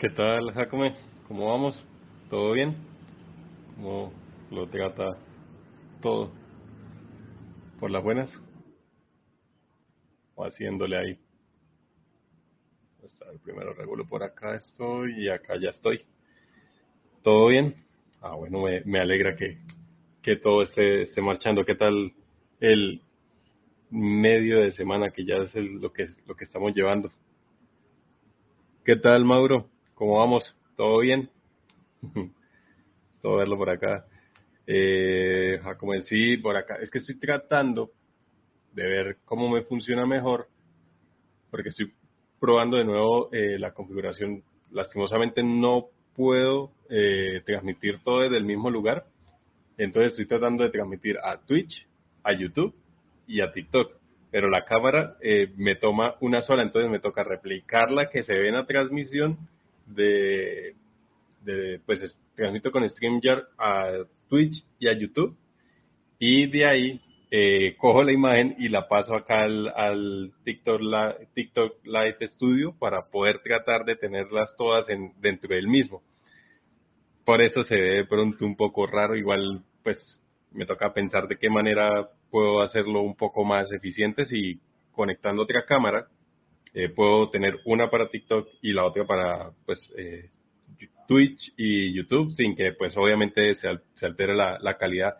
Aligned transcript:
¿Qué 0.00 0.08
tal, 0.08 0.50
Jacome? 0.54 0.96
¿Cómo 1.28 1.48
vamos? 1.50 1.78
¿Todo 2.30 2.52
bien? 2.52 2.74
¿Cómo 3.76 4.12
lo 4.50 4.66
trata 4.68 5.18
todo? 6.00 6.32
¿Por 7.78 7.90
las 7.90 8.02
buenas? 8.02 8.30
¿O 10.34 10.44
haciéndole 10.44 10.96
ahí? 10.96 11.18
El 13.32 13.38
primero 13.40 13.74
regulo 13.74 14.06
por 14.08 14.22
acá 14.22 14.56
estoy 14.56 15.12
y 15.24 15.28
acá 15.28 15.54
ya 15.60 15.68
estoy. 15.70 16.04
¿Todo 17.22 17.48
bien? 17.48 17.74
Ah, 18.22 18.34
bueno, 18.34 18.62
me, 18.62 18.80
me 18.86 19.00
alegra 19.00 19.36
que, 19.36 19.58
que 20.22 20.36
todo 20.36 20.62
esté, 20.62 21.02
esté 21.02 21.20
marchando. 21.20 21.64
¿Qué 21.64 21.74
tal 21.74 22.12
el 22.60 23.02
medio 23.90 24.60
de 24.60 24.72
semana 24.72 25.10
que 25.10 25.24
ya 25.26 25.36
es 25.36 25.54
el- 25.54 25.80
lo 25.80 25.92
que 25.92 26.08
lo 26.26 26.34
que 26.36 26.44
estamos 26.44 26.74
llevando? 26.74 27.10
¿Qué 28.84 28.96
tal, 28.96 29.24
Mauro? 29.24 29.68
¿Cómo 30.00 30.16
vamos? 30.16 30.42
¿Todo 30.78 31.00
bien? 31.00 31.28
Todo 33.20 33.36
verlo 33.36 33.58
por 33.58 33.68
acá. 33.68 34.06
Eh, 34.66 35.60
Jacobo, 35.62 35.92
sí, 36.08 36.38
por 36.38 36.56
acá. 36.56 36.76
Es 36.76 36.90
que 36.90 37.00
estoy 37.00 37.20
tratando 37.20 37.90
de 38.72 38.82
ver 38.82 39.16
cómo 39.26 39.50
me 39.50 39.60
funciona 39.60 40.06
mejor, 40.06 40.48
porque 41.50 41.68
estoy 41.68 41.92
probando 42.40 42.78
de 42.78 42.84
nuevo 42.86 43.28
eh, 43.30 43.58
la 43.58 43.74
configuración. 43.74 44.42
Lastimosamente 44.70 45.42
no 45.42 45.88
puedo 46.16 46.70
eh, 46.88 47.42
transmitir 47.44 48.00
todo 48.02 48.20
desde 48.20 48.38
el 48.38 48.44
mismo 48.44 48.70
lugar, 48.70 49.04
entonces 49.76 50.12
estoy 50.12 50.24
tratando 50.24 50.64
de 50.64 50.70
transmitir 50.70 51.18
a 51.18 51.36
Twitch, 51.42 51.86
a 52.24 52.32
YouTube 52.32 52.74
y 53.26 53.42
a 53.42 53.52
TikTok. 53.52 53.92
Pero 54.30 54.48
la 54.48 54.64
cámara 54.64 55.18
eh, 55.20 55.52
me 55.58 55.76
toma 55.76 56.14
una 56.20 56.40
sola, 56.40 56.62
entonces 56.62 56.90
me 56.90 57.00
toca 57.00 57.22
replicarla 57.22 58.08
que 58.08 58.22
se 58.22 58.32
ve 58.32 58.48
en 58.48 58.54
la 58.54 58.64
transmisión 58.64 59.36
de, 59.94 60.74
de 61.44 61.80
pues 61.86 62.02
es- 62.02 62.16
transmito 62.34 62.70
con 62.70 62.88
StreamYard 62.88 63.44
a 63.58 63.90
Twitch 64.28 64.64
y 64.78 64.88
a 64.88 64.92
YouTube 64.92 65.36
y 66.18 66.46
de 66.46 66.66
ahí 66.66 67.00
eh, 67.30 67.76
cojo 67.78 68.02
la 68.02 68.12
imagen 68.12 68.56
y 68.58 68.68
la 68.68 68.88
paso 68.88 69.14
acá 69.14 69.42
al, 69.42 69.68
al 69.68 70.32
TikTok, 70.44 70.80
la- 70.80 71.16
TikTok 71.34 71.84
Live 71.84 72.28
Studio 72.34 72.74
para 72.78 73.02
poder 73.10 73.40
tratar 73.42 73.84
de 73.84 73.96
tenerlas 73.96 74.48
todas 74.56 74.88
en, 74.88 75.12
dentro 75.20 75.54
del 75.54 75.68
mismo. 75.68 76.02
Por 77.24 77.40
eso 77.42 77.62
se 77.64 77.76
ve 77.76 78.04
pronto 78.06 78.44
un 78.44 78.56
poco 78.56 78.86
raro, 78.86 79.14
igual 79.16 79.62
pues 79.84 79.98
me 80.52 80.66
toca 80.66 80.92
pensar 80.92 81.28
de 81.28 81.36
qué 81.36 81.48
manera 81.48 82.08
puedo 82.30 82.62
hacerlo 82.62 83.02
un 83.02 83.14
poco 83.14 83.44
más 83.44 83.70
eficiente 83.70 84.24
si 84.26 84.58
conectando 84.92 85.42
otra 85.42 85.64
cámara 85.64 86.06
eh, 86.74 86.88
puedo 86.90 87.30
tener 87.30 87.58
una 87.64 87.90
para 87.90 88.08
TikTok 88.10 88.48
y 88.62 88.72
la 88.72 88.84
otra 88.84 89.04
para 89.06 89.50
pues 89.66 89.78
eh, 89.96 90.30
Twitch 91.08 91.52
y 91.56 91.92
YouTube 91.92 92.34
sin 92.36 92.54
que 92.56 92.72
pues 92.72 92.96
obviamente 92.96 93.56
se, 93.56 93.68
al- 93.68 93.82
se 93.98 94.06
altere 94.06 94.34
la, 94.34 94.58
la 94.60 94.76
calidad. 94.78 95.14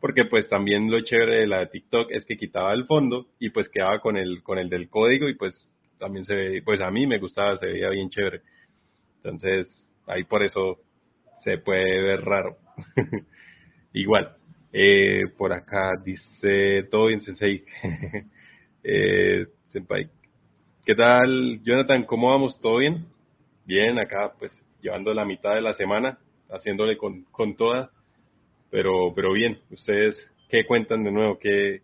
Porque 0.00 0.24
pues 0.24 0.48
también 0.48 0.90
lo 0.90 1.00
chévere 1.00 1.36
de 1.40 1.46
la 1.46 1.60
de 1.60 1.66
TikTok 1.68 2.10
es 2.12 2.24
que 2.26 2.36
quitaba 2.36 2.72
el 2.74 2.84
fondo 2.86 3.26
y 3.40 3.50
pues 3.50 3.68
quedaba 3.70 4.00
con 4.00 4.16
el 4.16 4.42
con 4.42 4.58
el 4.58 4.68
del 4.68 4.88
código 4.90 5.28
y 5.28 5.34
pues 5.34 5.54
también 5.98 6.26
se 6.26 6.34
ve 6.34 6.62
pues 6.64 6.80
a 6.80 6.90
mí 6.90 7.06
me 7.06 7.18
gustaba 7.18 7.58
se 7.58 7.66
veía 7.66 7.88
bien 7.90 8.10
chévere. 8.10 8.42
Entonces 9.24 9.68
ahí 10.06 10.24
por 10.24 10.42
eso 10.42 10.78
se 11.44 11.58
puede 11.58 12.02
ver 12.02 12.22
raro. 12.24 12.56
Igual 13.92 14.36
eh, 14.72 15.24
por 15.38 15.52
acá 15.52 15.92
dice 16.04 16.84
todo 16.90 17.06
bien 17.06 17.22
sensei. 17.22 17.64
Eh, 18.88 19.46
senpai 19.72 20.08
¿Qué 20.86 20.94
tal, 20.94 21.60
Jonathan? 21.64 22.04
¿Cómo 22.04 22.30
vamos? 22.30 22.60
¿Todo 22.60 22.76
bien? 22.76 23.06
Bien, 23.64 23.98
acá 23.98 24.32
pues 24.38 24.52
llevando 24.80 25.12
la 25.12 25.24
mitad 25.24 25.56
de 25.56 25.60
la 25.60 25.74
semana, 25.74 26.16
haciéndole 26.48 26.96
con, 26.96 27.24
con 27.32 27.56
toda, 27.56 27.90
pero, 28.70 29.12
pero 29.12 29.32
bien. 29.32 29.58
¿Ustedes 29.68 30.14
qué 30.48 30.64
cuentan 30.64 31.02
de 31.02 31.10
nuevo? 31.10 31.40
¿Qué 31.40 31.82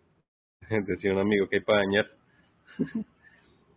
decía 0.87 1.11
un 1.11 1.19
amigo? 1.19 1.49
¿Qué 1.49 1.57
hay 1.57 1.61
para 1.63 1.79
dañar? 1.79 2.07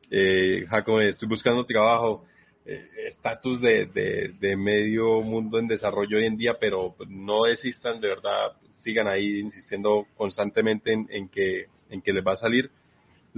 Eh, 0.08 0.64
Jacob, 0.70 1.00
estoy 1.00 1.26
buscando 1.26 1.66
trabajo, 1.66 2.24
eh, 2.64 2.88
estatus 3.08 3.60
de, 3.60 3.86
de, 3.86 4.34
de 4.38 4.56
medio 4.56 5.20
mundo 5.20 5.58
en 5.58 5.66
desarrollo 5.66 6.18
hoy 6.18 6.26
en 6.26 6.36
día, 6.36 6.54
pero 6.60 6.94
no 7.08 7.42
desistan, 7.42 8.00
de 8.00 8.10
verdad, 8.10 8.52
sigan 8.84 9.08
ahí 9.08 9.40
insistiendo 9.40 10.06
constantemente 10.16 10.92
en, 10.92 11.08
en 11.10 11.28
que, 11.28 11.66
en 11.90 12.02
que 12.02 12.12
les 12.12 12.24
va 12.24 12.34
a 12.34 12.38
salir 12.38 12.70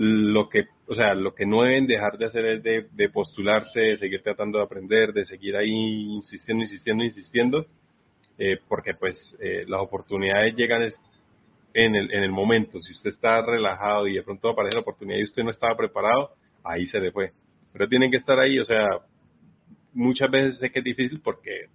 lo 0.00 0.48
que, 0.48 0.66
o 0.86 0.94
sea, 0.94 1.12
lo 1.14 1.34
que 1.34 1.44
no 1.44 1.62
deben 1.62 1.88
dejar 1.88 2.18
de 2.18 2.26
hacer 2.26 2.44
es 2.46 2.62
de, 2.62 3.08
postularse, 3.08 3.80
de 3.80 3.98
seguir 3.98 4.22
tratando 4.22 4.58
de 4.58 4.64
aprender, 4.64 5.12
de 5.12 5.26
seguir 5.26 5.56
ahí 5.56 5.72
insistiendo, 5.72 6.62
insistiendo, 6.62 7.02
insistiendo, 7.02 7.66
eh, 8.38 8.60
porque 8.68 8.94
pues 8.94 9.16
eh, 9.40 9.64
las 9.66 9.80
oportunidades 9.80 10.54
llegan 10.54 10.82
en 11.74 11.96
el, 11.96 12.12
en 12.12 12.22
el 12.22 12.30
momento. 12.30 12.78
Si 12.80 12.92
usted 12.92 13.10
está 13.10 13.44
relajado 13.44 14.06
y 14.06 14.14
de 14.14 14.22
pronto 14.22 14.50
aparece 14.50 14.74
la 14.76 14.82
oportunidad 14.82 15.18
y 15.18 15.24
usted 15.24 15.42
no 15.42 15.50
estaba 15.50 15.76
preparado, 15.76 16.30
ahí 16.62 16.86
se 16.90 17.00
le 17.00 17.10
fue. 17.10 17.32
Pero 17.72 17.88
tienen 17.88 18.12
que 18.12 18.18
estar 18.18 18.38
ahí, 18.38 18.60
o 18.60 18.64
sea, 18.64 18.86
muchas 19.94 20.30
veces 20.30 20.60
sé 20.60 20.70
que 20.70 20.78
es 20.78 20.84
difícil 20.84 21.20
porque 21.24 21.66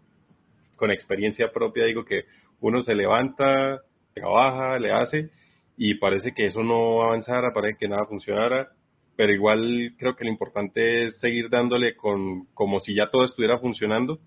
con 0.78 0.92
experiencia 0.92 1.52
propia 1.52 1.84
digo 1.84 2.06
que 2.06 2.24
uno 2.62 2.84
se 2.84 2.96
levanta, 2.96 3.82
trabaja, 4.14 4.80
le 4.80 4.94
hace 4.94 5.30
y 5.78 5.96
parece 5.96 6.34
que 6.34 6.48
eso 6.48 6.64
no 6.64 7.04
avanzara, 7.04 7.54
parece 7.54 7.78
que 7.80 7.88
nada 7.88 8.06
funcionara, 8.06 8.70
pero 9.16 9.34
igual 9.34 9.94
creo 9.98 10.16
que 10.16 10.26
lo 10.26 10.32
importante 10.32 11.08
es 11.08 11.20
seguir 11.20 11.50
dándole 11.50 11.96
con 11.96 12.46
como 12.54 12.80
si 12.82 12.96
ya 12.96 13.10
todo 13.10 13.26
estuviera 13.26 13.60
funcionando, 13.60 14.20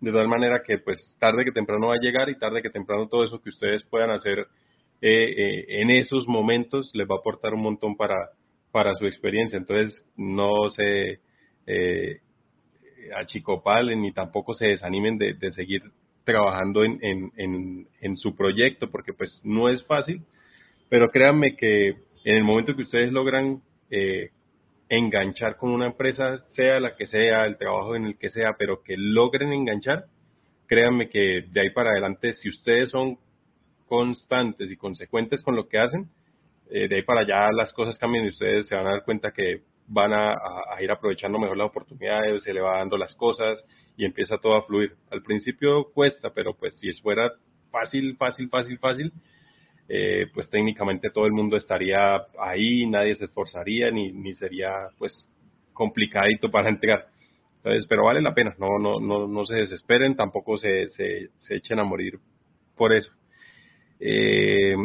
de 0.00 0.12
tal 0.12 0.28
manera 0.28 0.62
que 0.64 0.78
pues 0.78 0.98
tarde 1.18 1.44
que 1.44 1.52
temprano 1.52 1.88
va 1.88 1.94
a 1.94 2.00
llegar 2.00 2.28
y 2.28 2.38
tarde 2.38 2.62
que 2.62 2.70
temprano 2.70 3.08
todo 3.08 3.24
eso 3.24 3.42
que 3.42 3.50
ustedes 3.50 3.82
puedan 3.84 4.10
hacer 4.10 4.46
eh, 5.00 5.34
eh, 5.36 5.64
en 5.80 5.90
esos 5.90 6.26
momentos 6.26 6.90
les 6.94 7.08
va 7.08 7.16
a 7.16 7.18
aportar 7.18 7.54
un 7.54 7.62
montón 7.62 7.96
para, 7.96 8.30
para 8.70 8.94
su 8.94 9.06
experiencia. 9.06 9.56
Entonces 9.56 10.00
no 10.16 10.70
se 10.76 11.20
eh, 11.66 12.20
achicopalen 13.16 14.02
ni 14.02 14.12
tampoco 14.12 14.54
se 14.54 14.66
desanimen 14.66 15.18
de, 15.18 15.34
de 15.34 15.52
seguir 15.52 15.82
trabajando 16.24 16.84
en, 16.84 16.98
en, 17.02 17.32
en, 17.36 17.88
en 18.00 18.16
su 18.16 18.36
proyecto 18.36 18.90
porque 18.90 19.12
pues 19.12 19.30
no 19.44 19.68
es 19.68 19.82
fácil 19.84 20.22
pero 20.88 21.10
créanme 21.10 21.56
que 21.56 21.88
en 22.24 22.36
el 22.36 22.44
momento 22.44 22.74
que 22.76 22.82
ustedes 22.82 23.12
logran 23.12 23.62
eh, 23.90 24.30
enganchar 24.88 25.56
con 25.56 25.70
una 25.70 25.86
empresa, 25.86 26.44
sea 26.54 26.80
la 26.80 26.96
que 26.96 27.06
sea, 27.08 27.46
el 27.46 27.58
trabajo 27.58 27.94
en 27.96 28.06
el 28.06 28.18
que 28.18 28.30
sea, 28.30 28.54
pero 28.58 28.82
que 28.82 28.96
logren 28.96 29.52
enganchar, 29.52 30.04
créanme 30.66 31.08
que 31.08 31.44
de 31.50 31.60
ahí 31.60 31.70
para 31.70 31.90
adelante, 31.90 32.34
si 32.42 32.48
ustedes 32.48 32.90
son 32.90 33.18
constantes 33.86 34.70
y 34.70 34.76
consecuentes 34.76 35.42
con 35.42 35.56
lo 35.56 35.68
que 35.68 35.78
hacen, 35.78 36.08
eh, 36.70 36.88
de 36.88 36.96
ahí 36.96 37.02
para 37.02 37.22
allá 37.22 37.50
las 37.52 37.72
cosas 37.72 37.96
cambian 37.98 38.26
y 38.26 38.28
ustedes 38.30 38.66
se 38.68 38.74
van 38.74 38.86
a 38.86 38.90
dar 38.90 39.04
cuenta 39.04 39.32
que 39.32 39.62
van 39.86 40.12
a, 40.12 40.32
a- 40.32 40.82
ir 40.82 40.90
aprovechando 40.90 41.38
mejor 41.38 41.56
las 41.56 41.68
oportunidades, 41.68 42.42
se 42.42 42.52
le 42.52 42.60
va 42.60 42.78
dando 42.78 42.98
las 42.98 43.14
cosas 43.14 43.58
y 43.96 44.04
empieza 44.04 44.38
todo 44.38 44.56
a 44.56 44.62
fluir. 44.66 44.92
Al 45.10 45.22
principio 45.22 45.84
cuesta, 45.94 46.30
pero 46.34 46.54
pues 46.54 46.74
si 46.80 46.92
fuera 47.00 47.32
fácil, 47.70 48.16
fácil, 48.18 48.48
fácil, 48.50 48.78
fácil, 48.78 49.12
eh, 49.88 50.26
pues 50.34 50.48
técnicamente 50.50 51.10
todo 51.10 51.24
el 51.26 51.32
mundo 51.32 51.56
estaría 51.56 52.16
ahí, 52.38 52.86
nadie 52.86 53.16
se 53.16 53.24
esforzaría 53.24 53.90
ni, 53.90 54.12
ni 54.12 54.34
sería 54.34 54.88
pues 54.98 55.12
complicadito 55.72 56.50
para 56.50 56.68
entregar. 56.70 57.06
Entonces, 57.56 57.86
pero 57.88 58.04
vale 58.04 58.20
la 58.20 58.34
pena, 58.34 58.54
no, 58.58 58.78
no, 58.78 59.00
no, 59.00 59.26
no 59.26 59.46
se 59.46 59.56
desesperen, 59.56 60.14
tampoco 60.14 60.58
se, 60.58 60.90
se, 60.90 61.28
se 61.40 61.56
echen 61.56 61.78
a 61.78 61.84
morir 61.84 62.18
por 62.76 62.92
eso. 62.92 63.10
Eh, 63.98 64.76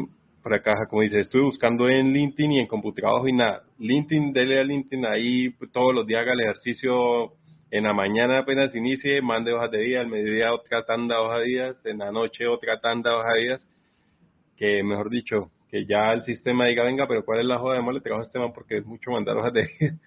por 0.41 0.53
acá, 0.53 0.87
como 0.89 1.03
dice, 1.03 1.21
estoy 1.21 1.41
buscando 1.41 1.87
en 1.87 2.11
LinkedIn 2.11 2.51
y 2.53 2.59
en 2.59 2.67
Computrabajo 2.67 3.27
y 3.27 3.33
nada. 3.33 3.63
LinkedIn, 3.79 4.33
dele 4.33 4.59
a 4.59 4.63
LinkedIn 4.63 5.05
ahí 5.05 5.53
todos 5.71 5.93
los 5.93 6.07
días 6.07 6.21
haga 6.21 6.33
el 6.33 6.41
ejercicio. 6.41 7.33
En 7.71 7.83
la 7.85 7.93
mañana 7.93 8.39
apenas 8.39 8.73
inicie, 8.75 9.21
mande 9.21 9.53
hojas 9.53 9.71
de 9.71 9.79
vida, 9.79 10.01
al 10.01 10.07
mediodía 10.07 10.53
otra 10.53 10.85
tanda 10.85 11.21
hojas 11.21 11.39
de 11.39 11.45
vida, 11.45 11.75
en 11.85 11.97
la 11.99 12.11
noche 12.11 12.45
otra 12.47 12.79
tanda 12.79 13.09
de 13.09 13.15
hojas 13.15 13.33
de 13.33 13.41
vida 13.41 13.59
que 14.57 14.83
mejor 14.83 15.09
dicho, 15.09 15.51
que 15.69 15.85
ya 15.85 16.13
el 16.13 16.23
sistema 16.25 16.67
diga, 16.67 16.83
venga, 16.83 17.07
pero 17.07 17.25
¿cuál 17.25 17.39
es 17.39 17.45
la 17.45 17.57
joda 17.57 17.75
de 17.75 17.81
mal? 17.81 17.95
Le 17.95 18.01
trabajo 18.01 18.23
a 18.23 18.27
este 18.27 18.39
man 18.39 18.53
porque 18.53 18.77
es 18.77 18.85
mucho 18.85 19.11
mandar 19.11 19.37
hojas 19.37 19.53
de 19.53 19.69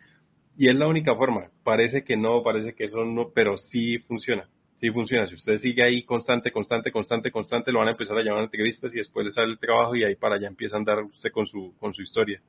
Y 0.59 0.71
es 0.71 0.75
la 0.75 0.87
única 0.87 1.15
forma. 1.15 1.51
Parece 1.65 2.03
que 2.03 2.17
no, 2.17 2.43
parece 2.43 2.75
que 2.75 2.85
eso 2.85 3.05
no, 3.05 3.31
pero 3.35 3.59
sí 3.71 3.99
funciona. 3.99 4.49
Sí 4.81 4.91
funciona. 4.91 5.27
Si 5.27 5.35
usted 5.35 5.61
sigue 5.61 5.83
ahí 5.83 6.03
constante, 6.05 6.51
constante, 6.51 6.91
constante, 6.91 7.31
constante, 7.31 7.73
lo 7.73 7.81
van 7.81 7.89
a 7.89 7.93
empezar 7.93 8.17
a 8.17 8.23
llamar 8.23 8.41
a 8.41 8.45
entrevistas 8.45 8.93
y 8.95 8.99
después 8.99 9.27
le 9.27 9.33
sale 9.33 9.53
el 9.53 9.59
trabajo 9.59 9.95
y 9.95 10.05
ahí 10.05 10.15
para 10.15 10.37
allá 10.37 10.49
empieza 10.49 10.77
a 10.77 10.79
andar 10.79 11.03
usted 11.03 11.31
con 11.31 11.47
su, 11.47 11.75
con 11.79 11.93
su 11.93 12.03
historia. 12.03 12.41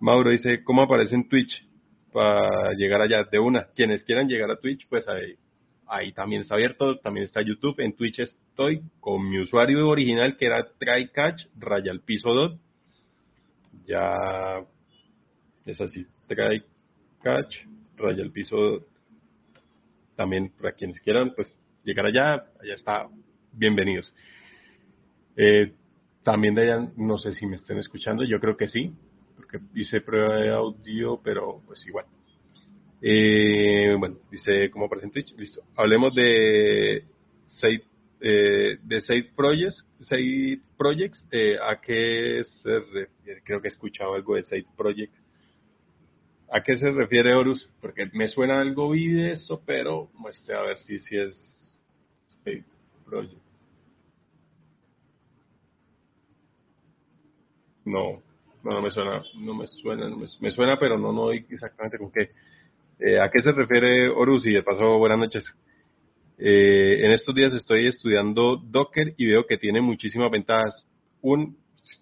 Mauro 0.00 0.30
dice, 0.30 0.62
¿cómo 0.64 0.82
aparece 0.82 1.14
en 1.14 1.28
Twitch? 1.28 1.64
Para 2.12 2.72
llegar 2.74 3.00
allá 3.00 3.24
de 3.30 3.38
una. 3.38 3.66
Quienes 3.74 4.02
quieran 4.04 4.28
llegar 4.28 4.50
a 4.50 4.56
Twitch, 4.56 4.86
pues 4.88 5.06
ahí, 5.08 5.34
ahí 5.88 6.12
también 6.12 6.42
está 6.42 6.54
abierto, 6.54 6.98
también 6.98 7.26
está 7.26 7.42
YouTube. 7.42 7.80
En 7.80 7.94
Twitch 7.94 8.18
estoy 8.20 8.82
con 9.00 9.28
mi 9.28 9.38
usuario 9.38 9.88
original 9.88 10.36
que 10.36 10.46
era 10.46 10.66
trycatch, 10.78 11.42
raya 11.58 11.90
al 11.90 12.00
piso 12.00 12.32
dot. 12.32 12.58
Ya 13.86 14.62
es 15.64 15.80
así, 15.80 16.06
trycatch, 16.26 17.56
raya 17.96 18.22
al 18.22 18.30
piso 18.30 18.56
dot. 18.56 18.86
también 20.16 20.50
para 20.50 20.72
quienes 20.72 21.00
quieran 21.00 21.32
pues 21.34 21.48
llegar 21.84 22.06
allá, 22.06 22.34
allá 22.60 22.74
está, 22.74 23.08
bienvenidos. 23.52 24.12
Eh, 25.36 25.72
también 26.24 26.54
de 26.54 26.62
allá, 26.62 26.88
no 26.96 27.18
sé 27.18 27.34
si 27.34 27.46
me 27.46 27.56
estén 27.56 27.78
escuchando, 27.78 28.24
yo 28.24 28.40
creo 28.40 28.56
que 28.56 28.68
sí, 28.68 28.92
porque 29.36 29.60
hice 29.74 30.00
prueba 30.00 30.36
de 30.36 30.50
audio, 30.50 31.20
pero 31.22 31.62
pues 31.66 31.86
igual. 31.86 32.06
Eh, 33.02 33.94
bueno, 33.98 34.16
dice 34.30 34.70
como 34.70 34.88
presente, 34.88 35.24
listo. 35.36 35.62
Hablemos 35.76 36.14
de 36.14 37.04
seis 37.60 37.82
eh, 38.20 38.78
de 38.82 39.30
Projects, 39.34 39.84
Projects 40.76 41.22
eh, 41.30 41.56
¿a 41.62 41.80
qué 41.80 42.44
se 42.62 42.78
refiere? 42.78 43.42
Creo 43.44 43.60
que 43.60 43.68
he 43.68 43.70
escuchado 43.70 44.14
algo 44.14 44.34
de 44.36 44.44
Side 44.44 44.66
Projects. 44.76 45.14
¿A 46.50 46.62
qué 46.62 46.78
se 46.78 46.90
refiere 46.92 47.34
Horus? 47.34 47.68
Porque 47.80 48.08
me 48.12 48.28
suena 48.28 48.60
algo 48.60 48.90
vi 48.90 49.08
de 49.08 49.32
eso, 49.32 49.60
pero 49.66 50.08
muestre 50.14 50.54
a 50.54 50.62
ver 50.62 50.78
si, 50.86 50.98
si 51.00 51.16
es 51.16 51.34
Side 52.44 52.64
Project. 53.04 53.42
No, 57.84 58.22
no, 58.64 58.82
me 58.82 58.90
suena, 58.90 59.22
no 59.38 59.54
me 59.54 59.66
suena, 59.66 60.08
no 60.08 60.16
me, 60.16 60.50
suena, 60.50 60.76
pero 60.78 60.98
no, 60.98 61.12
no 61.12 61.30
exactamente 61.30 61.98
con 61.98 62.10
qué. 62.10 62.30
Eh, 62.98 63.20
¿A 63.20 63.30
qué 63.30 63.42
se 63.42 63.52
refiere 63.52 64.08
Horus? 64.08 64.46
Y 64.46 64.52
de 64.52 64.62
paso, 64.62 64.96
buenas 64.98 65.18
noches. 65.18 65.44
Eh, 66.38 67.04
en 67.04 67.12
estos 67.12 67.34
días 67.34 67.52
estoy 67.52 67.88
estudiando 67.88 68.56
Docker 68.56 69.14
y 69.18 69.26
veo 69.26 69.46
que 69.46 69.58
tiene 69.58 69.82
muchísimas 69.82 70.30
ventajas. 70.30 70.72
Un, 71.20 71.58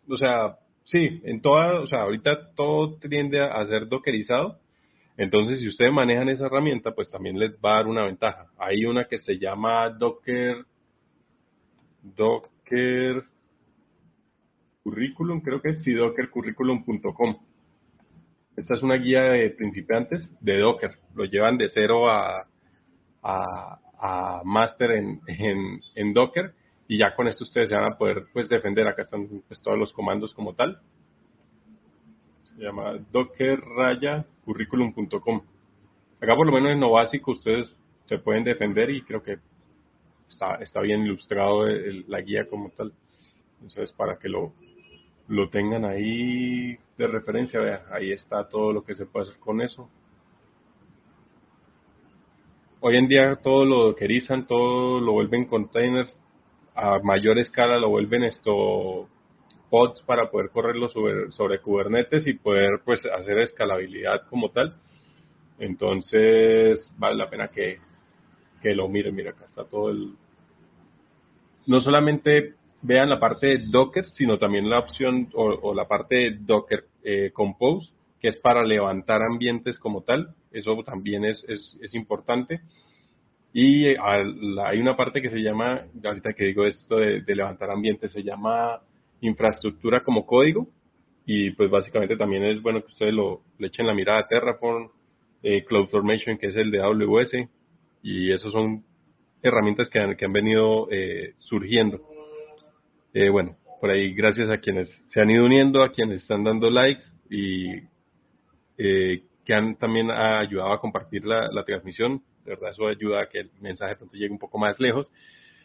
o 0.09 0.17
sea, 0.17 0.57
sí, 0.85 1.21
en 1.25 1.41
toda, 1.41 1.81
o 1.81 1.87
sea, 1.89 2.03
ahorita 2.03 2.55
todo 2.55 2.97
tiende 2.99 3.41
a 3.41 3.67
ser 3.67 3.89
dockerizado. 3.89 4.61
Entonces, 5.17 5.59
si 5.61 5.69
ustedes 5.69 5.93
manejan 5.93 6.29
esa 6.29 6.47
herramienta, 6.47 6.93
pues 6.93 7.11
también 7.11 7.39
les 7.39 7.53
va 7.57 7.75
a 7.75 7.77
dar 7.77 7.87
una 7.89 8.05
ventaja. 8.05 8.47
Hay 8.57 8.85
una 8.85 9.07
que 9.07 9.19
se 9.19 9.39
llama 9.39 9.91
Docker, 9.91 10.65
Docker 12.03 13.25
Curriculum, 14.85 15.41
creo 15.41 15.61
que 15.61 15.71
es, 15.71 15.83
sí, 15.83 15.93
dockercurriculum.com. 15.93 17.37
Esta 18.57 18.75
es 18.75 18.83
una 18.83 18.95
guía 18.95 19.23
de 19.23 19.51
principiantes 19.51 20.29
de 20.41 20.59
Docker. 20.59 20.97
Lo 21.15 21.25
llevan 21.25 21.59
de 21.59 21.71
cero 21.75 22.09
a, 22.09 22.47
a, 23.23 23.79
a 23.99 24.43
máster 24.45 24.93
en, 24.93 25.21
en, 25.95 26.15
Docker 26.15 26.55
y 26.87 26.99
ya 26.99 27.17
con 27.17 27.27
esto 27.27 27.43
ustedes 27.45 27.69
se 27.69 27.75
van 27.75 27.93
a 27.93 27.99
poder 27.99 28.27
pues 28.33 28.49
defender. 28.49 28.87
Acá 28.87 29.03
están 29.03 29.27
pues, 29.49 29.61
todos 29.61 29.77
los 29.79 29.93
comandos 29.93 30.33
como 30.35 30.55
tal. 30.55 30.81
Se 32.45 32.55
llama 32.63 32.95
dockerrayacurriculum.com. 33.11 35.43
Acá 36.21 36.37
por 36.37 36.47
lo 36.47 36.53
menos 36.53 36.71
en 36.71 36.79
lo 36.81 36.93
básico 36.93 37.33
ustedes 37.33 37.69
se 38.09 38.19
pueden 38.19 38.45
defender 38.45 38.89
y 38.91 39.03
creo 39.03 39.25
que 39.25 39.39
está, 40.29 40.55
está 40.57 40.81
bien 40.81 41.03
ilustrado 41.03 41.67
la 41.67 42.21
guía 42.21 42.49
como 42.49 42.71
tal. 42.71 42.93
Entonces 43.63 43.93
para 43.97 44.19
que 44.19 44.29
lo, 44.29 44.53
lo 45.29 45.49
tengan 45.51 45.85
ahí 45.85 46.77
de 46.99 47.07
referencia, 47.07 47.61
vea, 47.61 47.85
ahí 47.93 48.13
está 48.13 48.49
todo 48.49 48.73
lo 48.73 48.85
que 48.85 48.95
se 48.95 49.07
puede 49.07 49.29
hacer 49.29 49.41
con 49.41 49.61
eso 49.61 49.89
hoy 52.87 52.99
en 52.99 53.09
día 53.09 53.37
todo 53.37 53.65
lo 53.65 53.85
dockerizan, 53.85 54.47
todo 54.47 55.01
lo 55.01 55.13
vuelven 55.13 55.47
containers, 55.47 56.11
a 56.75 56.99
mayor 56.99 57.39
escala 57.39 57.79
lo 57.79 57.89
vuelven 57.89 58.25
esto 58.25 59.09
pods 59.71 60.03
para 60.03 60.31
poder 60.31 60.51
correrlo 60.51 60.91
sobre, 60.91 61.33
sobre 61.33 61.61
Kubernetes 61.61 62.27
y 62.27 62.35
poder 62.35 62.83
pues 62.85 63.01
hacer 63.19 63.39
escalabilidad 63.39 64.27
como 64.29 64.51
tal. 64.51 64.77
Entonces 65.59 66.79
vale 66.99 67.17
la 67.17 67.31
pena 67.31 67.49
que, 67.49 67.79
que 68.61 68.75
lo 68.75 68.87
miren, 68.87 69.15
mira 69.15 69.31
acá 69.31 69.47
está 69.47 69.65
todo 69.65 69.89
el... 69.89 70.13
No 71.67 71.81
solamente 71.81 72.53
vean 72.85 73.09
la 73.09 73.19
parte 73.19 73.47
de 73.47 73.59
Docker, 73.67 74.07
sino 74.11 74.39
también 74.39 74.69
la 74.69 74.79
opción 74.79 75.29
o, 75.35 75.75
la 75.75 75.89
parte 75.89 76.17
de 76.17 76.39
Docker 76.41 76.85
eh, 77.03 77.31
Compose, 77.33 77.91
que 78.21 78.29
es 78.29 78.37
para 78.37 78.63
levantar 78.63 79.23
ambientes 79.23 79.79
como 79.79 80.03
tal. 80.03 80.35
Eso 80.53 80.83
también 80.85 81.25
es, 81.25 81.43
es, 81.49 81.77
es 81.81 81.95
importante. 81.95 82.61
Y 83.55 83.87
eh, 83.87 83.97
hay 84.01 84.81
una 84.81 84.97
parte 84.97 85.23
que 85.23 85.31
se 85.31 85.39
llama, 85.39 85.83
ahorita 86.05 86.35
que 86.35 86.45
digo 86.45 86.67
esto 86.67 86.97
de, 86.97 87.23
levantar 87.35 87.71
ambientes, 87.71 88.13
se 88.13 88.23
llama 88.23 88.81
infraestructura 89.21 90.03
como 90.03 90.27
código. 90.27 90.69
Y 91.25 91.53
pues 91.53 91.71
básicamente 91.71 92.17
también 92.17 92.45
es 92.45 92.61
bueno 92.61 92.83
que 92.83 92.93
ustedes 92.93 93.15
lo, 93.15 93.41
le 93.59 93.69
echen 93.69 93.87
la 93.87 93.95
mirada 93.95 94.21
a 94.21 94.29
Terraform, 94.29 94.91
eh, 95.43 95.65
CloudFormation, 95.65 96.37
que 96.37 96.49
es 96.49 96.57
el 96.57 96.71
de 96.71 96.83
AWS. 96.83 97.49
Y 98.03 98.31
esos 98.31 98.53
son 98.53 98.85
herramientas 99.43 99.89
que 99.89 100.01
han, 100.01 100.17
que 100.17 100.27
han 100.27 100.33
venido 100.33 100.89
eh, 100.91 101.35
surgiendo. 101.39 102.14
Eh, 103.15 103.31
bueno, 103.31 103.57
por 103.81 103.91
ahí 103.91 104.13
gracias 104.13 104.51
a 104.51 104.59
quienes 104.59 104.91
se 105.13 105.21
han 105.21 105.31
ido 105.31 105.45
uniendo, 105.45 105.83
a 105.83 105.93
quienes 105.93 106.23
están 106.23 106.45
dando 106.45 106.69
likes 106.69 107.05
y 107.31 107.71
eh, 108.77 109.23
que 109.45 109.55
han 109.55 109.77
también 109.77 110.11
ayudado 110.11 110.73
a 110.73 110.81
compartir 110.81 111.25
la, 111.25 111.65
transmisión. 111.65 112.23
De 112.45 112.51
verdad, 112.51 112.71
eso 112.71 112.89
ayuda 112.89 113.23
a 113.23 113.29
que 113.29 113.41
el 113.41 113.51
mensaje 113.61 113.97
pronto 113.97 114.15
llegue 114.17 114.33
un 114.33 114.39
poco 114.39 114.59
más 114.59 114.79
lejos. 114.81 115.11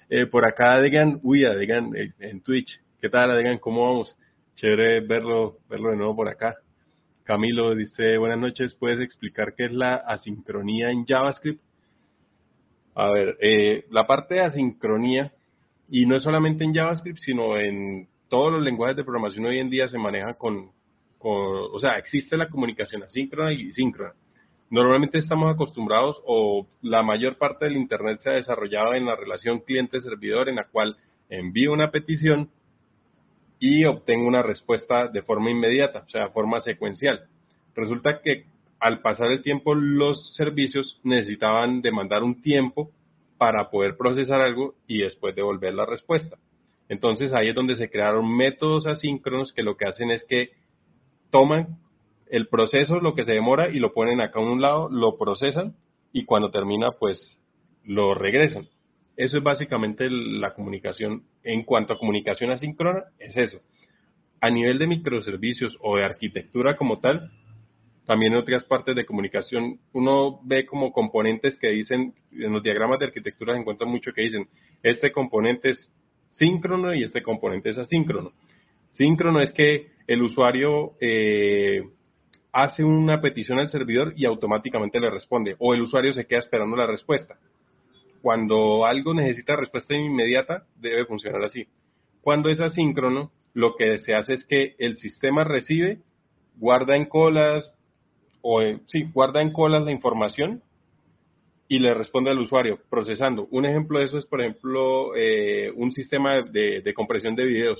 Eh, 0.09 0.25
por 0.25 0.45
acá, 0.45 0.81
digan, 0.81 1.19
uy, 1.23 1.45
digan 1.57 1.95
eh, 1.95 2.13
en 2.19 2.41
Twitch. 2.41 2.69
¿Qué 3.01 3.09
tal, 3.09 3.37
digan 3.37 3.57
¿Cómo 3.59 3.85
vamos? 3.85 4.15
Chévere 4.55 4.99
verlo, 5.01 5.57
verlo 5.69 5.91
de 5.91 5.97
nuevo 5.97 6.15
por 6.15 6.27
acá. 6.27 6.55
Camilo 7.23 7.75
dice, 7.75 8.17
buenas 8.17 8.39
noches, 8.39 8.73
¿puedes 8.73 8.99
explicar 8.99 9.53
qué 9.55 9.65
es 9.65 9.71
la 9.71 9.95
asincronía 9.95 10.89
en 10.89 11.05
JavaScript? 11.05 11.61
A 12.95 13.09
ver, 13.11 13.37
eh, 13.39 13.85
la 13.91 14.07
parte 14.07 14.35
de 14.35 14.41
asincronía, 14.41 15.31
y 15.89 16.05
no 16.05 16.15
es 16.15 16.23
solamente 16.23 16.63
en 16.63 16.73
JavaScript, 16.73 17.19
sino 17.19 17.57
en 17.57 18.07
todos 18.29 18.51
los 18.51 18.61
lenguajes 18.61 18.95
de 18.95 19.03
programación 19.03 19.45
hoy 19.45 19.59
en 19.59 19.69
día 19.69 19.87
se 19.87 19.97
maneja 19.97 20.35
con, 20.35 20.71
o 21.19 21.79
sea, 21.79 21.97
existe 21.97 22.37
la 22.37 22.49
comunicación 22.49 23.03
asíncrona 23.03 23.53
y 23.53 23.71
síncrona. 23.73 24.13
Normalmente 24.69 25.17
estamos 25.17 25.51
acostumbrados 25.51 26.17
o 26.25 26.67
la 26.83 27.01
mayor 27.01 27.37
parte 27.37 27.65
del 27.65 27.75
Internet 27.77 28.21
se 28.21 28.29
ha 28.29 28.33
desarrollado 28.33 28.93
en 28.93 29.05
la 29.05 29.15
relación 29.15 29.59
cliente-servidor 29.59 30.47
en 30.47 30.57
la 30.57 30.65
cual 30.65 30.95
envío 31.27 31.73
una 31.73 31.89
petición 31.89 32.49
y 33.59 33.83
obtengo 33.85 34.27
una 34.27 34.43
respuesta 34.43 35.07
de 35.07 35.23
forma 35.23 35.49
inmediata, 35.49 36.03
o 36.07 36.09
sea, 36.09 36.25
de 36.25 36.29
forma 36.29 36.61
secuencial. 36.61 37.25
Resulta 37.75 38.21
que 38.21 38.45
al 38.79 39.01
pasar 39.01 39.31
el 39.31 39.41
tiempo 39.41 39.73
los 39.73 40.35
servicios 40.35 40.99
necesitaban 41.03 41.81
demandar 41.81 42.23
un 42.23 42.41
tiempo 42.41 42.91
para 43.39 43.71
poder 43.71 43.97
procesar 43.97 44.41
algo 44.41 44.75
y 44.85 44.99
después 44.99 45.33
devolver 45.33 45.73
la 45.73 45.87
respuesta. 45.87 46.37
Entonces 46.89 47.33
ahí 47.33 47.49
es 47.49 47.55
donde 47.55 47.77
se 47.77 47.89
crearon 47.89 48.35
métodos 48.35 48.85
asíncronos 48.85 49.53
que 49.53 49.63
lo 49.63 49.77
que 49.77 49.87
hacen 49.87 50.11
es 50.11 50.23
que 50.25 50.49
toman 51.31 51.77
el 52.29 52.47
proceso, 52.47 52.99
lo 52.99 53.15
que 53.15 53.25
se 53.25 53.31
demora, 53.31 53.69
y 53.69 53.79
lo 53.79 53.93
ponen 53.93 54.21
acá 54.21 54.39
a 54.39 54.43
un 54.43 54.61
lado, 54.61 54.89
lo 54.89 55.17
procesan 55.17 55.73
y 56.11 56.25
cuando 56.25 56.51
termina, 56.51 56.91
pues 56.91 57.17
lo 57.85 58.13
regresan. 58.13 58.67
Eso 59.15 59.37
es 59.37 59.43
básicamente 59.43 60.09
la 60.09 60.53
comunicación. 60.53 61.23
En 61.43 61.63
cuanto 61.63 61.93
a 61.93 61.97
comunicación 61.97 62.51
asíncrona, 62.51 63.05
es 63.19 63.35
eso. 63.37 63.59
A 64.41 64.49
nivel 64.49 64.79
de 64.79 64.87
microservicios 64.87 65.75
o 65.81 65.97
de 65.97 66.05
arquitectura 66.05 66.77
como 66.77 66.99
tal, 66.99 67.31
también 68.09 68.33
en 68.33 68.39
otras 68.39 68.63
partes 68.63 68.95
de 68.95 69.05
comunicación, 69.05 69.77
uno 69.93 70.39
ve 70.43 70.65
como 70.65 70.91
componentes 70.91 71.55
que 71.59 71.67
dicen, 71.67 72.15
en 72.31 72.51
los 72.51 72.63
diagramas 72.63 72.97
de 72.97 73.05
arquitectura 73.05 73.53
se 73.53 73.59
encuentra 73.59 73.85
mucho 73.85 74.11
que 74.13 74.23
dicen, 74.23 74.47
este 74.81 75.11
componente 75.11 75.69
es 75.69 75.91
síncrono 76.39 76.91
y 76.95 77.03
este 77.03 77.21
componente 77.21 77.69
es 77.69 77.77
asíncrono. 77.77 78.31
Síncrono 78.97 79.41
es 79.41 79.51
que 79.51 79.89
el 80.07 80.23
usuario 80.23 80.93
eh, 80.99 81.83
hace 82.51 82.83
una 82.83 83.21
petición 83.21 83.59
al 83.59 83.69
servidor 83.69 84.13
y 84.17 84.25
automáticamente 84.25 84.99
le 84.99 85.11
responde, 85.11 85.55
o 85.59 85.75
el 85.75 85.83
usuario 85.83 86.11
se 86.13 86.25
queda 86.25 86.39
esperando 86.39 86.75
la 86.75 86.87
respuesta. 86.87 87.37
Cuando 88.23 88.87
algo 88.87 89.13
necesita 89.13 89.55
respuesta 89.55 89.93
inmediata, 89.93 90.63
debe 90.77 91.05
funcionar 91.05 91.43
así. 91.43 91.67
Cuando 92.21 92.49
es 92.49 92.59
asíncrono, 92.59 93.29
lo 93.53 93.75
que 93.75 93.99
se 93.99 94.15
hace 94.15 94.33
es 94.33 94.43
que 94.45 94.73
el 94.79 94.97
sistema 94.97 95.43
recibe, 95.43 95.99
guarda 96.57 96.95
en 96.95 97.05
colas, 97.05 97.71
o 98.41 98.61
sí, 98.87 99.09
guarda 99.13 99.41
en 99.41 99.51
colas 99.51 99.83
la 99.83 99.91
información 99.91 100.61
y 101.67 101.79
le 101.79 101.93
responde 101.93 102.31
al 102.31 102.39
usuario 102.39 102.79
procesando. 102.89 103.47
Un 103.51 103.65
ejemplo 103.65 103.99
de 103.99 104.05
eso 104.05 104.17
es, 104.17 104.25
por 104.25 104.41
ejemplo, 104.41 105.15
eh, 105.15 105.71
un 105.75 105.91
sistema 105.91 106.41
de, 106.41 106.81
de 106.81 106.93
compresión 106.93 107.35
de 107.35 107.45
videos. 107.45 107.79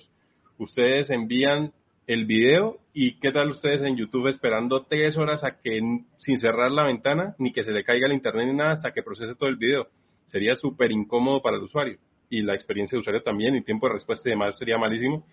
Ustedes 0.57 1.09
envían 1.09 1.71
el 2.05 2.25
video 2.25 2.77
y 2.93 3.19
qué 3.19 3.31
tal 3.31 3.51
ustedes 3.51 3.81
en 3.83 3.95
YouTube 3.95 4.27
esperando 4.27 4.83
tres 4.89 5.15
horas 5.15 5.43
a 5.43 5.61
que 5.61 5.79
sin 6.25 6.41
cerrar 6.41 6.71
la 6.71 6.83
ventana 6.83 7.35
ni 7.37 7.53
que 7.53 7.63
se 7.63 7.71
le 7.71 7.83
caiga 7.83 8.07
el 8.07 8.13
internet 8.13 8.47
ni 8.47 8.53
nada 8.53 8.71
hasta 8.73 8.91
que 8.91 9.03
procese 9.03 9.35
todo 9.35 9.47
el 9.47 9.57
video. 9.57 9.87
Sería 10.31 10.55
súper 10.55 10.91
incómodo 10.91 11.41
para 11.41 11.57
el 11.57 11.63
usuario 11.63 11.97
y 12.29 12.41
la 12.41 12.55
experiencia 12.55 12.95
de 12.95 13.01
usuario 13.01 13.23
también 13.23 13.55
y 13.55 13.61
tiempo 13.61 13.87
de 13.87 13.93
respuesta 13.93 14.27
y 14.27 14.31
demás 14.31 14.57
sería 14.57 14.77
malísimo. 14.77 15.23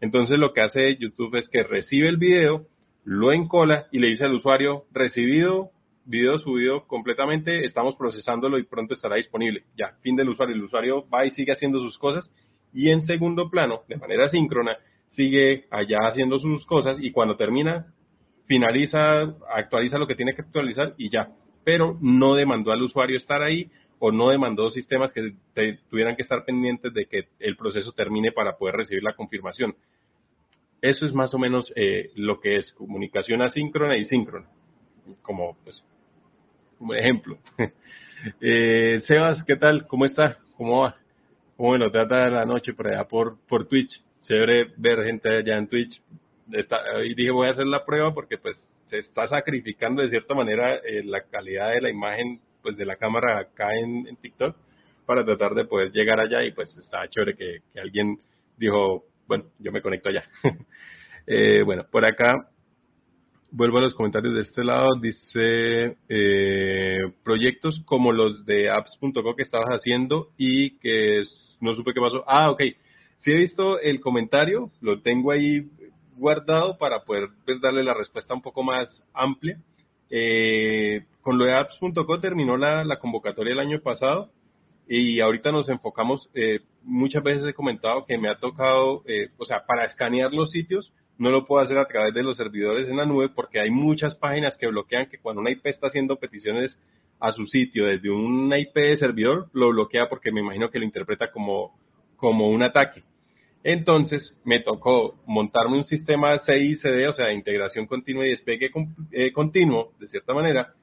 Entonces 0.00 0.38
lo 0.38 0.52
que 0.52 0.60
hace 0.60 0.96
YouTube 0.96 1.36
es 1.36 1.48
que 1.48 1.62
recibe 1.62 2.08
el 2.08 2.16
video, 2.16 2.66
lo 3.06 3.32
encola 3.32 3.86
y 3.92 4.00
le 4.00 4.08
dice 4.08 4.24
al 4.24 4.34
usuario 4.34 4.84
recibido 4.92 5.70
video 6.06 6.38
subido 6.38 6.86
completamente, 6.86 7.64
estamos 7.64 7.96
procesándolo 7.96 8.58
y 8.58 8.64
pronto 8.64 8.94
estará 8.94 9.16
disponible. 9.16 9.62
Ya, 9.76 9.94
fin 10.02 10.16
del 10.16 10.28
usuario. 10.28 10.54
El 10.54 10.64
usuario 10.64 11.08
va 11.08 11.24
y 11.24 11.30
sigue 11.32 11.52
haciendo 11.52 11.78
sus 11.80 11.98
cosas 11.98 12.24
y 12.72 12.90
en 12.90 13.06
segundo 13.06 13.48
plano, 13.48 13.82
de 13.88 13.96
manera 13.96 14.28
síncrona, 14.30 14.76
sigue 15.10 15.66
allá 15.70 15.98
haciendo 16.08 16.38
sus 16.38 16.64
cosas 16.66 16.96
y 17.00 17.10
cuando 17.10 17.36
termina, 17.36 17.86
finaliza, 18.46 19.22
actualiza 19.54 19.98
lo 19.98 20.06
que 20.06 20.14
tiene 20.14 20.34
que 20.34 20.42
actualizar 20.42 20.94
y 20.96 21.10
ya. 21.10 21.28
Pero 21.64 21.96
no 22.00 22.34
demandó 22.34 22.72
al 22.72 22.82
usuario 22.82 23.16
estar 23.16 23.42
ahí 23.42 23.70
o 23.98 24.12
no 24.12 24.30
demandó 24.30 24.70
sistemas 24.70 25.12
que 25.12 25.34
tuvieran 25.90 26.16
que 26.16 26.22
estar 26.22 26.44
pendientes 26.44 26.92
de 26.92 27.06
que 27.06 27.28
el 27.40 27.56
proceso 27.56 27.92
termine 27.92 28.30
para 28.30 28.56
poder 28.56 28.76
recibir 28.76 29.02
la 29.02 29.14
confirmación. 29.14 29.74
Eso 30.86 31.04
es 31.04 31.12
más 31.12 31.34
o 31.34 31.38
menos 31.38 31.72
eh, 31.74 32.10
lo 32.14 32.38
que 32.40 32.58
es 32.58 32.72
comunicación 32.74 33.42
asíncrona 33.42 33.96
y 33.96 34.04
síncrona, 34.04 34.46
como 35.20 35.56
pues 35.64 35.82
como 36.78 36.94
ejemplo. 36.94 37.38
eh, 38.40 39.02
Sebas, 39.08 39.42
¿qué 39.46 39.56
tal? 39.56 39.88
¿Cómo 39.88 40.06
está? 40.06 40.38
¿Cómo 40.56 40.82
va? 40.82 40.96
¿Cómo 41.56 41.72
me 41.72 41.78
lo 41.78 41.90
trata 41.90 42.30
la 42.30 42.44
noche 42.44 42.72
por 42.72 42.86
allá 42.86 43.02
por, 43.02 43.36
por 43.48 43.66
Twitch? 43.66 44.00
Chévere 44.28 44.74
ver 44.76 45.02
gente 45.02 45.28
allá 45.28 45.58
en 45.58 45.66
Twitch. 45.66 46.00
y 47.04 47.14
dije, 47.16 47.32
voy 47.32 47.48
a 47.48 47.52
hacer 47.52 47.66
la 47.66 47.84
prueba 47.84 48.14
porque 48.14 48.38
pues 48.38 48.56
se 48.88 48.98
está 48.98 49.26
sacrificando 49.26 50.02
de 50.02 50.10
cierta 50.10 50.34
manera 50.34 50.76
eh, 50.76 51.02
la 51.04 51.22
calidad 51.22 51.70
de 51.70 51.80
la 51.80 51.90
imagen 51.90 52.40
pues 52.62 52.76
de 52.76 52.86
la 52.86 52.94
cámara 52.94 53.40
acá 53.40 53.74
en, 53.74 54.14
TikTok 54.18 54.54
para 55.04 55.24
tratar 55.24 55.54
de 55.54 55.64
poder 55.64 55.90
llegar 55.90 56.20
allá 56.20 56.44
y 56.44 56.52
pues 56.52 56.68
está 56.76 57.08
chévere 57.08 57.34
que 57.34 57.80
alguien 57.80 58.20
dijo, 58.56 59.04
bueno, 59.26 59.44
yo 59.58 59.72
me 59.72 59.82
conecto 59.82 60.08
allá. 60.08 60.24
eh, 61.26 61.62
bueno, 61.64 61.84
por 61.90 62.04
acá 62.04 62.48
vuelvo 63.50 63.78
a 63.78 63.82
los 63.82 63.94
comentarios 63.94 64.34
de 64.34 64.42
este 64.42 64.64
lado, 64.64 64.96
dice 65.00 65.96
eh, 66.08 67.00
proyectos 67.24 67.80
como 67.86 68.12
los 68.12 68.44
de 68.44 68.70
apps.co 68.70 69.34
que 69.34 69.44
estabas 69.44 69.68
haciendo 69.68 70.28
y 70.36 70.78
que 70.78 71.22
no 71.60 71.74
supe 71.74 71.94
qué 71.94 72.00
pasó. 72.00 72.24
Ah, 72.26 72.50
ok. 72.50 72.60
Sí 73.24 73.32
he 73.32 73.38
visto 73.38 73.80
el 73.80 74.00
comentario, 74.00 74.70
lo 74.80 75.00
tengo 75.00 75.32
ahí 75.32 75.68
guardado 76.16 76.78
para 76.78 77.04
poder 77.04 77.28
pues, 77.44 77.60
darle 77.60 77.82
la 77.82 77.94
respuesta 77.94 78.34
un 78.34 78.42
poco 78.42 78.62
más 78.62 78.88
amplia. 79.14 79.58
Eh, 80.10 81.04
con 81.20 81.38
lo 81.38 81.46
de 81.46 81.54
apps.co 81.54 82.20
terminó 82.20 82.56
la, 82.56 82.84
la, 82.84 83.00
convocatoria 83.00 83.54
el 83.54 83.58
año 83.58 83.80
pasado 83.80 84.30
y 84.86 85.18
ahorita 85.18 85.50
nos 85.50 85.68
enfocamos, 85.68 86.28
eh, 86.34 86.60
muchas 86.86 87.22
veces 87.22 87.44
he 87.46 87.54
comentado 87.54 88.06
que 88.06 88.16
me 88.16 88.28
ha 88.28 88.38
tocado, 88.38 89.02
eh, 89.06 89.28
o 89.36 89.44
sea, 89.44 89.66
para 89.66 89.84
escanear 89.84 90.32
los 90.32 90.50
sitios, 90.50 90.92
no 91.18 91.30
lo 91.30 91.46
puedo 91.46 91.64
hacer 91.64 91.78
a 91.78 91.88
través 91.88 92.14
de 92.14 92.22
los 92.22 92.36
servidores 92.36 92.88
en 92.88 92.96
la 92.96 93.06
nube 93.06 93.28
porque 93.28 93.60
hay 93.60 93.70
muchas 93.70 94.14
páginas 94.16 94.54
que 94.58 94.66
bloquean 94.66 95.06
que 95.06 95.18
cuando 95.18 95.40
una 95.40 95.50
IP 95.50 95.66
está 95.66 95.88
haciendo 95.88 96.16
peticiones 96.16 96.76
a 97.20 97.32
su 97.32 97.46
sitio 97.46 97.86
desde 97.86 98.10
una 98.10 98.58
IP 98.58 98.74
de 98.74 98.98
servidor, 98.98 99.48
lo 99.52 99.70
bloquea 99.70 100.08
porque 100.08 100.30
me 100.30 100.40
imagino 100.40 100.70
que 100.70 100.78
lo 100.78 100.84
interpreta 100.84 101.30
como, 101.32 101.74
como 102.16 102.50
un 102.50 102.62
ataque. 102.62 103.02
Entonces 103.64 104.34
me 104.44 104.60
tocó 104.60 105.16
montarme 105.26 105.78
un 105.78 105.86
sistema 105.86 106.38
CICD, 106.46 107.08
o 107.08 107.14
sea, 107.14 107.32
integración 107.32 107.86
continua 107.86 108.26
y 108.26 108.30
despegue 108.30 108.70
eh, 109.10 109.32
continuo, 109.32 109.92
de 109.98 110.08
cierta 110.08 110.34
manera, 110.34 110.74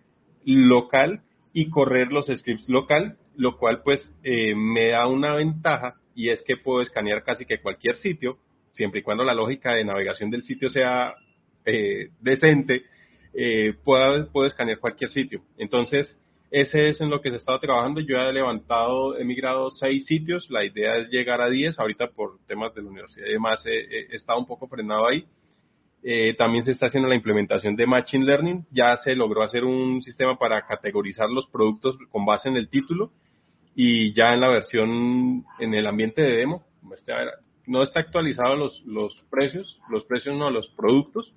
local 0.44 1.22
y 1.54 1.70
correr 1.70 2.12
los 2.12 2.26
scripts 2.26 2.68
local, 2.68 3.18
lo 3.36 3.58
cual 3.58 3.82
pues 3.84 4.00
eh, 4.24 4.56
me 4.56 4.90
da 4.90 5.08
una 5.08 5.36
ventaja 5.36 5.96
y 6.16 6.30
es 6.30 6.42
que 6.44 6.58
puedo 6.58 6.82
escanear 6.82 7.24
casi 7.24 7.46
que 7.46 7.60
cualquier 7.60 7.98
sitio, 8.02 8.38
siempre 8.72 9.00
y 9.00 9.04
cuando 9.04 9.24
la 9.24 9.34
lógica 9.34 9.74
de 9.74 9.86
navegación 9.86 10.30
del 10.30 10.44
sitio 10.44 10.70
sea 10.70 11.14
eh, 11.66 12.10
decente, 12.22 12.84
puedo, 13.84 14.32
puedo 14.32 14.48
escanear 14.48 14.80
cualquier 14.80 15.12
sitio. 15.12 15.42
Entonces, 15.58 16.08
ese 16.54 16.90
es 16.90 17.02
en 17.02 17.10
lo 17.10 17.20
que 17.20 17.32
se 17.32 17.38
está 17.38 17.58
trabajando. 17.60 18.00
Yo 18.00 18.16
he 18.16 18.32
levantado, 18.32 19.18
he 19.18 19.24
migrado 19.24 19.72
seis 19.72 20.06
sitios. 20.06 20.48
La 20.52 20.64
idea 20.64 20.98
es 20.98 21.10
llegar 21.10 21.42
a 21.42 21.50
diez. 21.50 21.74
Ahorita 21.80 22.12
por 22.12 22.38
temas 22.46 22.76
de 22.76 22.84
la 22.84 22.90
universidad 22.90 23.26
y 23.26 23.32
demás 23.32 23.60
he, 23.66 24.16
estado 24.16 24.38
un 24.38 24.46
poco 24.46 24.68
frenado 24.68 25.08
ahí. 25.08 25.26
Eh, 26.04 26.36
también 26.38 26.66
se 26.66 26.72
está 26.72 26.88
haciendo 26.88 27.08
la 27.08 27.16
implementación 27.16 27.76
de 27.76 27.88
Machine 27.88 28.26
Learning. 28.26 28.66
Ya 28.72 28.98
se 29.04 29.16
logró 29.16 29.44
hacer 29.44 29.64
un 29.64 30.02
sistema 30.02 30.38
para 30.38 30.66
categorizar 30.68 31.30
los 31.30 31.48
productos 31.48 31.98
con 32.12 32.26
base 32.26 32.50
en 32.50 32.58
el 32.58 32.70
título. 32.70 33.12
Y 33.76 34.14
ya 34.14 34.34
en 34.34 34.42
la 34.42 34.50
versión, 34.50 35.46
en 35.60 35.74
el 35.74 35.88
ambiente 35.88 36.22
de 36.22 36.38
demo, 36.38 36.64
no 37.66 37.84
está 37.84 38.02
actualizado 38.02 38.56
los, 38.56 38.82
los 38.86 39.20
precios, 39.32 39.80
los 39.90 40.04
precios 40.06 40.36
no, 40.36 40.50
los 40.50 40.68
productos 40.76 41.34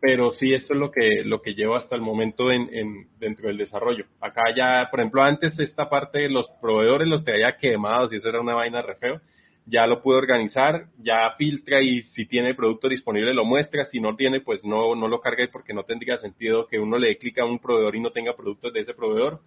pero 0.00 0.32
sí 0.32 0.54
esto 0.54 0.72
es 0.72 0.80
lo 0.80 0.90
que 0.90 1.22
lo 1.24 1.42
que 1.42 1.54
llevo 1.54 1.76
hasta 1.76 1.94
el 1.94 2.00
momento 2.00 2.50
en, 2.50 2.68
en, 2.72 3.06
dentro 3.18 3.48
del 3.48 3.58
desarrollo. 3.58 4.06
Acá 4.20 4.42
ya, 4.56 4.88
por 4.90 5.00
ejemplo, 5.00 5.22
antes 5.22 5.56
esta 5.58 5.90
parte 5.90 6.20
de 6.20 6.30
los 6.30 6.46
proveedores 6.60 7.06
los 7.06 7.26
había 7.28 7.58
quemados 7.58 8.12
y 8.12 8.16
eso 8.16 8.28
era 8.28 8.40
una 8.40 8.54
vaina 8.54 8.80
re 8.80 8.96
feo. 8.96 9.20
Ya 9.66 9.86
lo 9.86 10.02
pude 10.02 10.16
organizar, 10.16 10.86
ya 10.98 11.34
filtra 11.36 11.80
y 11.80 12.02
si 12.14 12.26
tiene 12.26 12.54
producto 12.54 12.88
disponible 12.88 13.34
lo 13.34 13.44
muestra, 13.44 13.86
si 13.90 14.00
no 14.00 14.16
tiene 14.16 14.40
pues 14.40 14.64
no 14.64 14.94
no 14.94 15.06
lo 15.06 15.20
cargue 15.20 15.48
porque 15.48 15.74
no 15.74 15.84
tendría 15.84 16.18
sentido 16.18 16.66
que 16.66 16.78
uno 16.78 16.98
le 16.98 17.08
dé 17.08 17.18
clic 17.18 17.38
a 17.38 17.44
un 17.44 17.58
proveedor 17.58 17.94
y 17.94 18.00
no 18.00 18.10
tenga 18.10 18.34
productos 18.34 18.72
de 18.72 18.80
ese 18.80 18.94
proveedor. 18.94 19.40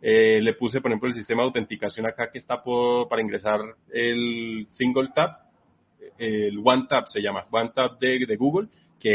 Eh, 0.00 0.40
le 0.42 0.54
puse, 0.54 0.80
por 0.80 0.90
ejemplo, 0.90 1.08
el 1.08 1.16
sistema 1.16 1.42
de 1.42 1.48
autenticación 1.48 2.06
acá 2.06 2.30
que 2.30 2.38
está 2.38 2.62
para 2.62 3.22
ingresar 3.22 3.60
el 3.92 4.66
single 4.76 5.08
tap, 5.14 5.40
el 6.18 6.60
one 6.62 6.86
tap 6.88 7.08
se 7.08 7.20
llama, 7.20 7.46
one 7.50 7.70
tap 7.74 7.98
de, 7.98 8.24
de 8.26 8.36
Google 8.36 8.68
que 9.00 9.14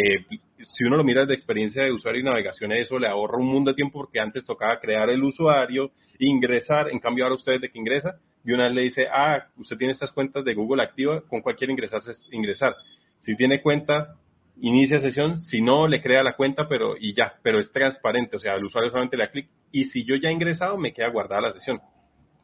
si 0.77 0.83
uno 0.85 0.97
lo 0.97 1.03
mira 1.03 1.21
desde 1.21 1.35
experiencia 1.35 1.83
de 1.83 1.91
usuario 1.91 2.21
y 2.21 2.23
navegación, 2.23 2.71
eso 2.71 2.97
le 2.97 3.07
ahorra 3.07 3.37
un 3.37 3.47
mundo 3.47 3.71
de 3.71 3.75
tiempo 3.75 3.99
porque 3.99 4.19
antes 4.19 4.45
tocaba 4.45 4.79
crear 4.79 5.09
el 5.09 5.23
usuario, 5.23 5.91
ingresar, 6.19 6.89
en 6.89 6.99
cambio 6.99 7.25
ahora 7.25 7.35
usted 7.35 7.59
de 7.59 7.69
que 7.69 7.79
ingresa, 7.79 8.17
y 8.43 8.51
una 8.51 8.65
vez 8.65 8.73
le 8.73 8.81
dice, 8.81 9.07
ah, 9.11 9.47
usted 9.57 9.77
tiene 9.77 9.93
estas 9.93 10.11
cuentas 10.11 10.43
de 10.43 10.53
Google 10.53 10.83
activa, 10.83 11.21
con 11.27 11.41
cualquier 11.41 11.69
ingresar, 11.69 12.01
ingresar. 12.31 12.75
Si 13.21 13.35
tiene 13.35 13.61
cuenta, 13.61 14.15
inicia 14.61 15.01
sesión, 15.01 15.43
si 15.43 15.61
no, 15.61 15.87
le 15.87 16.01
crea 16.01 16.23
la 16.23 16.35
cuenta, 16.35 16.67
pero 16.67 16.95
y 16.99 17.13
ya, 17.13 17.35
pero 17.41 17.59
es 17.59 17.71
transparente, 17.71 18.35
o 18.37 18.39
sea, 18.39 18.55
el 18.55 18.65
usuario 18.65 18.89
solamente 18.89 19.17
le 19.17 19.25
da 19.25 19.31
clic, 19.31 19.47
y 19.71 19.85
si 19.85 20.03
yo 20.05 20.15
ya 20.15 20.29
he 20.29 20.33
ingresado, 20.33 20.77
me 20.77 20.93
queda 20.93 21.09
guardada 21.09 21.41
la 21.41 21.53
sesión. 21.53 21.79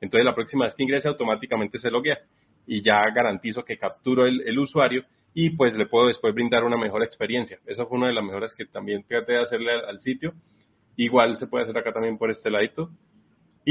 Entonces 0.02 0.26
la 0.26 0.36
próxima 0.36 0.66
vez 0.66 0.76
que 0.76 0.84
ingrese 0.84 1.08
automáticamente 1.08 1.80
se 1.80 1.92
loguea 1.92 2.20
y 2.66 2.82
ya 2.82 3.10
garantizo 3.10 3.66
que 3.66 3.78
capturo 3.78 4.26
el, 4.26 4.42
el 4.48 4.58
usuario 4.58 5.04
y 5.34 5.52
pues 5.52 5.74
le 5.74 5.86
puedo 5.86 6.08
después 6.08 6.34
brindar 6.34 6.64
una 6.64 6.78
mejor 6.78 7.04
experiencia. 7.04 7.60
Esa 7.66 7.86
fue 7.86 7.98
una 7.98 8.08
de 8.08 8.14
las 8.14 8.24
mejoras 8.24 8.54
que 8.56 8.66
también 8.66 9.04
traté 9.08 9.34
de 9.34 9.44
hacerle 9.44 9.72
al, 9.72 10.02
sitio. 10.02 10.34
Igual 10.96 11.38
se 11.40 11.48
puede 11.48 11.66
hacer 11.66 11.78
acá 11.78 11.94
también 11.94 12.18
por 12.18 12.32
este 12.32 12.50
ladito. 12.50 12.90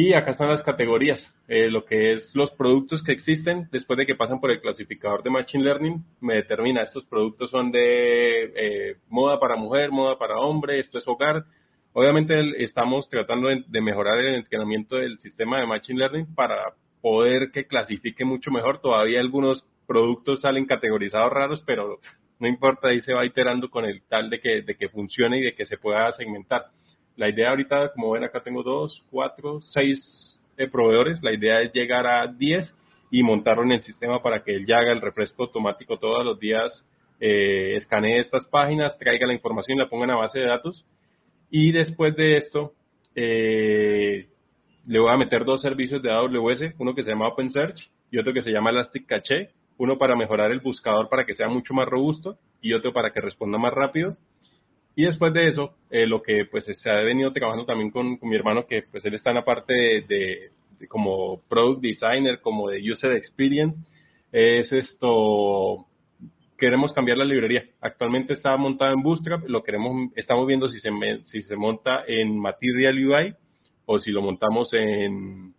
Y 0.00 0.12
acá 0.12 0.30
están 0.30 0.50
las 0.50 0.62
categorías, 0.62 1.18
eh, 1.48 1.68
lo 1.72 1.84
que 1.84 2.12
es 2.12 2.32
los 2.32 2.52
productos 2.52 3.02
que 3.02 3.10
existen 3.10 3.68
después 3.72 3.96
de 3.96 4.06
que 4.06 4.14
pasan 4.14 4.38
por 4.38 4.52
el 4.52 4.60
clasificador 4.60 5.24
de 5.24 5.30
Machine 5.30 5.64
Learning, 5.64 6.04
me 6.20 6.36
determina 6.36 6.84
estos 6.84 7.04
productos 7.06 7.50
son 7.50 7.72
de 7.72 8.44
eh, 8.54 8.96
moda 9.08 9.40
para 9.40 9.56
mujer, 9.56 9.90
moda 9.90 10.16
para 10.16 10.38
hombre, 10.38 10.78
esto 10.78 10.98
es 10.98 11.08
hogar. 11.08 11.46
Obviamente 11.94 12.62
estamos 12.62 13.08
tratando 13.08 13.48
de 13.48 13.80
mejorar 13.80 14.20
el 14.20 14.36
entrenamiento 14.36 14.94
del 14.94 15.18
sistema 15.18 15.58
de 15.58 15.66
Machine 15.66 15.98
Learning 15.98 16.32
para 16.32 16.74
poder 17.02 17.50
que 17.50 17.66
clasifique 17.66 18.24
mucho 18.24 18.52
mejor. 18.52 18.80
Todavía 18.80 19.18
algunos 19.18 19.64
productos 19.88 20.40
salen 20.42 20.66
categorizados 20.66 21.32
raros, 21.32 21.60
pero 21.66 21.98
no 22.38 22.46
importa, 22.46 22.86
ahí 22.86 23.00
se 23.00 23.14
va 23.14 23.26
iterando 23.26 23.68
con 23.68 23.84
el 23.84 24.02
tal 24.02 24.30
de 24.30 24.38
que, 24.38 24.62
de 24.62 24.76
que 24.76 24.90
funcione 24.90 25.38
y 25.38 25.42
de 25.42 25.56
que 25.56 25.66
se 25.66 25.76
pueda 25.76 26.12
segmentar. 26.12 26.66
La 27.18 27.28
idea 27.28 27.50
ahorita, 27.50 27.90
como 27.94 28.12
ven 28.12 28.22
acá 28.22 28.40
tengo 28.44 28.62
dos, 28.62 29.02
cuatro, 29.10 29.60
seis 29.75 29.98
eh, 30.56 30.68
proveedores, 30.68 31.20
la 31.20 31.32
idea 31.32 31.60
es 31.62 31.72
llegar 31.72 32.06
a 32.06 32.28
diez 32.28 32.72
y 33.10 33.25
montarlo 33.25 33.64
en 33.64 33.72
el 33.72 33.82
sistema 33.82 34.22
para 34.22 34.44
que 34.44 34.54
él 34.54 34.66
ya 34.66 34.78
haga 34.78 34.92
el 34.92 35.00
refresco 35.00 35.42
automático 35.42 35.98
todos 35.98 36.25
los 36.25 36.38
días, 36.38 36.72
eh, 37.18 37.76
escanee 37.76 38.20
estas 38.20 38.46
páginas, 38.46 38.96
traiga 38.98 39.26
la 39.26 39.34
información 39.34 39.76
y 39.76 39.80
la 39.80 39.88
ponga 39.88 40.04
en 40.04 40.10
la 40.10 40.16
base 40.16 40.38
de 40.38 40.46
datos. 40.46 40.84
Y 41.50 41.72
después 41.72 42.14
de 42.14 42.37
esto, 42.37 42.72
eh, 43.16 44.28
le 44.87 44.98
voy 45.00 45.10
a 45.10 45.16
meter 45.16 45.44
dos 45.44 45.60
servicios 45.60 46.00
de 46.00 46.12
AWS, 46.12 46.75
uno 46.78 46.94
que 46.94 47.02
se 47.02 47.10
llama 47.10 47.26
OpenSearch 47.26 47.80
y 48.12 48.18
otro 48.18 48.32
que 48.32 48.44
se 48.44 48.52
llama 48.52 48.70
Elastic 48.70 49.06
Cache, 49.06 49.50
uno 49.76 49.98
para 49.98 50.14
mejorar 50.14 50.52
el 50.52 50.60
buscador 50.60 51.08
para 51.08 51.26
que 51.26 51.34
sea 51.34 51.48
mucho 51.48 51.75
más 51.75 51.88
robusto 51.88 52.38
y 52.62 52.75
otro 52.75 52.92
para 52.92 53.12
que 53.12 53.20
responda 53.20 53.58
más 53.58 53.75
rápido. 53.75 54.16
Y 54.98 55.04
después 55.04 55.32
de 55.32 55.46
eso, 55.46 55.74
eh, 55.90 56.08
lo 56.08 56.24
que 56.24 56.44
pues 56.46 56.64
se 56.64 56.90
ha 56.90 56.94
venido 57.02 57.32
trabajando 57.32 57.64
también 57.64 57.92
con, 57.92 58.18
mi 58.20 58.34
hermano, 58.34 58.66
que 58.66 58.82
pues 58.90 59.04
él 59.04 59.14
está 59.14 59.30
en 59.30 59.36
la 59.36 59.44
parte 59.44 59.72
de, 59.72 60.50
como 60.88 61.40
product 61.48 61.82
designer, 61.82 62.40
como 62.40 62.68
de 62.68 62.80
user 62.82 63.12
experience, 63.12 63.78
es 64.32 64.72
esto, 64.72 65.86
queremos 66.58 66.92
cambiar 66.94 67.16
la 67.16 67.24
librería. 67.24 67.64
Actualmente 67.80 68.34
está 68.34 68.56
montada 68.56 68.92
en 68.92 69.04
Bootstrap, 69.04 69.44
lo 69.46 69.62
queremos, 69.62 70.10
estamos 70.16 70.48
viendo 70.48 70.68
si 70.68 70.80
se, 70.80 70.90
si 71.30 71.44
se 71.44 71.54
monta 71.54 72.02
en 72.08 72.36
Material 72.36 72.98
UI 72.98 73.34
o 73.86 74.00
si 74.00 74.10
lo 74.10 74.20
montamos 74.20 74.68
en 74.72 75.54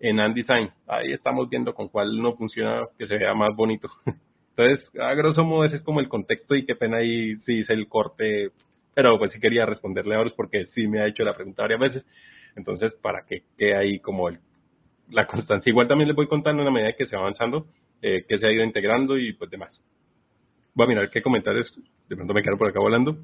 en 0.00 0.20
Undesign. 0.20 0.70
Ahí 0.86 1.12
estamos 1.12 1.48
viendo 1.48 1.72
con 1.72 1.88
cuál 1.88 2.20
no 2.20 2.34
funciona, 2.34 2.82
que 2.98 3.06
se 3.06 3.16
vea 3.16 3.32
más 3.32 3.56
bonito. 3.56 3.88
Entonces, 4.54 4.86
a 5.00 5.14
grosso 5.14 5.44
modo 5.44 5.64
ese 5.64 5.76
es 5.76 5.82
como 5.82 6.00
el 6.00 6.10
contexto 6.10 6.54
y 6.54 6.66
qué 6.66 6.74
pena 6.74 6.98
ahí 6.98 7.36
si 7.46 7.60
hice 7.60 7.72
el 7.72 7.88
corte 7.88 8.50
pero 8.94 9.18
pues 9.18 9.32
sí 9.32 9.40
quería 9.40 9.66
responderle 9.66 10.14
a 10.14 10.20
Horus 10.20 10.34
porque 10.34 10.66
sí 10.74 10.86
me 10.86 11.00
ha 11.00 11.06
hecho 11.06 11.24
la 11.24 11.34
pregunta 11.34 11.62
varias 11.62 11.80
veces. 11.80 12.04
Entonces, 12.56 12.92
para 13.00 13.24
que 13.26 13.42
quede 13.56 13.76
ahí 13.76 13.98
como 14.00 14.28
el, 14.28 14.38
la 15.10 15.26
constancia. 15.26 15.70
Igual 15.70 15.88
también 15.88 16.08
les 16.08 16.16
voy 16.16 16.26
contando 16.26 16.62
en 16.62 16.66
la 16.66 16.72
medida 16.72 16.92
que 16.96 17.06
se 17.06 17.16
va 17.16 17.22
avanzando, 17.22 17.66
eh, 18.02 18.24
que 18.28 18.38
se 18.38 18.46
ha 18.46 18.52
ido 18.52 18.64
integrando 18.64 19.18
y 19.18 19.32
pues 19.32 19.50
demás. 19.50 19.72
Voy 20.74 20.86
a 20.86 20.88
mirar 20.88 21.10
qué 21.10 21.22
comentarios 21.22 21.66
de 22.08 22.16
pronto 22.16 22.34
me 22.34 22.42
quedan 22.42 22.58
por 22.58 22.68
acá 22.68 22.80
volando. 22.80 23.18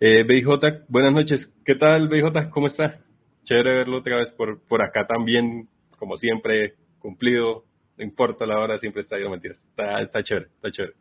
Eh, 0.00 0.24
BJ, 0.24 0.84
buenas 0.88 1.12
noches. 1.12 1.48
¿Qué 1.64 1.74
tal, 1.74 2.08
BJ? 2.08 2.50
¿Cómo 2.50 2.68
está? 2.68 3.00
Chévere 3.44 3.78
verlo 3.78 3.98
otra 3.98 4.16
vez 4.16 4.28
por, 4.32 4.60
por 4.66 4.82
acá 4.82 5.06
también, 5.06 5.68
como 5.98 6.16
siempre, 6.18 6.74
cumplido. 6.98 7.64
No 7.96 8.04
importa 8.04 8.46
la 8.46 8.58
hora, 8.58 8.78
siempre 8.78 9.02
está 9.02 9.16
ahí, 9.16 9.28
mentiras. 9.28 9.58
Está, 9.70 10.00
está 10.02 10.22
chévere, 10.22 10.46
está 10.54 10.70
chévere. 10.70 10.94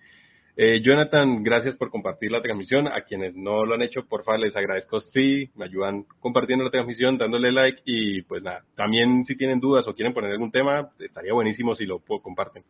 Eh, 0.59 0.81
Jonathan, 0.81 1.43
gracias 1.43 1.75
por 1.75 1.91
compartir 1.91 2.31
la 2.31 2.41
transmisión. 2.41 2.87
A 2.87 3.01
quienes 3.01 3.35
no 3.35 3.63
lo 3.63 3.75
han 3.75 3.83
hecho, 3.83 4.07
por 4.07 4.23
favor, 4.23 4.39
les 4.39 4.55
agradezco 4.55 5.01
sí, 5.13 5.51
me 5.55 5.65
ayudan 5.65 6.05
compartiendo 6.19 6.65
la 6.65 6.71
transmisión, 6.71 7.15
dándole 7.15 7.51
like 7.51 7.79
y 7.85 8.23
pues 8.23 8.41
nada, 8.41 8.63
también 8.75 9.23
si 9.25 9.35
tienen 9.37 9.59
dudas 9.59 9.87
o 9.87 9.93
quieren 9.93 10.15
poner 10.15 10.31
algún 10.31 10.51
tema, 10.51 10.89
estaría 10.97 11.31
buenísimo 11.31 11.75
si 11.75 11.85
lo 11.85 11.99
comparten. 11.99 12.63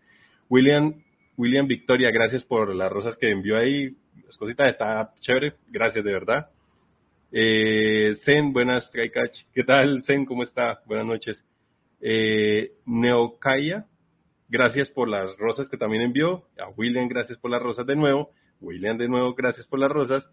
William, 0.49 0.95
William 1.37 1.65
Victoria, 1.65 2.11
gracias 2.11 2.43
por 2.43 2.75
las 2.75 2.91
rosas 2.91 3.15
que 3.17 3.31
envió 3.31 3.57
ahí. 3.57 3.95
Las 4.25 4.35
cositas 4.35 4.69
está 4.69 5.13
chévere, 5.21 5.53
gracias 5.69 6.03
de 6.03 6.11
verdad. 6.11 6.47
Eh, 7.31 8.17
Zen, 8.25 8.51
buenas, 8.51 8.89
Tricach. 8.91 9.31
¿Qué 9.53 9.63
tal, 9.63 10.03
Zen? 10.05 10.25
¿Cómo 10.25 10.43
está? 10.43 10.81
Buenas 10.87 11.05
noches. 11.05 11.37
Eh, 12.01 12.71
Neokaya, 12.85 13.85
gracias 14.49 14.87
por 14.89 15.07
las 15.07 15.35
rosas 15.37 15.67
que 15.69 15.77
también 15.77 16.03
envió. 16.03 16.43
A 16.59 16.69
William, 16.75 17.07
gracias 17.07 17.37
por 17.39 17.51
las 17.51 17.61
rosas 17.61 17.85
de 17.85 17.95
nuevo. 17.95 18.31
William, 18.61 18.97
de 18.97 19.07
nuevo, 19.07 19.33
gracias 19.35 19.67
por 19.67 19.79
las 19.79 19.91
rosas. 19.91 20.23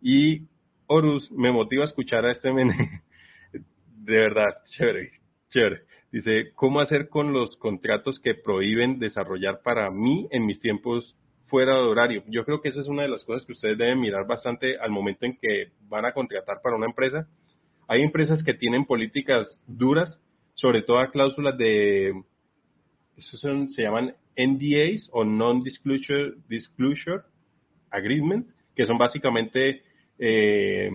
Y 0.00 0.48
Horus, 0.86 1.30
me 1.32 1.52
motiva 1.52 1.84
a 1.84 1.88
escuchar 1.88 2.24
a 2.26 2.32
este 2.32 2.52
mene. 2.52 3.02
De 4.04 4.16
verdad, 4.16 4.56
chévere, 4.76 5.12
chévere. 5.50 5.82
Dice, 6.10 6.52
¿cómo 6.54 6.80
hacer 6.80 7.08
con 7.08 7.32
los 7.32 7.56
contratos 7.56 8.18
que 8.20 8.34
prohíben 8.34 8.98
desarrollar 8.98 9.62
para 9.62 9.90
mí 9.90 10.28
en 10.30 10.44
mis 10.44 10.60
tiempos 10.60 11.16
fuera 11.46 11.74
de 11.74 11.82
horario? 11.82 12.22
Yo 12.26 12.44
creo 12.44 12.60
que 12.60 12.68
esa 12.68 12.80
es 12.80 12.88
una 12.88 13.02
de 13.02 13.08
las 13.08 13.24
cosas 13.24 13.46
que 13.46 13.52
ustedes 13.52 13.78
deben 13.78 14.00
mirar 14.00 14.26
bastante 14.26 14.76
al 14.78 14.90
momento 14.90 15.24
en 15.24 15.38
que 15.38 15.68
van 15.88 16.04
a 16.04 16.12
contratar 16.12 16.60
para 16.62 16.76
una 16.76 16.86
empresa. 16.86 17.28
Hay 17.88 18.02
empresas 18.02 18.42
que 18.44 18.54
tienen 18.54 18.84
políticas 18.84 19.46
duras, 19.66 20.18
sobre 20.54 20.82
todo 20.82 20.98
a 20.98 21.10
cláusulas 21.10 21.56
de 21.56 22.12
esos 23.28 23.74
se 23.74 23.82
llaman 23.82 24.14
NDAs 24.36 25.08
o 25.12 25.24
Non-Disclosure 25.24 26.34
Disclosure 26.48 27.22
Agreement, 27.90 28.46
que 28.74 28.86
son 28.86 28.98
básicamente 28.98 29.82
eh, 30.18 30.90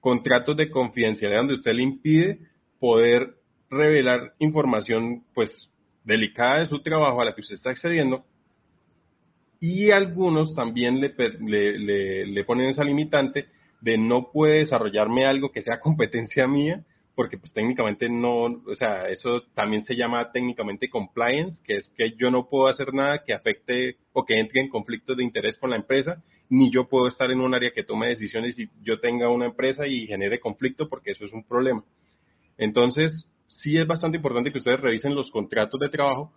contratos 0.00 0.56
de 0.56 0.70
confidencialidad 0.70 1.40
donde 1.40 1.54
usted 1.54 1.72
le 1.72 1.82
impide 1.82 2.38
poder 2.80 3.34
revelar 3.70 4.32
información 4.38 5.24
pues 5.34 5.50
delicada 6.04 6.60
de 6.60 6.68
su 6.68 6.80
trabajo 6.80 7.20
a 7.20 7.24
la 7.26 7.34
que 7.34 7.42
usted 7.42 7.56
está 7.56 7.70
accediendo. 7.70 8.24
Y 9.60 9.90
algunos 9.90 10.54
también 10.54 11.00
le, 11.00 11.12
le, 11.40 12.26
le 12.26 12.44
ponen 12.44 12.70
esa 12.70 12.84
limitante 12.84 13.46
de 13.80 13.98
no 13.98 14.30
puede 14.32 14.60
desarrollarme 14.60 15.26
algo 15.26 15.50
que 15.50 15.62
sea 15.62 15.80
competencia 15.80 16.46
mía 16.46 16.84
porque 17.18 17.36
pues 17.36 17.52
técnicamente 17.52 18.08
no, 18.08 18.44
o 18.44 18.76
sea, 18.78 19.08
eso 19.08 19.42
también 19.52 19.84
se 19.86 19.96
llama 19.96 20.30
técnicamente 20.30 20.88
compliance, 20.88 21.58
que 21.64 21.78
es 21.78 21.88
que 21.96 22.12
yo 22.16 22.30
no 22.30 22.48
puedo 22.48 22.68
hacer 22.68 22.94
nada 22.94 23.24
que 23.26 23.34
afecte 23.34 23.96
o 24.12 24.24
que 24.24 24.38
entre 24.38 24.60
en 24.60 24.68
conflictos 24.68 25.16
de 25.16 25.24
interés 25.24 25.58
con 25.58 25.70
la 25.70 25.76
empresa, 25.76 26.22
ni 26.48 26.70
yo 26.70 26.86
puedo 26.88 27.08
estar 27.08 27.28
en 27.32 27.40
un 27.40 27.56
área 27.56 27.72
que 27.72 27.82
tome 27.82 28.06
decisiones 28.06 28.56
y 28.56 28.68
yo 28.84 29.00
tenga 29.00 29.30
una 29.30 29.46
empresa 29.46 29.84
y 29.88 30.06
genere 30.06 30.38
conflicto, 30.38 30.88
porque 30.88 31.10
eso 31.10 31.24
es 31.24 31.32
un 31.32 31.42
problema. 31.42 31.82
Entonces, 32.56 33.10
sí 33.64 33.76
es 33.76 33.88
bastante 33.88 34.18
importante 34.18 34.52
que 34.52 34.58
ustedes 34.58 34.78
revisen 34.78 35.16
los 35.16 35.28
contratos 35.32 35.80
de 35.80 35.88
trabajo 35.88 36.32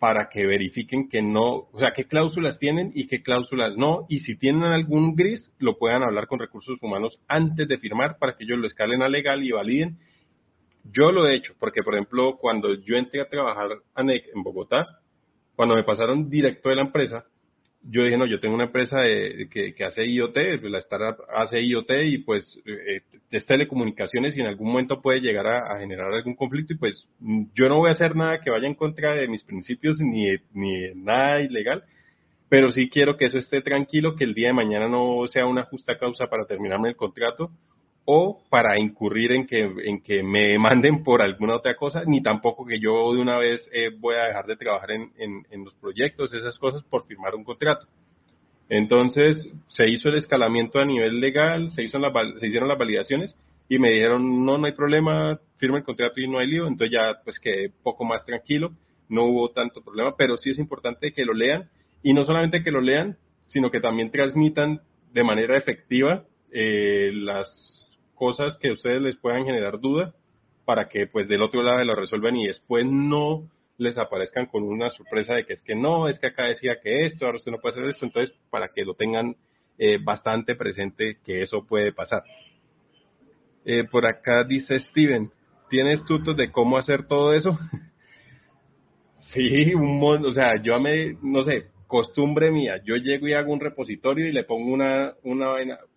para 0.00 0.28
que 0.30 0.44
verifiquen 0.46 1.08
que 1.08 1.22
no, 1.22 1.68
o 1.70 1.78
sea, 1.78 1.92
qué 1.94 2.06
cláusulas 2.06 2.58
tienen 2.58 2.90
y 2.92 3.06
qué 3.06 3.22
cláusulas 3.22 3.76
no, 3.76 4.04
y 4.08 4.18
si 4.22 4.36
tienen 4.36 4.64
algún 4.64 5.14
gris, 5.14 5.48
lo 5.60 5.78
puedan 5.78 6.02
hablar 6.02 6.26
con 6.26 6.40
recursos 6.40 6.76
humanos 6.82 7.20
antes 7.28 7.68
de 7.68 7.78
firmar 7.78 8.18
para 8.18 8.36
que 8.36 8.42
ellos 8.42 8.58
lo 8.58 8.66
escalen 8.66 9.00
a 9.00 9.08
legal 9.08 9.44
y 9.44 9.52
validen 9.52 9.96
yo 10.92 11.10
lo 11.12 11.26
he 11.26 11.36
hecho, 11.36 11.54
porque 11.58 11.82
por 11.82 11.94
ejemplo, 11.94 12.36
cuando 12.36 12.74
yo 12.74 12.96
entré 12.96 13.20
a 13.20 13.28
trabajar 13.28 13.68
en 13.96 14.42
Bogotá, 14.42 14.86
cuando 15.56 15.74
me 15.74 15.84
pasaron 15.84 16.28
directo 16.28 16.68
de 16.68 16.76
la 16.76 16.82
empresa, 16.82 17.24
yo 17.86 18.02
dije, 18.02 18.16
no, 18.16 18.26
yo 18.26 18.40
tengo 18.40 18.54
una 18.54 18.64
empresa 18.64 18.96
que, 19.50 19.74
hace 19.84 20.06
IoT, 20.06 20.32
pues, 20.32 20.72
la 20.72 20.78
startup 20.78 21.24
hace 21.34 21.60
IoT 21.60 21.90
y 22.04 22.18
pues 22.18 22.44
eh, 22.64 23.02
es 23.30 23.44
telecomunicaciones 23.46 24.36
y 24.36 24.40
en 24.40 24.46
algún 24.46 24.68
momento 24.68 25.02
puede 25.02 25.20
llegar 25.20 25.46
a, 25.46 25.78
generar 25.78 26.12
algún 26.12 26.34
conflicto 26.34 26.72
y 26.72 26.78
pues 26.78 26.94
yo 27.54 27.68
no 27.68 27.76
voy 27.76 27.90
a 27.90 27.94
hacer 27.94 28.16
nada 28.16 28.40
que 28.40 28.50
vaya 28.50 28.66
en 28.66 28.74
contra 28.74 29.14
de 29.14 29.28
mis 29.28 29.42
principios 29.44 29.98
ni, 30.00 30.28
ni 30.54 30.94
nada 30.94 31.42
ilegal, 31.42 31.84
pero 32.48 32.72
sí 32.72 32.88
quiero 32.88 33.16
que 33.16 33.26
eso 33.26 33.38
esté 33.38 33.60
tranquilo, 33.60 34.16
que 34.16 34.24
el 34.24 34.34
día 34.34 34.48
de 34.48 34.54
mañana 34.54 34.88
no 34.88 35.26
sea 35.32 35.46
una 35.46 35.64
justa 35.64 35.98
causa 35.98 36.28
para 36.28 36.46
terminarme 36.46 36.88
el 36.88 36.96
contrato 36.96 37.50
o 38.06 38.42
para 38.50 38.78
incurrir 38.78 39.32
en 39.32 39.46
que, 39.46 39.60
en 39.62 40.00
que 40.02 40.22
me 40.22 40.48
demanden 40.48 41.02
por 41.02 41.22
alguna 41.22 41.56
otra 41.56 41.74
cosa, 41.76 42.02
ni 42.06 42.22
tampoco 42.22 42.66
que 42.66 42.78
yo 42.78 43.14
de 43.14 43.20
una 43.20 43.38
vez 43.38 43.62
eh, 43.72 43.90
voy 43.98 44.16
a 44.16 44.24
dejar 44.24 44.46
de 44.46 44.56
trabajar 44.56 44.90
en, 44.90 45.10
en, 45.18 45.64
los 45.64 45.74
proyectos, 45.74 46.32
esas 46.34 46.58
cosas, 46.58 46.84
por 46.84 47.06
firmar 47.06 47.34
un 47.34 47.44
contrato. 47.44 47.86
Entonces 48.68 49.48
se 49.68 49.88
hizo 49.88 50.08
el 50.08 50.18
escalamiento 50.18 50.78
a 50.78 50.84
nivel 50.84 51.20
legal, 51.20 51.72
se, 51.74 51.82
hizo 51.82 51.98
se 52.40 52.46
hicieron 52.46 52.68
las 52.68 52.78
validaciones 52.78 53.34
y 53.68 53.78
me 53.78 53.90
dijeron, 53.90 54.44
no, 54.44 54.58
no 54.58 54.66
hay 54.66 54.72
problema, 54.72 55.38
firma 55.56 55.78
el 55.78 55.84
contrato 55.84 56.20
y 56.20 56.28
no 56.28 56.38
hay 56.38 56.48
lío. 56.48 56.66
Entonces 56.66 56.92
ya 56.92 57.20
pues 57.24 57.38
quedé 57.38 57.70
poco 57.82 58.04
más 58.04 58.24
tranquilo, 58.26 58.72
no 59.08 59.24
hubo 59.24 59.50
tanto 59.50 59.82
problema, 59.82 60.14
pero 60.16 60.36
sí 60.36 60.50
es 60.50 60.58
importante 60.58 61.12
que 61.12 61.24
lo 61.24 61.32
lean 61.32 61.70
y 62.02 62.12
no 62.12 62.26
solamente 62.26 62.62
que 62.62 62.70
lo 62.70 62.82
lean, 62.82 63.16
sino 63.46 63.70
que 63.70 63.80
también 63.80 64.10
transmitan 64.10 64.80
de 65.12 65.24
manera 65.24 65.56
efectiva 65.56 66.24
eh, 66.52 67.10
las 67.14 67.48
cosas 68.24 68.56
que 68.56 68.72
ustedes 68.72 69.02
les 69.02 69.16
puedan 69.16 69.44
generar 69.44 69.78
duda 69.80 70.14
para 70.64 70.88
que 70.88 71.06
pues 71.06 71.28
del 71.28 71.42
otro 71.42 71.62
lado 71.62 71.84
lo 71.84 71.94
resuelvan 71.94 72.34
y 72.36 72.46
después 72.46 72.86
no 72.86 73.42
les 73.76 73.98
aparezcan 73.98 74.46
con 74.46 74.62
una 74.62 74.88
sorpresa 74.88 75.34
de 75.34 75.44
que 75.44 75.52
es 75.52 75.60
que 75.60 75.74
no, 75.74 76.08
es 76.08 76.18
que 76.18 76.28
acá 76.28 76.44
decía 76.44 76.80
que 76.82 77.04
esto, 77.04 77.26
ahora 77.26 77.36
usted 77.36 77.52
no 77.52 77.58
puede 77.58 77.74
hacer 77.74 77.90
esto, 77.90 78.06
entonces 78.06 78.34
para 78.48 78.68
que 78.68 78.82
lo 78.82 78.94
tengan 78.94 79.36
eh, 79.76 79.98
bastante 80.02 80.54
presente 80.54 81.18
que 81.22 81.42
eso 81.42 81.66
puede 81.66 81.92
pasar. 81.92 82.22
Eh, 83.66 83.84
por 83.90 84.06
acá 84.06 84.42
dice 84.44 84.80
Steven, 84.88 85.30
¿tienes 85.68 86.02
tutos 86.06 86.34
de 86.34 86.50
cómo 86.50 86.78
hacer 86.78 87.06
todo 87.06 87.34
eso? 87.34 87.58
sí, 89.34 89.74
un 89.74 89.98
montón, 89.98 90.30
o 90.30 90.34
sea, 90.34 90.62
yo 90.62 90.80
me, 90.80 91.14
no 91.20 91.44
sé, 91.44 91.66
costumbre 91.86 92.50
mía, 92.50 92.80
yo 92.86 92.96
llego 92.96 93.28
y 93.28 93.34
hago 93.34 93.52
un 93.52 93.60
repositorio 93.60 94.26
y 94.26 94.32
le 94.32 94.44
pongo 94.44 94.72
una, 94.72 95.12
una 95.24 95.50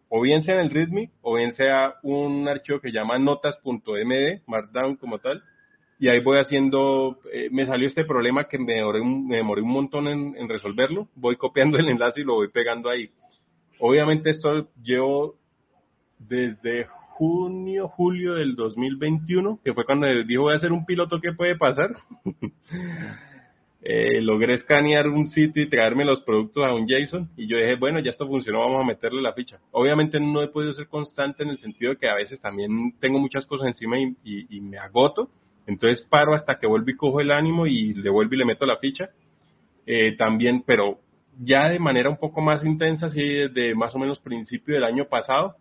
o 0.10 0.22
bien 0.22 0.44
sea 0.44 0.56
en 0.56 0.62
el 0.62 0.70
README, 0.70 1.12
o 1.22 1.36
bien 1.36 1.56
sea 1.56 1.96
un 2.04 2.48
archivo 2.48 2.80
que 2.80 2.92
llama 2.92 3.18
notas.md, 3.20 4.42
Markdown 4.48 4.96
como 4.96 5.20
tal, 5.20 5.44
y 6.00 6.10
ahí 6.10 6.20
voy 6.20 6.40
haciendo, 6.40 7.18
eh, 7.34 7.50
me 7.52 7.66
salió 7.66 7.88
este 7.88 8.06
problema 8.06 8.46
que 8.46 8.60
me 8.60 8.74
demoré 8.74 9.02
un, 9.02 9.28
me 9.28 9.38
demoré 9.38 9.62
un 9.62 9.72
montón 9.72 10.08
en, 10.08 10.50
resolverlo, 10.50 11.08
voy 11.16 11.38
copiando 11.38 11.78
el 11.78 11.90
enlace 11.90 12.22
y 12.22 12.24
lo 12.24 12.36
voy 12.36 12.50
pegando 12.50 12.90
ahí. 12.90 13.10
Obviamente 13.80 14.30
esto 14.30 14.68
llevo 14.84 15.36
desde 16.20 16.88
junio, 17.18 17.88
julio 17.88 18.36
del 18.36 18.56
2021, 18.56 19.60
que 19.64 19.74
fue 19.74 19.86
cuando 19.86 20.08
dijo 20.24 20.44
voy 20.44 20.54
a 20.54 20.58
hacer 20.58 20.72
un 20.72 20.86
piloto 20.86 21.20
que 21.20 21.34
puede 21.34 21.56
pasar. 21.56 21.96
eh, 23.90 24.20
logré 24.20 24.56
escanear 24.56 25.08
un 25.08 25.32
sitio 25.32 25.64
y 25.64 25.70
traerme 25.70 26.04
los 26.04 26.20
productos 26.24 26.66
a 26.66 26.74
un 26.74 26.86
JSON 26.90 27.30
y 27.38 27.48
yo 27.48 27.56
dije, 27.56 27.76
bueno, 27.76 28.00
ya 28.00 28.12
esto 28.12 28.28
funcionó, 28.28 28.60
vamos 28.60 28.82
a 28.82 28.86
meterle 28.86 29.22
la 29.22 29.32
ficha. 29.32 29.60
Obviamente 29.72 30.20
no 30.20 30.44
he 30.44 30.50
podido 30.50 30.74
ser 30.74 30.90
constante 30.90 31.44
en 31.44 31.52
el 31.52 31.60
sentido 31.60 31.92
de 31.92 31.98
que 31.98 32.10
a 32.10 32.16
veces 32.16 32.38
también 32.42 32.96
tengo 33.00 33.18
muchas 33.18 33.46
cosas 33.46 33.70
encima 33.70 33.98
y, 33.98 34.14
y, 34.26 34.60
me 34.60 34.78
agoto, 34.78 35.30
entonces 35.68 36.06
paro 36.10 36.34
hasta 36.34 36.60
que 36.60 36.68
vuelvo 36.68 36.90
y 36.90 36.98
cojo 36.98 37.22
el 37.22 37.32
ánimo 37.32 37.66
y 37.66 37.94
le 37.94 38.10
vuelvo 38.10 38.36
y 38.36 38.38
le 38.40 38.44
meto 38.44 38.66
la 38.66 38.76
ficha. 38.76 39.10
Eh, 39.86 40.18
también, 40.18 40.64
pero 40.66 41.00
ya 41.40 41.70
de 41.70 41.80
manera 41.80 42.10
un 42.10 42.18
poco 42.18 42.42
más 42.42 42.66
intensa, 42.66 43.06
así 43.06 43.24
desde 43.24 43.74
más 43.74 43.96
o 43.96 44.00
menos 44.00 44.20
principio 44.20 44.76
del 44.76 44.84
año 44.84 45.06
pasado, 45.06 45.56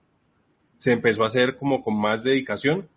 se 0.80 0.90
empezó 0.90 1.22
a 1.22 1.28
hacer 1.28 1.58
como 1.58 1.84
con 1.84 1.94
más 1.96 2.24
dedicación. 2.24 2.88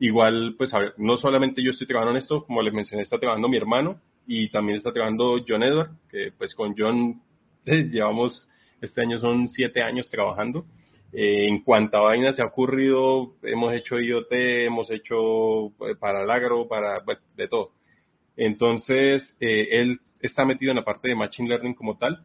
Igual, 0.00 0.54
pues, 0.56 0.72
a 0.72 0.78
ver, 0.78 0.94
no 0.96 1.18
solamente 1.18 1.62
yo 1.62 1.72
estoy 1.72 1.86
trabajando 1.86 2.16
en 2.16 2.22
esto, 2.22 2.46
como 2.46 2.62
les 2.62 2.72
mencioné, 2.72 3.02
está 3.02 3.18
trabajando 3.18 3.50
mi 3.50 3.58
hermano, 3.58 4.00
y 4.28 4.50
también 4.50 4.78
está 4.78 4.92
trabajando 4.92 5.42
John 5.48 5.62
Edward, 5.62 5.90
que 6.10 6.32
pues 6.36 6.54
con 6.54 6.74
John 6.76 7.22
llevamos, 7.64 8.46
este 8.82 9.00
año 9.00 9.18
son 9.20 9.48
siete 9.54 9.82
años 9.82 10.08
trabajando. 10.10 10.66
Eh, 11.12 11.48
en 11.48 11.64
cuanta 11.64 11.98
vaina 12.00 12.34
se 12.34 12.42
ha 12.42 12.46
ocurrido, 12.46 13.32
hemos 13.42 13.72
hecho 13.74 13.98
IoT, 13.98 14.30
hemos 14.30 14.90
hecho 14.90 15.68
eh, 15.88 15.96
para 15.98 16.22
el 16.22 16.30
agro, 16.30 16.68
para 16.68 17.02
de 17.36 17.48
todo. 17.48 17.70
Entonces, 18.36 19.22
eh, 19.40 19.68
él 19.70 19.98
está 20.20 20.44
metido 20.44 20.72
en 20.72 20.76
la 20.76 20.84
parte 20.84 21.08
de 21.08 21.14
Machine 21.14 21.48
Learning 21.48 21.74
como 21.74 21.96
tal. 21.96 22.24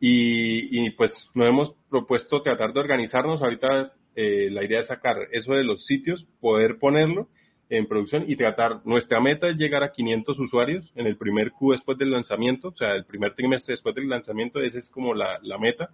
y, 0.00 0.90
pues 0.90 1.12
nos 1.34 1.48
hemos 1.48 1.72
propuesto 1.88 2.42
tratar 2.42 2.72
de 2.72 2.80
organizarnos. 2.80 3.40
Ahorita 3.40 3.92
eh, 4.16 4.48
la 4.50 4.64
idea 4.64 4.80
es 4.80 4.88
sacar 4.88 5.16
eso 5.30 5.52
de 5.52 5.62
los 5.64 5.86
sitios, 5.86 6.26
poder 6.40 6.78
ponerlo 6.78 7.28
en 7.76 7.86
producción 7.86 8.24
y 8.28 8.36
tratar, 8.36 8.80
nuestra 8.84 9.20
meta 9.20 9.48
es 9.48 9.56
llegar 9.56 9.82
a 9.82 9.92
500 9.92 10.38
usuarios 10.38 10.92
en 10.94 11.06
el 11.06 11.16
primer 11.16 11.52
Q 11.52 11.72
después 11.72 11.96
del 11.96 12.10
lanzamiento, 12.10 12.68
o 12.68 12.76
sea, 12.76 12.94
el 12.94 13.04
primer 13.04 13.34
trimestre 13.34 13.72
después 13.72 13.94
del 13.94 14.08
lanzamiento, 14.08 14.60
esa 14.60 14.78
es 14.78 14.88
como 14.90 15.14
la, 15.14 15.38
la 15.42 15.58
meta, 15.58 15.90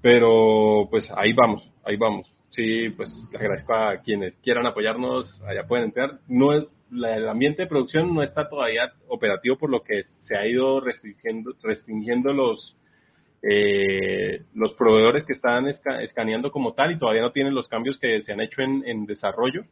pero 0.00 0.88
pues 0.90 1.04
ahí 1.16 1.32
vamos, 1.32 1.68
ahí 1.84 1.96
vamos. 1.96 2.26
Sí, 2.50 2.88
pues 2.96 3.10
agradezco 3.34 3.74
a 3.74 3.98
quienes 3.98 4.34
quieran 4.42 4.66
apoyarnos, 4.66 5.26
allá 5.46 5.66
pueden 5.66 5.86
entrar. 5.86 6.20
No 6.28 6.54
es, 6.54 6.64
el 6.90 7.28
ambiente 7.28 7.62
de 7.62 7.68
producción 7.68 8.14
no 8.14 8.22
está 8.22 8.48
todavía 8.48 8.92
operativo 9.08 9.58
por 9.58 9.68
lo 9.68 9.82
que 9.82 10.04
se 10.26 10.36
ha 10.36 10.46
ido 10.46 10.80
restringiendo, 10.80 11.52
restringiendo 11.62 12.32
los, 12.32 12.74
eh, 13.42 14.42
los 14.54 14.72
proveedores 14.72 15.24
que 15.24 15.34
están 15.34 15.68
escaneando 15.68 16.50
como 16.50 16.72
tal 16.72 16.92
y 16.92 16.98
todavía 16.98 17.22
no 17.22 17.32
tienen 17.32 17.54
los 17.54 17.68
cambios 17.68 17.98
que 17.98 18.22
se 18.22 18.32
han 18.32 18.40
hecho 18.40 18.62
en, 18.62 19.04
desarrollo, 19.06 19.62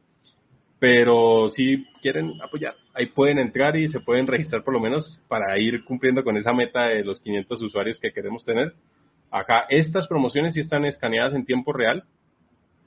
pero 0.79 1.51
si 1.57 1.85
quieren 2.03 2.41
apoyar, 2.43 2.75
ahí 2.93 3.07
pueden 3.07 3.39
entrar 3.39 3.77
y 3.77 3.89
se 3.91 4.01
pueden 4.01 4.27
registrar 4.27 4.65
por 4.65 4.75
lo 4.75 4.81
menos 4.81 5.19
para 5.29 5.59
ir 5.59 5.85
cumpliendo 5.85 6.23
con 6.25 6.37
esa 6.37 6.53
meta 6.53 6.89
de 6.89 7.05
los 7.05 7.21
500 7.21 7.63
usuarios 7.63 7.99
que 8.01 8.13
queremos 8.13 8.45
tener. 8.45 8.75
Acá 9.31 9.67
estas 9.69 10.07
promociones 10.07 10.55
sí 10.55 10.61
están 10.61 10.85
escaneadas 10.85 11.35
en 11.35 11.45
tiempo 11.45 11.73
real, 11.73 12.05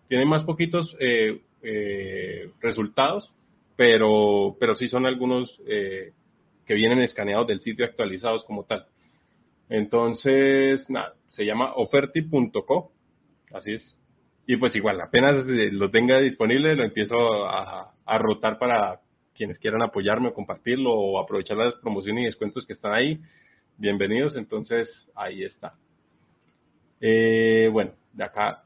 tienen 0.07 0.27
más 0.27 0.43
poquitos 0.43 0.95
eh, 0.99 1.41
eh, 1.63 2.49
resultados, 2.61 3.29
pero, 3.75 4.55
pero 4.59 4.75
sí 4.75 4.87
son 4.87 5.05
algunos 5.05 5.49
que 5.65 6.73
vienen 6.73 7.01
escaneados 7.01 7.47
del 7.47 7.61
sitio 7.61 7.85
actualizados 7.85 8.43
como 8.45 8.63
tal. 8.63 8.85
Entonces, 9.69 10.89
nada, 10.89 11.13
se 11.31 11.45
llama 11.45 11.73
oferti.co, 11.75 12.91
así 13.53 13.73
es. 13.73 13.96
Y 14.49 14.55
pues 14.55 14.73
igual, 14.77 15.01
apenas 15.01 15.45
lo 15.45 15.91
tenga 15.91 16.19
disponible, 16.19 16.73
lo 16.73 16.85
empiezo 16.85 17.45
a, 17.45 17.93
rotar 18.17 18.57
para 18.57 19.01
quienes 19.35 19.59
quieran 19.59 19.81
apoyarme 19.81 20.29
o 20.29 20.33
compartirlo 20.33 20.93
o 20.93 21.19
aprovechar 21.19 21.57
las 21.57 21.73
promociones 21.81 22.23
y 22.23 22.25
descuentos 22.27 22.65
que 22.65 22.71
están 22.71 22.93
ahí. 22.93 23.19
Bienvenidos, 23.77 24.37
entonces 24.37 24.87
ahí 25.15 25.43
está. 25.43 25.73
Eh, 27.01 27.69
bueno, 27.73 27.91
de 28.13 28.23
acá, 28.23 28.63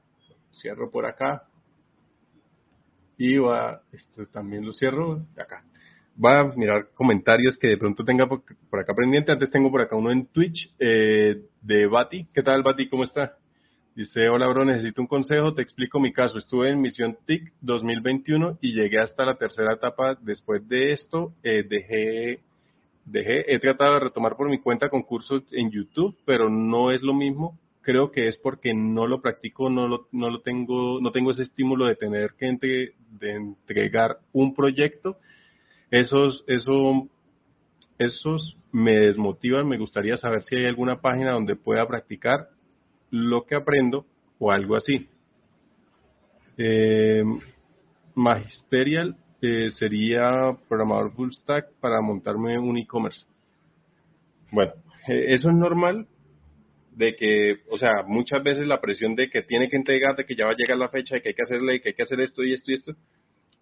cierro 0.62 0.92
por 0.92 1.08
acá. 1.08 1.48
Y 3.18 3.38
va, 3.38 3.82
esto 3.92 4.28
también 4.28 4.64
lo 4.64 4.74
cierro 4.74 5.20
de 5.36 5.42
acá 5.42 5.64
voy 6.16 6.34
a 6.34 6.44
mirar 6.56 6.90
comentarios 6.94 7.58
que 7.58 7.70
de 7.70 7.78
pronto 7.78 8.04
tenga 8.04 8.28
por, 8.28 8.44
acá 8.80 8.94
pendiente. 8.94 9.32
Antes 9.32 9.50
tengo 9.50 9.72
por 9.72 9.82
acá 9.82 9.96
uno 9.96 10.12
en 10.12 10.28
Twitch 10.28 10.72
eh, 10.78 11.42
de 11.62 11.88
Bati. 11.88 12.28
¿Qué 12.34 12.44
tal, 12.44 12.62
Bati? 12.62 12.90
¿Cómo 12.90 13.06
está? 13.06 13.38
Dice, 13.96 14.30
hola, 14.30 14.48
bro, 14.48 14.66
necesito 14.66 15.02
un 15.02 15.08
consejo. 15.08 15.54
Te 15.54 15.62
explico 15.62 16.00
mi 16.00 16.14
caso. 16.14 16.38
Estuve 16.38 16.70
en 16.70 16.82
Misión 16.82 17.18
TIC 17.26 17.52
2021 17.62 18.58
y 18.62 18.74
llegué 18.74 19.00
hasta 19.00 19.26
la 19.26 19.36
tercera 19.36 19.74
etapa. 19.74 20.18
Después 20.22 20.68
de 20.68 20.94
esto, 20.94 21.34
eh, 21.44 21.64
dejé, 21.68 22.40
dejé, 23.06 23.54
he 23.54 23.60
tratado 23.60 23.96
de 23.96 24.00
retomar 24.02 24.38
por 24.38 24.50
mi 24.50 24.60
cuenta 24.60 24.90
concursos 24.90 25.44
en 25.52 25.72
YouTube, 25.72 26.16
pero 26.26 26.50
no 26.50 26.92
es 26.92 27.02
lo 27.02 27.14
mismo. 27.14 27.58
Creo 27.82 28.12
que 28.12 28.28
es 28.28 28.38
porque 28.38 28.74
no 28.74 29.08
lo 29.08 29.22
practico, 29.22 29.70
no 29.70 29.88
lo, 29.88 30.08
no 30.12 30.30
lo 30.30 30.42
tengo, 30.42 31.02
no 31.02 31.12
tengo 31.12 31.32
ese 31.32 31.44
estímulo 31.44 31.86
de 31.86 31.96
tener 31.96 32.32
que 32.38 32.94
de 33.20 33.32
entregar 33.32 34.18
un 34.32 34.54
proyecto 34.56 35.18
esos, 35.92 36.46
eso, 36.48 37.08
esos 38.00 38.58
me 38.72 38.94
desmotivan. 38.94 39.68
Me 39.68 39.78
gustaría 39.78 40.18
saber 40.18 40.46
si 40.46 40.56
hay 40.56 40.66
alguna 40.66 41.02
página 41.02 41.32
donde 41.32 41.58
pueda 41.58 41.86
practicar 41.86 42.48
lo 43.12 43.46
que 43.46 43.56
aprendo 43.56 44.06
o 44.40 44.52
algo 44.52 44.76
así. 44.76 45.08
Eh, 46.58 47.24
magisterial 48.16 49.16
eh, 49.42 49.72
sería 49.80 50.58
programador 50.68 51.14
full 51.14 51.32
stack 51.32 51.72
para 51.80 52.02
montarme 52.02 52.58
un 52.58 52.78
e-commerce. 52.78 53.20
Bueno, 54.52 54.74
eh, 55.08 55.36
eso 55.36 55.50
es 55.50 55.56
normal 55.56 56.08
de 56.96 57.16
que, 57.16 57.60
o 57.70 57.78
sea, 57.78 58.04
muchas 58.06 58.44
veces 58.44 58.68
la 58.68 58.82
presión 58.82 59.16
de 59.16 59.30
que 59.30 59.44
tiene 59.44 59.70
que 59.70 59.78
entregar, 59.78 60.16
de 60.16 60.26
que 60.26 60.36
ya 60.36 60.46
va 60.46 60.52
a 60.52 60.58
llegar 60.58 60.78
la 60.78 60.90
fecha, 60.90 61.16
de 61.16 61.22
que 61.22 61.30
hay 61.30 61.36
que 61.36 61.44
hacerle, 61.44 61.82
que 61.82 61.90
hay 61.90 61.96
que 61.96 62.04
hacer 62.04 62.20
esto 62.20 62.44
y 62.44 62.54
esto 62.54 62.72
y 62.72 62.76
esto, 62.76 62.96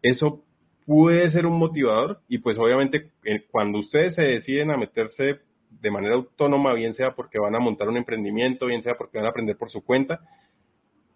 eso 0.01 0.43
puede 0.85 1.31
ser 1.31 1.45
un 1.45 1.59
motivador 1.59 2.19
y 2.27 2.39
pues 2.39 2.57
obviamente 2.57 3.11
cuando 3.51 3.79
ustedes 3.79 4.15
se 4.15 4.23
deciden 4.23 4.71
a 4.71 4.77
meterse 4.77 5.39
de 5.69 5.91
manera 5.91 6.15
autónoma, 6.15 6.73
bien 6.73 6.95
sea 6.95 7.15
porque 7.15 7.39
van 7.39 7.55
a 7.55 7.59
montar 7.59 7.87
un 7.87 7.97
emprendimiento, 7.97 8.65
bien 8.65 8.83
sea 8.83 8.95
porque 8.95 9.17
van 9.17 9.27
a 9.27 9.29
aprender 9.29 9.57
por 9.57 9.69
su 9.71 9.83
cuenta, 9.83 10.19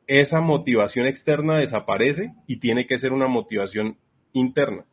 esa 0.07 0.41
motivación 0.41 1.07
externa 1.07 1.57
desaparece 1.57 2.33
y 2.47 2.59
tiene 2.59 2.87
que 2.87 2.99
ser 2.99 3.13
una 3.13 3.27
motivación 3.27 3.97
interna. 4.33 4.85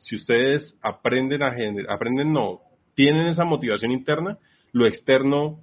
Si 0.00 0.16
ustedes 0.16 0.74
aprenden 0.82 1.42
a 1.42 1.52
generar, 1.52 1.92
aprenden 1.92 2.32
no, 2.32 2.60
tienen 2.94 3.26
esa 3.28 3.44
motivación 3.44 3.90
interna, 3.90 4.38
lo 4.72 4.86
externo 4.86 5.60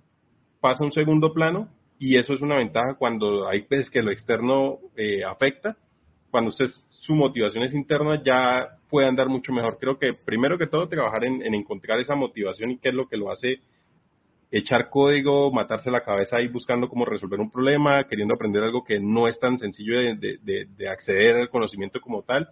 pasa 0.59 0.83
a 0.83 0.85
un 0.85 0.93
segundo 0.93 1.33
plano 1.33 1.69
y 1.99 2.17
eso 2.17 2.33
es 2.33 2.41
una 2.41 2.57
ventaja 2.57 2.95
cuando 2.95 3.47
hay 3.47 3.61
veces 3.61 3.89
que 3.89 4.01
lo 4.01 4.11
externo 4.11 4.79
eh, 4.95 5.23
afecta. 5.23 5.77
Cuando 6.31 6.49
ustedes 6.49 6.73
su 7.05 7.13
motivación 7.13 7.63
es 7.63 7.73
interna, 7.73 8.21
ya 8.23 8.77
puede 8.93 9.07
andar 9.07 9.27
mucho 9.27 9.51
mejor. 9.51 9.79
Creo 9.79 9.97
que 9.97 10.13
primero 10.13 10.55
que 10.59 10.67
todo 10.67 10.87
trabajar 10.87 11.23
en, 11.23 11.41
encontrar 11.55 11.99
esa 11.99 12.13
motivación 12.13 12.69
y 12.69 12.77
qué 12.77 12.89
es 12.89 12.93
lo 12.93 13.07
que 13.07 13.17
lo 13.17 13.31
hace 13.31 13.59
echar 14.51 14.91
código, 14.91 15.51
matarse 15.51 15.89
la 15.89 16.03
cabeza 16.03 16.35
ahí 16.37 16.47
buscando 16.47 16.87
cómo 16.87 17.03
resolver 17.03 17.39
un 17.39 17.49
problema, 17.49 18.03
queriendo 18.03 18.35
aprender 18.35 18.61
algo 18.61 18.83
que 18.83 18.99
no 18.99 19.27
es 19.27 19.39
tan 19.39 19.57
sencillo 19.57 19.95
de, 19.97 20.87
acceder 20.87 21.37
al 21.37 21.49
conocimiento 21.49 21.99
como 22.01 22.21
tal. 22.21 22.47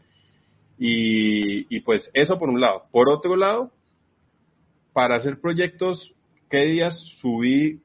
Y, 0.79 1.67
y, 1.69 1.81
pues 1.81 2.01
eso 2.15 2.39
por 2.39 2.49
un 2.49 2.59
lado. 2.59 2.85
Por 2.91 3.07
otro 3.07 3.35
lado, 3.35 3.69
para 4.93 5.17
hacer 5.17 5.39
proyectos, 5.39 6.11
¿qué 6.49 6.63
días 6.65 6.97
subí 7.21 7.81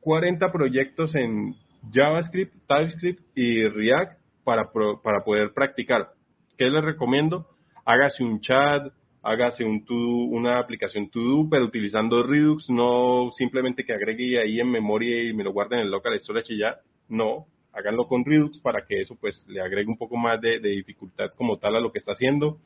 40 0.00 0.52
proyectos 0.52 1.14
en 1.14 1.54
JavaScript, 1.94 2.52
TypeScript 2.68 3.22
y 3.34 3.66
React 3.66 4.20
para, 4.44 4.70
para 5.02 5.24
poder 5.24 5.54
practicar. 5.54 6.10
¿Qué 6.58 6.66
les 6.66 6.84
recomiendo? 6.84 7.46
Hágase 7.92 8.22
un 8.22 8.40
chat, 8.40 8.86
hágase 9.20 9.64
un 9.64 9.84
una 10.30 10.60
aplicación 10.60 11.10
to 11.10 11.48
pero 11.50 11.64
utilizando 11.64 12.22
Redux, 12.22 12.70
no 12.70 13.32
simplemente 13.36 13.84
que 13.84 13.92
agregue 13.92 14.40
ahí 14.40 14.60
en 14.60 14.70
memoria 14.70 15.24
y 15.24 15.32
me 15.32 15.42
lo 15.42 15.52
guarde 15.52 15.74
en 15.74 15.82
el 15.82 15.90
local 15.90 16.16
storage 16.20 16.54
y 16.54 16.58
ya. 16.58 16.76
No, 17.08 17.46
háganlo 17.72 18.06
con 18.06 18.24
Redux 18.24 18.60
para 18.60 18.86
que 18.86 19.00
eso 19.00 19.16
pues 19.20 19.34
le 19.48 19.60
agregue 19.60 19.88
un 19.88 19.98
poco 19.98 20.16
más 20.16 20.40
de 20.40 20.60
dificultad 20.60 21.32
como 21.36 21.56
tal 21.56 21.74
a 21.74 21.80
lo 21.80 21.90
que 21.90 21.98
está 21.98 22.12
haciendo. 22.12 22.58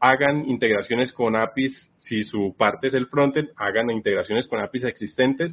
Hagan 0.00 0.48
integraciones 0.48 1.12
con 1.12 1.36
APIs, 1.36 1.76
si 2.08 2.24
su 2.24 2.54
parte 2.56 2.88
es 2.88 2.94
el 2.94 3.08
frontend, 3.08 3.50
hagan 3.56 3.90
integraciones 3.90 4.46
con 4.46 4.58
APIs 4.60 4.84
existentes 4.84 5.52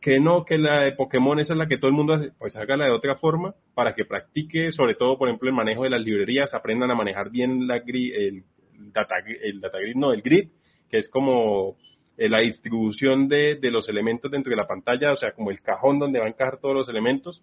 que 0.00 0.20
no, 0.20 0.44
que 0.44 0.58
la 0.58 0.82
de 0.82 0.92
Pokémon 0.92 1.38
esa 1.40 1.54
es 1.54 1.58
la 1.58 1.66
que 1.66 1.78
todo 1.78 1.88
el 1.88 1.96
mundo 1.96 2.14
hace, 2.14 2.30
pues 2.38 2.54
hágala 2.56 2.84
de 2.84 2.92
otra 2.92 3.16
forma 3.16 3.54
para 3.74 3.94
que 3.94 4.04
practique, 4.04 4.72
sobre 4.72 4.94
todo, 4.94 5.18
por 5.18 5.28
ejemplo, 5.28 5.48
el 5.48 5.54
manejo 5.54 5.84
de 5.84 5.90
las 5.90 6.02
librerías, 6.02 6.52
aprendan 6.54 6.90
a 6.90 6.94
manejar 6.94 7.30
bien 7.30 7.66
la 7.66 7.76
el, 7.76 8.44
data, 8.92 9.16
el 9.42 9.60
data 9.60 9.78
grid, 9.78 9.96
no, 9.96 10.12
el 10.12 10.22
grid, 10.22 10.48
que 10.90 10.98
es 10.98 11.08
como 11.08 11.76
eh, 12.16 12.28
la 12.28 12.38
distribución 12.40 13.28
de, 13.28 13.56
de, 13.56 13.70
los 13.70 13.88
elementos 13.88 14.30
dentro 14.30 14.50
de 14.50 14.56
la 14.56 14.68
pantalla, 14.68 15.12
o 15.12 15.16
sea, 15.16 15.32
como 15.32 15.50
el 15.50 15.60
cajón 15.60 15.98
donde 15.98 16.20
va 16.20 16.26
a 16.26 16.28
encajar 16.28 16.58
todos 16.60 16.74
los 16.74 16.88
elementos. 16.88 17.42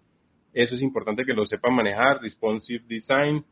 Eso 0.54 0.74
es 0.74 0.80
importante 0.80 1.26
que 1.26 1.34
lo 1.34 1.44
sepan 1.44 1.74
manejar, 1.74 2.22
responsive 2.22 2.84
design, 2.88 3.44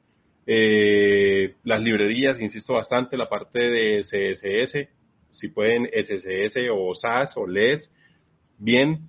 eh, 0.47 1.55
las 1.65 1.81
librerías, 1.81 2.41
insisto 2.41 2.75
bastante, 2.75 3.17
la 3.17 3.29
parte 3.29 3.59
de 3.59 4.05
CSS, 4.05 4.89
si 5.39 5.49
pueden 5.49 5.87
SSS 5.87 6.57
o 6.73 6.95
SAS 6.95 7.37
o 7.37 7.47
LES, 7.47 7.91
bien, 8.59 9.09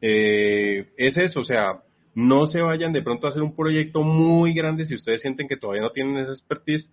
eh, 0.00 0.88
es 0.96 1.16
eso, 1.16 1.40
o 1.40 1.44
sea, 1.44 1.80
no 2.14 2.46
se 2.46 2.60
vayan 2.60 2.92
de 2.92 3.02
pronto 3.02 3.26
a 3.26 3.30
hacer 3.30 3.42
un 3.42 3.54
proyecto 3.54 4.02
muy 4.02 4.54
grande 4.54 4.86
si 4.86 4.94
ustedes 4.94 5.20
sienten 5.20 5.48
que 5.48 5.56
todavía 5.56 5.82
no 5.82 5.90
tienen 5.90 6.18
esa 6.18 6.32
expertise, 6.32 6.88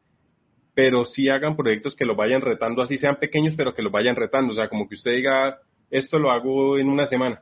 pero 0.74 1.06
sí 1.08 1.30
hagan 1.30 1.56
proyectos 1.56 1.96
que 1.96 2.06
los 2.06 2.16
vayan 2.16 2.42
retando, 2.42 2.82
así 2.82 2.98
sean 2.98 3.18
pequeños, 3.18 3.56
pero 3.58 3.74
que 3.74 3.82
los 3.82 3.92
vayan 3.92 4.16
retando, 4.16 4.54
o 4.54 4.56
sea, 4.56 4.70
como 4.70 4.88
que 4.88 4.96
usted 4.96 5.12
diga, 5.12 5.58
esto 5.90 6.20
lo 6.20 6.32
hago 6.32 6.78
en 6.78 6.90
una 6.90 7.08
semana 7.08 7.42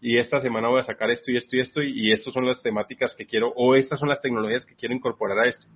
y 0.00 0.18
esta 0.18 0.40
semana 0.40 0.68
voy 0.68 0.80
a 0.80 0.86
sacar 0.86 1.10
esto 1.10 1.30
y 1.30 1.36
esto 1.36 1.56
y 1.56 1.60
esto 1.60 1.82
y, 1.82 2.12
estas 2.12 2.32
son 2.32 2.46
las 2.46 2.62
temáticas 2.62 3.14
que 3.16 3.26
quiero 3.26 3.52
o 3.54 3.74
estas 3.74 3.98
son 3.98 4.08
las 4.08 4.20
tecnologías 4.22 4.64
que 4.64 4.74
quiero 4.74 4.94
incorporar 4.94 5.38
a 5.40 5.48
esto. 5.48 5.66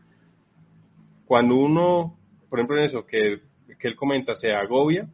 Cuando 1.27 1.57
uno, 1.57 2.17
por 2.49 2.59
ejemplo, 2.59 2.79
en 2.79 2.85
eso 2.85 3.07
que, 3.07 3.41
que 3.79 3.89
él 3.89 3.97
comenta, 3.97 4.39
se 4.39 4.53
agobia, 4.53 5.09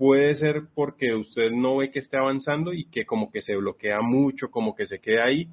puede 0.00 0.38
ser 0.38 0.62
porque 0.74 1.14
usted 1.14 1.50
no 1.50 1.76
ve 1.76 1.90
que 1.90 1.98
esté 1.98 2.16
avanzando 2.16 2.72
y 2.72 2.86
que 2.86 3.04
como 3.04 3.30
que 3.30 3.42
se 3.42 3.54
bloquea 3.54 4.00
mucho, 4.00 4.50
como 4.50 4.74
que 4.74 4.86
se 4.86 4.98
queda 4.98 5.24
ahí. 5.24 5.46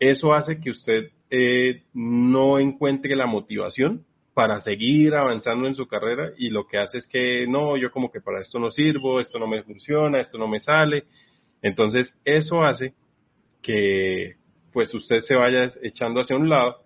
Eso 0.00 0.34
hace 0.34 0.60
que 0.60 0.70
usted 0.70 1.12
eh, 1.30 1.84
no 1.94 2.58
encuentre 2.58 3.14
la 3.14 3.26
motivación 3.26 4.04
para 4.34 4.60
seguir 4.62 5.14
avanzando 5.14 5.68
en 5.68 5.76
su 5.76 5.86
carrera 5.86 6.32
y 6.36 6.50
lo 6.50 6.66
que 6.66 6.78
hace 6.78 6.98
es 6.98 7.06
que 7.06 7.46
no, 7.46 7.76
yo 7.76 7.92
como 7.92 8.10
que 8.10 8.20
para 8.20 8.40
esto 8.40 8.58
no 8.58 8.72
sirvo, 8.72 9.20
esto 9.20 9.38
no 9.38 9.46
me 9.46 9.62
funciona, 9.62 10.20
esto 10.20 10.36
no 10.36 10.48
me 10.48 10.58
sale. 10.58 11.04
Entonces, 11.62 12.08
eso 12.24 12.64
hace 12.64 12.94
que 13.62 14.34
pues 14.72 14.92
usted 14.92 15.22
se 15.28 15.36
vaya 15.36 15.72
echando 15.82 16.22
hacia 16.22 16.34
un 16.34 16.48
lado 16.48 16.82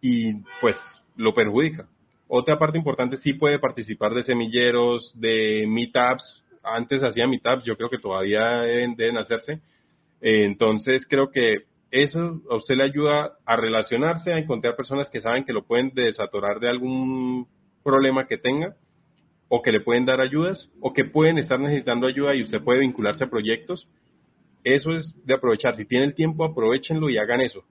y 0.00 0.34
pues 0.60 0.74
lo 1.14 1.32
perjudica. 1.36 1.86
Otra 2.28 2.58
parte 2.58 2.78
importante 2.78 3.18
sí 3.18 3.34
puede 3.34 3.58
participar 3.58 4.12
de 4.12 4.24
semilleros, 4.24 5.12
de 5.14 5.64
meetups. 5.68 6.44
Antes 6.62 7.02
hacía 7.02 7.26
meetups, 7.26 7.64
yo 7.64 7.76
creo 7.76 7.88
que 7.88 7.98
todavía 7.98 8.62
deben, 8.62 9.16
hacerse. 9.16 9.60
entonces 10.20 11.02
creo 11.08 11.30
que 11.30 11.64
eso 11.92 12.40
a 12.50 12.56
usted 12.56 12.76
le 12.76 12.82
ayuda 12.82 13.36
a 13.44 13.56
relacionarse, 13.56 14.32
a 14.32 14.38
encontrar 14.38 14.74
personas 14.74 15.08
que 15.10 15.20
saben 15.20 15.44
que 15.44 15.52
lo 15.52 15.64
pueden 15.64 15.90
desatorar 15.94 16.58
de 16.58 16.68
algún 16.68 17.46
problema 17.84 18.26
que 18.26 18.38
tenga, 18.38 18.74
o 19.48 19.62
que 19.62 19.70
le 19.70 19.80
pueden 19.80 20.04
dar 20.04 20.20
ayudas, 20.20 20.68
o 20.80 20.92
que 20.92 21.04
pueden 21.04 21.38
estar 21.38 21.60
necesitando 21.60 22.08
ayuda 22.08 22.34
y 22.34 22.42
usted 22.42 22.60
puede 22.60 22.80
vincularse 22.80 23.22
a 23.22 23.30
proyectos. 23.30 23.86
Eso 24.64 24.96
es 24.96 25.14
de 25.24 25.34
aprovechar. 25.34 25.76
Si 25.76 25.84
tiene 25.84 26.06
el 26.06 26.16
tiempo, 26.16 26.44
aprovechenlo 26.44 27.08
y 27.08 27.18
hagan 27.18 27.40
eso. 27.40 27.62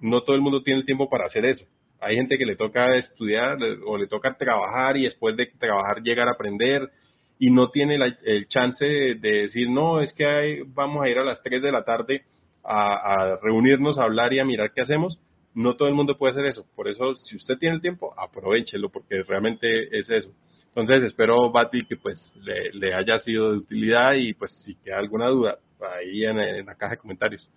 No 0.00 0.22
todo 0.22 0.36
el 0.36 0.42
mundo 0.42 0.62
tiene 0.62 0.78
el 0.78 0.86
tiempo 0.86 1.10
para 1.10 1.26
hacer 1.26 1.44
eso. 1.44 1.64
Hay 2.02 2.16
gente 2.16 2.36
que 2.36 2.44
le 2.44 2.56
toca 2.56 2.96
estudiar 2.96 3.58
o 3.86 3.96
le 3.96 4.08
toca 4.08 4.36
trabajar 4.36 4.96
y 4.96 5.04
después 5.04 5.36
de 5.36 5.46
trabajar 5.58 6.02
llegar 6.02 6.28
a 6.28 6.32
aprender 6.32 6.90
y 7.38 7.50
no 7.50 7.70
tiene 7.70 7.96
el 8.24 8.46
chance 8.48 8.84
de, 8.84 9.16
decir, 9.18 9.68
no, 9.68 10.00
es 10.00 10.12
que 10.14 10.62
vamos 10.66 11.04
a 11.04 11.08
ir 11.08 11.18
a 11.18 11.24
las 11.24 11.42
3 11.42 11.60
de 11.60 11.72
la 11.72 11.84
tarde 11.84 12.22
a, 12.64 13.38
reunirnos, 13.42 13.98
a 13.98 14.04
hablar 14.04 14.32
y 14.32 14.38
a 14.38 14.44
mirar 14.44 14.72
qué 14.72 14.82
hacemos. 14.82 15.18
No 15.54 15.74
todo 15.74 15.88
el 15.88 15.94
mundo 15.94 16.16
puede 16.16 16.34
hacer 16.34 16.46
eso. 16.46 16.64
Por 16.76 16.88
eso, 16.88 17.16
si 17.16 17.36
usted 17.36 17.58
tiene 17.58 17.74
el 17.76 17.82
tiempo, 17.82 18.14
aprovechelo, 18.16 18.90
porque 18.90 19.22
realmente 19.24 19.66
es 19.98 20.08
eso. 20.08 20.30
Entonces, 20.68 21.02
espero, 21.02 21.50
Bati, 21.50 21.84
que 21.84 21.96
pues 21.96 22.16
le, 22.42 22.94
haya 22.94 23.18
sido 23.20 23.50
de 23.50 23.58
utilidad 23.58 24.14
y 24.14 24.34
pues 24.34 24.52
si 24.64 24.76
queda 24.76 24.98
alguna 24.98 25.26
duda, 25.26 25.58
ahí 25.98 26.24
en, 26.24 26.64
la 26.64 26.74
caja 26.76 26.92
de 26.92 26.98
comentarios. 26.98 27.50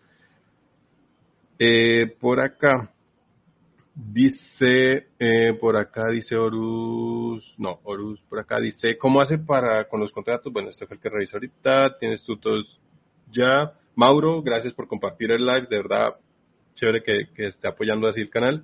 Eh, 1.60 2.12
por 2.20 2.42
acá, 2.42 2.92
dice, 3.96 5.08
eh, 5.20 5.58
por 5.60 5.78
acá 5.78 6.10
dice 6.10 6.36
Horus, 6.36 7.54
no, 7.58 7.80
Horus, 7.84 8.20
por 8.30 8.40
acá 8.40 8.60
dice, 8.60 8.98
¿cómo 8.98 9.22
hace 9.22 9.38
para 9.38 9.88
con 9.88 10.02
los 10.02 10.12
contratos? 10.12 10.52
Bueno, 10.52 10.70
este 10.70 10.86
fue 10.86 10.98
el 10.98 11.02
que 11.02 11.10
revisó 11.10 11.38
ahorita, 11.38 11.98
tienes 12.00 12.24
tú 12.24 12.38
todos 12.38 12.80
ya. 13.32 13.74
Mauro, 13.96 14.42
gracias 14.42 14.74
por 14.74 14.88
compartir 14.88 15.32
el 15.32 15.46
live, 15.46 15.68
de 15.70 15.78
verdad, 15.78 16.16
chévere 16.76 17.02
que, 17.02 17.28
que 17.34 17.48
esté 17.48 17.68
apoyando 17.68 18.08
así 18.10 18.20
el 18.20 18.30
canal. 18.30 18.64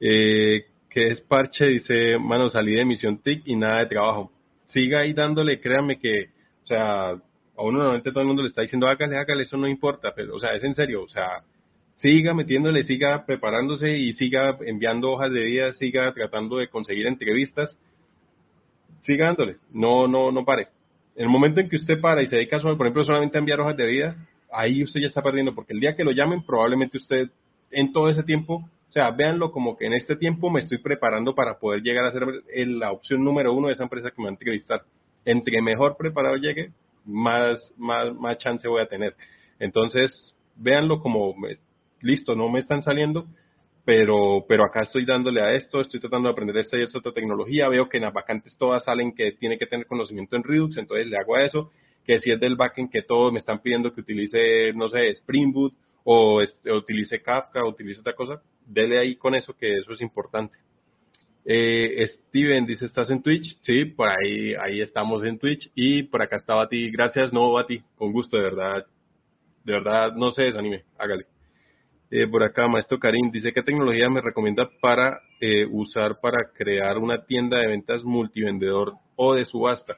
Eh, 0.00 0.64
que 0.94 1.08
es 1.08 1.20
parche, 1.22 1.64
dice, 1.66 2.18
mano, 2.18 2.50
salí 2.50 2.72
de 2.74 2.84
misión 2.84 3.18
TIC 3.18 3.42
y 3.46 3.56
nada 3.56 3.80
de 3.80 3.86
trabajo. 3.86 4.30
Siga 4.72 5.00
ahí 5.00 5.12
dándole, 5.12 5.60
créanme 5.60 5.98
que, 5.98 6.28
o 6.62 6.66
sea, 6.66 7.10
a 7.10 7.62
uno 7.62 7.78
normalmente 7.78 8.10
todo 8.10 8.20
el 8.20 8.28
mundo 8.28 8.42
le 8.42 8.48
está 8.48 8.62
diciendo, 8.62 8.86
hágale, 8.86 9.18
hágale, 9.18 9.42
eso 9.42 9.56
no 9.56 9.66
importa, 9.66 10.12
pero, 10.14 10.36
o 10.36 10.40
sea, 10.40 10.54
es 10.54 10.62
en 10.62 10.76
serio, 10.76 11.02
o 11.02 11.08
sea, 11.08 11.42
siga 12.00 12.34
metiéndole, 12.34 12.84
siga 12.84 13.24
preparándose 13.26 13.96
y 13.96 14.12
siga 14.14 14.56
enviando 14.66 15.12
hojas 15.12 15.32
de 15.32 15.42
vida, 15.42 15.72
siga 15.74 16.12
tratando 16.12 16.58
de 16.58 16.68
conseguir 16.68 17.06
entrevistas, 17.06 17.70
siga 19.06 19.26
dándole, 19.26 19.56
no, 19.72 20.06
no, 20.06 20.30
no 20.30 20.44
pare. 20.44 20.68
En 21.16 21.24
el 21.24 21.28
momento 21.28 21.60
en 21.60 21.68
que 21.68 21.76
usted 21.76 22.00
para 22.00 22.22
y 22.22 22.28
se 22.28 22.36
dedica, 22.36 22.60
por 22.60 22.74
ejemplo, 22.74 23.04
solamente 23.04 23.38
a 23.38 23.40
enviar 23.40 23.60
hojas 23.60 23.76
de 23.76 23.86
vida, 23.86 24.16
ahí 24.52 24.82
usted 24.82 25.00
ya 25.00 25.08
está 25.08 25.22
perdiendo, 25.22 25.54
porque 25.54 25.72
el 25.72 25.80
día 25.80 25.96
que 25.96 26.04
lo 26.04 26.12
llamen, 26.12 26.44
probablemente 26.44 26.98
usted 26.98 27.28
en 27.70 27.92
todo 27.92 28.08
ese 28.08 28.22
tiempo, 28.22 28.68
o 28.88 28.92
sea, 28.92 29.10
véanlo 29.10 29.50
como 29.50 29.76
que 29.76 29.86
en 29.86 29.94
este 29.94 30.16
tiempo 30.16 30.50
me 30.50 30.60
estoy 30.60 30.78
preparando 30.78 31.34
para 31.34 31.58
poder 31.58 31.82
llegar 31.82 32.04
a 32.04 32.12
ser 32.12 32.26
la 32.68 32.92
opción 32.92 33.24
número 33.24 33.52
uno 33.52 33.68
de 33.68 33.74
esa 33.74 33.82
empresa 33.82 34.10
que 34.10 34.18
me 34.18 34.24
va 34.24 34.30
a 34.30 34.34
entrevistar. 34.34 34.82
Entre 35.24 35.60
mejor 35.60 35.96
preparado 35.96 36.36
llegue, 36.36 36.70
más, 37.04 37.58
más, 37.76 38.14
más 38.14 38.38
chance 38.38 38.68
voy 38.68 38.82
a 38.82 38.86
tener. 38.86 39.14
Entonces, 39.58 40.10
véanlo 40.56 41.00
como, 41.00 41.34
listo, 42.04 42.34
no 42.34 42.48
me 42.48 42.60
están 42.60 42.82
saliendo, 42.82 43.26
pero, 43.84 44.44
pero 44.48 44.64
acá 44.64 44.82
estoy 44.82 45.04
dándole 45.04 45.40
a 45.42 45.54
esto, 45.54 45.80
estoy 45.80 46.00
tratando 46.00 46.28
de 46.28 46.32
aprender 46.32 46.56
esta 46.58 46.78
y 46.78 46.82
esta 46.82 46.98
otra 46.98 47.12
tecnología, 47.12 47.68
veo 47.68 47.88
que 47.88 47.98
en 47.98 48.04
las 48.04 48.14
vacantes 48.14 48.56
todas 48.58 48.84
salen 48.84 49.14
que 49.14 49.32
tiene 49.32 49.58
que 49.58 49.66
tener 49.66 49.86
conocimiento 49.86 50.36
en 50.36 50.44
Redux, 50.44 50.76
entonces 50.76 51.06
le 51.06 51.18
hago 51.18 51.36
a 51.36 51.44
eso 51.44 51.70
que 52.04 52.20
si 52.20 52.30
es 52.30 52.40
del 52.40 52.56
backend 52.56 52.90
que 52.90 53.02
todos 53.02 53.32
me 53.32 53.40
están 53.40 53.60
pidiendo 53.60 53.92
que 53.92 54.02
utilice, 54.02 54.72
no 54.74 54.88
sé, 54.88 55.08
Spring 55.10 55.52
Boot 55.52 55.74
o, 56.04 56.42
utilice 56.76 57.22
Kafka 57.22 57.64
o 57.64 57.70
utilice 57.70 58.00
otra 58.00 58.12
cosa, 58.12 58.42
dele 58.66 58.98
ahí 58.98 59.16
con 59.16 59.34
eso 59.34 59.56
que 59.56 59.78
eso 59.78 59.92
es 59.92 60.00
importante. 60.00 60.56
Eh, 61.46 62.10
Steven 62.28 62.66
dice, 62.66 62.86
¿estás 62.86 63.10
en 63.10 63.22
Twitch? 63.22 63.58
Sí, 63.64 63.86
por 63.86 64.08
ahí, 64.08 64.54
ahí 64.54 64.80
estamos 64.80 65.24
en 65.24 65.38
Twitch 65.38 65.70
y 65.74 66.04
por 66.04 66.22
acá 66.22 66.36
está 66.36 66.54
Bati. 66.54 66.90
Gracias, 66.90 67.32
no 67.32 67.52
Bati, 67.52 67.82
con 67.96 68.12
gusto, 68.12 68.36
de 68.36 68.42
verdad. 68.42 68.86
De 69.64 69.72
verdad, 69.72 70.14
no 70.14 70.32
se 70.32 70.42
desanime, 70.42 70.84
hágale. 70.98 71.26
Eh, 72.10 72.26
por 72.28 72.42
acá, 72.42 72.68
Maestro 72.68 72.98
Karim 72.98 73.30
dice, 73.30 73.52
¿qué 73.52 73.62
tecnología 73.62 74.08
me 74.08 74.20
recomienda 74.20 74.68
para 74.80 75.20
eh, 75.40 75.66
usar 75.70 76.20
para 76.20 76.50
crear 76.52 76.98
una 76.98 77.24
tienda 77.24 77.58
de 77.58 77.66
ventas 77.66 78.04
multivendedor 78.04 78.94
o 79.16 79.34
de 79.34 79.44
subasta? 79.46 79.96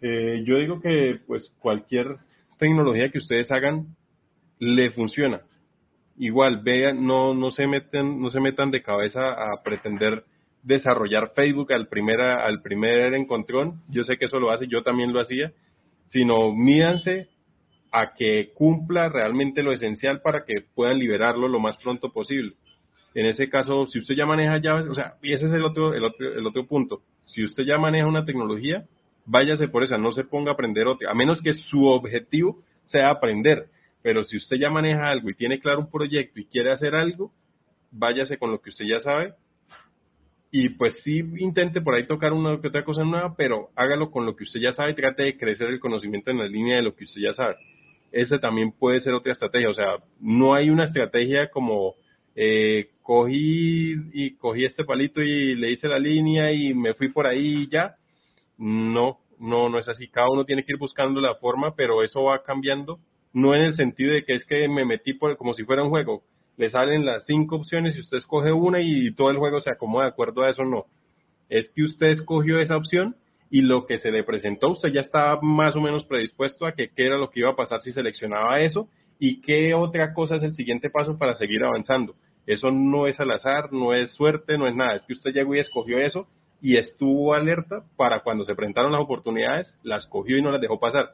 Eh, 0.00 0.42
yo 0.44 0.56
digo 0.58 0.80
que 0.80 1.20
pues 1.26 1.42
cualquier 1.58 2.16
tecnología 2.58 3.10
que 3.10 3.18
ustedes 3.18 3.50
hagan 3.50 3.96
le 4.58 4.90
funciona. 4.92 5.40
Igual, 6.18 6.62
vean, 6.62 7.04
no, 7.06 7.34
no 7.34 7.50
se 7.50 7.66
meten, 7.66 8.20
no 8.20 8.30
se 8.30 8.40
metan 8.40 8.70
de 8.70 8.82
cabeza 8.82 9.32
a 9.32 9.62
pretender 9.62 10.24
desarrollar 10.62 11.32
Facebook 11.34 11.72
al 11.72 11.88
primer, 11.88 12.20
al 12.20 12.62
primer 12.62 13.14
encontrón. 13.14 13.82
Yo 13.88 14.04
sé 14.04 14.16
que 14.16 14.26
eso 14.26 14.40
lo 14.40 14.50
hace, 14.50 14.66
yo 14.68 14.82
también 14.82 15.12
lo 15.12 15.20
hacía, 15.20 15.52
sino 16.12 16.52
mídanse 16.54 17.28
a 17.98 18.12
que 18.12 18.50
cumpla 18.52 19.08
realmente 19.08 19.62
lo 19.62 19.72
esencial 19.72 20.20
para 20.20 20.44
que 20.44 20.62
puedan 20.74 20.98
liberarlo 20.98 21.48
lo 21.48 21.60
más 21.60 21.78
pronto 21.78 22.12
posible. 22.12 22.52
En 23.14 23.24
ese 23.24 23.48
caso, 23.48 23.86
si 23.86 24.00
usted 24.00 24.14
ya 24.14 24.26
maneja 24.26 24.58
llaves, 24.58 24.86
o 24.90 24.94
sea, 24.94 25.14
y 25.22 25.32
ese 25.32 25.46
es 25.46 25.52
el 25.54 25.64
otro, 25.64 25.94
el 25.94 26.04
otro, 26.04 26.34
el 26.34 26.46
otro 26.46 26.66
punto. 26.66 27.00
Si 27.32 27.42
usted 27.42 27.64
ya 27.64 27.78
maneja 27.78 28.06
una 28.06 28.26
tecnología, 28.26 28.84
váyase 29.24 29.68
por 29.68 29.82
esa, 29.82 29.96
no 29.96 30.12
se 30.12 30.24
ponga 30.24 30.50
a 30.50 30.54
aprender 30.54 30.86
otra, 30.86 31.10
a 31.10 31.14
menos 31.14 31.40
que 31.40 31.54
su 31.54 31.86
objetivo 31.86 32.58
sea 32.92 33.08
aprender. 33.08 33.68
Pero 34.02 34.24
si 34.24 34.36
usted 34.36 34.58
ya 34.58 34.68
maneja 34.68 35.08
algo 35.08 35.30
y 35.30 35.34
tiene 35.34 35.58
claro 35.58 35.80
un 35.80 35.90
proyecto 35.90 36.38
y 36.38 36.44
quiere 36.44 36.72
hacer 36.72 36.94
algo, 36.94 37.32
váyase 37.92 38.36
con 38.36 38.50
lo 38.50 38.60
que 38.60 38.68
usted 38.68 38.84
ya 38.84 39.00
sabe. 39.00 39.32
Y 40.50 40.68
pues 40.68 40.92
sí 41.02 41.24
intente 41.38 41.80
por 41.80 41.94
ahí 41.94 42.06
tocar 42.06 42.34
una 42.34 42.60
que 42.60 42.68
otra 42.68 42.84
cosa 42.84 43.04
nueva, 43.04 43.34
pero 43.36 43.70
hágalo 43.74 44.10
con 44.10 44.26
lo 44.26 44.36
que 44.36 44.44
usted 44.44 44.60
ya 44.60 44.74
sabe 44.74 44.90
y 44.90 44.96
trate 44.96 45.22
de 45.22 45.38
crecer 45.38 45.68
el 45.68 45.80
conocimiento 45.80 46.30
en 46.30 46.38
la 46.38 46.46
línea 46.46 46.76
de 46.76 46.82
lo 46.82 46.94
que 46.94 47.04
usted 47.04 47.22
ya 47.22 47.32
sabe. 47.32 47.56
Esa 48.12 48.38
también 48.38 48.72
puede 48.72 49.00
ser 49.00 49.14
otra 49.14 49.32
estrategia. 49.32 49.70
O 49.70 49.74
sea, 49.74 49.96
no 50.20 50.54
hay 50.54 50.70
una 50.70 50.84
estrategia 50.84 51.50
como 51.50 51.94
eh, 52.34 52.90
cogí 53.02 53.94
y 54.12 54.36
cogí 54.36 54.64
este 54.64 54.84
palito 54.84 55.22
y 55.22 55.54
le 55.54 55.72
hice 55.72 55.88
la 55.88 55.98
línea 55.98 56.52
y 56.52 56.74
me 56.74 56.94
fui 56.94 57.08
por 57.08 57.26
ahí 57.26 57.62
y 57.62 57.68
ya 57.70 57.96
no, 58.58 59.18
no, 59.38 59.68
no 59.68 59.78
es 59.78 59.88
así. 59.88 60.08
Cada 60.08 60.30
uno 60.30 60.44
tiene 60.44 60.64
que 60.64 60.72
ir 60.72 60.78
buscando 60.78 61.20
la 61.20 61.34
forma, 61.36 61.74
pero 61.74 62.02
eso 62.02 62.24
va 62.24 62.42
cambiando. 62.42 62.98
No 63.32 63.54
en 63.54 63.62
el 63.62 63.76
sentido 63.76 64.12
de 64.12 64.24
que 64.24 64.34
es 64.34 64.44
que 64.46 64.68
me 64.68 64.84
metí 64.84 65.12
por, 65.12 65.36
como 65.36 65.54
si 65.54 65.64
fuera 65.64 65.82
un 65.82 65.90
juego. 65.90 66.22
Le 66.56 66.70
salen 66.70 67.04
las 67.04 67.24
cinco 67.26 67.56
opciones 67.56 67.94
y 67.96 68.00
usted 68.00 68.18
escoge 68.18 68.50
una 68.50 68.80
y 68.80 69.12
todo 69.14 69.30
el 69.30 69.36
juego 69.36 69.60
se 69.60 69.70
acomoda 69.70 70.04
de 70.04 70.10
acuerdo 70.10 70.42
a 70.42 70.50
eso. 70.50 70.64
No. 70.64 70.86
Es 71.48 71.68
que 71.74 71.84
usted 71.84 72.08
escogió 72.08 72.58
esa 72.60 72.76
opción 72.76 73.14
y 73.50 73.62
lo 73.62 73.86
que 73.86 73.98
se 74.00 74.10
le 74.10 74.24
presentó, 74.24 74.70
usted 74.70 74.90
ya 74.90 75.02
estaba 75.02 75.40
más 75.40 75.76
o 75.76 75.80
menos 75.80 76.04
predispuesto 76.04 76.66
a 76.66 76.72
que 76.72 76.88
qué 76.88 77.06
era 77.06 77.16
lo 77.16 77.30
que 77.30 77.40
iba 77.40 77.50
a 77.50 77.56
pasar 77.56 77.82
si 77.82 77.92
seleccionaba 77.92 78.60
eso 78.60 78.88
y 79.18 79.40
qué 79.40 79.74
otra 79.74 80.12
cosa 80.12 80.36
es 80.36 80.42
el 80.42 80.54
siguiente 80.56 80.90
paso 80.90 81.16
para 81.16 81.36
seguir 81.36 81.64
avanzando. 81.64 82.14
Eso 82.46 82.70
no 82.70 83.06
es 83.06 83.18
al 83.18 83.30
azar, 83.30 83.72
no 83.72 83.92
es 83.94 84.10
suerte, 84.12 84.56
no 84.56 84.68
es 84.68 84.74
nada. 84.74 84.96
Es 84.96 85.02
que 85.02 85.14
usted 85.14 85.32
llegó 85.32 85.54
y 85.54 85.60
escogió 85.60 85.98
eso 85.98 86.28
y 86.60 86.76
estuvo 86.76 87.34
alerta 87.34 87.82
para 87.96 88.20
cuando 88.20 88.44
se 88.44 88.54
presentaron 88.54 88.92
las 88.92 89.00
oportunidades, 89.00 89.66
las 89.82 90.06
cogió 90.06 90.38
y 90.38 90.42
no 90.42 90.50
las 90.50 90.60
dejó 90.60 90.78
pasar. 90.78 91.10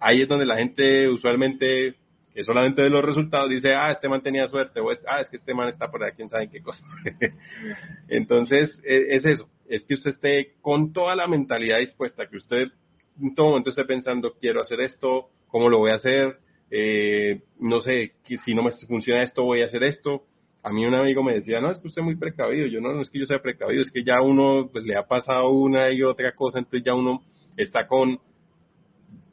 Ahí 0.00 0.22
es 0.22 0.28
donde 0.28 0.46
la 0.46 0.56
gente 0.56 1.08
usualmente, 1.08 1.94
que 2.34 2.44
solamente 2.44 2.82
ve 2.82 2.90
los 2.90 3.04
resultados, 3.04 3.50
dice, 3.50 3.74
ah, 3.74 3.92
este 3.92 4.08
man 4.08 4.22
tenía 4.22 4.48
suerte, 4.48 4.80
o 4.80 4.90
ah, 4.90 5.20
es 5.20 5.28
que 5.28 5.38
este 5.38 5.54
man 5.54 5.68
está 5.68 5.90
por 5.90 6.02
ahí, 6.02 6.12
quién 6.14 6.28
sabe 6.28 6.50
qué 6.50 6.60
cosa. 6.60 6.84
Entonces, 8.08 8.70
e, 8.84 9.16
es 9.16 9.24
eso, 9.24 9.48
es 9.68 9.84
que 9.84 9.94
usted 9.94 10.10
esté 10.12 10.54
con 10.60 10.92
toda 10.92 11.14
la 11.14 11.26
mentalidad 11.26 11.78
dispuesta, 11.78 12.26
que 12.26 12.36
usted 12.36 12.68
en 13.20 13.34
todo 13.34 13.50
momento 13.50 13.70
esté 13.70 13.84
pensando, 13.84 14.34
quiero 14.40 14.62
hacer 14.62 14.80
esto, 14.80 15.28
cómo 15.48 15.68
lo 15.68 15.78
voy 15.78 15.90
a 15.90 15.96
hacer, 15.96 16.38
eh, 16.70 17.40
no 17.58 17.80
sé, 17.82 18.12
si 18.44 18.54
no 18.54 18.62
me 18.62 18.72
funciona 18.86 19.22
esto, 19.22 19.44
voy 19.44 19.62
a 19.62 19.66
hacer 19.66 19.82
esto, 19.84 20.24
a 20.62 20.70
mí 20.70 20.84
un 20.84 20.94
amigo 20.94 21.22
me 21.22 21.34
decía, 21.34 21.60
no, 21.60 21.70
es 21.70 21.78
que 21.78 21.88
usted 21.88 22.02
es 22.02 22.04
muy 22.04 22.16
precavido. 22.16 22.66
Yo 22.66 22.80
no, 22.80 22.92
no 22.92 23.02
es 23.02 23.10
que 23.10 23.20
yo 23.20 23.26
sea 23.26 23.40
precavido, 23.40 23.82
es 23.82 23.90
que 23.90 24.04
ya 24.04 24.20
uno 24.20 24.68
pues, 24.70 24.84
le 24.84 24.96
ha 24.96 25.06
pasado 25.06 25.50
una 25.50 25.90
y 25.90 26.02
otra 26.02 26.32
cosa, 26.32 26.58
entonces 26.58 26.84
ya 26.84 26.94
uno 26.94 27.22
está 27.56 27.86
con, 27.86 28.18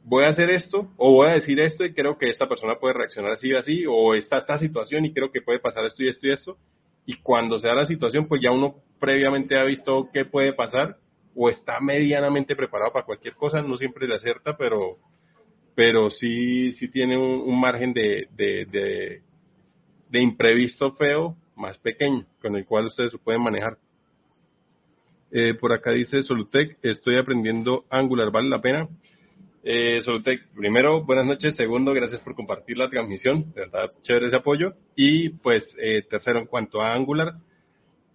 voy 0.04 0.24
a 0.24 0.28
hacer 0.28 0.50
esto 0.50 0.88
o 0.96 1.12
voy 1.12 1.28
a 1.28 1.34
decir 1.34 1.60
esto 1.60 1.84
y 1.84 1.92
creo 1.92 2.16
que 2.16 2.30
esta 2.30 2.48
persona 2.48 2.76
puede 2.76 2.94
reaccionar 2.94 3.32
así 3.32 3.48
y 3.48 3.54
así, 3.54 3.84
o 3.86 4.14
está 4.14 4.38
esta 4.38 4.58
situación 4.58 5.04
y 5.04 5.12
creo 5.12 5.30
que 5.30 5.42
puede 5.42 5.58
pasar 5.58 5.84
esto 5.84 6.02
y 6.02 6.08
esto 6.08 6.26
y 6.26 6.32
esto. 6.32 6.56
y 7.08 7.14
cuando 7.18 7.60
se 7.60 7.68
da 7.68 7.74
la 7.74 7.86
situación, 7.86 8.26
pues 8.26 8.40
ya 8.42 8.50
uno 8.50 8.76
previamente 8.98 9.58
ha 9.58 9.64
visto 9.64 10.08
qué 10.12 10.24
puede 10.24 10.52
pasar 10.52 10.96
o 11.34 11.50
está 11.50 11.80
medianamente 11.80 12.56
preparado 12.56 12.92
para 12.92 13.04
cualquier 13.04 13.34
cosa, 13.34 13.62
no 13.62 13.76
siempre 13.76 14.08
le 14.08 14.16
acierta, 14.16 14.56
pero 14.56 14.96
pero 15.74 16.10
sí 16.10 16.72
sí 16.74 16.88
tiene 16.88 17.18
un, 17.18 17.60
margen 17.60 17.92
de, 17.92 18.28
de, 18.34 19.22
de, 20.10 20.20
imprevisto 20.20 20.92
feo 20.92 21.36
más 21.54 21.76
pequeño, 21.78 22.24
con 22.40 22.56
el 22.56 22.64
cual 22.64 22.86
ustedes 22.86 23.12
se 23.12 23.18
pueden 23.18 23.42
manejar. 23.42 23.76
Eh, 25.30 25.54
por 25.54 25.72
acá 25.72 25.90
dice 25.90 26.22
Solutec, 26.22 26.78
estoy 26.82 27.18
aprendiendo 27.18 27.84
Angular, 27.90 28.30
¿vale 28.30 28.48
la 28.48 28.62
pena? 28.62 28.88
Eh, 29.68 30.00
Solutec, 30.04 30.46
primero, 30.54 31.02
buenas 31.02 31.26
noches. 31.26 31.56
Segundo, 31.56 31.92
gracias 31.92 32.20
por 32.20 32.36
compartir 32.36 32.78
la 32.78 32.88
transmisión. 32.88 33.52
De 33.52 33.62
verdad, 33.62 33.90
chévere 34.02 34.28
ese 34.28 34.36
apoyo. 34.36 34.74
Y 34.94 35.30
pues, 35.30 35.64
eh, 35.78 36.04
tercero, 36.08 36.38
en 36.38 36.46
cuanto 36.46 36.80
a 36.80 36.94
Angular, 36.94 37.34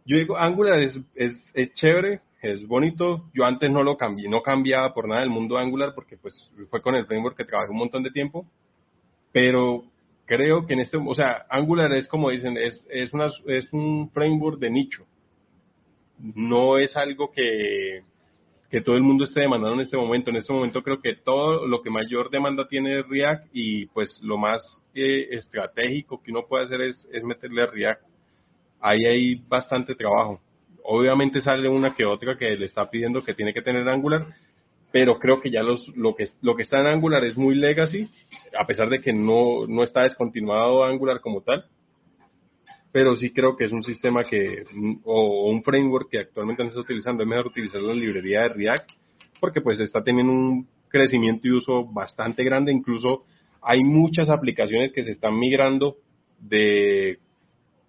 yo 0.06 0.18
digo, 0.18 0.38
Angular 0.38 0.80
es, 0.80 0.96
es, 1.16 1.34
es 1.54 1.74
chévere, 1.76 2.22
es 2.42 2.68
bonito. 2.68 3.26
Yo 3.34 3.46
antes 3.46 3.70
no 3.70 3.84
lo 3.84 3.98
cambié, 3.98 4.28
no 4.28 4.42
cambiaba 4.42 4.94
por 4.94 5.08
nada 5.08 5.24
el 5.24 5.30
mundo 5.30 5.58
Angular 5.58 5.94
porque 5.94 6.18
pues 6.18 6.34
fue 6.70 6.82
con 6.82 6.96
el 6.96 7.06
framework 7.06 7.38
que 7.38 7.46
trabajé 7.46 7.72
un 7.72 7.78
montón 7.78 8.04
de 8.04 8.12
tiempo. 8.12 8.46
Pero 9.32 9.84
creo 10.26 10.66
que 10.66 10.74
en 10.74 10.80
este, 10.82 10.98
o 10.98 11.16
sea, 11.16 11.46
Angular 11.50 11.92
es 11.94 12.08
como 12.08 12.30
dicen, 12.30 12.58
es, 12.58 12.80
es, 12.90 13.14
una, 13.14 13.32
es 13.48 13.72
un 13.72 14.10
framework 14.12 14.60
de 14.60 14.70
nicho. 14.70 15.06
No 16.20 16.78
es 16.78 16.96
algo 16.96 17.32
que, 17.32 18.02
que 18.70 18.82
todo 18.82 18.96
el 18.96 19.04
mundo 19.04 19.26
esté 19.26 19.42
demandando 19.42 19.76
en 19.76 19.86
este 19.86 19.98
momento. 19.98 20.30
En 20.30 20.38
este 20.38 20.54
momento 20.54 20.82
creo 20.82 21.02
que 21.02 21.16
todo 21.16 21.68
lo 21.68 21.82
que 21.82 21.90
mayor 21.90 22.30
demanda 22.30 22.68
tiene 22.68 23.04
React 23.04 23.48
y 23.54 23.86
pues 23.88 24.10
lo 24.22 24.38
más 24.38 24.62
eh, 24.94 25.28
estratégico 25.32 26.22
que 26.22 26.32
uno 26.32 26.46
puede 26.48 26.66
hacer 26.66 26.82
es, 26.82 27.08
es 27.12 27.24
meterle 27.24 27.64
a 27.64 27.68
React. 27.68 28.11
Ahí 28.82 29.06
hay 29.06 29.36
bastante 29.48 29.96
trabajo. 29.96 30.42
Obviamente 30.84 31.42
sale 31.42 31.70
una 31.70 31.94
que 31.94 32.06
otra 32.06 32.38
que 32.38 32.58
le 32.58 32.66
está 32.66 32.90
pidiendo 32.90 33.24
que 33.24 33.36
tiene 33.36 33.54
que 33.54 33.62
tener 33.62 33.88
Angular, 33.88 34.26
pero 34.92 35.20
creo 35.20 35.40
que 35.40 35.52
ya 35.52 35.64
los, 35.64 35.88
lo, 35.96 36.16
que, 36.16 36.30
lo 36.42 36.56
que 36.56 36.64
está 36.64 36.80
en 36.80 36.88
Angular 36.88 37.24
es 37.24 37.38
muy 37.38 37.56
legacy, 37.56 38.10
a 38.60 38.66
pesar 38.66 38.90
de 38.90 39.02
que 39.02 39.14
no, 39.14 39.68
no 39.68 39.84
está 39.84 40.02
descontinuado 40.04 40.84
Angular 40.84 41.22
como 41.22 41.42
tal, 41.42 41.66
pero 42.92 43.16
sí 43.18 43.32
creo 43.32 43.56
que 43.56 43.66
es 43.66 43.72
un 43.72 43.84
sistema 43.84 44.26
que, 44.26 44.64
o 45.06 45.50
un 45.50 45.64
framework 45.64 46.10
que 46.10 46.20
actualmente 46.20 46.64
no 46.64 46.70
está 46.70 46.82
utilizando, 46.82 47.24
es 47.24 47.30
mejor 47.30 47.48
utilizarlo 47.48 47.92
en 47.92 48.00
librería 48.00 48.42
de 48.42 48.50
React, 48.50 48.90
porque 49.40 49.62
pues 49.62 49.80
está 49.80 50.04
teniendo 50.04 50.34
un 50.34 50.68
crecimiento 50.90 51.48
y 51.48 51.52
uso 51.52 51.86
bastante 51.86 52.44
grande, 52.44 52.72
incluso 52.72 53.24
hay 53.62 53.84
muchas 53.84 54.28
aplicaciones 54.30 54.92
que 54.92 55.04
se 55.04 55.12
están 55.12 55.40
migrando 55.40 55.96
de 56.40 57.20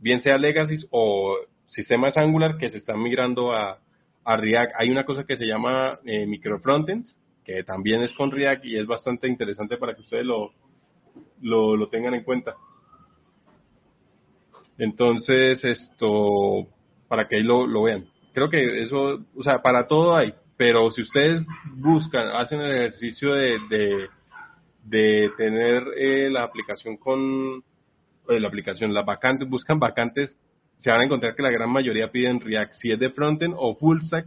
bien 0.02 0.22
sea 0.22 0.36
legacy 0.36 0.78
o 0.90 1.36
sistemas 1.68 2.16
Angular 2.16 2.58
que 2.58 2.68
se 2.70 2.78
están 2.78 3.02
migrando 3.02 3.52
a, 3.52 3.78
a 4.24 4.36
React. 4.36 4.74
Hay 4.78 4.90
una 4.90 5.04
cosa 5.04 5.24
que 5.24 5.36
se 5.36 5.46
llama 5.46 5.98
eh, 6.04 6.26
microfrontends, 6.26 7.14
que 7.44 7.64
también 7.64 8.02
es 8.02 8.12
con 8.12 8.30
React 8.30 8.64
y 8.64 8.78
es 8.78 8.86
bastante 8.86 9.28
interesante 9.28 9.76
para 9.76 9.94
que 9.94 10.02
ustedes 10.02 10.26
lo, 10.26 10.52
lo, 11.40 11.76
lo 11.76 11.88
tengan 11.88 12.14
en 12.14 12.24
cuenta. 12.24 12.54
Entonces, 14.78 15.62
esto, 15.64 16.66
para 17.08 17.28
que 17.28 17.36
ahí 17.36 17.42
lo, 17.42 17.66
lo 17.66 17.82
vean. 17.84 18.06
Creo 18.32 18.50
que 18.50 18.82
eso, 18.82 19.20
o 19.36 19.42
sea, 19.42 19.62
para 19.62 19.86
todo 19.86 20.16
hay, 20.16 20.32
pero 20.56 20.90
si 20.92 21.02
ustedes 21.02 21.42
buscan, 21.74 22.28
hacen 22.28 22.60
el 22.60 22.76
ejercicio 22.76 23.34
de, 23.34 23.58
de, 23.68 24.08
de 24.84 25.30
tener 25.36 25.84
eh, 25.96 26.30
la 26.30 26.44
aplicación 26.44 26.96
con, 26.96 27.62
eh, 28.34 28.40
la 28.40 28.48
aplicación, 28.48 28.94
las 28.94 29.04
vacantes, 29.06 29.48
buscan 29.48 29.78
vacantes 29.78 30.30
se 30.82 30.90
van 30.90 31.00
a 31.00 31.04
encontrar 31.04 31.34
que 31.34 31.42
la 31.42 31.50
gran 31.50 31.70
mayoría 31.70 32.10
piden 32.10 32.40
React. 32.40 32.74
Si 32.80 32.90
es 32.90 32.98
de 32.98 33.10
frontend 33.10 33.54
o 33.56 33.76
full 33.76 34.00
stack, 34.02 34.26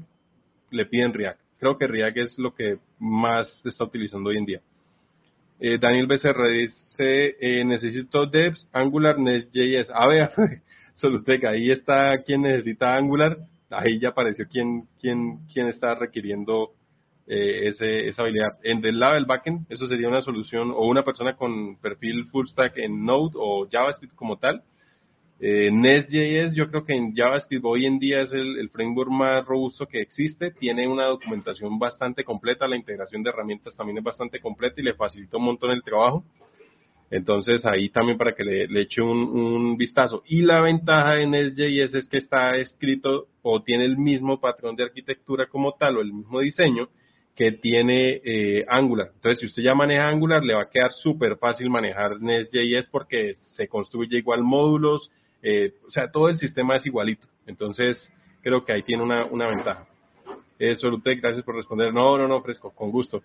le 0.72 0.86
piden 0.86 1.14
React. 1.14 1.40
Creo 1.60 1.78
que 1.78 1.88
React 1.88 2.18
es 2.18 2.38
lo 2.38 2.56
que 2.56 2.78
más 3.00 3.48
se 3.62 3.70
está 3.70 3.84
utilizando 3.84 4.30
hoy 4.30 4.38
en 4.38 4.46
día. 4.46 4.62
Eh, 5.60 5.78
Daniel 5.80 6.08
Becerra 6.08 6.48
dice, 6.48 7.36
eh, 7.40 7.64
necesito 7.66 8.26
devs, 8.28 8.68
Angular, 8.72 9.20
Nest.js. 9.20 9.88
A 9.94 10.08
ver, 10.08 10.32
Soluteca, 10.96 11.50
ahí 11.50 11.72
está 11.72 12.24
quien 12.24 12.42
necesita 12.42 12.96
Angular. 12.96 13.38
Ahí 13.70 14.00
ya 14.00 14.10
apareció 14.10 14.46
quién, 14.50 14.84
quién, 15.02 15.40
quién 15.54 15.68
está 15.68 15.96
requiriendo 15.96 16.72
eh, 17.28 17.70
ese, 17.70 18.10
esa 18.10 18.22
habilidad. 18.22 18.58
En 18.64 18.82
del 18.82 19.00
lado 19.00 19.16
del 19.16 19.26
backend, 19.26 19.66
eso 19.72 19.88
sería 19.88 20.08
una 20.08 20.22
solución 20.22 20.72
o 20.72 20.88
una 20.88 21.04
persona 21.04 21.36
con 21.36 21.78
perfil 21.78 22.26
full 22.32 22.48
stack 22.48 22.78
en 22.78 23.06
Node 23.06 23.34
o 23.36 23.68
JavaScript 23.70 24.16
como 24.16 24.38
tal 24.38 24.64
eh, 25.38 25.70
Nest.js 25.70 26.54
yo 26.56 26.70
creo 26.70 26.86
que 26.86 26.94
en 26.94 27.14
JavaScript 27.14 27.66
hoy 27.66 27.86
en 27.86 28.00
día 28.00 28.22
es 28.22 28.32
el, 28.32 28.70
framework 28.70 29.10
más 29.10 29.46
robusto 29.46 29.86
que 29.86 30.02
existe, 30.02 30.52
tiene 30.52 30.88
una 30.88 31.06
documentación 31.06 31.78
bastante 31.78 32.24
completa, 32.24 32.68
la 32.68 32.78
integración 32.78 33.22
de 33.22 33.32
herramientas 33.32 33.76
también 33.76 33.98
es 33.98 34.04
bastante 34.04 34.40
completa 34.40 34.80
y 34.80 34.86
le 34.86 34.94
facilita 34.94 35.38
un 35.38 35.44
montón 35.44 35.72
el 35.72 35.84
trabajo. 35.84 36.24
Entonces 37.12 37.64
ahí 37.66 37.90
también 37.90 38.18
para 38.18 38.34
que 38.34 38.44
le, 38.44 38.82
eche 38.82 39.02
un, 39.02 39.78
vistazo. 39.78 40.24
Y 40.26 40.42
la 40.42 40.62
ventaja 40.62 41.14
de 41.14 41.28
Nest.js 41.28 41.94
es 41.94 42.08
que 42.10 42.18
está 42.18 42.56
escrito 42.58 43.28
o 43.42 43.62
tiene 43.62 43.86
el 43.86 43.98
mismo 43.98 44.40
patrón 44.40 44.76
de 44.76 44.86
arquitectura 44.86 45.48
como 45.48 45.74
tal 45.74 45.98
o 45.98 46.02
el 46.02 46.14
mismo 46.14 46.40
diseño 46.40 46.90
que 47.36 47.52
tiene 47.52 48.22
eh, 48.24 48.66
Angular. 48.68 49.12
Entonces 49.16 49.40
si 49.40 49.46
usted 49.48 49.64
ya 49.64 49.76
maneja 49.76 50.08
Angular 50.08 50.44
le 50.44 50.54
va 50.54 50.64
a 50.64 50.70
quedar 50.70 50.94
súper 51.04 51.38
fácil 51.38 51.70
manejar 51.70 52.22
Nest.js 52.22 52.88
porque 52.92 53.36
se 53.56 53.68
construye 53.68 54.18
igual 54.18 54.44
módulos, 54.44 55.12
eh, 55.42 55.74
o 55.88 55.92
sea, 55.92 56.10
todo 56.12 56.30
el 56.30 56.40
sistema 56.40 56.78
es 56.78 56.86
igualito. 56.86 57.28
Entonces, 57.46 57.98
creo 58.42 58.66
que 58.66 58.74
ahí 58.74 58.84
tiene 58.84 59.04
una, 59.04 59.26
una 59.26 59.48
ventaja. 59.48 59.86
Eh, 60.58 60.76
gracias 61.22 61.44
por 61.44 61.56
responder. 61.56 61.94
No, 61.94 62.18
no, 62.18 62.28
no, 62.28 62.42
fresco, 62.42 62.72
con 62.72 62.92
gusto. 62.92 63.22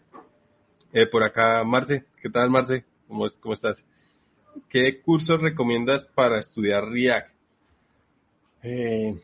Eh, 0.93 1.07
por 1.07 1.23
acá, 1.23 1.63
Marce, 1.65 2.05
¿qué 2.21 2.29
tal, 2.29 2.51
Marce? 2.51 2.85
¿Cómo, 3.07 3.31
¿Cómo 3.41 3.55
estás? 3.55 3.77
¿Qué 4.69 5.01
cursos 5.01 5.41
recomiendas 5.41 6.05
para 6.15 6.41
estudiar 6.41 6.85
React? 6.89 7.31
Eh, 8.63 9.15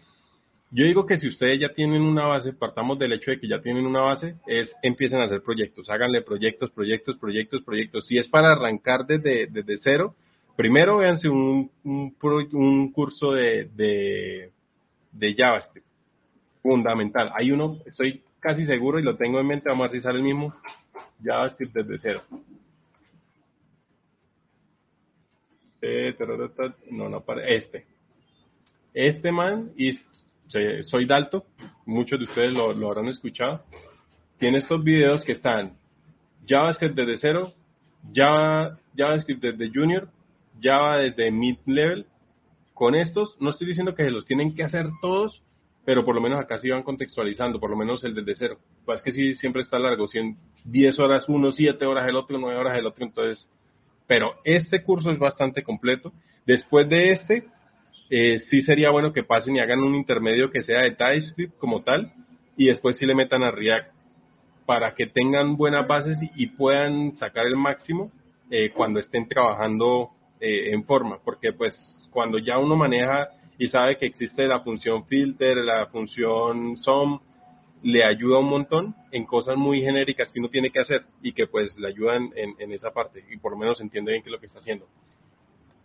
yo 0.76 0.84
digo 0.84 1.06
que 1.06 1.18
si 1.18 1.26
ustedes 1.26 1.58
ya 1.58 1.70
tienen 1.70 2.02
una 2.02 2.26
base, 2.26 2.52
partamos 2.52 2.98
del 2.98 3.14
hecho 3.14 3.30
de 3.30 3.40
que 3.40 3.48
ya 3.48 3.62
tienen 3.62 3.86
una 3.86 4.02
base, 4.02 4.34
es 4.46 4.68
empiecen 4.82 5.18
a 5.20 5.24
hacer 5.24 5.40
proyectos, 5.40 5.88
háganle 5.88 6.20
proyectos, 6.20 6.70
proyectos, 6.70 7.16
proyectos, 7.16 7.62
proyectos. 7.62 8.06
Si 8.06 8.18
es 8.18 8.28
para 8.28 8.52
arrancar 8.52 9.06
desde, 9.06 9.46
desde 9.46 9.78
cero, 9.82 10.14
primero 10.54 10.98
véanse 10.98 11.30
un, 11.30 11.70
un, 11.82 12.92
curso 12.92 13.32
de, 13.32 13.70
de, 13.74 15.34
JavaScript, 15.34 15.86
fundamental. 16.60 17.30
Hay 17.34 17.52
uno, 17.52 17.78
estoy 17.86 18.20
casi 18.40 18.66
seguro 18.66 18.98
y 18.98 19.02
lo 19.02 19.16
tengo 19.16 19.40
en 19.40 19.46
mente, 19.46 19.70
vamos 19.70 19.90
a 19.90 20.02
sale 20.02 20.18
el 20.18 20.24
mismo, 20.24 20.54
JavaScript 21.24 21.72
desde 21.72 21.98
cero. 22.02 22.22
No, 26.90 27.08
no, 27.08 27.22
para 27.22 27.48
este. 27.48 27.86
Este 28.92 29.32
man, 29.32 29.70
y 29.74 29.98
soy 30.48 31.06
Dalto, 31.06 31.44
muchos 31.84 32.18
de 32.18 32.26
ustedes 32.26 32.52
lo, 32.52 32.72
lo 32.72 32.88
habrán 32.88 33.08
escuchado, 33.08 33.62
tiene 34.38 34.58
estos 34.58 34.82
videos 34.84 35.24
que 35.24 35.32
están 35.32 35.72
JavaScript 36.46 36.94
desde 36.94 37.18
cero, 37.20 37.52
Java, 38.14 38.78
JavaScript 38.96 39.42
desde 39.42 39.70
Junior, 39.72 40.08
Java 40.60 40.98
desde 40.98 41.30
mid-level. 41.30 42.06
Con 42.74 42.94
estos, 42.94 43.40
no 43.40 43.50
estoy 43.50 43.68
diciendo 43.68 43.94
que 43.94 44.04
se 44.04 44.10
los 44.10 44.26
tienen 44.26 44.54
que 44.54 44.62
hacer 44.62 44.86
todos, 45.00 45.42
pero 45.84 46.04
por 46.04 46.14
lo 46.14 46.20
menos 46.20 46.38
acá 46.38 46.60
sí 46.60 46.68
van 46.68 46.82
contextualizando, 46.82 47.58
por 47.58 47.70
lo 47.70 47.76
menos 47.76 48.04
el 48.04 48.14
desde 48.14 48.36
cero. 48.36 48.58
Pues 48.84 48.98
es 48.98 49.04
que 49.04 49.12
sí, 49.12 49.34
siempre 49.36 49.62
está 49.62 49.78
largo, 49.78 50.08
10 50.64 50.98
horas 50.98 51.24
uno, 51.28 51.52
7 51.52 51.86
horas 51.86 52.08
el 52.08 52.16
otro, 52.16 52.38
9 52.38 52.58
horas 52.58 52.78
el 52.78 52.86
otro, 52.86 53.04
entonces... 53.04 53.44
Pero 54.06 54.34
este 54.44 54.84
curso 54.84 55.10
es 55.10 55.18
bastante 55.18 55.64
completo. 55.64 56.12
Después 56.46 56.88
de 56.88 57.12
este, 57.12 57.48
eh, 58.10 58.42
sí 58.50 58.62
sería 58.62 58.90
bueno 58.90 59.12
que 59.12 59.24
pasen 59.24 59.56
y 59.56 59.60
hagan 59.60 59.80
un 59.80 59.94
intermedio 59.94 60.50
que 60.50 60.62
sea 60.62 60.82
de 60.82 60.92
TypeScript 60.92 61.58
como 61.58 61.82
tal, 61.82 62.12
y 62.56 62.66
después 62.66 62.96
sí 62.98 63.06
le 63.06 63.14
metan 63.14 63.42
a 63.42 63.50
React 63.50 63.92
para 64.64 64.94
que 64.94 65.06
tengan 65.06 65.56
buenas 65.56 65.86
bases 65.86 66.18
y, 66.34 66.46
puedan 66.48 67.16
sacar 67.18 67.46
el 67.46 67.56
máximo 67.56 68.10
eh, 68.50 68.70
cuando 68.74 68.98
estén 68.98 69.28
trabajando 69.28 70.10
eh, 70.40 70.72
en 70.72 70.84
forma, 70.84 71.18
porque 71.24 71.52
pues 71.52 71.74
cuando 72.10 72.38
ya 72.38 72.58
uno 72.58 72.76
maneja 72.76 73.28
y 73.58 73.68
sabe 73.68 73.98
que 73.98 74.06
existe 74.06 74.46
la 74.46 74.60
función 74.60 75.06
filter, 75.06 75.56
la 75.58 75.86
función 75.86 76.76
sum, 76.78 77.20
le 77.82 78.04
ayuda 78.04 78.38
un 78.38 78.48
montón 78.48 78.94
en 79.12 79.24
cosas 79.24 79.56
muy 79.56 79.80
genéricas 79.82 80.30
que 80.30 80.40
uno 80.40 80.48
tiene 80.48 80.70
que 80.70 80.80
hacer 80.80 81.04
y 81.22 81.32
que 81.32 81.46
pues 81.46 81.76
le 81.76 81.88
ayudan 81.88 82.30
en, 82.34 82.54
en 82.58 82.72
esa 82.72 82.92
parte 82.92 83.22
y 83.30 83.36
por 83.36 83.52
lo 83.52 83.58
menos 83.58 83.80
entiende 83.80 84.12
bien 84.12 84.22
qué 84.22 84.30
es 84.30 84.32
lo 84.32 84.40
que 84.40 84.46
está 84.46 84.58
haciendo. 84.58 84.86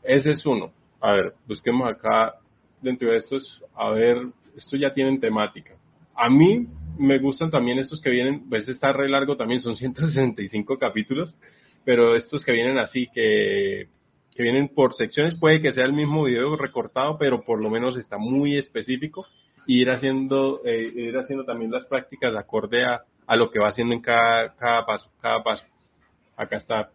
Ese 0.04 0.32
es 0.32 0.46
uno. 0.46 0.72
A 1.02 1.14
ver, 1.14 1.34
busquemos 1.48 1.90
acá 1.90 2.36
dentro 2.82 3.12
de 3.12 3.18
estos, 3.18 3.62
a 3.76 3.90
ver, 3.90 4.18
estos 4.56 4.80
ya 4.80 4.94
tienen 4.94 5.20
temática. 5.20 5.74
A 6.16 6.30
mí 6.30 6.68
me 6.98 7.20
gustan 7.20 7.50
también 7.50 7.80
estos 7.80 8.02
que 8.02 8.10
vienen, 8.10 8.48
pues 8.50 8.68
está 8.68 8.94
re 8.94 9.10
largo 9.10 9.36
también, 9.36 9.62
son 9.62 9.76
165 9.78 10.78
capítulos, 10.78 11.36
pero 11.84 12.16
estos 12.16 12.44
que 12.46 12.52
vienen 12.52 12.78
así, 12.78 13.08
que 13.14 13.88
que 14.36 14.44
vienen 14.44 14.70
por 14.70 14.96
secciones, 14.96 15.38
puede 15.40 15.62
que 15.62 15.74
sea 15.74 15.86
el 15.86 15.94
mismo 15.94 16.24
video 16.24 16.56
recortado, 16.56 17.18
pero 17.18 17.44
por 17.44 17.62
lo 17.62 17.70
menos 17.70 17.98
está 17.98 18.18
muy 18.18 18.58
específico 18.58 19.26
y 19.68 19.82
ir 19.82 19.90
haciendo, 19.90 20.62
eh, 20.66 20.92
ir 20.96 21.18
haciendo 21.18 21.46
también 21.46 21.72
las 21.72 21.86
prácticas 21.86 22.36
acorde 22.36 22.86
a, 22.86 23.02
a 23.28 23.36
lo 23.36 23.52
que 23.52 23.60
va 23.60 23.70
haciendo 23.70 23.94
en 23.94 24.02
cada, 24.02 24.56
cada 24.56 24.86
paso, 24.86 25.10
cada 25.22 25.44
paso. 25.44 25.64
Acá 26.38 26.58
está, 26.58 26.90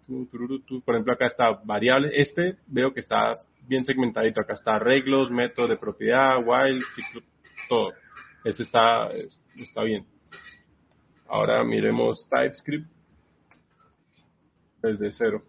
por 0.84 0.94
ejemplo, 0.94 1.12
acá 1.12 1.26
está 1.26 1.50
variable. 1.62 2.10
Este 2.14 2.56
veo 2.66 2.92
que 2.92 3.00
está 3.00 3.42
bien 3.66 3.84
segmentadito. 3.84 4.40
Acá 4.40 4.54
está 4.54 4.76
arreglos, 4.76 5.30
métodos 5.30 5.70
de 5.70 5.76
propiedad, 5.76 6.38
while, 6.44 6.82
ciclo, 6.94 7.22
todo. 7.68 7.92
Este 8.44 8.62
está, 8.62 9.10
está 9.56 9.82
bien. 9.82 10.06
Ahora 11.28 11.62
miremos 11.64 12.26
TypeScript 12.30 12.86
desde 14.82 15.12
cero. 15.18 15.42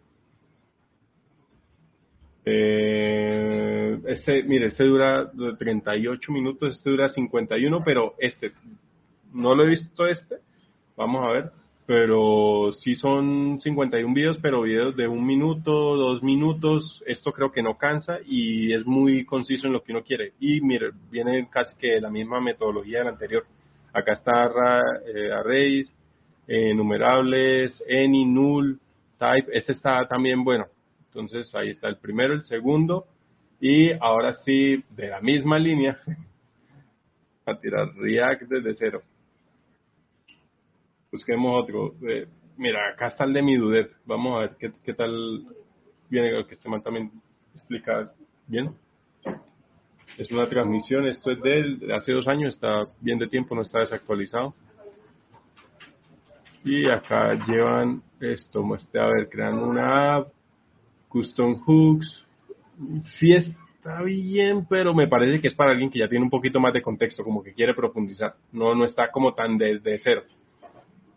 Eh, 2.45 3.99
este, 4.05 4.43
mire, 4.43 4.67
este 4.67 4.85
dura 4.85 5.29
38 5.59 6.31
minutos, 6.31 6.75
este 6.75 6.89
dura 6.89 7.13
51, 7.13 7.83
pero 7.83 8.15
este, 8.19 8.53
no 9.33 9.53
lo 9.53 9.63
he 9.63 9.67
visto 9.67 10.07
este, 10.07 10.37
vamos 10.95 11.25
a 11.25 11.31
ver, 11.31 11.51
pero 11.87 12.73
sí 12.83 12.95
son 12.97 13.61
51 13.63 14.13
videos, 14.13 14.37
pero 14.41 14.63
videos 14.63 14.93
de 14.97 15.07
un 15.07 15.25
minuto, 15.25 15.71
dos 15.71 16.21
minutos, 16.21 17.01
esto 17.07 17.31
creo 17.31 17.53
que 17.53 17.63
no 17.63 17.77
cansa 17.77 18.19
y 18.25 18.73
es 18.73 18.85
muy 18.85 19.23
conciso 19.23 19.67
en 19.67 19.73
lo 19.73 19.81
que 19.81 19.93
uno 19.93 20.03
quiere. 20.03 20.33
Y 20.41 20.59
mire, 20.59 20.91
viene 21.09 21.47
casi 21.49 21.73
que 21.77 22.01
la 22.01 22.09
misma 22.09 22.41
metodología 22.41 22.99
del 22.99 23.07
anterior. 23.07 23.45
Acá 23.93 24.15
está 24.15 24.51
eh, 25.15 25.31
arrays, 25.31 25.87
enumerables, 26.45 27.71
any, 27.89 28.25
null, 28.25 28.77
type, 29.17 29.57
este 29.57 29.71
está 29.71 30.05
también 30.09 30.43
bueno. 30.43 30.65
Entonces 31.07 31.49
ahí 31.55 31.69
está 31.69 31.87
el 31.87 31.97
primero, 31.97 32.33
el 32.33 32.45
segundo 32.47 33.05
y 33.61 33.93
ahora 33.93 34.37
sí, 34.43 34.83
de 34.89 35.07
la 35.07 35.21
misma 35.21 35.57
línea, 35.57 35.97
a 37.45 37.57
tirar 37.57 37.95
React 37.95 38.41
desde 38.43 38.75
cero. 38.77 39.01
Busquemos 41.17 41.63
otro. 41.63 41.95
Eh, 42.07 42.27
mira, 42.57 42.89
acá 42.89 43.07
está 43.07 43.23
el 43.23 43.33
de 43.33 43.41
mi 43.41 43.57
Dudet. 43.57 43.89
Vamos 44.05 44.37
a 44.37 44.41
ver 44.41 44.55
qué, 44.59 44.71
qué 44.83 44.93
tal 44.93 45.47
viene, 46.11 46.45
que 46.45 46.53
este 46.53 46.69
man 46.69 46.83
también 46.83 47.11
explica 47.55 48.11
bien. 48.45 48.75
Es 50.15 50.29
una 50.31 50.47
transmisión, 50.47 51.07
esto 51.07 51.31
es 51.31 51.41
de, 51.41 51.91
hace 51.95 52.11
dos 52.11 52.27
años, 52.27 52.53
está 52.53 52.87
bien 53.01 53.17
de 53.17 53.27
tiempo, 53.27 53.55
no 53.55 53.63
está 53.63 53.79
desactualizado. 53.79 54.53
Y 56.63 56.87
acá 56.87 57.33
llevan 57.47 58.03
esto, 58.19 58.61
muestre, 58.61 59.01
a 59.01 59.07
ver, 59.07 59.29
crean 59.29 59.57
una 59.57 60.17
app, 60.17 60.27
custom 61.07 61.55
hooks. 61.65 62.27
Sí 63.19 63.33
está 63.33 64.03
bien, 64.03 64.67
pero 64.69 64.93
me 64.93 65.07
parece 65.07 65.41
que 65.41 65.47
es 65.47 65.55
para 65.55 65.71
alguien 65.71 65.89
que 65.89 65.97
ya 65.97 66.09
tiene 66.09 66.25
un 66.25 66.29
poquito 66.29 66.59
más 66.59 66.73
de 66.73 66.83
contexto, 66.83 67.23
como 67.23 67.41
que 67.41 67.55
quiere 67.55 67.73
profundizar. 67.73 68.35
No, 68.51 68.75
no 68.75 68.85
está 68.85 69.09
como 69.11 69.33
tan 69.33 69.57
desde 69.57 69.99
cero. 70.03 70.21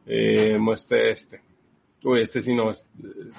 Eh, 0.07 0.57
muestre 0.59 1.13
este. 1.13 1.41
Uy, 2.03 2.23
este 2.23 2.43
sí 2.43 2.55
no, 2.55 2.75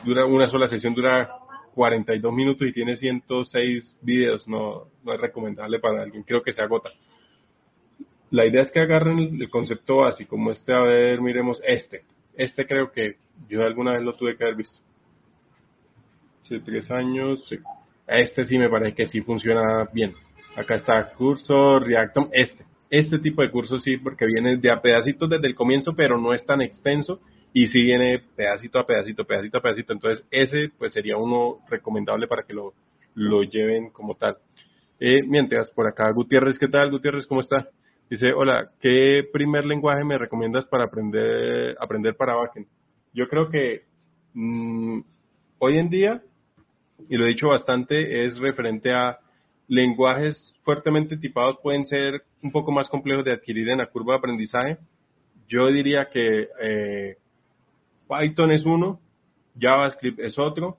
dura 0.04 0.26
una 0.26 0.50
sola 0.50 0.70
sesión, 0.70 0.94
dura 0.94 1.30
42 1.74 2.34
minutos 2.34 2.68
y 2.68 2.74
tiene 2.74 2.98
106 2.98 3.84
videos, 4.02 4.48
no, 4.48 4.86
no 5.04 5.14
es 5.14 5.20
recomendable 5.20 5.80
para 5.80 6.04
alguien, 6.04 6.24
creo 6.24 6.44
que 6.44 6.54
se 6.54 6.62
agota. 6.62 6.90
La 8.30 8.46
idea 8.46 8.62
es 8.64 8.72
que 8.72 8.80
agarren 8.80 9.20
el 9.20 9.50
concepto 9.50 9.98
básico, 9.98 10.32
como 10.32 10.52
este, 10.52 10.74
a 10.74 10.80
ver, 10.80 11.20
miremos 11.22 11.60
este. 11.66 12.04
Este 12.38 12.66
creo 12.66 12.92
que 12.92 13.16
yo 13.50 13.64
alguna 13.64 13.94
vez 13.94 14.04
lo 14.04 14.16
tuve 14.16 14.38
que 14.38 14.44
haber 14.44 14.56
visto. 14.56 14.78
Hace 16.46 16.60
tres 16.60 16.90
años, 16.92 17.40
Este 18.08 18.46
sí 18.46 18.58
me 18.58 18.70
parece 18.70 18.96
que 18.96 19.08
sí 19.08 19.22
funciona 19.22 19.90
bien. 19.92 20.14
Acá 20.56 20.76
está 20.76 21.12
curso, 21.14 21.80
Reactom, 21.80 22.30
este 22.32 22.71
este 22.92 23.20
tipo 23.20 23.42
de 23.42 23.50
cursos 23.50 23.82
sí, 23.84 23.98
porque 23.98 24.26
viene 24.26 24.58
de 24.58 24.70
a 24.70 24.82
pedacitos 24.82 25.30
desde 25.30 25.48
el 25.48 25.56
comienzo, 25.56 25.96
pero 25.96 26.20
no 26.20 26.34
es 26.34 26.46
tan 26.46 26.62
extenso 26.62 27.22
y 27.54 27.68
sí 27.68 27.82
viene 27.82 28.22
pedacito 28.36 28.80
a 28.80 28.86
pedacito, 28.86 29.26
pedacito 29.26 29.58
a 29.58 29.62
pedacito. 29.62 29.94
Entonces, 29.94 30.26
ese 30.30 30.72
pues 30.78 30.94
sería 30.94 31.16
uno 31.16 31.60
recomendable 31.70 32.28
para 32.28 32.44
que 32.44 32.54
lo, 32.54 32.74
lo 33.16 33.44
lleven 33.44 33.92
como 33.92 34.16
tal. 34.16 34.38
Eh, 35.00 35.24
mientras, 35.24 35.72
por 35.72 35.88
acá, 35.88 36.12
Gutiérrez, 36.12 36.60
¿qué 36.60 36.68
tal? 36.68 36.92
Gutiérrez, 36.92 37.26
¿cómo 37.28 37.42
está? 37.42 37.70
Dice, 38.10 38.34
hola, 38.34 38.72
¿qué 38.82 39.24
primer 39.32 39.66
lenguaje 39.66 40.04
me 40.04 40.18
recomiendas 40.18 40.66
para 40.66 40.84
aprender, 40.84 41.78
aprender 41.80 42.16
para 42.16 42.36
backend? 42.36 42.68
Yo 43.14 43.30
creo 43.30 43.50
que 43.50 43.84
mm, 44.34 45.00
hoy 45.60 45.78
en 45.78 45.90
día, 45.90 46.22
y 47.08 47.16
lo 47.16 47.26
he 47.26 47.30
dicho 47.30 47.48
bastante, 47.48 48.26
es 48.26 48.38
referente 48.38 48.92
a 48.92 49.18
lenguajes 49.72 50.36
fuertemente 50.66 51.16
tipados 51.16 51.58
pueden 51.64 51.88
ser 51.88 52.24
un 52.44 52.52
poco 52.52 52.74
más 52.74 52.90
complejos 52.90 53.24
de 53.24 53.32
adquirir 53.32 53.70
en 53.70 53.78
la 53.78 53.86
curva 53.88 54.14
de 54.14 54.18
aprendizaje. 54.20 54.78
Yo 55.48 55.68
diría 55.68 56.10
que 56.10 56.50
eh, 56.62 57.16
Python 58.10 58.52
es 58.52 58.66
uno, 58.66 59.00
JavaScript 59.58 60.20
es 60.20 60.38
otro. 60.38 60.78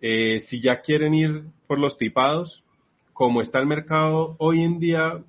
Eh, 0.00 0.46
si 0.48 0.62
ya 0.62 0.80
quieren 0.80 1.12
ir 1.12 1.42
por 1.66 1.78
los 1.78 1.98
tipados, 1.98 2.64
como 3.12 3.42
está 3.42 3.58
el 3.58 3.66
mercado 3.66 4.36
hoy 4.38 4.62
en 4.62 4.78
día, 4.78 5.22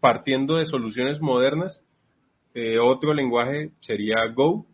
partiendo 0.00 0.56
de 0.56 0.66
soluciones 0.66 1.20
modernas, 1.20 1.80
eh, 2.54 2.80
otro 2.80 3.14
lenguaje 3.14 3.70
sería 3.82 4.26
Go, 4.34 4.66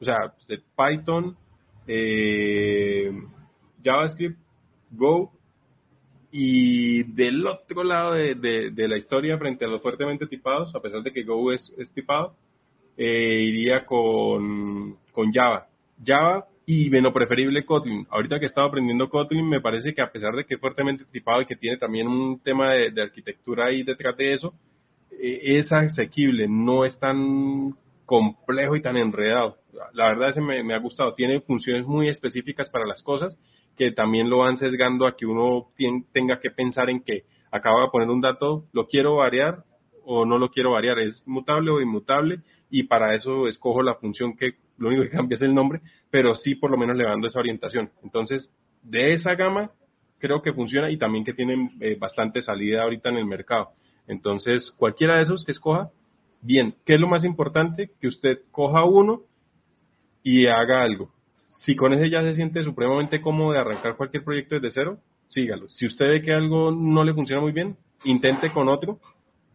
o 0.00 0.04
sea, 0.04 0.32
Python, 0.76 1.36
JavaScript, 3.84 4.38
Go 4.92 5.37
y 6.40 7.02
del 7.02 7.44
otro 7.44 7.82
lado 7.82 8.12
de, 8.12 8.36
de, 8.70 8.88
la 8.88 8.96
historia, 8.96 9.38
frente 9.38 9.64
a 9.64 9.68
los 9.68 9.82
fuertemente 9.82 10.28
tipados, 10.28 10.72
a 10.72 10.78
pesar 10.78 11.02
de 11.02 11.10
que 11.10 11.24
Go 11.24 11.50
es, 11.50 11.60
tipado, 11.94 12.32
eh, 12.96 13.42
iría 13.42 13.84
con, 13.84 14.98
con 15.10 15.32
Java. 15.32 15.66
Java 16.06 16.46
y, 16.64 16.90
bueno, 16.90 17.12
preferible 17.12 17.64
Kotlin. 17.64 18.06
Ahorita 18.08 18.38
que 18.38 18.44
he 18.44 18.48
estado 18.48 18.68
aprendiendo 18.68 19.10
Kotlin, 19.10 19.48
me 19.48 19.60
parece 19.60 19.92
que 19.92 20.00
a 20.00 20.12
pesar 20.12 20.32
de 20.36 20.44
que 20.44 20.54
es 20.54 20.60
fuertemente 20.60 21.04
tipado 21.10 21.42
y 21.42 21.46
que 21.46 21.56
tiene 21.56 21.76
también 21.76 22.06
un 22.06 22.38
tema 22.38 22.72
de, 22.72 23.02
arquitectura 23.02 23.66
ahí 23.66 23.82
detrás 23.82 24.16
de 24.16 24.34
eso, 24.34 24.54
eh, 25.20 25.40
es 25.58 25.72
asequible, 25.72 26.46
no 26.46 26.84
es 26.84 26.96
tan 27.00 27.74
complejo 28.06 28.76
y 28.76 28.82
tan 28.82 28.96
enredado. 28.96 29.56
La 29.92 30.06
verdad, 30.06 30.30
ese 30.30 30.40
me, 30.40 30.62
me 30.62 30.74
ha 30.74 30.78
gustado. 30.78 31.14
Tiene 31.14 31.40
funciones 31.40 31.84
muy 31.84 32.08
específicas 32.08 32.68
para 32.68 32.86
las 32.86 33.02
cosas 33.02 33.36
que 33.78 33.92
también 33.92 34.28
lo 34.28 34.38
van 34.38 34.58
sesgando 34.58 35.06
a 35.06 35.16
que 35.16 35.24
uno 35.24 35.68
tenga 36.12 36.40
que 36.40 36.50
pensar 36.50 36.90
en 36.90 37.00
que 37.00 37.22
acaba 37.50 37.82
de 37.82 37.88
poner 37.90 38.10
un 38.10 38.20
dato, 38.20 38.64
lo 38.72 38.88
quiero 38.88 39.16
variar 39.16 39.64
o 40.04 40.26
no 40.26 40.36
lo 40.38 40.50
quiero 40.50 40.72
variar, 40.72 40.98
es 40.98 41.22
mutable 41.26 41.70
o 41.70 41.80
inmutable 41.80 42.40
y 42.70 42.82
para 42.82 43.14
eso 43.14 43.46
escojo 43.48 43.82
la 43.82 43.94
función 43.94 44.36
que 44.36 44.54
lo 44.78 44.88
único 44.88 45.04
que 45.04 45.10
cambia 45.10 45.36
es 45.36 45.42
el 45.42 45.54
nombre, 45.54 45.80
pero 46.10 46.34
sí 46.36 46.56
por 46.56 46.70
lo 46.70 46.76
menos 46.76 46.96
le 46.96 47.04
dando 47.04 47.28
esa 47.28 47.38
orientación. 47.38 47.90
Entonces, 48.02 48.48
de 48.82 49.14
esa 49.14 49.34
gama 49.34 49.70
creo 50.18 50.42
que 50.42 50.52
funciona 50.52 50.90
y 50.90 50.98
también 50.98 51.24
que 51.24 51.34
tienen 51.34 51.70
eh, 51.80 51.96
bastante 51.98 52.42
salida 52.42 52.82
ahorita 52.82 53.08
en 53.10 53.18
el 53.18 53.26
mercado. 53.26 53.70
Entonces, 54.08 54.70
cualquiera 54.76 55.16
de 55.16 55.22
esos 55.22 55.44
que 55.44 55.52
escoja, 55.52 55.90
bien, 56.42 56.74
¿qué 56.84 56.94
es 56.94 57.00
lo 57.00 57.06
más 57.06 57.24
importante? 57.24 57.90
Que 58.00 58.08
usted 58.08 58.38
coja 58.50 58.84
uno 58.84 59.22
y 60.22 60.46
haga 60.46 60.82
algo. 60.82 61.10
Si 61.64 61.76
con 61.76 61.92
ese 61.92 62.10
ya 62.10 62.22
se 62.22 62.34
siente 62.34 62.62
supremamente 62.62 63.20
cómodo 63.20 63.52
de 63.52 63.58
arrancar 63.58 63.96
cualquier 63.96 64.24
proyecto 64.24 64.54
desde 64.54 64.72
cero, 64.72 64.98
sígalo. 65.28 65.68
Si 65.68 65.86
usted 65.86 66.06
ve 66.08 66.22
que 66.22 66.32
algo 66.32 66.70
no 66.70 67.04
le 67.04 67.14
funciona 67.14 67.42
muy 67.42 67.52
bien, 67.52 67.76
intente 68.04 68.50
con 68.52 68.68
otro 68.68 68.98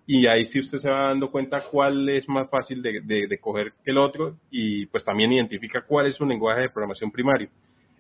y 0.06 0.28
ahí 0.28 0.48
sí 0.48 0.60
usted 0.60 0.80
se 0.80 0.90
va 0.90 1.08
dando 1.08 1.32
cuenta 1.32 1.64
cuál 1.72 2.10
es 2.10 2.28
más 2.28 2.50
fácil 2.50 2.82
de, 2.82 3.38
coger 3.40 3.74
que 3.84 3.92
el 3.92 3.98
otro 3.98 4.36
y 4.52 4.86
pues 4.88 5.04
también 5.04 5.32
identifica 5.32 5.82
cuál 5.82 6.08
es 6.08 6.16
su 6.16 6.26
lenguaje 6.26 6.62
de 6.62 6.70
programación 6.70 7.12
primario. 7.12 7.50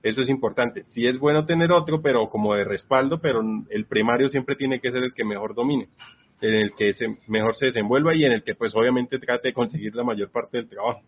Eso 0.01 0.21
es 0.21 0.27
importante. 0.27 0.83
Sí 0.93 1.07
es 1.07 1.17
bueno 1.17 1.45
tener 1.45 1.71
otro, 1.71 2.01
pero 2.01 2.29
como 2.29 2.55
de 2.55 2.65
respaldo, 2.65 3.19
pero 3.19 3.41
el 3.69 3.85
primario 3.85 4.27
siempre 4.29 4.57
tiene 4.57 4.81
que 4.81 4.91
ser 4.91 5.01
el 5.01 5.13
que 5.13 5.23
mejor 5.23 5.55
domine, 5.55 5.87
en 6.41 6.53
el 6.53 6.75
que 6.75 6.93
se, 6.95 7.07
mejor 7.27 7.55
se 7.55 7.67
desenvuelva 7.67 8.13
y 8.13 8.25
en 8.25 8.33
el 8.33 8.43
que 8.43 8.53
pues 8.53 8.75
obviamente 8.75 9.17
trate 9.17 9.49
de 9.49 9.53
conseguir 9.53 9.95
la 9.95 10.03
mayor 10.03 10.29
parte 10.29 10.57
del 10.57 10.67
trabajo. 10.67 11.01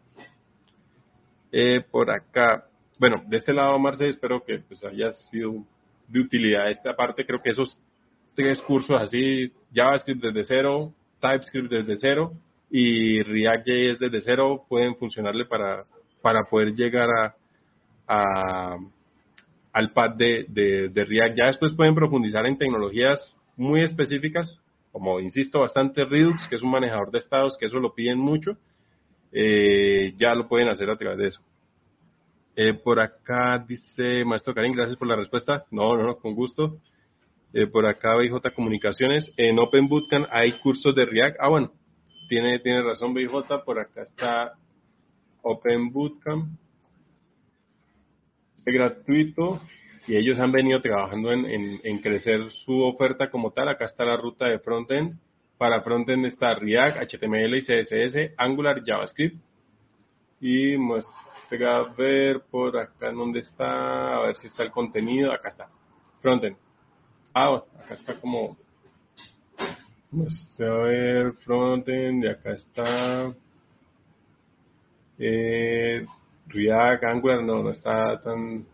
Eh, 1.51 1.83
por 1.91 2.09
acá, 2.09 2.65
bueno, 2.99 3.23
de 3.27 3.37
este 3.37 3.53
lado, 3.53 3.77
Marce, 3.79 4.09
espero 4.09 4.43
que 4.43 4.59
pues, 4.59 4.83
haya 4.83 5.13
sido 5.31 5.63
de 6.07 6.19
utilidad 6.19 6.71
esta 6.71 6.95
parte. 6.95 7.25
Creo 7.25 7.41
que 7.41 7.51
esos 7.51 7.77
tres 8.35 8.59
cursos 8.61 9.01
así, 9.01 9.51
JavaScript 9.73 10.21
desde 10.21 10.45
cero, 10.47 10.93
TypeScript 11.21 11.71
desde 11.71 11.97
cero 11.99 12.33
y 12.69 13.21
React.js 13.21 13.99
desde 13.99 14.21
cero 14.21 14.65
pueden 14.67 14.95
funcionarle 14.95 15.45
para, 15.45 15.85
para 16.21 16.43
poder 16.43 16.73
llegar 16.75 17.09
a, 18.07 18.77
al 19.73 19.91
pad 19.91 20.11
de, 20.11 20.45
de, 20.49 20.89
de, 20.89 21.05
React. 21.05 21.37
Ya 21.37 21.45
después 21.47 21.73
pueden 21.73 21.95
profundizar 21.95 22.45
en 22.45 22.57
tecnologías 22.57 23.19
muy 23.57 23.81
específicas, 23.83 24.47
como 24.91 25.19
insisto, 25.19 25.61
bastante 25.61 26.05
Redux, 26.05 26.39
que 26.49 26.55
es 26.55 26.61
un 26.61 26.71
manejador 26.71 27.11
de 27.11 27.19
estados, 27.19 27.57
que 27.59 27.65
eso 27.65 27.79
lo 27.79 27.93
piden 27.93 28.17
mucho. 28.17 28.57
Eh, 29.31 30.13
ya 30.17 30.33
lo 30.33 30.47
pueden 30.47 30.69
hacer 30.69 30.89
a 30.89 30.97
través 30.97 31.17
de 31.17 31.27
eso. 31.27 31.41
Eh, 32.57 32.73
por 32.73 32.99
acá 32.99 33.63
dice 33.67 34.23
Maestro 34.23 34.53
Karim, 34.53 34.73
gracias 34.73 34.97
por 34.97 35.07
la 35.07 35.17
respuesta. 35.17 35.65
No, 35.71 35.97
no, 35.97 36.03
no, 36.03 36.17
con 36.17 36.35
gusto. 36.35 36.77
Eh, 37.53 37.67
por 37.67 37.85
acá 37.85 38.15
BJ 38.15 38.51
Comunicaciones. 38.53 39.29
En 39.37 39.59
Open 39.59 39.87
Bootcamp 39.87 40.27
hay 40.31 40.53
cursos 40.59 40.95
de 40.95 41.05
React. 41.05 41.37
Ah, 41.39 41.49
bueno, 41.49 41.71
tiene, 42.29 42.59
tiene 42.59 42.81
razón 42.81 43.13
BJ. 43.13 43.63
Por 43.65 43.79
acá 43.79 44.03
está 44.03 44.53
Open 45.41 45.91
Bootcamp. 45.91 46.47
Es 48.65 48.73
gratuito 48.73 49.61
y 50.07 50.15
ellos 50.15 50.39
han 50.39 50.51
venido 50.51 50.81
trabajando 50.81 51.31
en, 51.31 51.45
en, 51.45 51.79
en, 51.83 51.99
crecer 51.99 52.51
su 52.65 52.81
oferta 52.83 53.29
como 53.29 53.51
tal. 53.51 53.67
Acá 53.67 53.85
está 53.85 54.05
la 54.05 54.17
ruta 54.17 54.45
de 54.45 54.59
frontend. 54.59 55.19
Para 55.57 55.81
frontend 55.81 56.25
está 56.25 56.55
React, 56.55 57.13
HTML 57.13 57.55
y 57.57 57.63
CSS, 57.63 58.33
Angular, 58.37 58.81
JavaScript. 58.85 59.37
Y 60.41 60.77
muestra 60.77 61.14
a 61.63 61.83
ver 61.93 62.41
por 62.51 62.77
acá 62.77 63.09
en 63.09 63.17
dónde 63.17 63.39
está, 63.39 64.17
a 64.17 64.21
ver 64.27 64.35
si 64.37 64.47
está 64.47 64.63
el 64.63 64.71
contenido. 64.71 65.31
Acá 65.31 65.49
está, 65.49 65.69
frontend. 66.21 66.57
Ah, 67.33 67.63
acá 67.83 67.95
está 67.95 68.19
como. 68.19 68.57
Muestra 70.11 70.67
a 70.67 70.77
ver, 70.83 71.33
frontend, 71.43 72.23
y 72.23 72.27
acá 72.27 72.51
está. 72.53 73.33
Eh, 75.17 76.05
React, 76.47 77.03
Angular, 77.05 77.43
no, 77.43 77.63
no 77.63 77.71
está 77.71 78.21
tan 78.21 78.65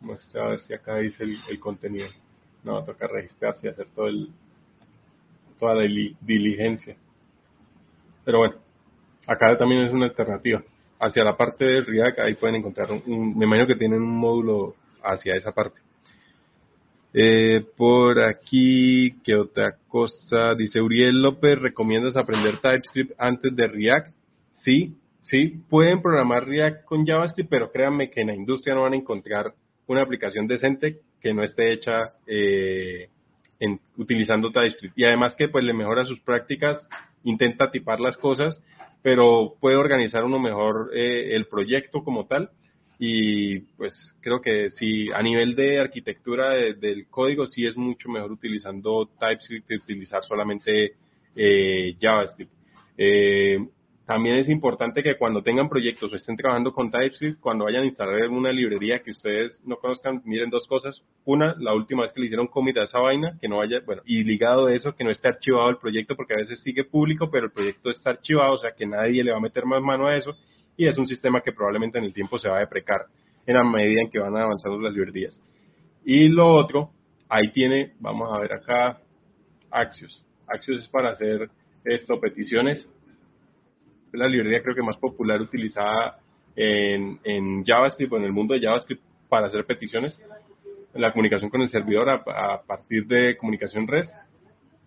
Muestra 0.00 0.44
a 0.44 0.48
ver 0.50 0.60
si 0.66 0.74
acá 0.74 0.98
dice 0.98 1.24
el, 1.24 1.36
el 1.48 1.58
contenido. 1.60 2.08
No, 2.62 2.84
toca 2.84 3.06
registrarse 3.06 3.66
y 3.66 3.70
hacer 3.70 3.86
todo 3.94 4.08
el, 4.08 4.30
toda 5.58 5.74
la 5.74 5.82
diligencia. 6.20 6.96
Pero 8.24 8.38
bueno, 8.38 8.56
acá 9.26 9.56
también 9.56 9.82
es 9.82 9.92
una 9.92 10.06
alternativa. 10.06 10.62
Hacia 10.98 11.24
la 11.24 11.36
parte 11.36 11.64
de 11.64 11.80
React, 11.82 12.20
ahí 12.20 12.34
pueden 12.34 12.56
encontrar 12.56 12.90
un, 12.90 13.36
me 13.36 13.44
imagino 13.44 13.66
que 13.66 13.76
tienen 13.76 14.02
un 14.02 14.16
módulo 14.16 14.74
hacia 15.02 15.34
esa 15.34 15.52
parte. 15.52 15.80
Eh, 17.12 17.64
por 17.76 18.20
aquí, 18.20 19.14
¿qué 19.24 19.36
otra 19.36 19.76
cosa? 19.88 20.54
Dice 20.54 20.80
Uriel 20.80 21.22
López, 21.22 21.58
¿recomiendas 21.58 22.16
aprender 22.16 22.58
TypeScript 22.58 23.12
antes 23.18 23.56
de 23.56 23.66
React? 23.66 24.14
Sí, 24.64 24.96
sí, 25.30 25.62
pueden 25.70 26.02
programar 26.02 26.46
React 26.46 26.84
con 26.84 27.06
JavaScript, 27.06 27.48
pero 27.48 27.72
créanme 27.72 28.10
que 28.10 28.20
en 28.20 28.26
la 28.26 28.34
industria 28.34 28.74
no 28.74 28.82
van 28.82 28.92
a 28.92 28.96
encontrar 28.96 29.54
una 29.86 30.02
aplicación 30.02 30.46
decente 30.46 30.98
que 31.22 31.32
no 31.32 31.42
esté 31.42 31.72
hecha 31.72 32.12
eh, 32.26 33.08
en, 33.60 33.80
utilizando 33.96 34.50
TypeScript. 34.50 34.98
Y 34.98 35.04
además 35.04 35.34
que 35.36 35.48
pues 35.48 35.64
le 35.64 35.72
mejora 35.72 36.04
sus 36.04 36.20
prácticas, 36.20 36.80
intenta 37.24 37.70
tipar 37.70 37.98
las 37.98 38.16
cosas, 38.18 38.56
pero 39.02 39.54
puede 39.60 39.76
organizar 39.76 40.24
uno 40.24 40.38
mejor 40.38 40.90
eh, 40.94 41.34
el 41.34 41.46
proyecto 41.46 42.02
como 42.02 42.26
tal. 42.26 42.50
Y 42.98 43.60
pues 43.76 43.92
creo 44.20 44.40
que 44.40 44.70
si 44.78 45.10
a 45.12 45.22
nivel 45.22 45.54
de 45.54 45.80
arquitectura 45.80 46.50
del 46.50 47.06
código 47.08 47.46
sí 47.46 47.66
es 47.66 47.76
mucho 47.76 48.08
mejor 48.08 48.32
utilizando 48.32 49.08
TypeScript 49.20 49.68
que 49.68 49.76
utilizar 49.76 50.24
solamente 50.24 50.94
eh, 51.36 51.94
JavaScript. 52.00 52.52
Eh, 52.96 53.58
también 54.06 54.36
es 54.36 54.48
importante 54.48 55.02
que 55.02 55.16
cuando 55.16 55.42
tengan 55.42 55.68
proyectos 55.68 56.12
o 56.12 56.16
estén 56.16 56.36
trabajando 56.36 56.72
con 56.72 56.92
TypeScript, 56.92 57.40
cuando 57.40 57.64
vayan 57.64 57.82
a 57.82 57.86
instalar 57.86 58.28
una 58.28 58.52
librería 58.52 59.00
que 59.00 59.10
ustedes 59.10 59.60
no 59.64 59.76
conozcan, 59.76 60.22
miren 60.24 60.48
dos 60.48 60.64
cosas. 60.68 61.02
Una, 61.24 61.56
la 61.58 61.74
última 61.74 62.02
vez 62.02 62.12
que 62.12 62.20
le 62.20 62.26
hicieron 62.26 62.46
commit 62.46 62.78
a 62.78 62.84
esa 62.84 63.00
vaina, 63.00 63.36
que 63.40 63.48
no 63.48 63.56
vaya, 63.56 63.80
bueno, 63.84 64.02
y 64.06 64.22
ligado 64.22 64.66
de 64.66 64.76
eso, 64.76 64.94
que 64.94 65.02
no 65.02 65.10
esté 65.10 65.26
archivado 65.26 65.70
el 65.70 65.78
proyecto, 65.78 66.14
porque 66.14 66.34
a 66.34 66.36
veces 66.36 66.60
sigue 66.62 66.84
público, 66.84 67.28
pero 67.32 67.46
el 67.46 67.50
proyecto 67.50 67.90
está 67.90 68.10
archivado, 68.10 68.52
o 68.52 68.58
sea 68.58 68.70
que 68.78 68.86
nadie 68.86 69.24
le 69.24 69.32
va 69.32 69.38
a 69.38 69.40
meter 69.40 69.66
más 69.66 69.82
mano 69.82 70.06
a 70.06 70.16
eso, 70.16 70.36
y 70.76 70.86
es 70.86 70.96
un 70.96 71.08
sistema 71.08 71.40
que 71.40 71.50
probablemente 71.50 71.98
en 71.98 72.04
el 72.04 72.14
tiempo 72.14 72.38
se 72.38 72.48
va 72.48 72.58
a 72.58 72.60
deprecar 72.60 73.06
en 73.44 73.54
la 73.56 73.64
medida 73.64 74.02
en 74.02 74.10
que 74.10 74.20
van 74.20 74.36
avanzando 74.36 74.80
las 74.80 74.94
librerías. 74.94 75.36
Y 76.04 76.28
lo 76.28 76.46
otro, 76.54 76.90
ahí 77.28 77.50
tiene, 77.52 77.94
vamos 77.98 78.32
a 78.32 78.38
ver 78.38 78.52
acá, 78.52 79.00
Axios. 79.72 80.24
Axios 80.46 80.80
es 80.82 80.88
para 80.90 81.10
hacer 81.10 81.50
esto, 81.84 82.20
peticiones 82.20 82.86
la 84.16 84.28
librería 84.28 84.62
creo 84.62 84.74
que 84.74 84.82
más 84.82 84.96
popular 84.96 85.40
utilizada 85.40 86.18
en, 86.56 87.20
en 87.24 87.64
JavaScript 87.64 88.12
o 88.12 88.16
en 88.16 88.24
el 88.24 88.32
mundo 88.32 88.54
de 88.54 88.60
JavaScript 88.60 89.02
para 89.28 89.48
hacer 89.48 89.64
peticiones, 89.64 90.14
la 90.94 91.12
comunicación 91.12 91.50
con 91.50 91.62
el 91.62 91.70
servidor 91.70 92.08
a, 92.08 92.62
partir 92.62 93.06
de 93.06 93.36
comunicación 93.36 93.86
REST. 93.86 94.10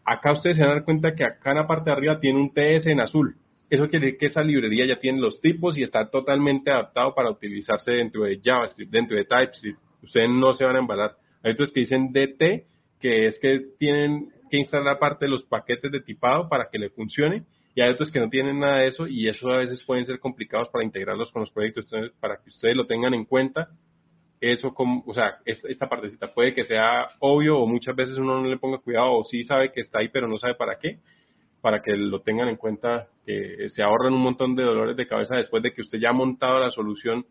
Acá 0.06 0.34
ustedes 0.34 0.58
se 0.58 0.64
van 0.64 0.72
a 0.72 0.76
dar 0.76 0.86
cuenta 0.86 1.14
que 1.14 1.24
acá 1.24 1.52
en 1.52 1.58
la 1.58 1.68
parte 1.68 1.90
de 1.90 1.96
arriba 1.96 2.20
tiene 2.20 2.40
un 2.40 2.52
TS 2.52 2.88
en 2.88 3.00
azul. 3.00 3.36
Eso 3.70 3.88
quiere 3.90 4.08
decir 4.08 4.20
que 4.20 4.26
esa 4.28 4.42
librería 4.42 4.88
ya 4.88 5.00
tiene 5.00 5.20
los 5.20 5.40
tipos 5.42 5.78
y 5.78 5.84
está 5.84 6.10
totalmente 6.10 6.72
adaptado 6.72 7.14
para 7.14 7.30
utilizarse 7.30 7.92
dentro 7.92 8.24
de 8.24 8.40
JavaScript, 8.44 8.92
dentro 8.92 9.16
de 9.16 9.26
TypeScript. 9.26 9.80
Ustedes 10.02 10.30
no 10.30 10.56
se 10.56 10.64
van 10.64 10.78
a 10.78 10.80
embalar. 10.80 11.16
Hay 11.44 11.52
otros 11.52 11.72
que 11.72 11.82
dicen 11.82 12.12
DT, 12.12 12.66
que 13.00 13.28
es 13.28 13.38
que 13.40 13.60
tienen 13.78 14.30
que 14.50 14.58
instalar 14.58 14.98
parte 14.98 15.26
de 15.26 15.32
los 15.32 15.44
paquetes 15.44 15.92
de 15.92 16.02
tipado 16.02 16.50
para 16.50 16.70
que 16.72 16.80
le 16.80 16.90
funcione 16.90 17.44
y 17.76 17.82
hay 17.82 17.92
otros 17.92 18.12
que 18.12 18.20
no 18.20 18.30
tienen 18.30 18.60
nada 18.60 18.80
de 18.80 18.88
eso 18.88 19.08
y 19.08 19.28
eso 19.30 19.50
a 19.50 19.58
veces 19.58 19.82
pueden 19.86 20.06
ser 20.06 20.20
complicados 20.20 20.70
para 20.70 20.84
integrarlos 20.84 21.32
con 21.32 21.42
los 21.42 21.52
proyectos. 21.52 21.86
Entonces, 21.86 22.12
para 22.20 22.38
que 22.38 22.50
ustedes 22.50 22.76
lo 22.76 22.88
tengan 22.88 23.14
en 23.14 23.26
cuenta, 23.26 23.70
eso 24.42 24.74
como, 24.74 25.04
o 25.06 25.14
sea, 25.14 25.38
esta 25.46 25.90
partecita 25.90 26.34
puede 26.34 26.54
que 26.54 26.66
sea 26.66 27.10
obvio 27.20 27.60
o 27.60 27.68
muchas 27.68 27.96
veces 27.96 28.18
uno 28.18 28.42
no 28.42 28.48
le 28.48 28.58
ponga 28.58 28.78
cuidado 28.80 29.14
o 29.14 29.24
sí 29.26 29.44
sabe 29.44 29.72
que 29.72 29.82
está 29.82 30.00
ahí 30.00 30.10
pero 30.10 30.28
no 30.28 30.38
sabe 30.40 30.56
para 30.56 30.80
qué, 30.80 31.00
para 31.62 31.82
que 31.82 31.96
lo 31.96 32.22
tengan 32.22 32.48
en 32.48 32.56
cuenta, 32.56 33.08
que 33.26 33.70
se 33.76 33.84
ahorren 33.84 34.14
un 34.14 34.22
montón 34.22 34.56
de 34.56 34.64
dolores 34.64 34.96
de 34.96 35.08
cabeza 35.08 35.36
después 35.36 35.62
de 35.62 35.74
que 35.74 35.82
usted 35.82 36.00
ya 36.00 36.10
ha 36.10 36.14
montado 36.14 36.60
la 36.60 36.72
solución 36.72 37.26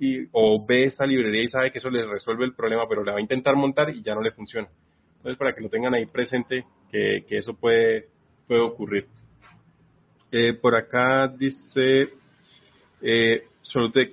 y, 0.00 0.26
o 0.32 0.64
ve 0.66 0.84
esta 0.84 1.06
librería 1.06 1.42
y 1.42 1.48
sabe 1.48 1.72
que 1.72 1.78
eso 1.78 1.90
les 1.90 2.08
resuelve 2.08 2.44
el 2.44 2.54
problema, 2.54 2.88
pero 2.88 3.04
le 3.04 3.12
va 3.12 3.18
a 3.18 3.22
intentar 3.22 3.56
montar 3.56 3.90
y 3.90 4.02
ya 4.02 4.14
no 4.14 4.22
le 4.22 4.32
funciona. 4.32 4.68
Entonces, 5.16 5.36
para 5.36 5.54
que 5.54 5.60
lo 5.60 5.68
tengan 5.68 5.94
ahí 5.94 6.06
presente, 6.06 6.64
que, 6.90 7.24
que 7.28 7.38
eso 7.38 7.54
puede, 7.54 8.06
puede 8.46 8.60
ocurrir. 8.60 9.06
Eh, 10.30 10.52
por 10.54 10.74
acá 10.74 11.28
dice, 11.28 12.10
eh, 13.00 13.46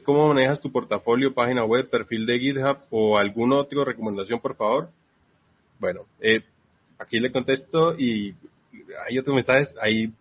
¿cómo 0.03 0.29
manejas 0.29 0.61
tu 0.61 0.71
portafolio, 0.71 1.33
página 1.33 1.65
web, 1.65 1.89
perfil 1.89 2.25
de 2.25 2.39
GitHub 2.39 2.77
o 2.89 3.17
alguna 3.17 3.57
otra 3.57 3.83
recomendación, 3.83 4.39
por 4.39 4.55
favor? 4.55 4.89
Bueno, 5.79 6.01
eh, 6.21 6.43
aquí 6.97 7.19
le 7.19 7.31
contesto 7.31 7.97
y 7.97 8.33
hay 9.07 9.19
otros 9.19 9.35
mensajes, 9.35 9.69
ahí 9.81 10.11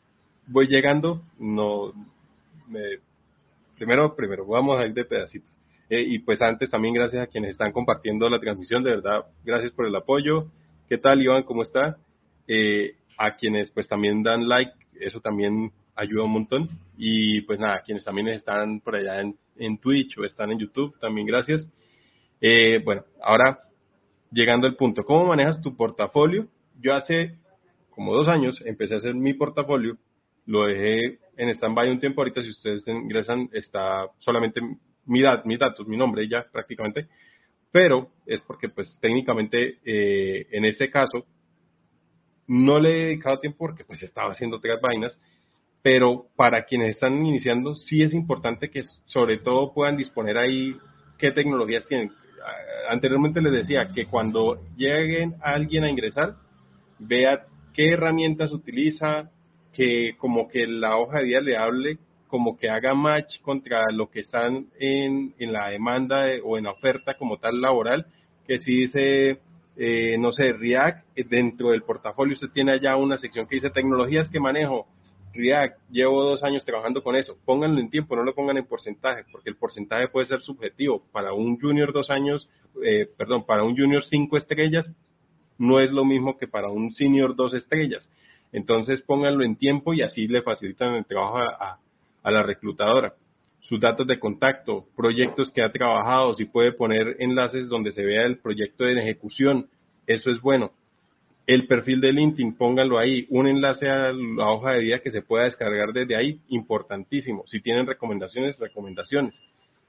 voy 0.46 0.66
llegando, 0.66 1.22
no, 1.38 1.92
me, 2.68 2.98
primero, 3.76 4.14
primero, 4.14 4.46
vamos 4.46 4.80
a 4.80 4.86
ir 4.86 4.94
de 4.94 5.04
pedacitos. 5.04 5.50
Eh, 5.90 6.02
y 6.02 6.18
pues 6.18 6.40
antes 6.40 6.70
también 6.70 6.94
gracias 6.94 7.22
a 7.22 7.30
quienes 7.30 7.52
están 7.52 7.72
compartiendo 7.72 8.28
la 8.28 8.40
transmisión, 8.40 8.82
de 8.82 8.90
verdad, 8.90 9.26
gracias 9.44 9.72
por 9.72 9.86
el 9.86 9.94
apoyo. 9.94 10.46
¿Qué 10.88 10.98
tal, 10.98 11.22
Iván? 11.22 11.42
¿Cómo 11.42 11.62
está? 11.62 11.98
Eh, 12.48 12.94
a 13.18 13.36
quienes 13.36 13.70
pues 13.70 13.86
también 13.86 14.22
dan 14.22 14.48
like, 14.48 14.72
eso 15.00 15.20
también 15.20 15.72
ayuda 15.96 16.24
un 16.24 16.32
montón. 16.32 16.68
Y 16.96 17.42
pues 17.42 17.58
nada, 17.58 17.82
quienes 17.84 18.04
también 18.04 18.28
están 18.28 18.80
por 18.80 18.96
allá 18.96 19.20
en, 19.20 19.36
en 19.56 19.78
Twitch 19.78 20.16
o 20.18 20.24
están 20.24 20.52
en 20.52 20.58
YouTube, 20.58 20.98
también 21.00 21.26
gracias. 21.26 21.66
Eh, 22.40 22.80
bueno, 22.84 23.04
ahora 23.22 23.60
llegando 24.30 24.66
al 24.66 24.76
punto, 24.76 25.04
¿cómo 25.04 25.26
manejas 25.26 25.60
tu 25.62 25.76
portafolio? 25.76 26.48
Yo 26.80 26.94
hace 26.94 27.38
como 27.90 28.14
dos 28.14 28.28
años 28.28 28.60
empecé 28.64 28.94
a 28.94 28.98
hacer 28.98 29.14
mi 29.14 29.34
portafolio, 29.34 29.96
lo 30.46 30.66
dejé 30.66 31.18
en 31.36 31.48
stand-by 31.50 31.90
un 31.90 32.00
tiempo, 32.00 32.20
ahorita 32.20 32.42
si 32.42 32.50
ustedes 32.50 32.86
ingresan 32.86 33.48
está 33.52 34.06
solamente 34.18 34.60
mi 35.06 35.22
mis 35.44 35.58
datos, 35.58 35.86
mi 35.86 35.96
nombre 35.96 36.28
ya 36.28 36.44
prácticamente, 36.50 37.06
pero 37.70 38.08
es 38.26 38.40
porque 38.42 38.68
pues 38.68 38.88
técnicamente 39.00 39.78
eh, 39.84 40.46
en 40.50 40.64
este 40.64 40.90
caso 40.90 41.24
no 42.46 42.78
le 42.78 42.90
he 42.90 43.04
dedicado 43.06 43.38
tiempo 43.38 43.58
porque 43.58 43.84
pues 43.84 44.02
estaba 44.02 44.32
haciendo 44.32 44.56
otras 44.56 44.80
vainas 44.80 45.12
pero 45.84 46.28
para 46.34 46.64
quienes 46.64 46.94
están 46.94 47.26
iniciando 47.26 47.74
sí 47.74 48.02
es 48.02 48.14
importante 48.14 48.70
que 48.70 48.84
sobre 49.04 49.36
todo 49.36 49.74
puedan 49.74 49.98
disponer 49.98 50.38
ahí 50.38 50.74
qué 51.18 51.30
tecnologías 51.30 51.86
tienen. 51.86 52.10
Ah, 52.42 52.92
anteriormente 52.92 53.42
les 53.42 53.52
decía 53.52 53.90
que 53.94 54.06
cuando 54.06 54.62
lleguen 54.78 55.34
alguien 55.42 55.84
a 55.84 55.90
ingresar, 55.90 56.36
vea 56.98 57.44
qué 57.74 57.90
herramientas 57.92 58.50
utiliza, 58.50 59.30
que 59.74 60.14
como 60.16 60.48
que 60.48 60.66
la 60.66 60.96
hoja 60.96 61.18
de 61.18 61.24
vida 61.24 61.40
le 61.42 61.58
hable, 61.58 61.98
como 62.28 62.56
que 62.56 62.70
haga 62.70 62.94
match 62.94 63.38
contra 63.42 63.82
lo 63.92 64.08
que 64.08 64.20
están 64.20 64.68
en, 64.80 65.34
en 65.38 65.52
la 65.52 65.68
demanda 65.68 66.24
o 66.44 66.56
en 66.56 66.64
la 66.64 66.70
oferta 66.70 67.12
como 67.18 67.36
tal 67.36 67.60
laboral, 67.60 68.06
que 68.46 68.58
si 68.60 68.86
dice, 68.86 69.38
eh, 69.76 70.16
no 70.18 70.32
sé, 70.32 70.54
React, 70.54 71.04
eh, 71.14 71.24
dentro 71.28 71.72
del 71.72 71.82
portafolio 71.82 72.36
usted 72.36 72.48
tiene 72.54 72.72
allá 72.72 72.96
una 72.96 73.18
sección 73.18 73.46
que 73.46 73.56
dice 73.56 73.68
tecnologías 73.68 74.30
que 74.30 74.40
manejo, 74.40 74.86
React, 75.34 75.78
llevo 75.90 76.22
dos 76.22 76.42
años 76.42 76.64
trabajando 76.64 77.02
con 77.02 77.16
eso. 77.16 77.36
Pónganlo 77.44 77.80
en 77.80 77.90
tiempo, 77.90 78.16
no 78.16 78.22
lo 78.22 78.34
pongan 78.34 78.56
en 78.56 78.66
porcentaje, 78.66 79.24
porque 79.32 79.50
el 79.50 79.56
porcentaje 79.56 80.08
puede 80.08 80.28
ser 80.28 80.40
subjetivo. 80.42 81.02
Para 81.12 81.32
un 81.32 81.60
junior 81.60 81.92
dos 81.92 82.08
años, 82.10 82.48
eh, 82.84 83.08
perdón, 83.16 83.44
para 83.44 83.64
un 83.64 83.76
junior 83.76 84.04
cinco 84.08 84.36
estrellas, 84.36 84.86
no 85.58 85.80
es 85.80 85.90
lo 85.90 86.04
mismo 86.04 86.38
que 86.38 86.48
para 86.48 86.68
un 86.68 86.92
senior 86.94 87.36
dos 87.36 87.54
estrellas. 87.54 88.02
Entonces 88.52 89.02
pónganlo 89.02 89.44
en 89.44 89.56
tiempo 89.56 89.94
y 89.94 90.02
así 90.02 90.28
le 90.28 90.42
facilitan 90.42 90.94
el 90.94 91.04
trabajo 91.04 91.38
a, 91.38 91.78
a, 92.22 92.30
la 92.30 92.42
reclutadora. 92.42 93.14
sus 93.60 93.80
datos 93.80 94.06
de 94.06 94.18
contacto, 94.18 94.84
proyectos 94.94 95.50
que 95.50 95.62
ha 95.62 95.72
trabajado, 95.72 96.34
si 96.34 96.44
puede 96.44 96.72
poner 96.72 97.16
enlaces 97.18 97.68
donde 97.68 97.92
se 97.92 98.04
vea 98.04 98.24
el 98.24 98.38
proyecto 98.38 98.86
en 98.86 98.98
ejecución, 98.98 99.68
eso 100.06 100.30
es 100.30 100.40
bueno. 100.40 100.72
El 101.46 101.66
perfil 101.66 102.00
de 102.00 102.12
LinkedIn, 102.12 102.56
pónganlo 102.56 102.98
ahí, 102.98 103.26
un 103.28 103.46
enlace 103.46 103.88
a 103.88 104.12
la 104.12 104.50
hoja 104.50 104.72
de 104.72 104.80
vida 104.80 105.00
que 105.00 105.10
se 105.10 105.20
pueda 105.20 105.44
descargar 105.44 105.92
desde 105.92 106.16
ahí, 106.16 106.40
importantísimo. 106.48 107.44
Si 107.48 107.60
tienen 107.60 107.86
recomendaciones, 107.86 108.58
recomendaciones. 108.58 109.34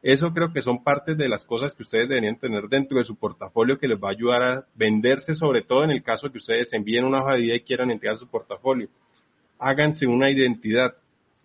Eso 0.01 0.33
creo 0.33 0.51
que 0.51 0.61
son 0.61 0.83
partes 0.83 1.17
de 1.17 1.29
las 1.29 1.45
cosas 1.45 1.73
que 1.73 1.83
ustedes 1.83 2.09
deberían 2.09 2.37
tener 2.37 2.67
dentro 2.67 2.99
de 2.99 3.05
su 3.05 3.15
portafolio 3.15 3.79
que 3.79 3.87
les 3.87 3.97
va 3.97 4.09
a 4.09 4.11
ayudar 4.11 4.43
a 4.43 4.65
venderse, 4.75 5.35
sobre 5.35 5.61
todo 5.61 5.83
en 5.83 5.91
el 5.91 6.03
caso 6.03 6.29
que 6.31 6.37
ustedes 6.37 6.71
envíen 6.73 7.05
una 7.05 7.23
hoja 7.23 7.33
de 7.33 7.39
vida 7.39 7.55
y 7.55 7.61
quieran 7.61 7.89
entregar 7.89 8.19
su 8.19 8.27
portafolio. 8.27 8.89
Háganse 9.57 10.05
una 10.05 10.29
identidad, 10.29 10.93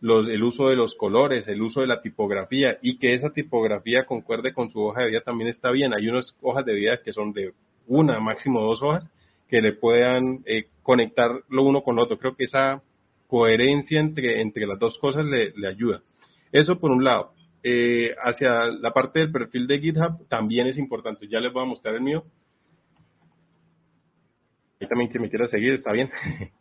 los, 0.01 0.29
el 0.29 0.43
uso 0.43 0.69
de 0.69 0.77
los 0.77 0.95
colores, 0.97 1.47
el 1.47 1.63
uso 1.63 1.83
de 1.83 1.87
la 1.87 2.03
tipografía 2.03 2.79
y 2.83 2.99
que 2.99 3.15
esa 3.15 3.31
tipografía 3.31 4.05
concuerde 4.05 4.53
con 4.53 4.73
su 4.73 4.83
hoja 4.83 5.03
de 5.03 5.11
vida 5.11 5.21
también 5.21 5.51
está 5.51 5.71
bien. 5.71 5.95
Hay 5.95 6.09
unas 6.09 6.35
hojas 6.43 6.67
de 6.67 6.75
vida 6.75 7.01
que 7.03 7.13
son 7.13 7.33
de 7.33 7.53
una, 7.87 8.19
máximo 8.19 8.61
dos 8.61 8.83
hojas, 8.83 9.05
que 9.51 9.61
le 9.61 9.73
puedan 9.73 10.41
eh, 10.47 10.67
conectar 10.83 11.31
lo 11.49 11.65
uno 11.65 11.83
con 11.83 11.97
lo 11.97 12.05
otro. 12.05 12.19
Creo 12.19 12.37
que 12.37 12.45
esa 12.45 12.83
coherencia 13.27 14.01
entre, 14.01 14.41
entre 14.41 14.67
las 14.67 14.79
dos 14.79 14.97
cosas 14.99 15.27
le, 15.27 15.53
le 15.57 15.69
ayuda. 15.69 16.03
Eso 16.53 16.79
por 16.79 16.91
un 16.91 17.05
lado. 17.05 17.33
Eh, 17.63 18.15
hacia 18.25 18.67
la 18.67 18.93
parte 18.93 19.19
del 19.19 19.33
perfil 19.33 19.67
de 19.67 19.81
GitHub 19.81 20.27
también 20.29 20.69
es 20.69 20.79
importante. 20.79 21.29
Ya 21.29 21.41
les 21.41 21.53
voy 21.53 21.63
a 21.63 21.67
mostrar 21.67 21.95
el 21.95 22.01
mío. 22.01 22.25
Ahí 24.81 24.89
también 24.89 25.11
que 25.11 25.19
me 25.19 25.29
quiera 25.29 25.49
seguir, 25.49 25.75
está 25.75 25.93
bien. 25.93 26.11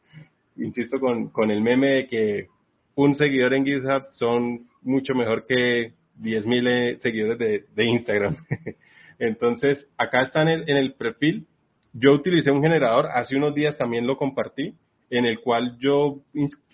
Insisto 0.57 0.99
con, 0.99 1.29
con 1.29 1.51
el 1.51 1.61
meme 1.61 1.87
de 1.87 2.07
que 2.07 2.47
un 2.95 3.15
seguidor 3.17 3.53
en 3.53 3.65
GitHub 3.65 4.03
son 4.13 4.67
mucho 4.81 5.13
mejor 5.13 5.45
que 5.45 5.93
10.000 6.19 6.67
eh, 6.67 6.99
seguidores 7.01 7.37
de, 7.37 7.65
de 7.73 7.85
Instagram. 7.85 8.35
Entonces, 9.19 9.85
acá 9.97 10.23
están 10.23 10.47
en 10.49 10.75
el 10.75 10.93
perfil. 10.93 11.45
Yo 11.93 12.13
utilicé 12.13 12.51
un 12.51 12.61
generador, 12.61 13.07
hace 13.07 13.35
unos 13.35 13.55
días 13.55 13.77
también 13.77 14.05
lo 14.05 14.17
compartí, 14.17 14.73
en 15.09 15.25
el 15.25 15.39
cual 15.39 15.77
yo 15.79 16.19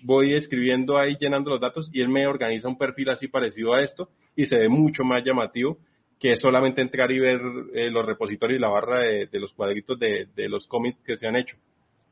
voy 0.03 0.36
escribiendo 0.36 0.97
ahí, 0.97 1.16
llenando 1.20 1.51
los 1.51 1.61
datos 1.61 1.89
y 1.93 2.01
él 2.01 2.09
me 2.09 2.28
organiza 2.28 2.68
un 2.68 2.78
perfil 2.78 3.09
así 3.09 3.28
parecido 3.28 3.74
a 3.74 3.82
esto 3.82 4.09
y 4.36 4.45
se 4.47 4.57
ve 4.57 4.70
mucho 4.70 5.03
más 5.03 5.24
llamativo 5.24 5.78
que 6.20 6.38
solamente 6.38 6.82
entrar 6.82 7.11
y 7.11 7.20
ver 7.20 7.39
eh, 7.74 7.89
los 7.91 8.05
repositorios 8.05 8.57
y 8.57 8.61
la 8.61 8.70
barra 8.70 8.99
de, 8.99 9.30
los 9.34 9.53
cuadritos 9.53 9.99
de, 9.99 10.28
los 10.49 10.66
cómics 10.68 10.97
que 11.05 11.18
se 11.18 11.28
han 11.28 11.36
hecho. 11.36 11.55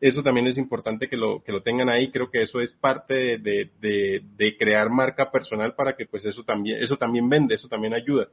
Eso 0.02 0.22
también 0.22 0.48
es 0.48 0.58
importante 0.58 1.08
que 1.08 1.16
lo, 1.16 1.42
que 1.44 1.54
lo 1.54 1.62
tengan 1.62 1.90
ahí. 1.90 2.12
Creo 2.12 2.30
que 2.30 2.44
eso 2.44 2.60
es 2.60 2.72
parte 2.74 3.38
de, 3.38 3.70
de, 3.80 4.58
crear 4.58 4.90
marca 4.90 5.32
personal 5.32 5.74
para 5.76 5.96
que 5.96 6.06
pues 6.06 6.26
eso 6.26 6.44
también, 6.44 6.84
eso 6.84 6.98
también 6.98 7.30
vende, 7.30 7.56
eso 7.56 7.70
también 7.70 7.94
ayuda. 7.94 8.28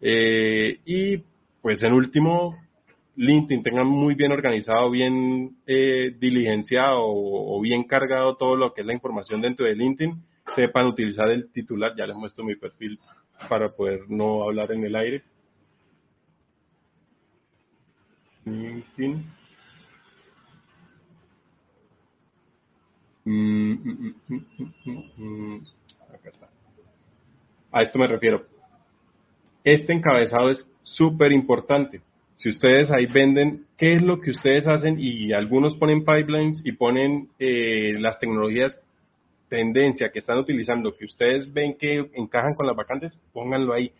Eh, 0.00 0.78
y 0.84 1.18
pues 1.62 1.80
en 1.82 1.92
último, 1.92 2.56
LinkedIn 3.16 3.62
tengan 3.62 3.86
muy 3.86 4.14
bien 4.14 4.30
organizado, 4.30 4.90
bien 4.90 5.56
eh, 5.66 6.14
diligenciado 6.18 7.00
o, 7.02 7.60
bien 7.62 7.84
cargado 7.84 8.36
todo 8.36 8.56
lo 8.56 8.74
que 8.74 8.82
es 8.82 8.86
la 8.86 8.92
información 8.92 9.40
dentro 9.40 9.64
de 9.64 9.74
LinkedIn, 9.74 10.22
sepan 10.54 10.86
utilizar 10.86 11.30
el 11.30 11.50
titular, 11.50 11.94
ya 11.96 12.06
les 12.06 12.16
muestro 12.16 12.44
mi 12.44 12.56
perfil 12.56 13.00
para 13.48 13.70
poder 13.70 14.00
no 14.08 14.42
hablar 14.42 14.70
en 14.72 14.84
el 14.84 14.94
aire. 14.94 15.22
LinkedIn. 18.44 19.24
Mm, 23.24 23.72
mm, 23.72 24.14
mm, 25.16 25.60
Acá 26.14 26.28
está. 26.28 26.48
A 27.72 27.82
esto 27.82 27.98
me 27.98 28.06
refiero. 28.06 28.46
Este 29.64 29.92
encabezado 29.92 30.50
es 30.50 30.64
súper 30.84 31.32
importante 31.32 32.02
si 32.46 32.50
ustedes 32.50 32.88
ahí 32.92 33.06
venden, 33.06 33.64
¿qué 33.76 33.96
es 33.96 34.02
lo 34.02 34.20
que 34.20 34.30
ustedes 34.30 34.68
hacen? 34.68 35.00
Y 35.00 35.32
algunos 35.32 35.74
ponen 35.78 36.04
pipelines 36.04 36.60
y 36.62 36.70
ponen 36.70 37.26
eh, 37.40 37.96
las 37.98 38.20
tecnologías 38.20 38.72
tendencia 39.48 40.12
que 40.12 40.20
están 40.20 40.38
utilizando, 40.38 40.96
que 40.96 41.06
ustedes 41.06 41.52
ven 41.52 41.76
que 41.76 42.08
encajan 42.14 42.54
con 42.54 42.68
las 42.68 42.76
vacantes, 42.76 43.12
pónganlo 43.32 43.72
ahí. 43.72 43.90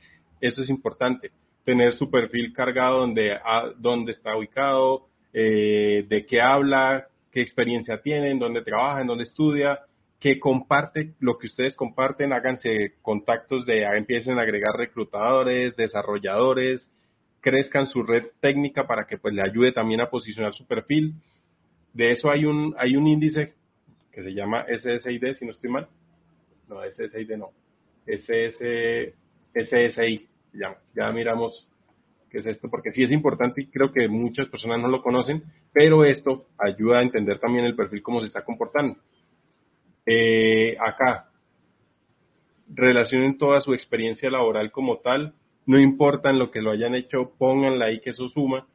Eso 0.41 0.63
es 0.63 0.71
importante. 0.71 1.33
Tener 1.65 1.95
su 1.95 2.09
perfil 2.09 2.53
cargado 2.53 3.01
donde, 3.01 3.33
a, 3.33 3.73
dónde 3.79 4.13
está 4.13 4.37
ubicado, 4.37 5.09
eh, 5.33 6.07
de 6.09 6.25
qué 6.27 6.41
habla, 6.41 7.09
qué 7.33 7.41
experiencia 7.41 8.01
tienen, 8.01 8.39
dónde 8.39 8.63
trabaja, 8.63 9.03
dónde 9.03 9.25
estudia, 9.25 9.81
que 10.21 10.39
comparte 10.39 11.15
lo 11.19 11.37
que 11.37 11.49
ustedes 11.49 11.75
comparten, 11.75 12.33
háganse 12.33 12.93
contactos 13.03 13.67
de, 13.67 13.83
empiecen 13.83 14.39
a 14.39 14.43
agregar 14.43 14.77
reclutadores, 14.77 15.75
desarrolladores, 15.75 16.81
crezcan 17.47 17.87
su 17.87 18.03
red 18.03 18.25
técnica 18.41 18.89
para 18.89 19.07
que 19.07 19.19
pues 19.19 19.33
le 19.33 19.41
ayude 19.41 19.71
también 19.71 20.01
a 20.01 20.11
posicionar 20.11 20.53
su 20.55 20.67
perfil. 20.67 21.15
De 21.93 22.11
eso 22.11 22.29
hay 22.29 22.45
un, 22.45 22.75
hay 22.77 22.97
un 22.97 23.07
índice 23.07 23.55
que 24.11 24.25
se 24.25 24.35
llama 24.35 24.65
SSID, 24.67 25.37
si 25.39 25.45
no 25.45 25.53
estoy 25.53 25.71
mal. 25.71 25.87
No, 26.69 26.81
SSID 26.83 27.37
no. 27.37 27.51
SS, 28.05 29.15
SSI, 29.55 30.27
ya, 30.55 30.77
ya 30.97 31.13
miramos 31.13 31.69
qué 32.31 32.39
es 32.39 32.47
esto, 32.47 32.69
porque 32.69 32.91
sí 32.91 33.05
es 33.05 33.13
importante 33.13 33.63
y 33.63 33.69
creo 33.69 33.93
que 33.93 34.09
muchas 34.09 34.49
personas 34.49 34.81
no 34.81 34.89
lo 34.89 35.01
conocen, 35.01 35.45
pero 35.73 36.05
esto 36.05 36.47
ayuda 36.59 36.99
a 36.99 37.03
entender 37.03 37.39
también 37.39 37.65
el 37.65 37.77
perfil, 37.77 38.03
cómo 38.03 38.23
se 38.23 38.27
está 38.27 38.43
comportando. 38.43 38.97
Eh, 40.05 40.77
acá, 40.81 41.31
relacionen 42.75 43.39
toda 43.39 43.61
su 43.61 43.73
experiencia 43.73 44.31
laboral 44.31 44.73
como 44.73 44.99
tal, 44.99 45.33
no 45.67 45.81
importa 45.81 46.31
en 46.31 46.39
lo 46.39 46.51
que 46.51 46.63
lo 46.63 46.71
hayan 46.71 46.95
hecho, 46.95 47.33
pónganla 47.39 47.87
ahí 47.87 48.01
que 48.01 48.11
eso 48.11 48.29
suma. 48.31 48.67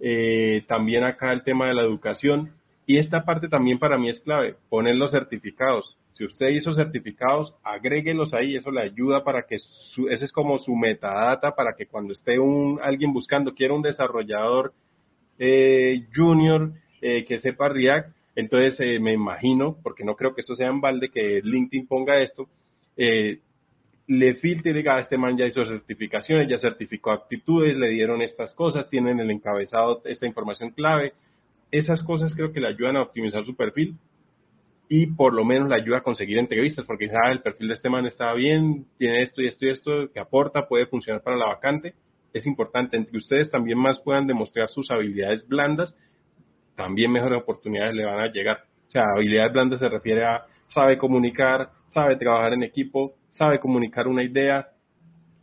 Eh, 0.00 0.64
también 0.68 1.04
acá 1.04 1.32
el 1.32 1.42
tema 1.42 1.66
de 1.66 1.74
la 1.74 1.82
educación. 1.82 2.52
Y 2.86 2.98
esta 2.98 3.24
parte 3.24 3.48
también 3.48 3.78
para 3.78 3.98
mí 3.98 4.08
es 4.08 4.20
clave, 4.20 4.54
poner 4.70 4.96
los 4.96 5.10
certificados. 5.10 5.96
Si 6.14 6.24
usted 6.24 6.48
hizo 6.48 6.74
certificados, 6.74 7.54
agréguelos 7.62 8.32
ahí, 8.32 8.56
eso 8.56 8.70
le 8.70 8.80
ayuda 8.80 9.22
para 9.22 9.42
que, 9.42 9.58
su, 9.94 10.08
ese 10.08 10.24
es 10.24 10.32
como 10.32 10.58
su 10.58 10.74
metadata, 10.74 11.54
para 11.54 11.74
que 11.76 11.86
cuando 11.86 12.12
esté 12.12 12.38
un, 12.38 12.80
alguien 12.82 13.12
buscando, 13.12 13.54
quiera 13.54 13.74
un 13.74 13.82
desarrollador 13.82 14.72
eh, 15.38 16.06
junior 16.14 16.72
eh, 17.02 17.24
que 17.24 17.40
sepa 17.40 17.68
React, 17.68 18.10
entonces 18.34 19.00
me 19.00 19.12
imagino, 19.12 19.76
porque 19.82 20.04
no 20.04 20.16
creo 20.16 20.34
que 20.34 20.40
esto 20.40 20.56
sea 20.56 20.68
en 20.68 20.80
balde, 20.80 21.10
que 21.10 21.40
LinkedIn 21.42 21.86
ponga 21.86 22.20
esto, 22.20 22.48
eh, 22.96 23.38
le 24.08 24.34
filtre 24.36 24.70
y 24.70 24.74
diga, 24.74 24.96
ah, 24.96 25.00
este 25.00 25.18
man 25.18 25.36
ya 25.36 25.46
hizo 25.46 25.64
certificaciones, 25.66 26.48
ya 26.48 26.58
certificó 26.58 27.12
aptitudes, 27.12 27.76
le 27.76 27.90
dieron 27.90 28.22
estas 28.22 28.54
cosas, 28.54 28.88
tienen 28.88 29.20
el 29.20 29.30
encabezado 29.30 30.00
esta 30.06 30.26
información 30.26 30.70
clave. 30.70 31.12
Esas 31.70 32.02
cosas 32.02 32.32
creo 32.34 32.50
que 32.50 32.60
le 32.60 32.68
ayudan 32.68 32.96
a 32.96 33.02
optimizar 33.02 33.44
su 33.44 33.54
perfil 33.54 33.96
y 34.88 35.06
por 35.08 35.34
lo 35.34 35.44
menos 35.44 35.68
le 35.68 35.74
ayuda 35.74 35.98
a 35.98 36.02
conseguir 36.02 36.38
entrevistas, 36.38 36.86
porque 36.86 37.10
ah, 37.12 37.30
el 37.30 37.42
perfil 37.42 37.68
de 37.68 37.74
este 37.74 37.90
man 37.90 38.06
está 38.06 38.32
bien, 38.32 38.86
tiene 38.96 39.24
esto 39.24 39.42
y 39.42 39.48
esto 39.48 39.66
y 39.66 39.70
esto 39.70 39.90
que 40.12 40.20
aporta, 40.20 40.66
puede 40.66 40.86
funcionar 40.86 41.22
para 41.22 41.36
la 41.36 41.46
vacante. 41.46 41.92
Es 42.32 42.46
importante, 42.46 42.96
entre 42.96 43.18
ustedes 43.18 43.50
también 43.50 43.76
más 43.76 43.98
puedan 44.00 44.26
demostrar 44.26 44.70
sus 44.70 44.90
habilidades 44.90 45.46
blandas, 45.46 45.94
también 46.76 47.12
mejores 47.12 47.42
oportunidades 47.42 47.94
le 47.94 48.06
van 48.06 48.20
a 48.20 48.32
llegar. 48.32 48.64
O 48.88 48.90
sea, 48.90 49.02
habilidades 49.14 49.52
blandas 49.52 49.80
se 49.80 49.88
refiere 49.90 50.24
a 50.24 50.46
sabe 50.72 50.96
comunicar, 50.96 51.70
sabe 51.92 52.16
trabajar 52.16 52.54
en 52.54 52.62
equipo, 52.62 53.12
sabe 53.38 53.60
comunicar 53.60 54.08
una 54.08 54.22
idea, 54.22 54.68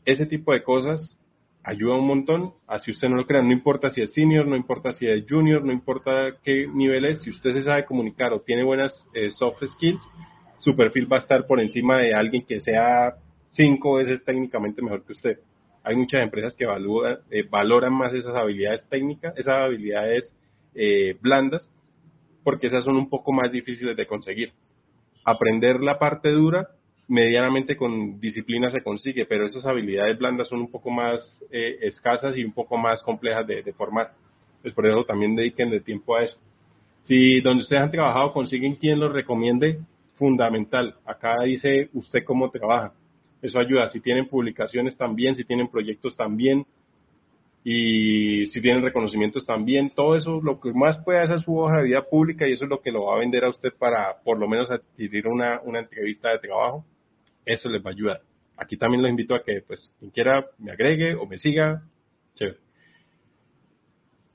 ese 0.05 0.25
tipo 0.25 0.53
de 0.53 0.61
cosas 0.63 1.15
ayuda 1.63 1.95
un 1.95 2.05
montón, 2.05 2.53
así 2.67 2.91
usted 2.91 3.09
no 3.09 3.15
lo 3.15 3.25
crea, 3.25 3.41
no 3.41 3.51
importa 3.51 3.89
si 3.91 4.01
es 4.01 4.13
senior, 4.13 4.45
no 4.45 4.55
importa 4.55 4.93
si 4.93 5.07
es 5.07 5.25
junior, 5.27 5.63
no 5.63 5.71
importa 5.71 6.35
qué 6.43 6.67
nivel 6.71 7.05
es, 7.05 7.23
si 7.23 7.31
usted 7.31 7.53
se 7.53 7.63
sabe 7.63 7.85
comunicar 7.85 8.33
o 8.33 8.41
tiene 8.41 8.63
buenas 8.63 8.93
eh, 9.15 9.31
soft 9.31 9.63
skills, 9.73 10.01
su 10.59 10.75
perfil 10.75 11.11
va 11.11 11.17
a 11.17 11.21
estar 11.21 11.47
por 11.47 11.59
encima 11.59 11.97
de 11.97 12.13
alguien 12.13 12.45
que 12.45 12.61
sea 12.61 13.15
cinco 13.53 13.95
veces 13.95 14.23
técnicamente 14.23 14.81
mejor 14.81 15.03
que 15.05 15.13
usted. 15.13 15.39
Hay 15.83 15.95
muchas 15.95 16.21
empresas 16.21 16.53
que 16.55 16.65
eh, 16.65 17.47
valoran 17.49 17.93
más 17.93 18.13
esas 18.13 18.35
habilidades 18.35 18.87
técnicas, 18.89 19.35
esas 19.37 19.55
habilidades 19.55 20.25
eh, 20.75 21.17
blandas, 21.19 21.63
porque 22.43 22.67
esas 22.67 22.83
son 22.85 22.95
un 22.95 23.09
poco 23.09 23.31
más 23.31 23.51
difíciles 23.51 23.97
de 23.97 24.05
conseguir. 24.05 24.51
Aprender 25.23 25.79
la 25.81 25.97
parte 25.97 26.29
dura 26.29 26.69
medianamente 27.07 27.77
con 27.77 28.19
disciplina 28.19 28.71
se 28.71 28.81
consigue, 28.81 29.25
pero 29.25 29.45
esas 29.45 29.65
habilidades 29.65 30.17
blandas 30.17 30.47
son 30.47 30.59
un 30.61 30.71
poco 30.71 30.89
más 30.89 31.19
eh, 31.51 31.77
escasas 31.81 32.35
y 32.37 32.43
un 32.43 32.53
poco 32.53 32.77
más 32.77 33.01
complejas 33.03 33.45
de, 33.45 33.73
formar. 33.73 34.11
Pues 34.61 34.73
por 34.73 34.87
eso 34.87 35.03
también 35.05 35.35
dediquen 35.35 35.69
de 35.69 35.81
tiempo 35.81 36.15
a 36.15 36.23
eso. 36.23 36.37
Si 37.07 37.41
donde 37.41 37.63
ustedes 37.63 37.83
han 37.83 37.91
trabajado 37.91 38.33
consiguen 38.33 38.75
quien 38.75 38.99
los 38.99 39.13
recomiende, 39.13 39.79
fundamental. 40.15 40.95
Acá 41.05 41.41
dice 41.43 41.89
usted 41.93 42.23
cómo 42.23 42.49
trabaja. 42.49 42.93
Eso 43.41 43.59
ayuda. 43.59 43.91
Si 43.91 43.99
tienen 43.99 44.27
publicaciones 44.27 44.97
también, 44.97 45.35
si 45.35 45.43
tienen 45.43 45.67
proyectos 45.67 46.15
también, 46.15 46.65
y 47.63 48.45
si 48.47 48.61
tienen 48.61 48.83
reconocimientos 48.83 49.43
también, 49.45 49.89
todo 49.89 50.15
eso, 50.15 50.39
lo 50.41 50.59
que 50.59 50.71
más 50.71 51.03
puede 51.03 51.19
hacer 51.19 51.41
su 51.41 51.57
hoja 51.57 51.77
de 51.77 51.85
vida 51.85 52.03
pública 52.03 52.47
y 52.47 52.53
eso 52.53 52.65
es 52.65 52.69
lo 52.69 52.79
que 52.79 52.91
lo 52.91 53.05
va 53.05 53.15
a 53.15 53.19
vender 53.19 53.43
a 53.43 53.49
usted 53.49 53.73
para 53.77 54.17
por 54.23 54.37
lo 54.37 54.47
menos 54.47 54.69
adquirir 54.69 55.27
una, 55.27 55.59
una 55.63 55.79
entrevista 55.79 56.29
de 56.29 56.39
trabajo 56.39 56.85
eso 57.45 57.69
les 57.69 57.83
va 57.83 57.89
a 57.89 57.93
ayudar. 57.93 58.21
aquí 58.57 58.77
también 58.77 59.01
los 59.01 59.09
invito 59.09 59.35
a 59.35 59.43
que, 59.43 59.61
pues, 59.61 59.91
quien 59.99 60.11
quiera 60.11 60.45
me 60.59 60.71
agregue 60.71 61.15
o 61.15 61.25
me 61.25 61.37
siga. 61.39 61.83
Chévere. 62.35 62.57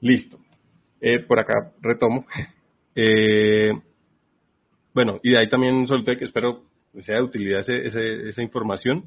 Listo. 0.01 0.39
Eh, 1.01 1.21
por 1.21 1.39
acá 1.39 1.73
retomo. 1.81 2.27
Eh, 2.97 3.73
bueno, 4.93 5.21
y 5.23 5.31
de 5.31 5.39
ahí 5.39 5.49
también 5.49 5.87
solté 5.87 6.19
que 6.19 6.25
espero 6.25 6.65
sea 7.07 7.17
de 7.17 7.23
utilidad 7.23 7.61
ese, 7.61 8.29
esa 8.29 8.43
información. 8.43 9.05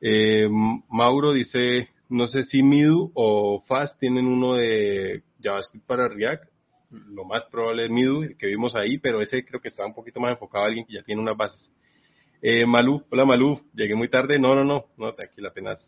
Eh, 0.00 0.48
Mauro 0.90 1.32
dice, 1.32 1.88
no 2.08 2.26
sé 2.26 2.44
si 2.46 2.62
Midu 2.62 3.12
o 3.14 3.62
Fast 3.68 3.98
tienen 4.00 4.26
uno 4.26 4.54
de 4.54 5.22
JavaScript 5.40 5.86
para 5.86 6.08
React. 6.08 6.44
Lo 6.90 7.24
más 7.24 7.44
probable 7.50 7.84
es 7.84 7.90
Midu, 7.90 8.24
el 8.24 8.36
que 8.36 8.48
vimos 8.48 8.74
ahí, 8.74 8.98
pero 8.98 9.22
ese 9.22 9.44
creo 9.44 9.60
que 9.60 9.68
está 9.68 9.86
un 9.86 9.94
poquito 9.94 10.20
más 10.20 10.32
enfocado 10.32 10.64
a 10.64 10.66
alguien 10.66 10.84
que 10.84 10.94
ya 10.94 11.02
tiene 11.04 11.22
unas 11.22 11.36
bases. 11.36 11.60
Eh, 12.44 12.66
Malú, 12.66 13.04
hola 13.08 13.24
Malú, 13.24 13.60
llegué 13.72 13.94
muy 13.94 14.08
tarde. 14.08 14.36
No, 14.36 14.56
no, 14.56 14.64
no, 14.64 14.86
no, 14.96 15.14
tranquila, 15.14 15.50
apenas, 15.50 15.78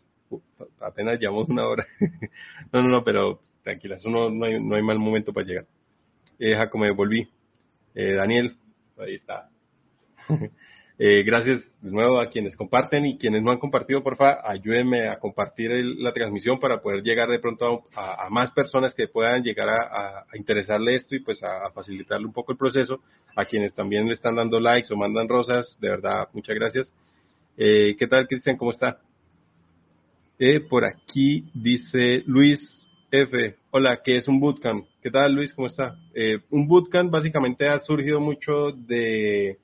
apenas 0.79 1.19
llevamos 1.19 1.49
una 1.49 1.67
hora. 1.67 1.85
no, 2.71 2.81
no, 2.81 2.87
no, 2.87 3.03
pero 3.03 3.41
tranquila, 3.61 3.97
eso 3.97 4.09
no, 4.09 4.29
no, 4.29 4.45
hay, 4.45 4.63
no 4.63 4.75
hay 4.75 4.81
mal 4.81 4.97
momento 4.97 5.33
para 5.33 5.45
llegar. 5.45 5.65
Eh, 6.39 6.55
Jaco, 6.55 6.77
me 6.77 6.91
volví. 6.91 7.27
Eh, 7.93 8.13
Daniel, 8.13 8.55
ahí 8.97 9.15
está. 9.15 9.49
Eh, 10.97 11.23
gracias 11.23 11.61
de 11.81 11.91
nuevo 11.91 12.21
a 12.21 12.29
quienes 12.29 12.55
comparten 12.55 13.05
y 13.05 13.17
quienes 13.17 13.43
no 13.43 13.51
han 13.51 13.57
compartido, 13.57 14.01
porfa, 14.01 14.39
ayúdenme 14.49 15.09
a 15.09 15.19
compartir 15.19 15.69
la 15.97 16.13
transmisión 16.13 16.57
para 16.57 16.81
poder 16.81 17.03
llegar 17.03 17.27
de 17.29 17.39
pronto 17.39 17.83
a, 17.93 18.29
más 18.29 18.51
personas 18.51 18.93
que 18.93 19.09
puedan 19.09 19.43
llegar 19.43 19.67
a, 19.69 20.25
interesarle 20.35 20.95
esto 20.95 21.15
y 21.15 21.19
pues 21.19 21.43
a, 21.43 21.69
facilitarle 21.71 22.25
un 22.25 22.33
poco 22.33 22.53
el 22.53 22.57
proceso. 22.57 23.01
A 23.35 23.43
quienes 23.43 23.73
también 23.73 24.07
le 24.07 24.13
están 24.13 24.35
dando 24.35 24.61
likes 24.61 24.93
o 24.93 24.95
mandan 24.95 25.27
rosas, 25.27 25.67
de 25.81 25.89
verdad, 25.89 26.29
muchas 26.31 26.55
gracias. 26.55 26.87
Eh, 27.57 27.97
¿Qué 27.99 28.07
tal, 28.07 28.27
Cristian? 28.27 28.55
¿Cómo 28.55 28.71
está? 28.71 28.99
Eh, 30.39 30.61
por 30.61 30.85
aquí 30.85 31.43
dice 31.53 32.23
Luis 32.25 32.59
F. 33.11 33.55
Hola, 33.71 33.99
¿qué 34.01 34.17
es 34.17 34.27
un 34.29 34.39
bootcamp? 34.39 34.85
¿Qué 35.01 35.11
tal, 35.11 35.33
Luis? 35.33 35.53
¿Cómo 35.53 35.67
está? 35.67 35.97
un 36.49 36.67
bootcamp 36.69 37.11
básicamente 37.11 37.67
ha 37.67 37.79
surgido 37.79 38.21
mucho 38.21 38.71
de 38.71 39.57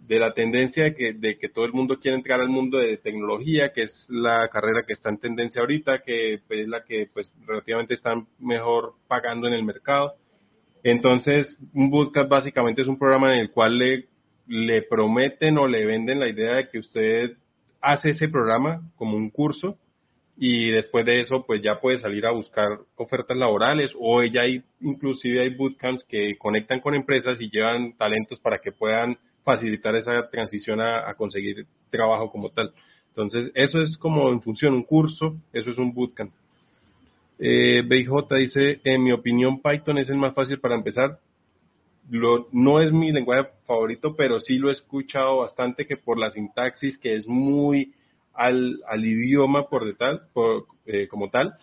de 0.00 0.18
la 0.18 0.32
tendencia 0.32 0.84
de 0.84 0.94
que, 0.94 1.12
de 1.12 1.38
que 1.38 1.48
todo 1.48 1.64
el 1.64 1.72
mundo 1.72 2.00
quiere 2.00 2.16
entrar 2.16 2.40
al 2.40 2.48
mundo 2.48 2.78
de 2.78 2.96
tecnología, 2.96 3.72
que 3.72 3.84
es 3.84 4.06
la 4.08 4.48
carrera 4.48 4.84
que 4.86 4.94
está 4.94 5.10
en 5.10 5.18
tendencia 5.18 5.60
ahorita, 5.60 6.02
que 6.02 6.34
es 6.34 6.68
la 6.68 6.82
que 6.84 7.08
pues 7.12 7.30
relativamente 7.46 7.94
están 7.94 8.26
mejor 8.38 8.94
pagando 9.06 9.46
en 9.46 9.54
el 9.54 9.64
mercado. 9.64 10.14
Entonces, 10.82 11.46
un 11.74 11.90
bootcamp 11.90 12.28
básicamente 12.28 12.82
es 12.82 12.88
un 12.88 12.98
programa 12.98 13.34
en 13.34 13.40
el 13.40 13.50
cual 13.50 13.78
le, 13.78 14.06
le 14.46 14.82
prometen 14.82 15.58
o 15.58 15.68
le 15.68 15.84
venden 15.84 16.20
la 16.20 16.28
idea 16.28 16.54
de 16.56 16.68
que 16.68 16.78
usted 16.78 17.36
hace 17.80 18.10
ese 18.10 18.28
programa 18.28 18.80
como 18.96 19.16
un 19.16 19.30
curso 19.30 19.76
y 20.36 20.70
después 20.70 21.04
de 21.04 21.20
eso 21.20 21.44
pues 21.46 21.62
ya 21.62 21.80
puede 21.80 22.00
salir 22.00 22.26
a 22.26 22.30
buscar 22.30 22.78
ofertas 22.96 23.36
laborales 23.36 23.90
o 23.98 24.22
ya 24.24 24.42
hay 24.42 24.62
inclusive 24.80 25.40
hay 25.40 25.50
bootcamps 25.54 26.04
que 26.04 26.36
conectan 26.38 26.80
con 26.80 26.94
empresas 26.94 27.38
y 27.40 27.50
llevan 27.50 27.92
talentos 27.96 28.40
para 28.40 28.58
que 28.58 28.72
puedan 28.72 29.18
facilitar 29.44 29.94
esa 29.96 30.28
transición 30.30 30.80
a, 30.80 31.14
conseguir 31.14 31.66
trabajo 31.90 32.30
como 32.30 32.50
tal. 32.50 32.72
Entonces, 33.08 33.50
eso 33.54 33.80
es 33.80 33.96
como 33.98 34.30
en 34.30 34.40
función, 34.42 34.74
un 34.74 34.84
curso, 34.84 35.36
eso 35.52 35.70
es 35.70 35.78
un 35.78 35.92
bootcamp. 35.92 36.32
Eh, 37.38 37.82
BJ 37.86 38.34
dice, 38.36 38.80
en 38.84 39.02
mi 39.02 39.12
opinión, 39.12 39.60
Python 39.60 39.98
es 39.98 40.08
el 40.08 40.16
más 40.16 40.34
fácil 40.34 40.60
para 40.60 40.74
empezar. 40.74 41.18
No 42.52 42.80
es 42.80 42.92
mi 42.92 43.12
lenguaje 43.12 43.48
favorito, 43.66 44.14
pero 44.16 44.40
sí 44.40 44.58
lo 44.58 44.68
he 44.68 44.72
escuchado 44.72 45.38
bastante 45.38 45.86
que 45.86 45.96
por 45.96 46.18
la 46.18 46.30
sintaxis, 46.32 46.98
que 46.98 47.16
es 47.16 47.26
muy 47.26 47.94
al, 48.34 48.80
idioma 48.96 49.68
por 49.68 49.84
detal, 49.84 50.22
por, 50.32 50.66
eh, 50.86 51.08
como 51.08 51.30
tal. 51.30 51.54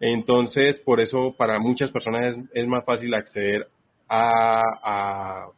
Entonces, 0.00 0.76
por 0.76 1.00
eso 1.00 1.34
para 1.36 1.58
muchas 1.58 1.90
personas 1.90 2.36
es, 2.52 2.66
más 2.66 2.84
fácil 2.84 3.14
acceder 3.14 3.68
a 4.08 5.48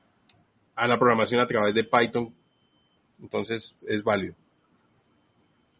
a 0.76 0.86
la 0.86 0.98
programación 0.98 1.40
a 1.40 1.48
través 1.48 1.74
de 1.74 1.84
Python. 1.84 2.32
Entonces 3.20 3.62
es 3.88 4.04
válido. 4.04 4.34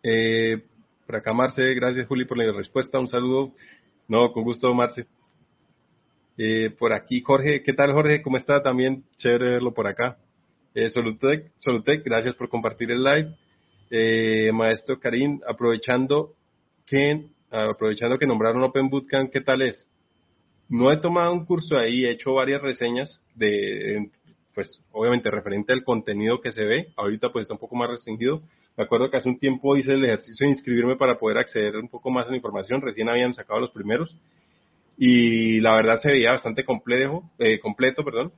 Eh, 0.02 0.62
por 1.06 1.16
acá 1.16 1.32
Marce, 1.32 1.74
gracias 1.74 2.08
Juli 2.08 2.24
por 2.24 2.38
la 2.38 2.50
respuesta, 2.52 2.98
un 2.98 3.08
saludo. 3.08 3.52
No, 4.08 4.32
con 4.32 4.42
gusto 4.42 4.72
Marce. 4.74 5.06
Eh, 6.38 6.70
por 6.78 6.92
aquí 6.92 7.20
Jorge, 7.22 7.62
¿qué 7.62 7.72
tal 7.72 7.92
Jorge? 7.92 8.22
¿Cómo 8.22 8.38
está? 8.38 8.62
También 8.62 9.04
chévere 9.18 9.52
verlo 9.52 9.72
por 9.72 9.86
acá. 9.86 10.16
Eh, 10.74 10.90
Solutec, 10.90 11.50
Solutec, 11.58 12.04
gracias 12.04 12.34
por 12.34 12.48
compartir 12.48 12.90
el 12.90 13.02
live. 13.02 13.34
Eh, 13.90 14.50
maestro 14.52 14.98
Karim, 14.98 15.40
aprovechando 15.48 16.32
que, 16.86 17.24
aprovechando 17.50 18.18
que 18.18 18.26
nombraron 18.26 18.62
Open 18.62 18.90
Bootcamp, 18.90 19.30
¿qué 19.32 19.40
tal 19.40 19.62
es? 19.62 19.76
No 20.68 20.92
he 20.92 20.98
tomado 20.98 21.32
un 21.32 21.46
curso 21.46 21.78
ahí, 21.78 22.04
he 22.04 22.10
hecho 22.10 22.34
varias 22.34 22.60
reseñas 22.60 23.08
de 23.34 24.10
pues 24.56 24.80
obviamente 24.90 25.30
referente 25.30 25.74
al 25.74 25.84
contenido 25.84 26.40
que 26.40 26.50
se 26.50 26.64
ve, 26.64 26.88
ahorita 26.96 27.28
pues 27.28 27.42
está 27.42 27.52
un 27.52 27.60
poco 27.60 27.76
más 27.76 27.90
restringido. 27.90 28.40
Me 28.74 28.84
acuerdo 28.84 29.10
que 29.10 29.18
hace 29.18 29.28
un 29.28 29.38
tiempo 29.38 29.76
hice 29.76 29.92
el 29.92 30.04
ejercicio 30.04 30.46
de 30.46 30.54
inscribirme 30.54 30.96
para 30.96 31.18
poder 31.18 31.36
acceder 31.36 31.76
un 31.76 31.90
poco 31.90 32.10
más 32.10 32.26
a 32.26 32.30
la 32.30 32.36
información, 32.36 32.80
recién 32.80 33.10
habían 33.10 33.34
sacado 33.34 33.60
los 33.60 33.70
primeros 33.70 34.16
y 34.96 35.60
la 35.60 35.74
verdad 35.74 36.00
se 36.00 36.08
veía 36.08 36.32
bastante 36.32 36.64
complejo, 36.64 37.22
eh, 37.38 37.60
completo, 37.60 38.02
perdón, 38.02 38.32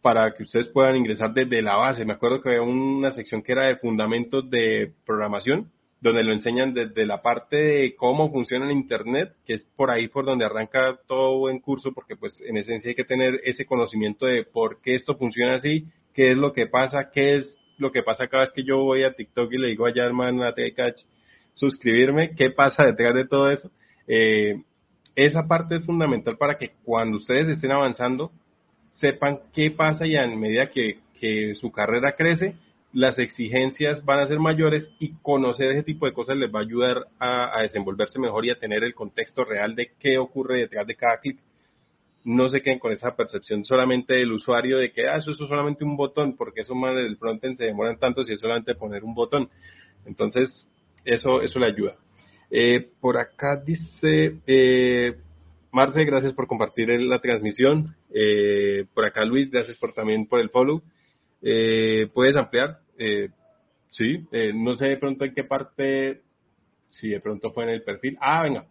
para 0.00 0.34
que 0.34 0.44
ustedes 0.44 0.68
puedan 0.68 0.96
ingresar 0.96 1.34
desde 1.34 1.60
la 1.60 1.76
base. 1.76 2.06
Me 2.06 2.14
acuerdo 2.14 2.40
que 2.40 2.48
había 2.48 2.62
una 2.62 3.14
sección 3.14 3.42
que 3.42 3.52
era 3.52 3.66
de 3.66 3.76
fundamentos 3.76 4.48
de 4.48 4.90
programación 5.04 5.70
donde 6.02 6.24
lo 6.24 6.32
enseñan 6.32 6.74
desde 6.74 7.06
la 7.06 7.22
parte 7.22 7.56
de 7.56 7.94
cómo 7.94 8.30
funciona 8.32 8.66
el 8.66 8.72
Internet, 8.72 9.34
que 9.46 9.54
es 9.54 9.62
por 9.76 9.90
ahí 9.90 10.08
por 10.08 10.24
donde 10.24 10.44
arranca 10.44 10.98
todo 11.06 11.38
buen 11.38 11.60
curso, 11.60 11.92
porque 11.92 12.16
pues 12.16 12.34
en 12.40 12.56
esencia 12.56 12.88
hay 12.88 12.96
que 12.96 13.04
tener 13.04 13.40
ese 13.44 13.64
conocimiento 13.64 14.26
de 14.26 14.42
por 14.42 14.82
qué 14.82 14.96
esto 14.96 15.16
funciona 15.16 15.54
así, 15.54 15.86
qué 16.12 16.32
es 16.32 16.36
lo 16.36 16.52
que 16.52 16.66
pasa, 16.66 17.10
qué 17.12 17.36
es 17.36 17.46
lo 17.78 17.92
que 17.92 18.02
pasa 18.02 18.26
cada 18.26 18.44
vez 18.44 18.52
que 18.52 18.64
yo 18.64 18.78
voy 18.78 19.04
a 19.04 19.14
TikTok 19.14 19.52
y 19.52 19.58
le 19.58 19.68
digo 19.68 19.86
allá 19.86 20.04
hermano 20.04 20.44
a 20.44 20.54
TechCatch 20.54 21.02
suscribirme, 21.54 22.34
qué 22.34 22.50
pasa 22.50 22.84
detrás 22.84 23.14
de 23.14 23.26
todo 23.26 23.50
eso. 23.52 23.70
Eh, 24.08 24.60
esa 25.14 25.46
parte 25.46 25.76
es 25.76 25.84
fundamental 25.84 26.36
para 26.36 26.58
que 26.58 26.72
cuando 26.82 27.18
ustedes 27.18 27.48
estén 27.48 27.70
avanzando 27.70 28.32
sepan 29.00 29.38
qué 29.54 29.70
pasa 29.70 30.04
y 30.04 30.16
a 30.16 30.26
medida 30.26 30.70
que, 30.70 30.98
que 31.20 31.54
su 31.60 31.70
carrera 31.70 32.16
crece, 32.16 32.56
las 32.92 33.18
exigencias 33.18 34.04
van 34.04 34.20
a 34.20 34.28
ser 34.28 34.38
mayores 34.38 34.84
y 34.98 35.14
conocer 35.22 35.72
ese 35.72 35.82
tipo 35.82 36.06
de 36.06 36.12
cosas 36.12 36.36
les 36.36 36.54
va 36.54 36.60
a 36.60 36.62
ayudar 36.62 37.06
a, 37.18 37.62
desenvolverse 37.62 38.18
mejor 38.18 38.44
y 38.44 38.50
a 38.50 38.58
tener 38.58 38.84
el 38.84 38.94
contexto 38.94 39.44
real 39.44 39.74
de 39.74 39.92
qué 39.98 40.18
ocurre 40.18 40.60
detrás 40.60 40.86
de 40.86 40.96
cada 40.96 41.18
clic. 41.18 41.38
No 42.24 42.50
se 42.50 42.60
queden 42.60 42.78
con 42.78 42.92
esa 42.92 43.16
percepción 43.16 43.64
solamente 43.64 44.14
del 44.14 44.32
usuario 44.32 44.78
de 44.78 44.92
que 44.92 45.08
ah, 45.08 45.16
eso, 45.16 45.32
es 45.32 45.38
solamente 45.38 45.84
un 45.84 45.96
botón, 45.96 46.36
porque 46.36 46.60
eso 46.60 46.74
más 46.74 46.94
del 46.94 47.16
frontend 47.16 47.56
se 47.56 47.64
demoran 47.64 47.98
tanto 47.98 48.24
si 48.24 48.34
es 48.34 48.40
solamente 48.40 48.74
poner 48.74 49.02
un 49.02 49.14
botón. 49.14 49.48
Entonces, 50.06 50.50
eso, 51.04 51.42
eso 51.42 51.58
le 51.58 51.66
ayuda. 51.66 51.96
Eh, 52.50 52.90
por 53.00 53.16
acá 53.16 53.56
dice 53.56 54.36
eh, 54.46 55.16
Marce, 55.72 56.04
gracias 56.04 56.34
por 56.34 56.46
compartir 56.46 56.90
la 57.00 57.20
transmisión. 57.20 57.96
Eh, 58.14 58.84
por 58.92 59.06
acá 59.06 59.24
Luis, 59.24 59.50
gracias 59.50 59.78
por 59.78 59.94
también 59.94 60.26
por 60.26 60.38
el 60.38 60.50
follow. 60.50 60.82
Eh, 61.42 62.08
¿Puedes 62.14 62.36
ampliar? 62.36 62.78
Eh, 62.98 63.28
sí, 63.90 64.26
eh, 64.30 64.52
no 64.54 64.76
sé 64.76 64.86
de 64.86 64.96
pronto 64.96 65.24
en 65.24 65.34
qué 65.34 65.44
parte, 65.44 66.20
si 67.00 67.08
de 67.08 67.20
pronto 67.20 67.52
fue 67.52 67.64
en 67.64 67.70
el 67.70 67.82
perfil. 67.82 68.16
Ah, 68.20 68.42
venga, 68.42 68.64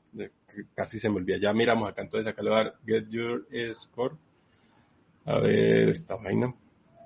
casi 0.74 1.00
se 1.00 1.10
me 1.10 1.18
olvida. 1.18 1.38
Ya 1.38 1.54
miramos 1.54 1.90
acá, 1.90 2.02
entonces 2.02 2.32
acá 2.32 2.42
le 2.42 2.50
voy 2.50 2.60
a 2.60 2.64
dar 2.64 2.74
Get 2.86 3.10
Your 3.10 3.46
Score. 3.84 4.14
A 5.26 5.38
ver, 5.40 5.90
esta 5.90 6.16
vaina. 6.16 6.54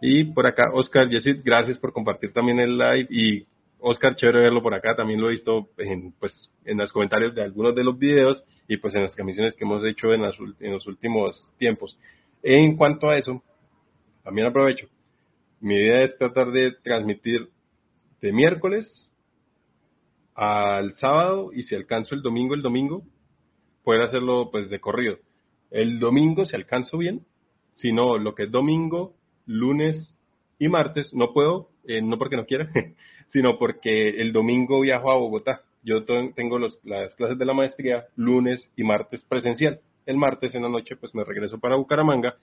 Y 0.01 0.25
por 0.25 0.45
acá, 0.45 0.71
Oscar 0.73 1.09
Yesid, 1.09 1.41
gracias 1.43 1.77
por 1.79 1.91
compartir 1.91 2.31
también 2.31 2.59
el 2.59 2.77
live. 2.77 3.07
Y 3.09 3.45
Oscar, 3.79 4.15
chévere 4.15 4.39
verlo 4.39 4.61
por 4.61 4.73
acá. 4.73 4.95
También 4.95 5.19
lo 5.19 5.29
he 5.29 5.33
visto 5.33 5.69
en, 5.77 6.13
pues, 6.13 6.31
en 6.63 6.77
los 6.77 6.91
comentarios 6.91 7.33
de 7.33 7.43
algunos 7.43 7.75
de 7.75 7.83
los 7.83 7.97
videos 7.97 8.43
y 8.67 8.77
pues 8.77 8.95
en 8.95 9.03
las 9.03 9.13
camisiones 9.13 9.53
que 9.55 9.63
hemos 9.63 9.85
hecho 9.85 10.13
en, 10.13 10.23
en 10.59 10.71
los 10.71 10.87
últimos 10.87 11.47
tiempos. 11.57 11.97
En 12.41 12.77
cuanto 12.77 13.09
a 13.09 13.17
eso, 13.17 13.43
también 14.23 14.47
aprovecho 14.47 14.87
mi 15.65 15.77
idea 15.77 16.03
es 16.03 16.15
tratar 16.19 16.51
de 16.51 16.73
transmitir 16.83 17.49
de 18.21 18.31
miércoles 18.31 18.85
al 20.35 20.95
sábado 20.99 21.49
y 21.53 21.63
si 21.63 21.73
alcanzo 21.73 22.13
el 22.13 22.21
domingo, 22.21 22.53
el 22.53 22.61
domingo, 22.61 23.01
poder 23.83 24.03
hacerlo 24.03 24.49
pues 24.51 24.69
de 24.69 24.79
corrido. 24.79 25.17
El 25.71 25.97
domingo, 25.97 26.45
si 26.45 26.55
alcanzo 26.55 26.99
bien, 26.99 27.25
si 27.77 27.91
no, 27.91 28.19
lo 28.19 28.35
que 28.35 28.43
es 28.43 28.51
domingo, 28.51 29.15
lunes 29.47 30.07
y 30.59 30.67
martes, 30.67 31.11
no 31.13 31.33
puedo, 31.33 31.69
eh, 31.87 31.99
no 31.99 32.19
porque 32.19 32.37
no 32.37 32.45
quiera, 32.45 32.69
sino 33.33 33.57
porque 33.57 34.21
el 34.21 34.33
domingo 34.33 34.81
viajo 34.81 35.09
a 35.09 35.17
Bogotá. 35.17 35.63
Yo 35.81 36.05
tengo 36.05 36.59
las 36.59 37.15
clases 37.15 37.39
de 37.39 37.45
la 37.45 37.53
maestría 37.55 38.05
lunes 38.15 38.61
y 38.75 38.83
martes 38.83 39.19
presencial. 39.27 39.79
El 40.05 40.17
martes 40.17 40.53
en 40.53 40.61
la 40.61 40.69
noche 40.69 40.95
pues 40.95 41.15
me 41.15 41.23
regreso 41.23 41.59
para 41.59 41.75
Bucaramanga 41.75 42.35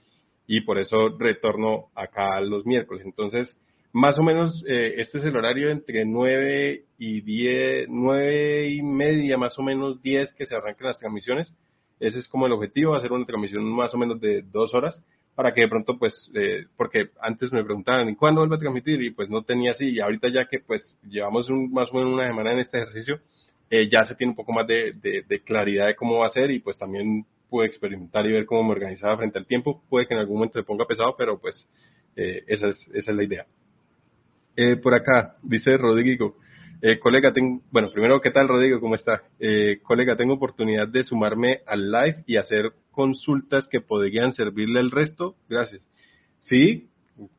y 0.46 0.62
por 0.62 0.78
eso 0.78 1.16
retorno 1.18 1.86
acá 1.94 2.40
los 2.40 2.66
miércoles. 2.66 3.02
Entonces, 3.04 3.48
más 3.92 4.18
o 4.18 4.22
menos 4.22 4.52
eh, 4.66 4.94
este 4.98 5.18
es 5.18 5.24
el 5.24 5.36
horario 5.36 5.70
entre 5.70 6.04
9 6.04 6.84
y 6.98 7.20
10, 7.20 7.88
9 7.88 8.70
y 8.70 8.82
media, 8.82 9.36
más 9.36 9.58
o 9.58 9.62
menos 9.62 10.02
10 10.02 10.32
que 10.34 10.46
se 10.46 10.54
arranquen 10.54 10.86
las 10.86 10.98
transmisiones. 10.98 11.48
Ese 12.00 12.18
es 12.18 12.28
como 12.28 12.46
el 12.46 12.52
objetivo, 12.52 12.94
hacer 12.94 13.12
una 13.12 13.26
transmisión 13.26 13.64
más 13.64 13.94
o 13.94 13.98
menos 13.98 14.20
de 14.20 14.42
dos 14.42 14.74
horas 14.74 14.94
para 15.34 15.54
que 15.54 15.62
de 15.62 15.68
pronto 15.68 15.98
pues, 15.98 16.12
eh, 16.34 16.66
porque 16.76 17.08
antes 17.20 17.52
me 17.52 17.64
preguntaban, 17.64 18.08
¿y 18.08 18.16
cuándo 18.16 18.40
vuelve 18.40 18.56
a 18.56 18.58
transmitir? 18.58 19.02
Y 19.02 19.10
pues 19.10 19.30
no 19.30 19.42
tenía 19.42 19.72
así, 19.72 19.88
y 19.88 20.00
ahorita 20.00 20.28
ya 20.28 20.46
que 20.46 20.58
pues 20.60 20.82
llevamos 21.08 21.48
más 21.70 21.90
o 21.90 21.94
menos 21.94 22.12
una 22.12 22.26
semana 22.26 22.52
en 22.52 22.60
este 22.60 22.78
ejercicio, 22.82 23.20
eh, 23.70 23.88
ya 23.90 24.06
se 24.06 24.14
tiene 24.14 24.32
un 24.32 24.36
poco 24.36 24.52
más 24.52 24.66
de, 24.66 24.92
de, 25.26 25.40
claridad 25.40 25.86
de 25.86 25.96
cómo 25.96 26.18
va 26.18 26.26
a 26.26 26.32
ser 26.32 26.50
y 26.50 26.58
pues 26.58 26.76
también 26.76 27.24
pude 27.52 27.66
experimentar 27.66 28.24
y 28.24 28.32
ver 28.32 28.46
cómo 28.46 28.64
me 28.64 28.70
organizaba 28.70 29.18
frente 29.18 29.38
al 29.38 29.46
tiempo. 29.46 29.82
Puede 29.90 30.06
que 30.06 30.14
en 30.14 30.20
algún 30.20 30.36
momento 30.36 30.58
se 30.58 30.64
ponga 30.64 30.86
pesado, 30.86 31.14
pero 31.18 31.38
pues 31.38 31.54
eh, 32.16 32.42
esa, 32.46 32.68
es, 32.68 32.78
esa 32.94 33.10
es 33.10 33.16
la 33.16 33.22
idea. 33.22 33.46
Eh, 34.56 34.76
por 34.76 34.94
acá, 34.94 35.36
dice 35.42 35.76
Rodrigo, 35.76 36.36
eh, 36.80 36.98
colega, 36.98 37.30
tengo, 37.34 37.60
bueno, 37.70 37.90
primero, 37.92 38.22
¿qué 38.22 38.30
tal 38.30 38.48
Rodrigo? 38.48 38.80
¿Cómo 38.80 38.94
está? 38.94 39.22
Eh, 39.38 39.80
colega, 39.82 40.16
tengo 40.16 40.32
oportunidad 40.32 40.88
de 40.88 41.04
sumarme 41.04 41.60
al 41.66 41.92
live 41.92 42.24
y 42.26 42.38
hacer 42.38 42.72
consultas 42.90 43.68
que 43.68 43.82
podrían 43.82 44.34
servirle 44.34 44.80
al 44.80 44.90
resto. 44.90 45.36
Gracias. 45.46 45.82
Sí, 46.48 46.88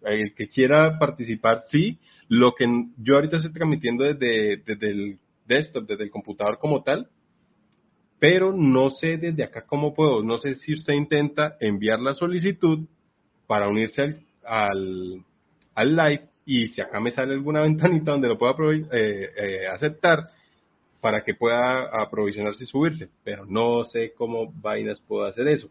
el 0.04 0.36
que 0.36 0.48
quiera 0.48 1.00
participar, 1.00 1.64
sí. 1.72 1.98
Lo 2.30 2.54
que 2.54 2.68
yo 2.98 3.16
ahorita 3.16 3.38
estoy 3.38 3.52
transmitiendo 3.52 4.04
desde, 4.04 4.58
desde 4.58 4.92
el 4.92 5.18
desktop, 5.48 5.88
desde 5.88 6.04
el 6.04 6.12
computador 6.12 6.60
como 6.60 6.84
tal, 6.84 7.08
pero 8.24 8.54
no 8.54 8.92
sé 9.02 9.18
desde 9.18 9.44
acá 9.44 9.66
cómo 9.68 9.94
puedo. 9.94 10.24
No 10.24 10.38
sé 10.38 10.56
si 10.60 10.76
usted 10.76 10.94
intenta 10.94 11.58
enviar 11.60 12.00
la 12.00 12.14
solicitud 12.14 12.88
para 13.48 13.68
unirse 13.68 14.02
al, 14.02 14.16
al, 14.46 15.24
al 15.76 15.96
live 15.98 16.22
y 16.46 16.70
si 16.70 16.80
acá 16.80 17.02
me 17.02 17.12
sale 17.12 17.34
alguna 17.34 17.60
ventanita 17.64 18.12
donde 18.12 18.30
lo 18.30 18.38
pueda 18.38 18.56
eh, 18.94 19.30
eh, 19.36 19.68
aceptar 19.68 20.30
para 21.02 21.26
que 21.26 21.34
pueda 21.34 21.90
aprovisionarse 22.02 22.64
y 22.64 22.68
subirse, 22.68 23.10
pero 23.26 23.46
no 23.46 23.84
sé 23.92 24.14
cómo 24.14 24.54
vainas 24.54 25.02
puedo 25.02 25.26
hacer 25.26 25.50
eso. 25.50 25.70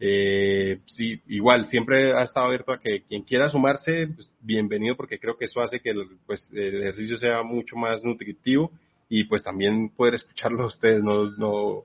Eh, 0.00 0.78
sí, 0.96 1.20
igual, 1.28 1.68
siempre 1.68 2.14
ha 2.14 2.22
estado 2.22 2.46
abierto 2.46 2.72
a 2.72 2.80
que 2.80 3.02
quien 3.02 3.24
quiera 3.24 3.50
sumarse, 3.50 4.06
pues, 4.06 4.32
bienvenido, 4.40 4.96
porque 4.96 5.18
creo 5.18 5.36
que 5.36 5.44
eso 5.44 5.60
hace 5.60 5.80
que 5.80 5.90
el, 5.90 6.06
pues, 6.24 6.42
el 6.54 6.80
ejercicio 6.80 7.18
sea 7.18 7.42
mucho 7.42 7.76
más 7.76 8.02
nutritivo 8.02 8.70
y 9.08 9.24
pues 9.24 9.42
también 9.42 9.90
poder 9.90 10.14
escucharlo 10.14 10.64
a 10.64 10.66
ustedes, 10.68 11.02
no, 11.02 11.30
no, 11.36 11.84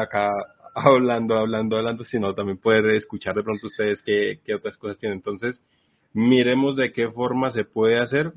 acá 0.00 0.30
hablando, 0.74 1.36
hablando, 1.36 1.76
hablando, 1.76 2.04
sino 2.06 2.34
también 2.34 2.58
poder 2.58 2.86
escuchar 2.96 3.34
de 3.34 3.42
pronto 3.42 3.66
ustedes 3.66 4.00
qué, 4.04 4.40
qué 4.44 4.54
otras 4.54 4.76
cosas 4.76 4.98
tienen. 4.98 5.18
Entonces, 5.18 5.56
miremos 6.12 6.76
de 6.76 6.92
qué 6.92 7.10
forma 7.10 7.52
se 7.52 7.64
puede 7.64 7.98
hacer. 7.98 8.32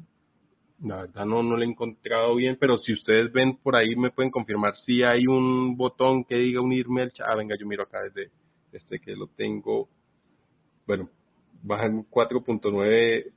La 0.84 0.98
verdad 0.98 1.26
no, 1.26 1.42
no 1.42 1.58
lo 1.58 1.64
he 1.64 1.66
encontrado 1.66 2.36
bien, 2.36 2.58
pero 2.60 2.78
si 2.78 2.94
ustedes 2.94 3.32
ven 3.32 3.58
por 3.58 3.76
ahí 3.76 3.96
me 3.96 4.12
pueden 4.12 4.30
confirmar 4.30 4.76
si 4.86 5.02
hay 5.02 5.26
un 5.26 5.76
botón 5.76 6.24
que 6.24 6.36
diga 6.36 6.62
unirme 6.62 7.02
al 7.02 7.12
chat. 7.12 7.28
Ah, 7.28 7.36
venga, 7.36 7.56
yo 7.60 7.66
miro 7.66 7.84
acá 7.84 8.04
desde 8.04 8.32
este 8.72 9.00
que 9.00 9.16
lo 9.16 9.28
tengo. 9.28 9.90
Bueno, 10.86 11.10
bajan 11.64 12.06
4.9, 12.10 13.32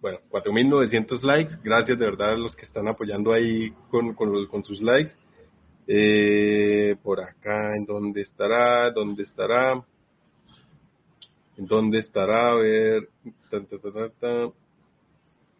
bueno, 0.00 0.18
4.900 0.30 1.22
likes. 1.22 1.56
Gracias 1.62 1.98
de 1.98 2.04
verdad 2.04 2.32
a 2.32 2.36
los 2.36 2.56
que 2.56 2.64
están 2.64 2.88
apoyando 2.88 3.32
ahí 3.32 3.70
con, 3.90 4.14
con, 4.14 4.46
con 4.46 4.64
sus 4.64 4.80
likes. 4.80 5.12
Eh, 5.86 6.96
por 7.02 7.20
acá, 7.20 7.76
¿en 7.76 7.84
dónde 7.84 8.22
estará? 8.22 8.90
¿Dónde 8.92 9.24
estará? 9.24 9.82
¿Dónde 11.56 11.98
estará? 11.98 12.52
A 12.52 12.54
ver, 12.54 13.08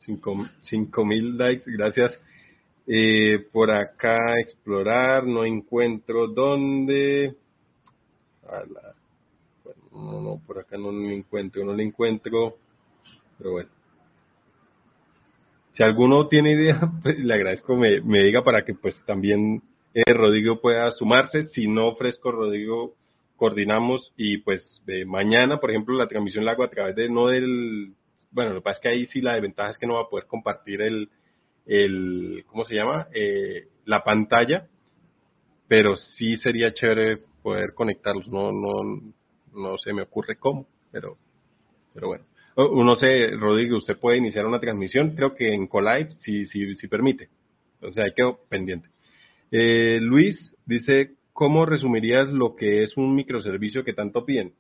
cinco, 0.05 1.05
mil 1.05 1.37
likes, 1.37 1.65
gracias. 1.67 2.13
Eh, 2.87 3.47
por 3.53 3.71
acá, 3.71 4.39
explorar, 4.41 5.27
no 5.27 5.45
encuentro 5.45 6.29
dónde. 6.29 7.35
no, 9.93 10.21
no, 10.21 10.41
por 10.47 10.59
acá 10.59 10.79
no 10.79 10.91
lo 10.91 11.11
encuentro, 11.11 11.65
no 11.65 11.75
lo 11.75 11.83
encuentro. 11.83 12.57
Pero 13.37 13.53
bueno. 13.53 13.80
Si 15.81 15.85
alguno 15.85 16.29
tiene 16.29 16.53
idea, 16.53 16.79
pues 17.03 17.19
le 17.19 17.33
agradezco 17.33 17.75
me, 17.75 18.03
me 18.03 18.23
diga 18.23 18.45
para 18.45 18.67
que 18.67 18.75
pues 18.75 18.95
también 19.07 19.63
eh, 19.95 20.13
Rodrigo 20.13 20.61
pueda 20.61 20.91
sumarse. 20.91 21.49
Si 21.55 21.67
no 21.69 21.87
ofrezco 21.87 22.31
Rodrigo 22.31 22.93
coordinamos 23.37 24.13
y 24.15 24.37
pues 24.43 24.63
mañana, 25.07 25.59
por 25.59 25.71
ejemplo, 25.71 25.97
la 25.97 26.07
transmisión 26.07 26.45
la 26.45 26.53
hago 26.53 26.65
a 26.65 26.69
través 26.69 26.97
de 26.97 27.09
no 27.09 27.29
del, 27.29 27.95
bueno, 28.31 28.51
lo 28.53 28.61
que 28.61 28.65
pasa 28.65 28.77
es 28.77 28.83
que 28.83 28.89
ahí 28.91 29.07
sí 29.07 29.23
la 29.23 29.33
desventaja 29.33 29.71
es 29.71 29.79
que 29.79 29.87
no 29.87 29.95
va 29.95 30.03
a 30.03 30.09
poder 30.11 30.27
compartir 30.27 30.83
el, 30.83 31.09
el 31.65 32.45
¿cómo 32.49 32.67
se 32.67 32.75
llama? 32.75 33.07
Eh, 33.15 33.69
la 33.87 34.05
pantalla, 34.05 34.67
pero 35.67 35.97
sí 36.19 36.37
sería 36.43 36.75
chévere 36.75 37.23
poder 37.43 37.73
conectarlos, 37.73 38.29
no, 38.29 38.53
no, 38.53 39.01
no 39.55 39.79
se 39.79 39.95
me 39.95 40.03
ocurre 40.03 40.37
cómo, 40.37 40.67
pero, 40.93 41.17
pero 41.95 42.09
bueno. 42.09 42.30
Uno 42.57 42.97
sé, 42.97 43.29
Rodrigo, 43.29 43.79
usted 43.79 43.97
puede 43.99 44.19
iniciar 44.19 44.47
una 44.47 44.61
transmisión, 44.61 45.15
creo 45.15 45.35
que 45.35 45.55
en 45.55 45.67
Colive 45.67 46.11
si, 46.25 46.47
si, 46.47 46.75
si 46.77 46.89
permite. 46.89 47.29
O 47.81 47.93
sea, 47.93 48.05
ahí 48.05 48.13
quedo 48.15 48.41
pendiente. 48.49 48.89
Eh, 49.51 49.99
Luis 50.01 50.37
dice, 50.67 51.13
¿cómo 51.33 51.65
resumirías 51.65 52.29
lo 52.29 52.57
que 52.57 52.85
es 52.85 52.97
un 52.97 53.15
microservicio 53.15 53.85
que 53.85 53.93
tanto 53.93 54.25
piden? 54.25 54.53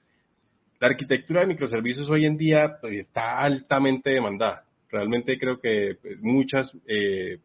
La 0.80 0.88
arquitectura 0.88 1.41
de 1.41 1.49
microservicios 1.49 2.09
hoy 2.09 2.24
en 2.24 2.38
día 2.38 2.78
pues, 2.80 2.95
está 2.95 3.41
altamente 3.41 4.11
demandada. 4.11 4.64
Realmente 4.91 5.38
creo 5.38 5.61
que 5.61 5.99
pues, 6.01 6.20
muchas 6.20 6.70
eh, 6.86 7.38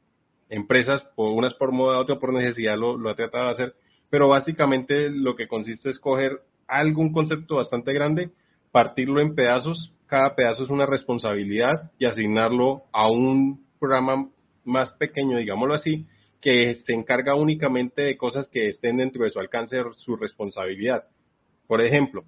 empresas, 0.50 1.04
unas 1.16 1.54
por 1.56 1.72
moda, 1.72 2.00
otras 2.00 2.20
por 2.20 2.34
necesidad, 2.34 2.78
lo, 2.78 2.98
lo 2.98 3.10
ha 3.10 3.16
tratado 3.16 3.48
de 3.48 3.54
hacer, 3.54 3.76
pero 4.10 4.30
básicamente 4.30 5.10
lo 5.10 5.36
que 5.36 5.48
consiste 5.48 5.90
es 5.90 6.00
coger 6.00 6.40
algún 6.68 7.12
concepto 7.12 7.58
bastante 7.58 7.94
grande, 7.94 8.30
partirlo 8.72 9.22
en 9.22 9.36
pedazos, 9.36 9.92
cada 10.08 10.36
pedazo 10.36 10.64
es 10.64 10.70
una 10.70 10.86
responsabilidad 10.86 11.92
y 12.00 12.06
asignarlo 12.06 12.84
a 12.92 13.10
un 13.10 13.66
programa 13.80 14.30
más 14.64 14.92
pequeño, 14.94 15.38
digámoslo 15.38 15.76
así, 15.76 16.06
que 16.42 16.76
se 16.86 16.94
encarga 16.94 17.36
únicamente 17.36 18.04
de 18.04 18.18
cosas 18.18 18.48
que 18.50 18.70
estén 18.70 18.98
dentro 18.98 19.24
de 19.24 19.32
su 19.32 19.40
alcance, 19.40 19.78
su 19.98 20.16
responsabilidad. 20.16 21.06
Por 21.68 21.82
ejemplo, 21.82 22.24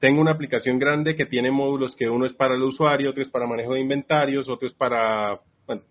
tengo 0.00 0.20
una 0.20 0.32
aplicación 0.32 0.78
grande 0.78 1.16
que 1.16 1.26
tiene 1.26 1.50
módulos 1.50 1.96
que 1.96 2.08
uno 2.08 2.26
es 2.26 2.32
para 2.34 2.54
el 2.54 2.62
usuario, 2.62 3.10
otro 3.10 3.22
es 3.22 3.30
para 3.30 3.46
manejo 3.46 3.74
de 3.74 3.80
inventarios, 3.80 4.48
otro 4.48 4.68
es 4.68 4.74
para, 4.74 5.40
bueno, 5.66 5.82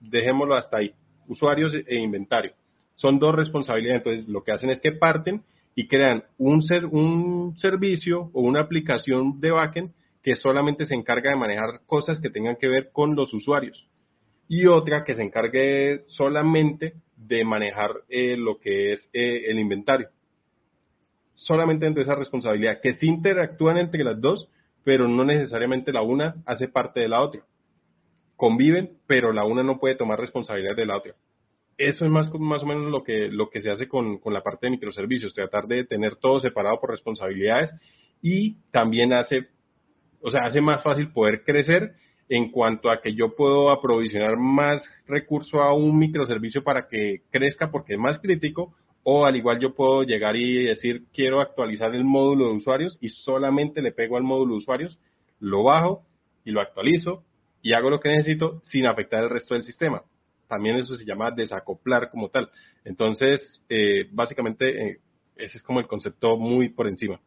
dejémoslo 0.00 0.56
hasta 0.56 0.78
ahí, 0.78 0.92
usuarios 1.28 1.72
e 1.86 1.96
inventario. 1.96 2.52
Son 2.96 3.18
dos 3.18 3.34
responsabilidades, 3.34 4.04
entonces 4.04 4.28
lo 4.28 4.42
que 4.42 4.52
hacen 4.52 4.70
es 4.70 4.80
que 4.80 4.92
parten 4.92 5.42
y 5.74 5.88
crean 5.88 6.24
un, 6.36 6.62
ser, 6.64 6.84
un 6.84 7.56
servicio 7.60 8.30
o 8.32 8.42
una 8.42 8.60
aplicación 8.60 9.40
de 9.40 9.50
backend 9.50 9.92
que 10.22 10.36
solamente 10.36 10.86
se 10.86 10.94
encarga 10.94 11.30
de 11.30 11.36
manejar 11.36 11.80
cosas 11.86 12.20
que 12.20 12.30
tengan 12.30 12.56
que 12.56 12.68
ver 12.68 12.90
con 12.92 13.16
los 13.16 13.32
usuarios 13.34 13.86
y 14.48 14.66
otra 14.66 15.04
que 15.04 15.14
se 15.14 15.22
encargue 15.22 16.04
solamente 16.08 16.94
de 17.16 17.44
manejar 17.44 17.90
eh, 18.08 18.36
lo 18.36 18.58
que 18.58 18.92
es 18.92 19.00
eh, 19.12 19.44
el 19.48 19.58
inventario. 19.58 20.08
Solamente 21.34 21.84
dentro 21.86 22.04
de 22.04 22.10
esa 22.10 22.18
responsabilidad, 22.18 22.80
que 22.80 22.94
sí 22.94 23.06
interactúan 23.06 23.78
entre 23.78 24.04
las 24.04 24.20
dos, 24.20 24.48
pero 24.84 25.08
no 25.08 25.24
necesariamente 25.24 25.92
la 25.92 26.02
una 26.02 26.34
hace 26.46 26.68
parte 26.68 27.00
de 27.00 27.08
la 27.08 27.22
otra. 27.22 27.42
Conviven, 28.36 28.90
pero 29.06 29.32
la 29.32 29.44
una 29.44 29.62
no 29.62 29.78
puede 29.78 29.96
tomar 29.96 30.20
responsabilidad 30.20 30.76
de 30.76 30.86
la 30.86 30.98
otra. 30.98 31.14
Eso 31.78 32.04
es 32.04 32.10
más, 32.10 32.32
más 32.34 32.62
o 32.62 32.66
menos 32.66 32.90
lo 32.90 33.02
que, 33.02 33.28
lo 33.28 33.48
que 33.48 33.62
se 33.62 33.70
hace 33.70 33.88
con, 33.88 34.18
con 34.18 34.34
la 34.34 34.42
parte 34.42 34.66
de 34.66 34.72
microservicios, 34.72 35.34
tratar 35.34 35.66
de 35.66 35.84
tener 35.84 36.16
todo 36.16 36.40
separado 36.40 36.78
por 36.80 36.90
responsabilidades 36.90 37.70
y 38.20 38.56
también 38.70 39.12
hace, 39.12 39.48
o 40.22 40.30
sea, 40.30 40.46
hace 40.46 40.60
más 40.60 40.82
fácil 40.82 41.12
poder 41.12 41.44
crecer 41.44 41.94
en 42.28 42.50
cuanto 42.50 42.90
a 42.90 43.00
que 43.02 43.14
yo 43.14 43.34
puedo 43.36 43.70
aprovisionar 43.70 44.36
más 44.36 44.82
recurso 45.06 45.62
a 45.62 45.74
un 45.74 45.98
microservicio 45.98 46.62
para 46.62 46.88
que 46.88 47.22
crezca 47.30 47.70
porque 47.70 47.94
es 47.94 47.98
más 47.98 48.18
crítico 48.20 48.74
o 49.02 49.26
al 49.26 49.36
igual 49.36 49.58
yo 49.58 49.74
puedo 49.74 50.04
llegar 50.04 50.36
y 50.36 50.64
decir 50.64 51.02
quiero 51.12 51.40
actualizar 51.40 51.94
el 51.94 52.04
módulo 52.04 52.46
de 52.46 52.54
usuarios 52.54 52.96
y 53.00 53.10
solamente 53.10 53.82
le 53.82 53.92
pego 53.92 54.16
al 54.16 54.22
módulo 54.22 54.54
de 54.54 54.60
usuarios, 54.60 54.98
lo 55.40 55.64
bajo 55.64 56.04
y 56.44 56.52
lo 56.52 56.60
actualizo 56.60 57.24
y 57.60 57.74
hago 57.74 57.90
lo 57.90 58.00
que 58.00 58.10
necesito 58.10 58.62
sin 58.70 58.86
afectar 58.86 59.22
el 59.22 59.30
resto 59.30 59.54
del 59.54 59.64
sistema. 59.64 60.02
También 60.48 60.76
eso 60.76 60.96
se 60.96 61.04
llama 61.04 61.30
desacoplar 61.30 62.10
como 62.10 62.28
tal. 62.28 62.50
Entonces, 62.84 63.40
eh, 63.68 64.06
básicamente, 64.10 64.86
eh, 64.86 64.98
ese 65.36 65.56
es 65.56 65.62
como 65.62 65.80
el 65.80 65.86
concepto 65.86 66.36
muy 66.36 66.68
por 66.68 66.88
encima. 66.88 67.20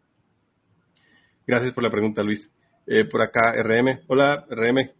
Gracias 1.48 1.74
por 1.74 1.84
la 1.84 1.90
pregunta, 1.90 2.22
Luis. 2.22 2.48
Eh, 2.88 3.06
por 3.06 3.22
acá, 3.24 3.54
RM. 3.64 4.02
Hola, 4.08 4.46
RM. 4.50 4.92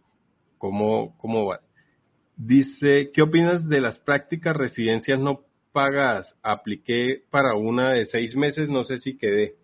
¿Cómo, 0.58 1.16
¿Cómo 1.18 1.46
va? 1.46 1.60
Dice, 2.36 3.10
¿qué 3.14 3.22
opinas 3.22 3.68
de 3.68 3.80
las 3.80 3.96
prácticas 4.00 4.56
residencias 4.56 5.20
no 5.20 5.42
pagas? 5.72 6.26
Apliqué 6.42 7.22
para 7.30 7.54
una 7.54 7.92
de 7.92 8.06
seis 8.06 8.34
meses, 8.34 8.68
no 8.68 8.84
sé 8.84 8.98
si 9.00 9.16
quedé. 9.16 9.54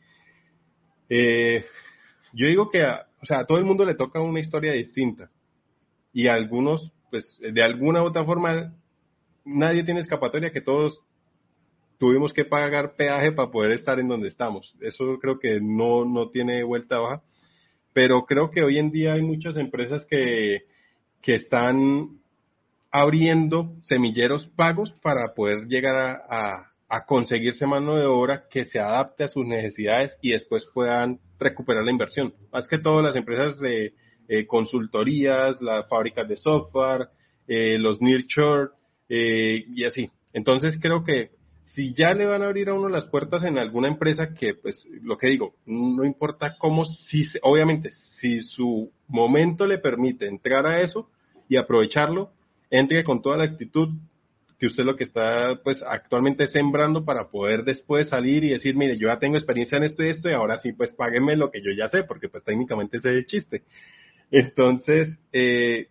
Eh, 1.09 1.65
yo 2.33 2.47
digo 2.47 2.71
que, 2.71 2.83
a, 2.85 3.07
o 3.23 3.27
sea, 3.27 3.41
a 3.41 3.47
todo 3.47 3.59
el 3.59 3.65
mundo 3.65 3.85
le 3.85 3.95
toca 3.95 4.21
una 4.21 4.41
historia 4.41 4.73
distinta. 4.73 5.31
y 6.15 6.29
algunos, 6.29 6.93
pues 7.11 7.27
de 7.41 7.63
alguna 7.63 8.03
u 8.03 8.07
otra 8.07 8.25
forma, 8.25 8.75
nadie 9.45 9.85
tiene 9.85 10.01
escapatoria, 10.01 10.53
que 10.53 10.61
todos 10.61 11.01
tuvimos 11.99 12.33
que 12.33 12.45
pagar 12.45 12.97
peaje 12.97 13.33
para 13.33 13.51
poder 13.51 13.73
estar 13.73 13.99
en 13.99 14.09
donde 14.09 14.29
estamos. 14.29 14.75
Eso 14.81 15.19
creo 15.21 15.39
que 15.39 15.61
no, 15.61 16.05
no 16.05 16.29
tiene 16.31 16.63
vuelta 16.65 16.99
baja, 16.99 17.23
pero 17.93 18.25
creo 18.25 18.51
que 18.51 18.63
hoy 18.63 18.79
en 18.79 18.91
día 18.91 19.15
hay 19.15 19.23
muchas 19.23 19.57
empresas 19.57 20.05
que, 20.07 20.63
que 21.23 21.37
están 21.37 22.19
abriendo 22.91 23.73
semilleros 23.89 24.47
pagos 24.57 24.93
para 25.03 25.35
poder 25.35 25.67
llegar 25.67 25.97
a, 26.29 26.71
a, 26.89 27.07
conseguirse 27.07 27.67
mano 27.67 27.97
de 27.97 28.05
obra 28.05 28.45
que 28.51 28.67
se 28.67 28.79
adapte 28.79 29.25
a 29.25 29.29
sus 29.29 29.47
necesidades 29.47 30.13
y 30.21 30.33
después 30.33 30.63
puedan 30.75 31.19
recuperar 31.39 31.85
la 31.85 31.91
inversión. 31.91 32.35
Más 32.53 32.69
que 32.69 32.79
todo 32.79 33.01
las 33.01 33.17
empresas 33.17 33.59
de 33.61 33.95
eh, 34.29 34.47
consultorías, 34.47 35.61
las 35.61 35.89
fábricas 35.89 36.29
de 36.29 36.37
software, 36.37 37.09
eh, 37.49 37.79
los 37.79 38.01
nearshore 38.01 38.71
eh, 39.09 39.65
y 39.75 39.85
así. 39.85 40.11
Entonces 40.33 40.77
creo 40.81 41.05
que 41.05 41.31
si 41.75 41.95
ya 41.95 42.15
le 42.15 42.27
van 42.27 42.43
a 42.43 42.47
abrir 42.47 42.69
a 42.69 42.75
uno 42.75 42.89
las 42.89 43.07
puertas 43.07 43.45
en 43.45 43.59
alguna 43.59 43.89
empresa 43.89 44.35
que, 44.35 44.55
pues, 44.55 44.77
lo 45.03 45.17
que 45.17 45.29
digo, 45.29 45.55
no 45.67 46.05
importa 46.05 46.57
cómo, 46.59 46.85
si, 47.11 47.27
obviamente, 47.43 47.93
si 48.21 48.41
su 48.43 48.91
momento 49.09 49.67
le 49.67 49.79
permite 49.79 50.27
entrar 50.27 50.67
a 50.67 50.83
eso 50.83 51.09
y 51.49 51.57
aprovecharlo, 51.57 52.31
entre 52.71 53.05
con 53.05 53.23
toda 53.23 53.37
la 53.37 53.45
actitud 53.45 53.91
que 54.59 54.67
usted 54.67 54.85
lo 54.85 54.97
que 54.97 55.05
está, 55.05 55.61
pues, 55.65 55.79
actualmente 55.83 56.47
sembrando 56.49 57.05
para 57.05 57.29
poder 57.31 57.65
después 57.65 58.09
salir 58.09 58.45
y 58.45 58.51
decir, 58.51 58.77
mire, 58.77 58.97
yo 58.97 59.09
ya 59.09 59.19
tengo 59.19 59.37
experiencia 59.37 59.77
en 59.79 59.85
esto 59.85 60.05
y 60.05 60.11
esto 60.11 60.29
y 60.31 60.35
ahora 60.35 60.61
sí, 60.63 60.73
pues, 60.73 60.91
págueme 60.91 61.37
lo 61.37 61.51
que 61.51 61.63
yo 61.63 61.71
ya 61.77 61.89
sé, 61.89 62.05
porque, 62.05 62.29
pues, 62.29 62.45
técnicamente 62.45 62.99
ese 62.99 63.11
es 63.11 63.17
el 63.17 63.27
chiste. 63.27 63.63
Entonces, 64.31 65.09
eh, 65.33 65.89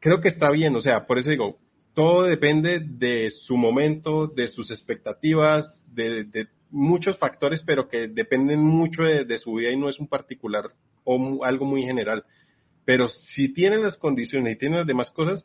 creo 0.00 0.20
que 0.20 0.30
está 0.30 0.50
bien, 0.50 0.74
o 0.74 0.80
sea, 0.80 1.06
por 1.06 1.18
eso 1.18 1.30
digo, 1.30 1.58
todo 1.98 2.22
depende 2.22 2.78
de 2.78 3.32
su 3.48 3.56
momento, 3.56 4.28
de 4.28 4.46
sus 4.52 4.70
expectativas, 4.70 5.66
de, 5.92 6.46
muchos 6.70 7.18
factores, 7.18 7.60
pero 7.66 7.88
que 7.88 8.06
dependen 8.06 8.60
mucho 8.60 9.02
de, 9.02 9.38
su 9.40 9.54
vida 9.54 9.72
y 9.72 9.76
no 9.76 9.88
es 9.88 9.98
un 9.98 10.06
particular 10.06 10.66
o 11.02 11.44
algo 11.44 11.64
muy 11.64 11.82
general. 11.82 12.22
Pero 12.84 13.08
si 13.34 13.52
tiene 13.52 13.78
las 13.78 13.96
condiciones 13.96 14.54
y 14.54 14.58
tiene 14.60 14.76
las 14.76 14.86
demás 14.86 15.10
cosas 15.10 15.44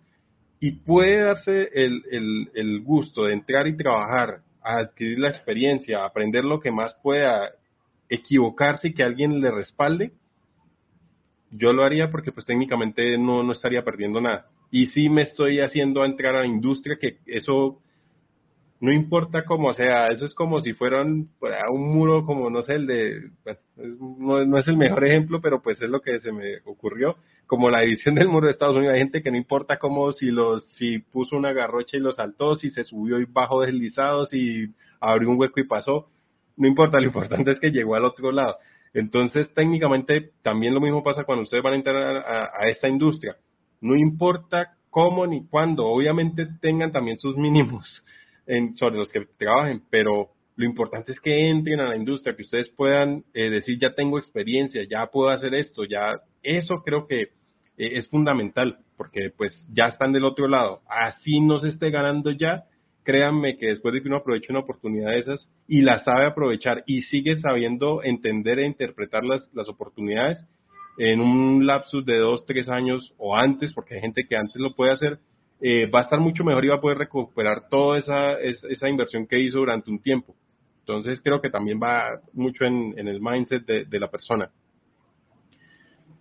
y 0.59 0.73
puede 0.73 1.23
darse 1.23 1.69
el, 1.73 2.83
gusto 2.83 3.23
de 3.23 3.33
entrar 3.33 3.65
y 3.65 3.75
trabajar, 3.75 4.41
adquirir 4.61 5.17
la 5.17 5.29
experiencia, 5.29 6.05
aprender 6.05 6.45
lo 6.45 6.59
que 6.59 6.69
más 6.69 6.93
pueda, 7.01 7.49
equivocarse 8.09 8.89
y 8.89 8.93
que 8.93 9.01
alguien 9.01 9.41
le 9.41 9.49
respalde, 9.49 10.11
yo 11.49 11.73
lo 11.73 11.83
haría 11.83 12.11
porque 12.11 12.31
pues 12.31 12.45
técnicamente 12.45 13.17
no 13.17 13.51
estaría 13.51 13.83
perdiendo 13.83 14.21
nada 14.21 14.52
y 14.73 14.87
sí 14.87 15.07
me 15.07 15.21
estoy 15.21 15.59
haciendo 15.59 16.03
entrar 16.03 16.35
a 16.35 16.39
la 16.39 16.47
industria, 16.47 16.97
que 16.99 17.17
eso 17.27 17.77
no 18.79 18.91
importa 18.91 19.45
cómo 19.45 19.71
sea, 19.75 20.07
eso 20.07 20.25
es 20.25 20.33
como 20.33 20.61
si 20.61 20.73
fueran 20.73 21.27
un 21.71 21.93
muro 21.93 22.25
como, 22.25 22.49
no 22.49 22.63
sé, 22.63 22.73
el 22.73 22.87
de, 22.87 23.29
no, 24.17 24.43
no, 24.43 24.57
es 24.57 24.67
el 24.67 24.75
mejor 24.75 25.05
ejemplo, 25.05 25.41
pero 25.41 25.61
pues 25.61 25.79
es 25.79 25.91
lo 25.91 26.01
que 26.01 26.19
se 26.21 26.31
me 26.31 26.57
ocurrió, 26.65 27.17
como 27.45 27.69
la 27.69 27.81
división 27.81 28.15
del 28.15 28.29
muro 28.29 28.47
de 28.47 28.53
Estados 28.53 28.75
Unidos, 28.75 28.95
hay 28.95 29.01
gente 29.01 29.21
que 29.21 29.29
no 29.29 29.37
importa 29.37 29.77
cómo, 29.77 30.11
si 30.13 30.31
los, 30.31 30.65
si 30.79 30.97
puso 30.97 31.37
una 31.37 31.53
garrocha 31.53 31.95
y 31.95 31.99
lo 31.99 32.15
saltó, 32.15 32.55
si 32.55 32.71
se 32.71 32.83
subió 32.83 33.19
y 33.19 33.25
bajó 33.25 33.61
deslizado, 33.61 34.25
si 34.25 34.73
abrió 34.99 35.29
un 35.29 35.39
hueco 35.39 35.59
y 35.59 35.67
pasó, 35.67 36.07
no 36.57 36.67
importa, 36.67 36.97
lo 36.97 37.05
importante 37.05 37.51
es 37.51 37.59
que 37.59 37.69
llegó 37.69 37.93
al 37.93 38.05
otro 38.05 38.31
lado. 38.31 38.55
Entonces, 38.95 39.53
técnicamente, 39.53 40.31
también 40.41 40.73
lo 40.73 40.81
mismo 40.81 41.03
pasa 41.03 41.25
cuando 41.25 41.43
ustedes 41.43 41.63
van 41.63 41.73
a 41.73 41.75
entrar 41.75 42.25
a 42.27 42.69
esta 42.69 42.89
industria 42.89 43.35
no 43.83 43.95
importa 43.95 44.75
cómo 44.89 45.27
ni 45.27 45.45
cuándo, 45.47 45.85
obviamente 45.85 46.47
tengan 46.61 46.91
también 46.91 47.17
sus 47.19 47.35
mínimos 47.35 47.85
en, 48.47 48.75
sobre 48.77 48.97
los 48.97 49.09
que 49.09 49.25
trabajen, 49.37 49.81
pero 49.89 50.29
lo 50.55 50.65
importante 50.65 51.11
es 51.11 51.19
que 51.19 51.49
entren 51.49 51.79
a 51.79 51.89
la 51.89 51.97
industria, 51.97 52.35
que 52.35 52.43
ustedes 52.43 52.69
puedan 52.69 53.23
eh, 53.33 53.49
decir, 53.49 53.79
ya 53.79 53.93
tengo 53.95 54.19
experiencia, 54.19 54.83
ya 54.89 55.07
puedo 55.07 55.29
hacer 55.29 55.53
esto, 55.55 55.83
ya, 55.83 56.21
eso 56.43 56.83
creo 56.85 57.07
que 57.07 57.21
eh, 57.21 57.27
es 57.77 58.07
fundamental, 58.09 58.77
porque 58.97 59.31
pues 59.35 59.51
ya 59.73 59.87
están 59.87 60.13
del 60.13 60.25
otro 60.25 60.47
lado. 60.47 60.81
Así 60.87 61.39
no 61.39 61.59
se 61.59 61.69
esté 61.69 61.89
ganando 61.89 62.31
ya, 62.31 62.65
créanme 63.03 63.57
que 63.57 63.67
después 63.67 63.93
de 63.93 64.01
que 64.01 64.07
uno 64.07 64.17
aproveche 64.17 64.51
una 64.51 64.59
oportunidad 64.59 65.09
de 65.09 65.19
esas 65.19 65.49
y 65.67 65.81
la 65.81 66.03
sabe 66.03 66.25
aprovechar 66.25 66.83
y 66.85 67.01
sigue 67.03 67.41
sabiendo 67.41 68.03
entender 68.03 68.59
e 68.59 68.67
interpretar 68.67 69.23
las, 69.25 69.41
las 69.53 69.67
oportunidades, 69.67 70.37
en 70.97 71.19
un 71.21 71.65
lapsus 71.65 72.05
de 72.05 72.17
dos, 72.17 72.45
tres 72.45 72.69
años 72.69 73.13
o 73.17 73.35
antes, 73.35 73.73
porque 73.73 73.95
hay 73.95 74.01
gente 74.01 74.25
que 74.27 74.35
antes 74.35 74.55
lo 74.55 74.75
puede 74.75 74.93
hacer, 74.93 75.19
eh, 75.61 75.89
va 75.89 76.01
a 76.01 76.03
estar 76.03 76.19
mucho 76.19 76.43
mejor 76.43 76.65
y 76.65 76.67
va 76.67 76.75
a 76.75 76.81
poder 76.81 76.97
recuperar 76.97 77.69
toda 77.69 77.99
esa, 77.99 78.33
esa 78.39 78.89
inversión 78.89 79.25
que 79.25 79.39
hizo 79.39 79.59
durante 79.59 79.89
un 79.89 79.99
tiempo. 79.99 80.35
Entonces 80.79 81.21
creo 81.23 81.41
que 81.41 81.49
también 81.49 81.79
va 81.81 82.19
mucho 82.33 82.65
en, 82.65 82.93
el 82.97 83.21
mindset 83.21 83.65
de, 83.65 83.99
la 83.99 84.11
persona. 84.11 84.49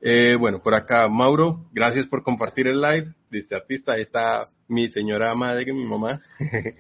Eh, 0.01 0.37
bueno, 0.39 0.63
por 0.63 0.75
acá, 0.75 1.09
Mauro, 1.09 1.65
gracias 1.73 2.07
por 2.07 2.23
compartir 2.23 2.69
el 2.69 2.81
live. 2.81 3.13
Dice 3.31 3.57
artista, 3.57 3.93
ahí 3.93 4.03
está 4.03 4.49
mi 4.69 4.89
señora 4.91 5.35
madre, 5.35 5.73
mi 5.73 5.85
mamá. 5.85 6.23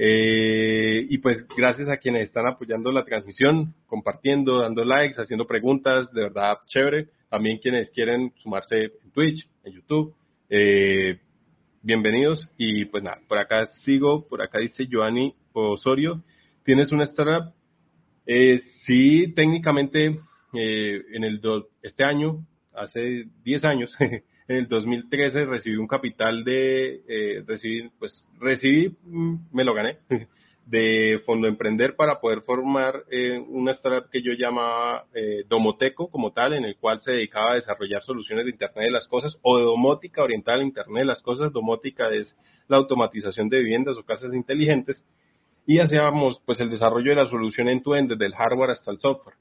Eh, 0.00 1.08
y 1.10 1.18
pues 1.18 1.44
gracias 1.56 1.88
a 1.88 1.96
quienes 1.96 2.28
están 2.28 2.46
apoyando 2.46 2.92
la 2.92 3.04
transmisión, 3.04 3.74
compartiendo, 3.88 4.60
dando 4.60 4.84
likes, 4.84 5.20
haciendo 5.20 5.44
preguntas, 5.44 6.12
de 6.12 6.22
verdad 6.22 6.58
chévere. 6.68 7.08
También 7.28 7.58
quienes 7.58 7.90
quieren 7.90 8.32
sumarse 8.42 8.84
en 8.84 9.10
Twitch, 9.12 9.46
en 9.64 9.74
YouTube, 9.74 10.14
eh, 10.48 11.18
bienvenidos. 11.82 12.46
Y 12.56 12.86
pues 12.86 13.02
nada, 13.02 13.20
por 13.28 13.36
acá 13.36 13.70
sigo, 13.84 14.26
por 14.26 14.40
acá 14.40 14.58
dice 14.60 14.88
Joanny 14.90 15.34
Osorio, 15.52 16.22
¿tienes 16.64 16.90
una 16.90 17.04
startup? 17.04 17.52
Eh, 18.24 18.62
sí, 18.86 19.32
técnicamente 19.34 20.20
eh, 20.54 21.02
en 21.12 21.24
el 21.24 21.40
este 21.82 22.02
año, 22.02 22.46
hace 22.74 23.26
10 23.44 23.64
años, 23.64 23.94
en 24.00 24.56
el 24.56 24.66
2013 24.66 25.44
recibí 25.44 25.76
un 25.76 25.86
capital 25.86 26.44
de, 26.44 27.02
eh, 27.08 27.44
recibí, 27.46 27.90
pues 27.98 28.24
recibí, 28.40 28.96
mm, 29.04 29.34
me 29.52 29.64
lo 29.64 29.74
gané, 29.74 29.98
de 30.68 31.22
Fondo 31.24 31.48
Emprender 31.48 31.96
para 31.96 32.20
poder 32.20 32.42
formar 32.42 33.04
eh, 33.10 33.42
una 33.48 33.72
startup 33.72 34.10
que 34.10 34.22
yo 34.22 34.32
llamaba 34.32 35.04
eh, 35.14 35.44
Domoteco 35.48 36.10
como 36.10 36.32
tal, 36.32 36.52
en 36.52 36.64
el 36.64 36.76
cual 36.76 37.00
se 37.02 37.12
dedicaba 37.12 37.52
a 37.52 37.54
desarrollar 37.54 38.02
soluciones 38.02 38.44
de 38.44 38.50
Internet 38.50 38.86
de 38.86 38.90
las 38.90 39.08
Cosas 39.08 39.34
o 39.40 39.56
de 39.56 39.64
domótica 39.64 40.22
orientada 40.22 40.58
al 40.58 40.64
Internet 40.64 41.00
de 41.00 41.06
las 41.06 41.22
Cosas. 41.22 41.52
Domótica 41.52 42.10
es 42.10 42.26
la 42.68 42.76
automatización 42.76 43.48
de 43.48 43.60
viviendas 43.60 43.96
o 43.96 44.04
casas 44.04 44.34
inteligentes 44.34 45.02
y 45.66 45.78
hacíamos 45.78 46.40
pues 46.44 46.60
el 46.60 46.68
desarrollo 46.68 47.10
de 47.10 47.22
la 47.22 47.30
solución 47.30 47.68
en 47.68 47.82
tu 47.82 47.94
end 47.94 48.10
desde 48.10 48.26
el 48.26 48.34
hardware 48.34 48.72
hasta 48.72 48.90
el 48.90 48.98
software. 48.98 49.36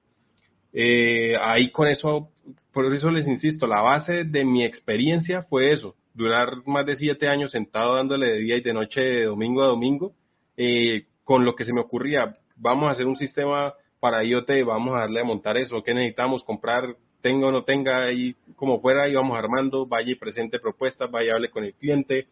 Eh, 0.71 1.35
ahí 1.41 1.71
con 1.71 1.89
eso, 1.89 2.29
por 2.71 2.93
eso 2.93 3.11
les 3.11 3.27
insisto, 3.27 3.67
la 3.67 3.81
base 3.81 4.23
de 4.23 4.45
mi 4.45 4.63
experiencia 4.63 5.43
fue 5.43 5.73
eso, 5.73 5.95
durar 6.13 6.49
más 6.65 6.85
de 6.85 6.97
siete 6.97 7.27
años 7.27 7.51
sentado 7.51 7.95
dándole 7.95 8.27
de 8.27 8.37
día 8.37 8.57
y 8.57 8.61
de 8.61 8.73
noche, 8.73 9.01
de 9.01 9.25
domingo 9.25 9.63
a 9.63 9.67
domingo, 9.67 10.13
eh, 10.55 11.05
con 11.27 11.43
lo 11.43 11.55
que 11.55 11.65
se 11.65 11.73
me 11.73 11.81
ocurría, 11.81 12.37
vamos 12.55 12.87
a 12.87 12.93
hacer 12.93 13.05
un 13.05 13.17
sistema 13.17 13.73
para 13.99 14.23
IoT, 14.23 14.49
vamos 14.65 14.95
a 14.95 15.01
darle 15.01 15.19
a 15.19 15.25
montar 15.25 15.57
eso, 15.57 15.83
¿qué 15.83 15.93
necesitamos? 15.93 16.41
Comprar, 16.45 16.95
tenga 17.21 17.47
o 17.47 17.51
no 17.51 17.65
tenga, 17.65 18.05
ahí 18.05 18.33
como 18.55 18.79
fuera, 18.79 19.09
íbamos 19.09 19.37
armando, 19.37 19.85
vaya 19.85 20.09
y 20.09 20.15
presente 20.15 20.57
propuestas, 20.57 21.11
vaya 21.11 21.33
hable 21.33 21.49
con 21.49 21.65
el 21.65 21.73
cliente, 21.73 22.27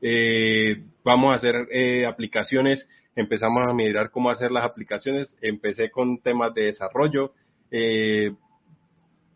eh, 0.00 0.82
vamos 1.04 1.32
a 1.32 1.34
hacer 1.34 1.54
eh, 1.70 2.06
aplicaciones, 2.06 2.78
empezamos 3.14 3.62
a 3.68 3.74
mirar 3.74 4.10
cómo 4.10 4.30
hacer 4.30 4.50
las 4.50 4.64
aplicaciones, 4.64 5.28
empecé 5.42 5.90
con 5.90 6.22
temas 6.22 6.54
de 6.54 6.62
desarrollo, 6.62 7.32
eh, 7.70 8.32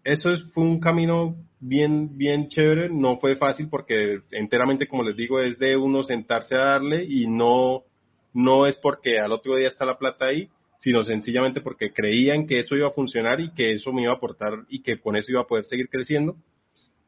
eso 0.02 0.30
es, 0.30 0.42
fue 0.54 0.64
un 0.64 0.80
camino 0.80 1.36
bien, 1.60 2.16
bien 2.16 2.48
chévere, 2.48 2.88
no 2.88 3.18
fue 3.18 3.36
fácil 3.36 3.68
porque 3.68 4.20
enteramente, 4.30 4.86
como 4.86 5.02
les 5.02 5.14
digo, 5.14 5.40
es 5.40 5.58
de 5.58 5.76
uno 5.76 6.04
sentarse 6.04 6.54
a 6.54 6.64
darle 6.64 7.04
y 7.04 7.26
no 7.26 7.82
no 8.34 8.66
es 8.66 8.76
porque 8.76 9.18
al 9.18 9.32
otro 9.32 9.56
día 9.56 9.68
está 9.68 9.84
la 9.84 9.96
plata 9.96 10.26
ahí, 10.26 10.48
sino 10.80 11.04
sencillamente 11.04 11.62
porque 11.62 11.92
creían 11.92 12.46
que 12.46 12.60
eso 12.60 12.76
iba 12.76 12.88
a 12.88 12.92
funcionar 12.92 13.40
y 13.40 13.50
que 13.52 13.72
eso 13.72 13.92
me 13.92 14.02
iba 14.02 14.12
a 14.12 14.16
aportar 14.16 14.64
y 14.68 14.82
que 14.82 14.98
con 14.98 15.16
eso 15.16 15.30
iba 15.30 15.40
a 15.40 15.46
poder 15.46 15.64
seguir 15.66 15.88
creciendo. 15.88 16.36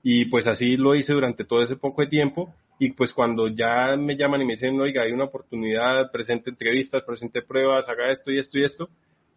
Y 0.02 0.26
pues 0.26 0.46
así 0.46 0.76
lo 0.76 0.94
hice 0.94 1.12
durante 1.12 1.44
todo 1.44 1.62
ese 1.62 1.76
poco 1.76 2.00
de 2.00 2.08
tiempo. 2.08 2.54
Y 2.78 2.92
pues 2.92 3.12
cuando 3.12 3.48
ya 3.48 3.96
me 3.96 4.16
llaman 4.16 4.42
y 4.42 4.44
me 4.44 4.52
dicen, 4.54 4.80
oiga, 4.80 5.02
hay 5.02 5.12
una 5.12 5.24
oportunidad, 5.24 6.10
presente 6.12 6.50
entrevistas, 6.50 7.02
presente 7.04 7.42
pruebas, 7.42 7.88
haga 7.88 8.12
esto 8.12 8.30
y 8.30 8.38
esto 8.38 8.58
y 8.58 8.64
esto, 8.64 8.88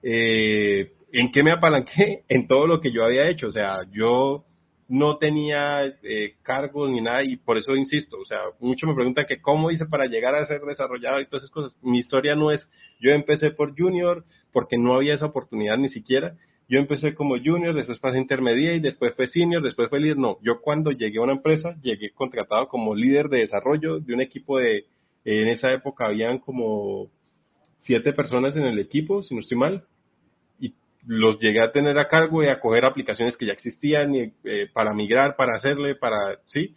eh, 0.04 0.92
¿en 1.12 1.32
qué 1.32 1.44
me 1.44 1.52
apalanqué? 1.52 2.24
En 2.30 2.48
todo 2.48 2.68
lo 2.68 2.80
que 2.80 2.92
yo 2.92 3.04
había 3.04 3.30
hecho. 3.30 3.48
O 3.48 3.52
sea, 3.52 3.80
yo 3.92 4.46
no 4.90 5.18
tenía 5.18 5.86
eh, 5.86 6.34
cargos 6.42 6.90
ni 6.90 7.00
nada 7.00 7.24
y 7.24 7.38
por 7.38 7.58
eso 7.58 7.76
insisto, 7.76 8.18
o 8.20 8.26
sea, 8.26 8.40
muchos 8.60 8.90
me 8.90 8.96
preguntan 8.96 9.28
que 9.28 9.40
cómo 9.40 9.70
hice 9.70 9.86
para 9.86 10.08
llegar 10.08 10.36
a 10.36 10.48
ser 10.48 10.62
desarrollado 10.62 11.22
y 11.22 11.28
todas 11.28 11.44
esas 11.44 11.54
cosas. 11.54 11.78
Mi 11.84 12.00
historia 12.00 12.36
no 12.36 12.52
es, 12.52 12.60
yo 13.00 13.12
empecé 13.12 13.52
por 13.52 13.78
junior 13.78 14.26
porque 14.52 14.78
no 14.78 14.96
había 14.96 15.14
esa 15.14 15.28
oportunidad 15.28 15.78
ni 15.78 15.90
siquiera, 15.90 16.36
yo 16.68 16.80
empecé 16.80 17.16
como 17.16 17.36
junior, 17.38 17.74
después 17.74 18.00
pasé 18.00 18.20
intermedia 18.20 18.74
y 18.74 18.80
después 18.80 19.16
fue 19.16 19.28
senior, 19.30 19.64
después 19.64 19.90
fue 19.90 20.00
líder. 20.00 20.18
No, 20.18 20.38
yo 20.44 20.62
cuando 20.62 20.92
llegué 20.92 21.18
a 21.18 21.24
una 21.24 21.34
empresa, 21.34 21.76
llegué 21.82 22.12
contratado 22.12 22.68
como 22.68 22.94
líder 22.94 23.30
de 23.30 23.40
desarrollo 23.40 24.00
de 24.00 24.14
un 24.14 24.22
equipo 24.22 24.60
de, 24.60 24.86
en 25.26 25.48
esa 25.48 25.72
época 25.72 26.06
habían 26.06 26.38
como 26.38 27.10
siete 27.86 28.14
personas 28.14 28.56
en 28.56 28.64
el 28.64 28.78
equipo, 28.78 29.24
si 29.24 29.34
no 29.34 29.42
estoy 29.42 29.58
mal, 29.58 29.84
los 31.06 31.39
llegué 31.39 31.62
a 31.62 31.72
tener 31.72 31.97
a 31.97 32.08
cargo 32.08 32.43
y 32.43 32.47
a 32.47 32.60
coger 32.60 32.86
aplicaciones 32.86 33.38
que 33.38 33.45
ya 33.45 33.54
existían 33.54 34.14
y, 34.14 34.34
eh, 34.43 34.70
para 34.74 34.93
migrar, 34.93 35.36
para 35.36 35.58
hacerle, 35.58 35.95
para, 35.95 36.39
sí. 36.54 36.76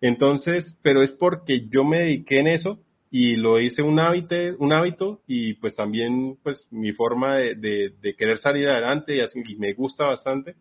Entonces, 0.00 0.64
pero 0.82 1.02
es 1.02 1.10
porque 1.12 1.66
yo 1.68 1.84
me 1.84 2.00
dediqué 2.00 2.40
en 2.40 2.48
eso 2.48 2.78
y 3.10 3.36
lo 3.36 3.60
hice 3.60 3.82
un 3.82 3.98
hábito, 3.98 4.34
un 4.58 4.72
hábito 4.72 5.20
y 5.26 5.54
pues 5.54 5.74
también 5.74 6.36
pues 6.42 6.56
mi 6.70 6.92
forma 6.92 7.36
de, 7.36 7.54
de, 8.00 8.14
querer 8.14 8.40
salir 8.40 8.68
adelante 8.68 9.16
y, 9.16 9.20
así, 9.20 9.42
me 9.58 9.72
gusta 9.74 10.04
bastante. 10.04 10.54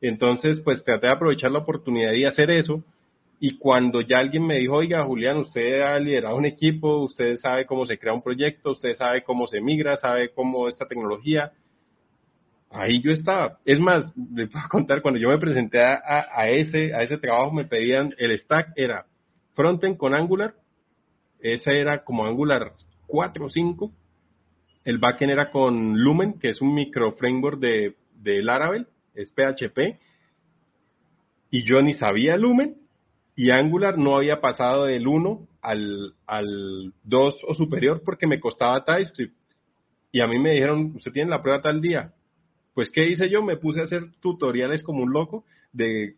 Entonces 0.00 0.60
pues 0.64 0.82
traté 0.84 1.06
de 1.06 1.12
aprovechar 1.12 1.50
la 1.50 1.58
oportunidad 1.60 2.12
y 2.12 2.24
hacer 2.24 2.50
eso 2.50 2.82
y 3.42 3.56
cuando 3.56 4.02
ya 4.02 4.18
alguien 4.18 4.46
me 4.46 4.58
dijo, 4.58 4.76
oiga 4.76 5.02
Julián, 5.04 5.38
usted 5.38 5.80
ha 5.80 5.98
liderado 5.98 6.36
un 6.36 6.44
equipo, 6.44 6.98
usted 6.98 7.40
sabe 7.40 7.64
cómo 7.64 7.86
se 7.86 7.98
crea 7.98 8.12
un 8.12 8.22
proyecto, 8.22 8.72
usted 8.72 8.98
sabe 8.98 9.22
cómo 9.22 9.46
se 9.46 9.62
migra, 9.62 9.98
sabe 9.98 10.28
cómo 10.28 10.68
esta 10.68 10.86
tecnología, 10.86 11.50
ahí 12.70 13.02
yo 13.02 13.12
estaba. 13.12 13.58
Es 13.64 13.78
más, 13.78 14.04
les 14.34 14.48
puedo 14.48 14.68
contar, 14.68 15.02
cuando 15.02 15.20
yo 15.20 15.28
me 15.28 15.38
presenté 15.38 15.80
a, 15.82 16.48
ese, 16.48 16.94
a 16.94 17.02
ese 17.02 17.18
trabajo 17.18 17.52
me 17.52 17.64
pedían, 17.64 18.14
el 18.18 18.38
stack 18.40 18.72
era 18.76 19.06
frontend 19.54 19.96
con 19.96 20.14
Angular, 20.14 20.54
esa 21.40 21.72
era 21.72 22.04
como 22.04 22.24
Angular 22.24 22.72
4 23.06 23.46
o 23.46 23.50
5. 23.50 23.92
El 24.84 24.98
backend 24.98 25.32
era 25.32 25.50
con 25.50 25.98
Lumen, 25.98 26.38
que 26.38 26.50
es 26.50 26.60
un 26.60 26.74
micro 26.74 27.12
framework 27.12 27.58
de, 27.58 27.96
de 28.14 28.42
Laravel, 28.42 28.86
es 29.14 29.30
PHP. 29.32 29.98
Y 31.50 31.64
yo 31.64 31.82
ni 31.82 31.94
sabía 31.94 32.36
Lumen. 32.36 32.76
Y 33.36 33.50
Angular 33.50 33.96
no 33.96 34.16
había 34.16 34.40
pasado 34.40 34.84
del 34.84 35.06
1 35.06 35.48
al, 35.62 36.14
al 36.26 36.92
2 37.04 37.34
o 37.46 37.54
superior 37.54 38.02
porque 38.04 38.26
me 38.26 38.40
costaba 38.40 38.84
TypeScript. 38.84 39.34
Y 40.12 40.20
a 40.20 40.26
mí 40.26 40.38
me 40.38 40.52
dijeron, 40.52 40.92
usted 40.96 41.12
tiene 41.12 41.30
la 41.30 41.42
prueba 41.42 41.62
tal 41.62 41.80
día. 41.80 42.12
Pues, 42.74 42.88
¿qué 42.90 43.06
hice 43.08 43.28
yo? 43.28 43.42
Me 43.42 43.56
puse 43.56 43.80
a 43.80 43.84
hacer 43.84 44.12
tutoriales 44.20 44.82
como 44.82 45.02
un 45.02 45.12
loco 45.12 45.44
de 45.72 46.14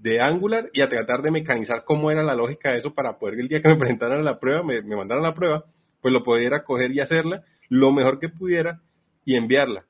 de 0.00 0.20
Angular 0.20 0.70
y 0.72 0.80
a 0.80 0.88
tratar 0.88 1.22
de 1.22 1.30
mecanizar 1.30 1.84
cómo 1.84 2.10
era 2.10 2.22
la 2.22 2.34
lógica 2.34 2.72
de 2.72 2.78
eso 2.78 2.94
para 2.94 3.18
poder 3.18 3.40
el 3.40 3.48
día 3.48 3.60
que 3.60 3.68
me 3.68 3.76
presentaran 3.78 4.24
la 4.24 4.38
prueba, 4.38 4.62
me, 4.62 4.82
me 4.82 4.96
mandaran 4.96 5.22
la 5.22 5.34
prueba, 5.34 5.64
pues 6.00 6.12
lo 6.12 6.22
pudiera 6.22 6.64
coger 6.64 6.92
y 6.92 7.00
hacerla 7.00 7.44
lo 7.68 7.92
mejor 7.92 8.18
que 8.18 8.28
pudiera 8.28 8.80
y 9.24 9.36
enviarla. 9.36 9.84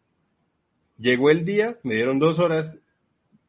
Llegó 0.99 1.31
el 1.31 1.45
día, 1.45 1.77
me 1.85 1.95
dieron 1.95 2.19
dos 2.19 2.39
horas, 2.39 2.75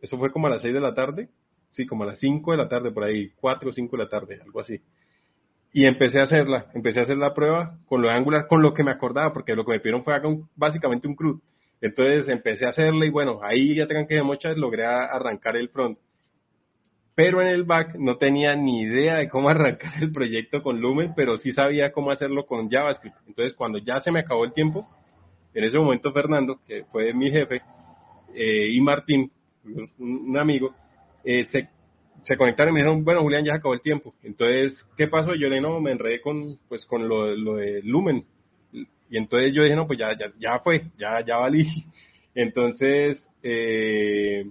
eso 0.02 0.18
fue 0.18 0.32
como 0.32 0.48
a 0.48 0.50
las 0.52 0.62
seis 0.62 0.74
de 0.74 0.82
la 0.82 0.94
tarde, 0.94 1.30
sí, 1.76 1.86
como 1.88 2.04
a 2.04 2.08
las 2.08 2.20
cinco 2.20 2.52
de 2.52 2.58
la 2.58 2.70
tarde, 2.70 2.92
por 2.92 3.06
ahí, 3.06 3.32
cuatro 3.40 3.72
o 3.72 3.74
cinco 3.74 3.98
de 3.98 4.04
la 4.04 4.10
tarde, 4.10 4.40
algo 4.44 4.60
así. 4.60 4.80
Y 5.72 5.86
empecé 5.86 6.20
a 6.20 6.24
hacerla, 6.24 6.68
empecé 6.74 7.00
a 7.00 7.04
hacer 7.04 7.18
la 7.18 7.34
prueba 7.34 7.78
con 7.88 8.02
lo 8.02 8.10
de 8.10 8.16
Angular, 8.16 8.48
con 8.48 8.62
lo 8.62 8.74
que 8.74 8.84
me 8.84 8.92
acordaba, 8.92 9.34
porque 9.34 9.56
lo 9.56 9.66
que 9.66 9.72
me 9.72 9.80
pidieron 9.80 10.04
fue 10.04 10.14
acá 10.14 10.28
básicamente 10.56 11.08
un 11.08 11.16
CRUD. 11.16 11.40
Entonces 11.82 12.28
empecé 12.28 12.66
a 12.66 12.70
hacerla 12.70 13.06
y 13.06 13.10
bueno, 13.10 13.40
ahí 13.44 13.76
ya 13.76 13.88
tengan 13.88 14.08
que 14.08 14.16
de 14.16 14.24
muchas 14.24 14.58
logré 14.58 14.86
arrancar 14.86 15.56
el 15.56 15.70
front 15.70 15.98
pero 17.20 17.42
en 17.42 17.48
el 17.48 17.66
back 17.66 17.96
no 17.96 18.16
tenía 18.16 18.56
ni 18.56 18.84
idea 18.84 19.16
de 19.16 19.28
cómo 19.28 19.50
arrancar 19.50 20.02
el 20.02 20.14
proyecto 20.14 20.64
con 20.64 20.80
Lumen, 20.80 21.12
pero 21.18 21.38
sí 21.40 21.52
sabía 21.52 21.92
cómo 21.92 22.12
hacerlo 22.12 22.46
con 22.46 22.70
JavaScript. 22.70 23.18
Entonces, 23.28 23.54
cuando 23.58 23.78
ya 23.78 24.00
se 24.00 24.10
me 24.10 24.22
acabó 24.22 24.46
el 24.46 24.54
tiempo, 24.54 24.88
en 25.54 25.66
ese 25.66 25.78
momento 25.78 26.14
Fernando, 26.14 26.62
que 26.66 26.86
fue 26.94 27.14
mi 27.14 27.30
jefe, 27.30 27.62
eh, 28.34 28.70
y 28.72 28.80
Martín, 28.80 29.30
un, 29.98 30.38
amigo, 30.38 30.74
eh, 31.26 31.46
se, 31.52 31.68
se, 32.26 32.38
conectaron 32.38 32.72
y 32.72 32.76
me 32.76 32.80
dijeron, 32.80 33.04
bueno, 33.04 33.22
Julián, 33.22 33.44
ya 33.44 33.52
se 33.52 33.58
acabó 33.58 33.74
el 33.74 33.82
tiempo. 33.82 34.14
Entonces, 34.24 34.72
¿qué 34.96 35.08
pasó? 35.08 35.36
Yo 35.36 35.50
le 35.50 35.60
no, 35.60 35.82
me 35.82 35.92
enredé 35.92 36.22
con, 36.22 36.58
pues, 36.70 36.86
con 36.86 37.10
lo, 37.10 37.36
lo 37.36 37.58
de 37.58 37.82
Lumen. 37.84 38.24
Y 38.72 39.18
entonces 39.18 39.54
yo 39.54 39.64
dije, 39.64 39.76
no, 39.76 39.88
pues 39.88 40.00
ya, 40.00 40.18
ya, 40.18 40.32
ya 40.40 40.60
fue, 40.60 40.84
ya, 40.98 41.26
ya 41.26 41.38
valí. 41.38 41.86
Entonces, 42.36 43.18
eh, 43.42 44.46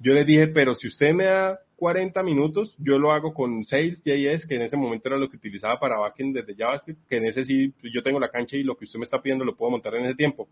yo 0.00 0.12
le 0.12 0.24
dije, 0.24 0.48
pero 0.48 0.74
si 0.74 0.88
usted 0.88 1.12
me 1.12 1.24
da 1.24 1.58
40 1.76 2.22
minutos, 2.22 2.74
yo 2.78 2.98
lo 2.98 3.12
hago 3.12 3.32
con 3.32 3.64
Sales.js, 3.64 4.46
que 4.46 4.56
en 4.56 4.62
ese 4.62 4.76
momento 4.76 5.08
era 5.08 5.18
lo 5.18 5.30
que 5.30 5.36
utilizaba 5.36 5.78
para 5.78 5.98
backend 5.98 6.34
desde 6.34 6.56
JavaScript, 6.56 7.06
que 7.08 7.16
en 7.18 7.26
ese 7.26 7.44
sí 7.44 7.72
pues, 7.80 7.92
yo 7.94 8.02
tengo 8.02 8.18
la 8.18 8.30
cancha 8.30 8.56
y 8.56 8.62
lo 8.62 8.76
que 8.76 8.86
usted 8.86 8.98
me 8.98 9.04
está 9.04 9.22
pidiendo 9.22 9.44
lo 9.44 9.56
puedo 9.56 9.70
montar 9.70 9.94
en 9.94 10.06
ese 10.06 10.14
tiempo. 10.14 10.48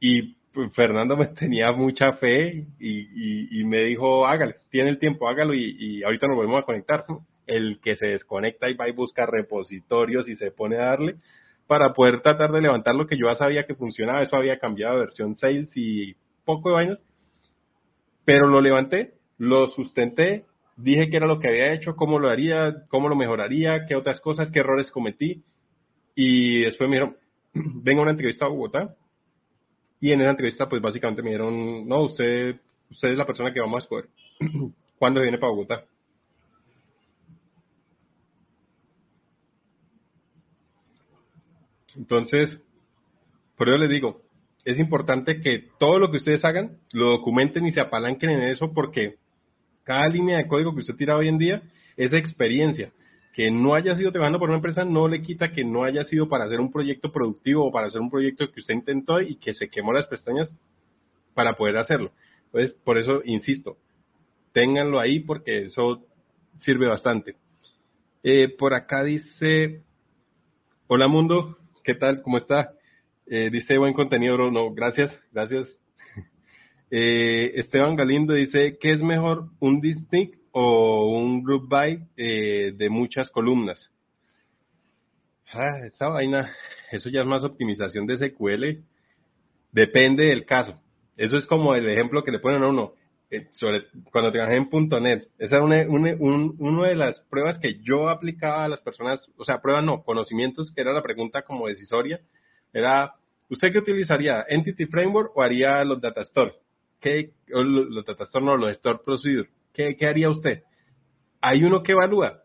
Y 0.00 0.34
pues, 0.52 0.72
Fernando 0.74 1.16
me 1.18 1.26
tenía 1.26 1.72
mucha 1.72 2.12
fe 2.14 2.64
y, 2.78 3.60
y, 3.60 3.64
me 3.64 3.84
dijo, 3.84 4.26
hágale, 4.26 4.56
tiene 4.70 4.90
el 4.90 4.98
tiempo, 4.98 5.28
hágalo 5.28 5.54
y, 5.54 5.76
y 5.78 6.02
ahorita 6.02 6.28
nos 6.28 6.36
volvemos 6.36 6.62
a 6.62 6.66
conectar. 6.66 7.04
El 7.46 7.80
que 7.82 7.96
se 7.96 8.06
desconecta 8.06 8.68
y 8.68 8.74
va 8.74 8.88
y 8.88 8.92
busca 8.92 9.26
repositorios 9.26 10.28
y 10.28 10.36
se 10.36 10.50
pone 10.50 10.76
a 10.76 10.86
darle 10.86 11.16
para 11.66 11.92
poder 11.92 12.20
tratar 12.20 12.52
de 12.52 12.60
levantar 12.60 12.94
lo 12.94 13.06
que 13.06 13.16
yo 13.16 13.30
ya 13.30 13.36
sabía 13.36 13.66
que 13.66 13.74
funcionaba. 13.74 14.22
Eso 14.22 14.36
había 14.36 14.58
cambiado 14.58 14.94
de 14.94 15.00
versión 15.00 15.36
Sales 15.38 15.68
y 15.74 16.14
poco 16.44 16.70
de 16.70 16.76
años, 16.76 16.98
pero 18.24 18.46
lo 18.46 18.60
levanté 18.60 19.14
lo 19.38 19.70
sustenté, 19.70 20.44
dije 20.76 21.08
qué 21.10 21.16
era 21.16 21.26
lo 21.26 21.40
que 21.40 21.48
había 21.48 21.72
hecho, 21.72 21.96
cómo 21.96 22.18
lo 22.18 22.28
haría, 22.28 22.74
cómo 22.88 23.08
lo 23.08 23.16
mejoraría, 23.16 23.86
qué 23.86 23.96
otras 23.96 24.20
cosas, 24.20 24.48
qué 24.52 24.60
errores 24.60 24.90
cometí. 24.90 25.42
Y 26.14 26.60
después 26.62 26.88
me 26.88 26.96
dijeron, 26.96 27.16
venga 27.82 28.00
a 28.00 28.02
una 28.02 28.12
entrevista 28.12 28.46
a 28.46 28.48
Bogotá. 28.48 28.94
Y 30.00 30.12
en 30.12 30.20
esa 30.20 30.30
entrevista, 30.30 30.68
pues 30.68 30.82
básicamente 30.82 31.22
me 31.22 31.30
dijeron, 31.30 31.88
no, 31.88 32.02
usted, 32.02 32.56
usted 32.90 33.08
es 33.08 33.18
la 33.18 33.26
persona 33.26 33.52
que 33.52 33.60
vamos 33.60 33.76
a 33.76 33.84
escoger. 33.84 34.08
¿Cuándo 34.98 35.22
viene 35.22 35.38
para 35.38 35.52
Bogotá? 35.52 35.84
Entonces, 41.96 42.50
por 43.56 43.68
eso 43.68 43.78
les 43.78 43.90
digo, 43.90 44.22
es 44.64 44.78
importante 44.78 45.40
que 45.40 45.68
todo 45.78 45.98
lo 45.98 46.10
que 46.10 46.18
ustedes 46.18 46.44
hagan 46.44 46.78
lo 46.92 47.10
documenten 47.10 47.66
y 47.66 47.72
se 47.72 47.80
apalanquen 47.80 48.30
en 48.30 48.42
eso 48.48 48.72
porque 48.72 49.16
cada 49.84 50.08
línea 50.08 50.38
de 50.38 50.48
código 50.48 50.74
que 50.74 50.80
usted 50.80 50.96
tira 50.96 51.16
hoy 51.16 51.28
en 51.28 51.38
día 51.38 51.62
es 51.96 52.12
experiencia. 52.12 52.90
Que 53.34 53.50
no 53.50 53.74
haya 53.74 53.96
sido 53.96 54.12
trabajando 54.12 54.38
por 54.38 54.48
una 54.48 54.58
empresa 54.58 54.84
no 54.84 55.08
le 55.08 55.20
quita 55.22 55.52
que 55.52 55.64
no 55.64 55.84
haya 55.84 56.04
sido 56.04 56.28
para 56.28 56.44
hacer 56.44 56.60
un 56.60 56.72
proyecto 56.72 57.12
productivo 57.12 57.66
o 57.66 57.72
para 57.72 57.88
hacer 57.88 58.00
un 58.00 58.10
proyecto 58.10 58.50
que 58.50 58.60
usted 58.60 58.74
intentó 58.74 59.20
y 59.20 59.36
que 59.36 59.54
se 59.54 59.68
quemó 59.68 59.92
las 59.92 60.06
pestañas 60.06 60.48
para 61.34 61.56
poder 61.56 61.76
hacerlo. 61.76 62.12
Entonces, 62.46 62.72
por 62.84 62.96
eso 62.96 63.22
insisto, 63.24 63.76
ténganlo 64.52 65.00
ahí 65.00 65.20
porque 65.20 65.66
eso 65.66 66.04
sirve 66.60 66.86
bastante. 66.86 67.34
Eh, 68.22 68.48
por 68.56 68.72
acá 68.72 69.02
dice, 69.02 69.82
hola 70.86 71.08
mundo, 71.08 71.58
¿qué 71.84 71.94
tal? 71.94 72.22
¿Cómo 72.22 72.38
está? 72.38 72.72
Eh, 73.26 73.50
dice 73.52 73.76
buen 73.76 73.92
contenido, 73.92 74.50
no, 74.50 74.72
gracias, 74.72 75.12
gracias 75.32 75.68
eh, 76.90 77.52
Esteban 77.56 77.94
Galindo 77.94 78.32
dice, 78.32 78.78
¿qué 78.80 78.92
es 78.92 79.00
mejor, 79.00 79.50
un 79.60 79.80
distinct 79.80 80.34
o 80.52 81.12
un 81.12 81.42
group 81.42 81.68
by 81.68 82.02
eh, 82.16 82.72
de 82.74 82.88
muchas 82.88 83.28
columnas? 83.28 83.78
Ah, 85.52 85.78
esa 85.84 86.08
vaina, 86.08 86.52
eso 86.90 87.10
ya 87.10 87.20
es 87.20 87.26
más 87.26 87.44
optimización 87.44 88.06
de 88.06 88.30
SQL. 88.30 88.82
Depende 89.70 90.24
del 90.24 90.46
caso. 90.46 90.80
Eso 91.16 91.36
es 91.36 91.46
como 91.46 91.74
el 91.74 91.88
ejemplo 91.88 92.24
que 92.24 92.32
le 92.32 92.40
ponen 92.40 92.62
a 92.62 92.68
uno. 92.68 92.94
Eh, 93.34 93.48
sobre, 93.56 93.84
cuando 94.12 94.30
trabajé 94.30 94.56
en 94.56 94.68
.NET, 95.02 95.28
esa 95.38 95.56
era 95.56 95.64
una, 95.64 95.84
una, 95.88 96.88
de 96.88 96.94
las 96.94 97.20
pruebas 97.30 97.58
que 97.58 97.80
yo 97.82 98.08
aplicaba 98.08 98.64
a 98.64 98.68
las 98.68 98.80
personas, 98.80 99.20
o 99.36 99.44
sea, 99.44 99.60
pruebas 99.60 99.84
no, 99.84 100.02
conocimientos, 100.02 100.72
que 100.72 100.80
era 100.80 100.92
la 100.92 101.02
pregunta 101.02 101.42
como 101.42 101.66
decisoria, 101.66 102.20
era, 102.72 103.14
¿usted 103.50 103.72
qué 103.72 103.78
utilizaría? 103.78 104.44
¿Entity 104.48 104.86
Framework 104.86 105.36
o 105.36 105.42
haría 105.42 105.84
los 105.84 106.00
data 106.00 106.24
stores? 106.24 106.54
¿qué, 107.04 107.32
los 107.48 108.06
no, 108.40 108.56
los 108.56 108.70
store 108.72 108.98
procedure, 109.04 109.48
¿qué, 109.74 109.94
¿qué 109.96 110.06
haría 110.06 110.30
usted? 110.30 110.62
Hay 111.42 111.62
uno 111.62 111.82
que 111.82 111.92
evalúa, 111.92 112.42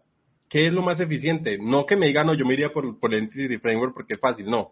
¿qué 0.49 0.67
es 0.67 0.73
lo 0.73 0.81
más 0.81 0.99
eficiente? 0.99 1.57
No 1.57 1.85
que 1.85 1.95
me 1.95 2.07
diga, 2.07 2.25
no, 2.25 2.33
yo 2.33 2.45
me 2.45 2.53
iría 2.53 2.73
por, 2.73 2.99
por 2.99 3.13
el 3.13 3.23
Entity 3.23 3.57
Framework 3.57 3.93
porque 3.93 4.15
es 4.15 4.19
fácil, 4.19 4.49
no. 4.49 4.71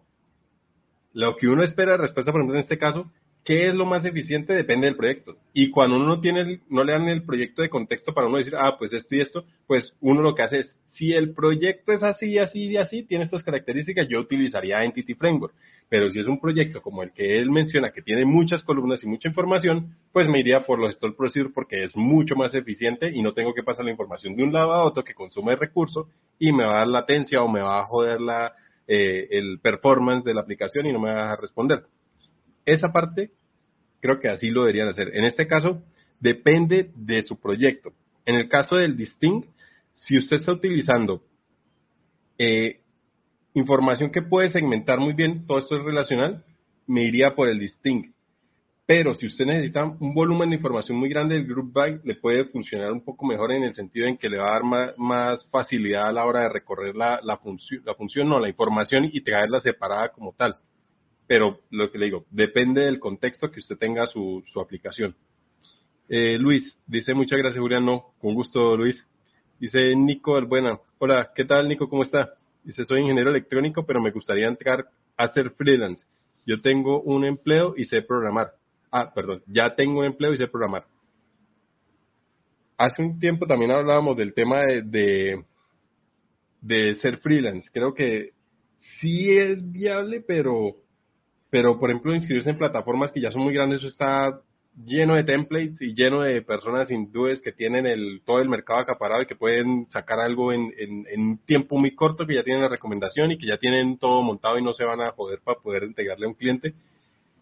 Lo 1.14 1.38
que 1.38 1.48
uno 1.48 1.64
espera 1.64 1.94
de 1.94 2.00
respuesta, 2.00 2.32
por 2.34 2.42
ejemplo, 2.42 2.58
en 2.58 2.64
este 2.64 2.78
caso, 2.78 3.10
¿qué 3.48 3.70
es 3.70 3.74
lo 3.74 3.86
más 3.86 4.04
eficiente? 4.04 4.52
Depende 4.52 4.88
del 4.88 4.98
proyecto. 4.98 5.38
Y 5.54 5.72
cuando 5.72 5.96
uno 5.96 6.06
no 6.06 6.20
tiene, 6.20 6.60
no 6.70 6.84
le 6.84 6.92
dan 6.92 7.08
el 7.08 7.24
proyecto 7.24 7.62
de 7.62 7.70
contexto 7.70 8.14
para 8.14 8.28
uno 8.28 8.40
decir, 8.40 8.54
ah, 8.58 8.76
pues 8.78 8.92
esto 8.92 9.16
y 9.16 9.22
esto, 9.22 9.46
pues 9.66 9.94
uno 10.02 10.22
lo 10.22 10.36
que 10.36 10.44
hace 10.44 10.60
es, 10.60 10.76
si 10.98 11.14
el 11.14 11.34
proyecto 11.34 11.94
es 11.94 12.04
así, 12.04 12.38
así 12.40 12.66
y 12.66 12.76
así, 12.76 13.04
tiene 13.04 13.24
estas 13.24 13.44
características, 13.44 14.10
yo 14.10 14.20
utilizaría 14.20 14.84
Entity 14.84 15.14
Framework. 15.14 15.54
Pero 15.88 16.12
si 16.12 16.20
es 16.20 16.28
un 16.28 16.42
proyecto 16.42 16.82
como 16.82 17.04
el 17.04 17.14
que 17.14 17.40
él 17.40 17.50
menciona, 17.50 17.92
que 17.92 18.02
tiene 18.02 18.26
muchas 18.26 18.62
columnas 18.64 19.02
y 19.02 19.08
mucha 19.08 19.30
información, 19.30 19.96
pues 20.12 20.28
me 20.28 20.40
iría 20.40 20.66
por 20.66 20.78
los 20.78 20.92
Store 20.92 21.14
Procedure 21.14 21.54
porque 21.54 21.86
es 21.86 21.96
mucho 21.96 22.36
más 22.36 22.54
eficiente 22.54 23.10
y 23.10 23.22
no 23.22 23.32
tengo 23.32 23.54
que 23.54 23.64
pasar 23.64 23.86
la 23.86 23.92
información 23.92 24.36
de 24.36 24.44
un 24.44 24.52
lado 24.52 24.74
a 24.74 24.84
otro 24.84 25.06
que 25.06 25.14
consume 25.14 25.56
recursos 25.56 26.08
y 26.38 26.52
me 26.52 26.66
va 26.66 26.76
a 26.76 26.80
dar 26.80 26.88
latencia 26.90 27.42
o 27.42 27.48
me 27.48 27.62
va 27.62 27.80
a 27.80 27.86
joder 27.86 28.20
la, 28.20 28.52
eh, 28.88 29.30
el 29.32 29.60
performance 29.62 30.26
de 30.26 30.34
la 30.34 30.42
aplicación 30.42 30.86
y 30.86 30.92
no 30.92 31.00
me 31.00 31.14
va 31.14 31.32
a 31.32 31.38
responder. 31.38 31.84
Esa 32.66 32.92
parte 32.92 33.30
creo 34.00 34.20
que 34.20 34.30
así 34.30 34.50
lo 34.50 34.62
deberían 34.62 34.90
hacer. 34.90 35.16
En 35.16 35.26
este 35.26 35.48
caso, 35.48 35.82
depende 36.20 36.92
de 36.96 37.24
su 37.24 37.40
proyecto. 37.40 37.92
En 38.26 38.36
el 38.36 38.50
caso 38.50 38.76
del 38.76 38.98
Distinct, 38.98 39.48
si 40.08 40.18
usted 40.18 40.38
está 40.38 40.52
utilizando 40.52 41.22
eh, 42.38 42.80
información 43.54 44.12
que 44.12 44.22
puede 44.22 44.52
segmentar 44.52 45.00
muy 45.00 45.14
bien, 45.14 45.46
todo 45.48 45.60
esto 45.60 45.78
es 45.78 45.84
relacional, 45.84 46.44
me 46.86 47.04
iría 47.04 47.36
por 47.36 47.50
el 47.50 47.60
Distinct. 47.60 48.16
Pero 48.86 49.16
si 49.16 49.28
usted 49.28 49.46
necesita 49.46 49.84
un 49.84 50.14
volumen 50.14 50.50
de 50.50 50.56
información 50.56 50.98
muy 50.98 51.10
grande, 51.10 51.36
el 51.36 51.46
Group 51.46 51.74
By 51.74 52.00
le 52.06 52.16
puede 52.16 52.46
funcionar 52.46 52.94
un 52.94 53.04
poco 53.04 53.26
mejor 53.26 53.52
en 53.52 53.64
el 53.64 53.76
sentido 53.76 54.08
en 54.08 54.18
que 54.18 54.30
le 54.30 54.38
va 54.38 54.48
a 54.48 54.60
dar 54.62 54.96
más, 54.98 55.46
facilidad 55.52 56.08
a 56.08 56.14
la 56.14 56.26
hora 56.26 56.44
de 56.44 56.50
recorrer 56.50 56.96
la, 56.96 57.20
la, 57.22 57.38
la 57.84 57.96
función, 57.96 58.30
no, 58.30 58.40
la 58.40 58.48
información 58.48 59.10
y 59.12 59.20
traerla 59.20 59.60
separada 59.60 60.10
como 60.10 60.34
tal. 60.38 60.56
Pero 61.28 61.60
lo 61.72 61.92
que 61.92 61.98
le 61.98 62.06
digo, 62.06 62.26
depende 62.32 62.82
del 62.82 63.00
contexto 63.00 63.52
que 63.52 63.60
usted 63.60 63.78
tenga 63.78 64.08
su, 64.08 64.44
su 64.52 64.60
aplicación. 64.60 65.16
Eh, 66.10 66.38
Luis, 66.40 66.64
dice 66.88 67.14
muchas 67.14 67.38
gracias 67.38 67.62
Julián, 67.62 67.86
no, 67.86 68.14
con 68.20 68.34
gusto 68.34 68.78
Luis. 68.78 68.96
Dice 69.60 69.96
Nico 69.96 70.36
del 70.36 70.46
Buena, 70.46 70.80
hola, 71.00 71.32
¿qué 71.36 71.44
tal 71.44 71.68
Nico? 71.68 71.90
¿Cómo 71.90 72.04
está? 72.04 72.34
Dice, 72.64 72.86
soy 72.86 73.00
ingeniero 73.02 73.30
electrónico, 73.30 73.86
pero 73.86 74.02
me 74.02 74.12
gustaría 74.12 74.48
entrar 74.48 74.88
a 75.16 75.24
hacer 75.24 75.52
freelance. 75.52 76.04
Yo 76.46 76.62
tengo 76.62 77.02
un 77.02 77.26
empleo 77.26 77.74
y 77.78 77.86
sé 77.86 78.02
programar. 78.02 78.52
Ah, 78.92 79.14
perdón, 79.14 79.42
ya 79.48 79.74
tengo 79.76 80.04
empleo 80.04 80.34
y 80.34 80.38
sé 80.38 80.48
programar. 80.48 80.86
Hace 82.78 83.02
un 83.02 83.20
tiempo 83.20 83.48
también 83.48 83.72
hablábamos 83.72 84.16
del 84.16 84.34
tema 84.34 84.62
de, 84.62 85.44
de, 86.62 87.00
ser 87.02 87.18
freelance. 87.20 87.70
Creo 87.74 87.94
que 87.94 88.32
sí 89.00 89.32
es 89.32 89.72
viable, 89.72 90.22
pero, 90.22 90.76
pero 91.50 91.80
por 91.80 91.90
ejemplo, 91.90 92.16
inscribirse 92.16 92.50
en 92.50 92.58
plataformas 92.58 93.12
que 93.12 93.22
ya 93.22 93.32
son 93.32 93.42
muy 93.42 93.54
grandes, 93.54 93.80
eso 93.80 93.88
está 93.88 94.42
lleno 94.86 95.16
de 95.16 95.24
templates 95.24 95.82
y 95.82 95.96
lleno 95.96 96.22
de 96.22 96.42
personas 96.42 96.90
hindúes 96.92 97.42
que 97.42 97.52
tienen 97.52 97.88
el, 97.88 98.22
todo 98.26 98.40
el 98.40 98.50
mercado 98.50 98.80
acaparado 98.80 99.24
y 99.24 99.26
que 99.26 99.36
pueden 99.36 99.88
sacar 99.92 100.20
algo 100.20 100.54
en, 100.54 100.72
en, 100.78 101.22
un 101.22 101.38
tiempo 101.40 101.78
muy 101.78 101.96
corto, 101.96 102.28
que 102.28 102.36
ya 102.36 102.44
tienen 102.44 102.62
la 102.62 102.70
recomendación 102.70 103.32
y 103.32 103.38
que 103.38 103.48
ya 103.48 103.58
tienen 103.58 103.98
todo 103.98 104.22
montado 104.22 104.60
y 104.60 104.64
no 104.64 104.74
se 104.74 104.84
van 104.84 105.02
a 105.02 105.12
joder 105.12 105.40
para 105.44 105.60
poder 105.60 105.84
entregarle 105.84 106.26
a 106.26 106.30
un 106.30 106.36
cliente 106.36 106.74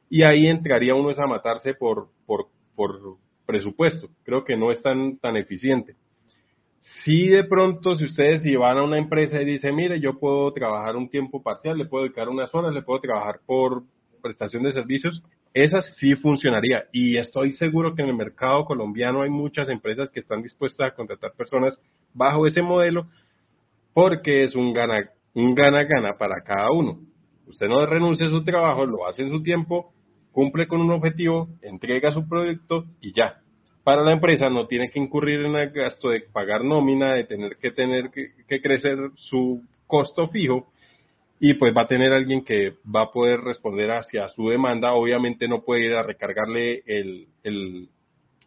y 0.09 0.23
ahí 0.23 0.47
entraría 0.47 0.95
uno 0.95 1.09
a 1.09 1.27
matarse 1.27 1.73
por, 1.73 2.07
por, 2.25 2.47
por 2.75 3.17
presupuesto. 3.45 4.07
Creo 4.23 4.43
que 4.43 4.55
no 4.55 4.71
es 4.71 4.81
tan, 4.81 5.17
tan 5.17 5.35
eficiente. 5.37 5.95
Si 7.03 7.27
de 7.27 7.43
pronto, 7.43 7.95
si 7.97 8.05
ustedes 8.05 8.41
van 8.57 8.77
a 8.77 8.83
una 8.83 8.97
empresa 8.97 9.41
y 9.41 9.45
dicen, 9.45 9.75
mire, 9.75 9.99
yo 9.99 10.19
puedo 10.19 10.51
trabajar 10.53 10.95
un 10.95 11.09
tiempo 11.09 11.41
parcial, 11.43 11.77
le 11.77 11.85
puedo 11.85 12.03
dedicar 12.03 12.29
unas 12.29 12.53
horas, 12.53 12.73
le 12.73 12.81
puedo 12.81 12.99
trabajar 13.01 13.39
por 13.45 13.83
prestación 14.25 14.63
de 14.63 14.73
servicios, 14.73 15.21
esas 15.53 15.85
sí 15.99 16.15
funcionaría. 16.15 16.85
Y 16.91 17.17
estoy 17.17 17.53
seguro 17.57 17.93
que 17.93 18.01
en 18.01 18.09
el 18.09 18.15
mercado 18.15 18.65
colombiano 18.65 19.21
hay 19.21 19.29
muchas 19.29 19.69
empresas 19.69 20.09
que 20.09 20.21
están 20.21 20.41
dispuestas 20.41 20.91
a 20.91 20.95
contratar 20.95 21.33
personas 21.33 21.75
bajo 22.11 22.47
ese 22.47 22.63
modelo 22.63 23.05
porque 23.93 24.45
es 24.45 24.55
un 24.55 24.73
gana, 24.73 25.07
un 25.35 25.53
gana-gana 25.53 26.17
para 26.17 26.41
cada 26.43 26.71
uno. 26.71 26.97
Usted 27.47 27.67
no 27.67 27.85
renuncia 27.85 28.25
a 28.25 28.31
su 28.31 28.43
trabajo, 28.43 28.83
lo 28.87 29.07
hace 29.07 29.21
en 29.21 29.29
su 29.29 29.43
tiempo, 29.43 29.93
cumple 30.31 30.67
con 30.67 30.81
un 30.81 30.91
objetivo, 30.91 31.47
entrega 31.61 32.11
su 32.11 32.27
proyecto 32.27 32.85
y 32.99 33.13
ya. 33.13 33.41
Para 33.83 34.01
la 34.01 34.11
empresa 34.11 34.49
no 34.49 34.65
tiene 34.65 34.89
que 34.89 34.99
incurrir 34.99 35.41
en 35.45 35.55
el 35.55 35.69
gasto 35.69 36.09
de 36.09 36.21
pagar 36.33 36.63
nómina, 36.63 37.13
de 37.13 37.25
tener 37.25 37.57
que 37.57 37.69
tener 37.69 38.09
que, 38.09 38.59
crecer 38.59 38.97
su 39.29 39.61
costo 39.85 40.29
fijo 40.29 40.67
y 41.39 41.55
pues 41.55 41.75
va 41.75 41.81
a 41.81 41.87
tener 41.87 42.13
alguien 42.13 42.43
que 42.45 42.75
va 42.83 43.03
a 43.03 43.11
poder 43.11 43.41
responder 43.41 43.91
hacia 43.91 44.29
su 44.29 44.49
demanda. 44.49 44.93
Obviamente 44.93 45.47
no 45.47 45.63
puede 45.63 45.85
ir 45.85 45.93
a 45.93 46.03
recargarle 46.03 46.83
el, 46.85 47.27
el 47.43 47.89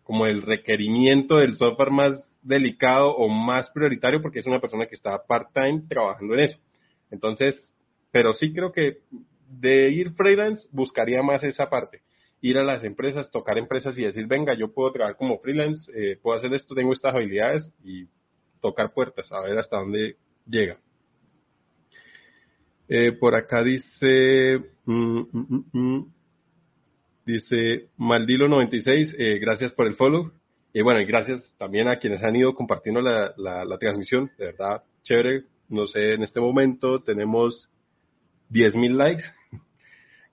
como 0.03 0.27
el 0.27 0.43
requerimiento 0.43 1.37
del 1.37 1.59
software 1.59 1.91
más 1.91 2.21
delicado 2.43 3.11
o 3.11 3.29
más 3.29 3.69
prioritario 3.75 4.23
porque 4.23 4.41
es 4.41 4.47
una 4.47 4.61
persona 4.61 4.87
que 4.87 4.97
está 4.97 5.23
part-time 5.27 5.83
trabajando 5.89 6.35
en 6.35 6.41
eso. 6.41 6.59
Entonces, 7.11 7.55
pero 8.11 8.33
sí 8.35 8.53
creo 8.53 8.73
que 8.73 8.99
de 9.51 9.91
ir 9.91 10.13
freelance 10.13 10.67
buscaría 10.73 11.23
más 11.23 11.43
esa 11.43 11.69
parte. 11.69 12.01
Ir 12.41 12.57
a 12.57 12.65
las 12.65 12.85
empresas, 12.85 13.31
tocar 13.31 13.59
empresas 13.59 13.99
y 13.99 14.03
decir, 14.03 14.27
venga, 14.27 14.55
yo 14.55 14.73
puedo 14.73 14.93
trabajar 14.93 15.17
como 15.17 15.39
freelance, 15.41 15.91
eh, 15.95 16.19
puedo 16.23 16.39
hacer 16.39 16.55
esto, 16.55 16.75
tengo 16.75 16.93
estas 16.93 17.15
habilidades 17.15 17.65
y 17.85 18.07
tocar 18.61 18.93
puertas, 18.93 19.31
a 19.33 19.41
ver 19.41 19.59
hasta 19.59 19.77
dónde 19.77 20.17
llega. 20.47 20.79
Eh, 22.89 23.13
por 23.13 23.35
acá 23.35 23.63
dice, 23.63 24.61
mm, 24.87 25.21
mm, 25.31 25.65
mm, 25.73 26.13
dice 27.27 27.89
Maldilo96, 27.99 29.15
eh, 29.19 29.39
gracias 29.39 29.73
por 29.73 29.87
el 29.87 29.97
follow. 29.97 30.33
Y 30.73 30.81
bueno, 30.81 31.01
y 31.01 31.05
gracias 31.05 31.43
también 31.59 31.89
a 31.89 31.99
quienes 31.99 32.23
han 32.23 32.37
ido 32.37 32.55
compartiendo 32.55 33.03
la, 33.03 33.35
la, 33.37 33.79
transmisión, 33.79 34.31
de 34.39 34.47
verdad, 34.47 34.83
chévere. 35.03 35.43
No 35.69 35.87
sé, 35.87 36.15
en 36.15 36.23
este 36.23 36.41
momento 36.41 37.01
tenemos 37.03 37.69
10.000 38.51 38.97
likes. 38.97 39.25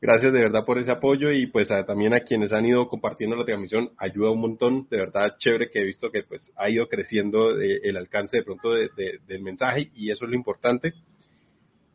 Gracias 0.02 0.32
de 0.32 0.40
verdad 0.40 0.66
por 0.66 0.78
ese 0.78 0.92
apoyo 0.92 1.32
y 1.32 1.48
pues 1.48 1.68
también 1.88 2.14
a 2.14 2.22
quienes 2.22 2.52
han 2.52 2.66
ido 2.66 2.88
compartiendo 2.88 3.36
la 3.36 3.44
transmisión, 3.44 3.90
ayuda 3.98 4.32
un 4.32 4.42
montón, 4.42 4.88
de 4.90 4.98
verdad 4.98 5.36
chévere 5.40 5.72
que 5.72 5.80
he 5.80 5.86
visto 5.86 6.12
que 6.12 6.24
pues 6.24 6.42
ha 6.58 6.70
ido 6.70 6.88
creciendo 6.88 7.60
eh, 7.60 7.80
el 7.84 7.98
alcance 7.98 8.38
de 8.38 8.44
pronto 8.44 8.72
del 8.72 9.42
mensaje 9.42 9.90
y 9.96 10.12
eso 10.12 10.26
es 10.26 10.32
lo 10.32 10.38
importante. 10.38 10.94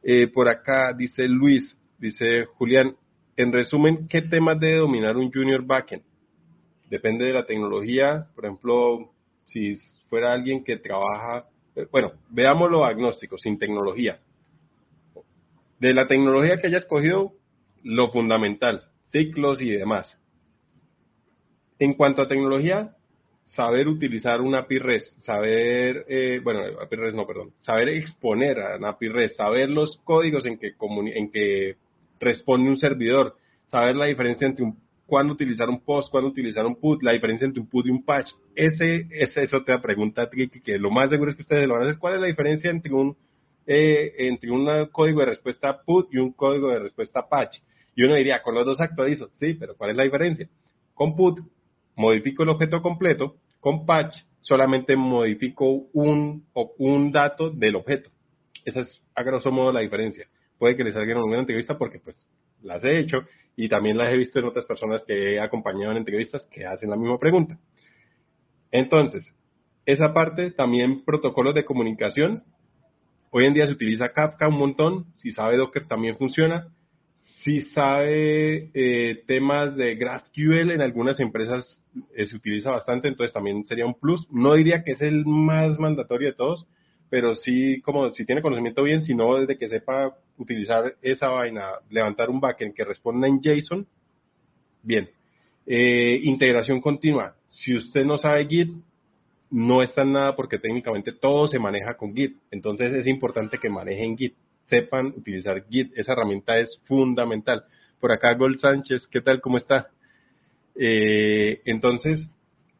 Eh, 0.02 0.28
por 0.28 0.48
acá 0.48 0.92
dice 0.92 1.28
Luis, 1.28 1.76
dice 1.98 2.46
Julián, 2.56 2.96
en 3.36 3.52
resumen, 3.52 4.08
¿qué 4.08 4.22
temas 4.22 4.58
debe 4.58 4.78
dominar 4.78 5.16
un 5.16 5.32
junior 5.32 5.64
backend? 5.64 6.02
Depende 6.88 7.26
de 7.26 7.32
la 7.32 7.46
tecnología, 7.46 8.26
por 8.34 8.44
ejemplo, 8.44 9.10
si 9.46 9.80
fuera 10.08 10.32
alguien 10.32 10.64
que 10.64 10.76
trabaja, 10.78 11.46
eh, 11.76 11.86
bueno, 11.90 12.12
veámoslo 12.30 12.84
agnóstico, 12.84 13.38
sin 13.38 13.58
tecnología 13.58 14.18
de 15.80 15.94
la 15.94 16.06
tecnología 16.06 16.60
que 16.60 16.68
haya 16.68 16.78
escogido, 16.78 17.32
lo 17.82 18.12
fundamental, 18.12 18.84
ciclos 19.10 19.60
y 19.60 19.70
demás. 19.70 20.06
En 21.78 21.94
cuanto 21.94 22.20
a 22.20 22.28
tecnología, 22.28 22.94
saber 23.54 23.88
utilizar 23.88 24.40
una 24.40 24.60
API 24.60 24.78
REST, 24.78 25.20
saber, 25.24 26.04
eh, 26.08 26.40
bueno, 26.42 26.60
API 26.80 26.96
REST 26.96 27.16
no, 27.16 27.26
perdón, 27.26 27.50
saber 27.60 27.88
exponer 27.88 28.60
a 28.60 28.76
una 28.76 28.90
API 28.90 29.08
REST, 29.08 29.36
saber 29.36 29.70
los 29.70 29.98
códigos 30.04 30.46
en 30.46 30.58
que, 30.58 30.74
en 31.14 31.30
que 31.30 31.76
responde 32.20 32.70
un 32.70 32.78
servidor, 32.78 33.36
saber 33.70 33.96
la 33.96 34.06
diferencia 34.06 34.46
entre 34.46 34.64
un, 34.64 34.78
cuándo 35.06 35.32
utilizar 35.34 35.68
un 35.68 35.80
post, 35.80 36.10
cuándo 36.10 36.30
utilizar 36.30 36.64
un 36.64 36.76
put, 36.76 37.02
la 37.02 37.12
diferencia 37.12 37.44
entre 37.44 37.60
un 37.60 37.68
put 37.68 37.86
y 37.86 37.90
un 37.90 38.04
patch. 38.04 38.28
Ese, 38.54 39.06
esa 39.10 39.42
es 39.42 39.52
otra 39.52 39.80
pregunta 39.80 40.28
tricky 40.28 40.60
que 40.60 40.78
lo 40.78 40.90
más 40.90 41.10
seguro 41.10 41.30
es 41.30 41.36
que 41.36 41.42
ustedes 41.42 41.66
lo 41.66 41.74
van 41.74 41.82
a 41.82 41.86
hacer. 41.86 41.98
¿Cuál 41.98 42.14
es 42.14 42.20
la 42.20 42.26
diferencia 42.26 42.70
entre 42.70 42.92
un 42.92 43.16
eh, 43.72 44.26
entre 44.26 44.50
un 44.50 44.66
código 44.90 45.20
de 45.20 45.26
respuesta 45.26 45.82
put 45.82 46.12
y 46.12 46.18
un 46.18 46.32
código 46.32 46.70
de 46.70 46.80
respuesta 46.80 47.28
patch. 47.28 47.58
Y 47.94 48.02
uno 48.02 48.16
diría, 48.16 48.42
con 48.42 48.54
los 48.54 48.66
dos 48.66 48.80
actualizo. 48.80 49.30
Sí, 49.38 49.54
pero 49.54 49.76
¿cuál 49.76 49.90
es 49.90 49.96
la 49.96 50.02
diferencia? 50.02 50.48
Con 50.92 51.14
put 51.14 51.38
modifico 52.00 52.42
el 52.42 52.48
objeto 52.48 52.82
completo, 52.82 53.36
con 53.60 53.86
patch 53.86 54.14
solamente 54.40 54.96
modifico 54.96 55.66
un, 55.92 56.44
un 56.78 57.12
dato 57.12 57.50
del 57.50 57.76
objeto. 57.76 58.10
Esa 58.64 58.80
es 58.80 59.02
a 59.14 59.22
grosso 59.22 59.50
modo 59.50 59.72
la 59.72 59.80
diferencia. 59.80 60.26
Puede 60.58 60.76
que 60.76 60.84
les 60.84 60.94
salga 60.94 61.12
en 61.12 61.18
una 61.18 61.38
entrevista 61.38 61.78
porque 61.78 61.98
pues 61.98 62.16
las 62.62 62.82
he 62.84 62.98
hecho 62.98 63.22
y 63.56 63.68
también 63.68 63.96
las 63.96 64.12
he 64.12 64.16
visto 64.16 64.38
en 64.38 64.46
otras 64.46 64.64
personas 64.64 65.02
que 65.06 65.34
he 65.34 65.40
acompañado 65.40 65.92
en 65.92 65.98
entrevistas 65.98 66.46
que 66.50 66.66
hacen 66.66 66.90
la 66.90 66.96
misma 66.96 67.18
pregunta. 67.18 67.58
Entonces, 68.70 69.24
esa 69.86 70.12
parte 70.12 70.50
también 70.52 71.04
protocolos 71.04 71.54
de 71.54 71.64
comunicación 71.64 72.44
Hoy 73.32 73.46
en 73.46 73.54
día 73.54 73.66
se 73.66 73.72
utiliza 73.74 74.12
Kafka 74.12 74.48
un 74.48 74.58
montón, 74.58 75.04
si 75.18 75.30
sabe 75.30 75.56
Docker 75.56 75.86
también 75.86 76.16
funciona. 76.16 76.66
Si 77.44 77.62
sabe 77.66 78.70
eh, 78.74 79.22
temas 79.28 79.76
de 79.76 79.94
GraphQL, 79.94 80.72
en 80.72 80.82
algunas 80.82 81.18
empresas 81.20 81.64
eh, 82.14 82.26
se 82.26 82.36
utiliza 82.36 82.70
bastante, 82.70 83.08
entonces 83.08 83.32
también 83.32 83.66
sería 83.66 83.86
un 83.86 83.94
plus. 83.94 84.26
No 84.30 84.54
diría 84.54 84.82
que 84.84 84.92
es 84.92 85.00
el 85.00 85.24
más 85.26 85.78
mandatorio 85.78 86.28
de 86.28 86.34
todos, 86.34 86.66
pero 87.08 87.34
sí, 87.36 87.80
como 87.82 88.10
si 88.12 88.24
tiene 88.24 88.42
conocimiento 88.42 88.82
bien, 88.82 89.04
si 89.04 89.14
no, 89.14 89.36
desde 89.36 89.58
que 89.58 89.68
sepa 89.68 90.16
utilizar 90.38 90.94
esa 91.02 91.28
vaina, 91.28 91.72
levantar 91.90 92.30
un 92.30 92.40
backend 92.40 92.74
que 92.74 92.84
responda 92.84 93.26
en 93.26 93.40
JSON, 93.42 93.86
bien. 94.82 95.08
Eh, 95.66 96.20
integración 96.24 96.80
continua. 96.80 97.34
Si 97.64 97.76
usted 97.76 98.04
no 98.04 98.18
sabe 98.18 98.46
Git, 98.46 98.70
no 99.50 99.82
está 99.82 100.02
en 100.02 100.12
nada 100.12 100.36
porque 100.36 100.58
técnicamente 100.58 101.12
todo 101.12 101.48
se 101.48 101.58
maneja 101.58 101.94
con 101.94 102.14
Git. 102.14 102.36
Entonces 102.50 102.92
es 102.92 103.06
importante 103.06 103.58
que 103.58 103.68
manejen 103.68 104.16
Git, 104.16 104.34
sepan 104.68 105.08
utilizar 105.08 105.64
Git. 105.68 105.92
Esa 105.96 106.12
herramienta 106.12 106.58
es 106.58 106.70
fundamental. 106.86 107.64
Por 108.00 108.12
acá 108.12 108.34
Gold 108.34 108.60
Sánchez, 108.60 109.02
¿qué 109.10 109.20
tal? 109.20 109.40
¿Cómo 109.40 109.58
está? 109.58 109.88
Eh, 110.82 111.60
entonces, 111.66 112.26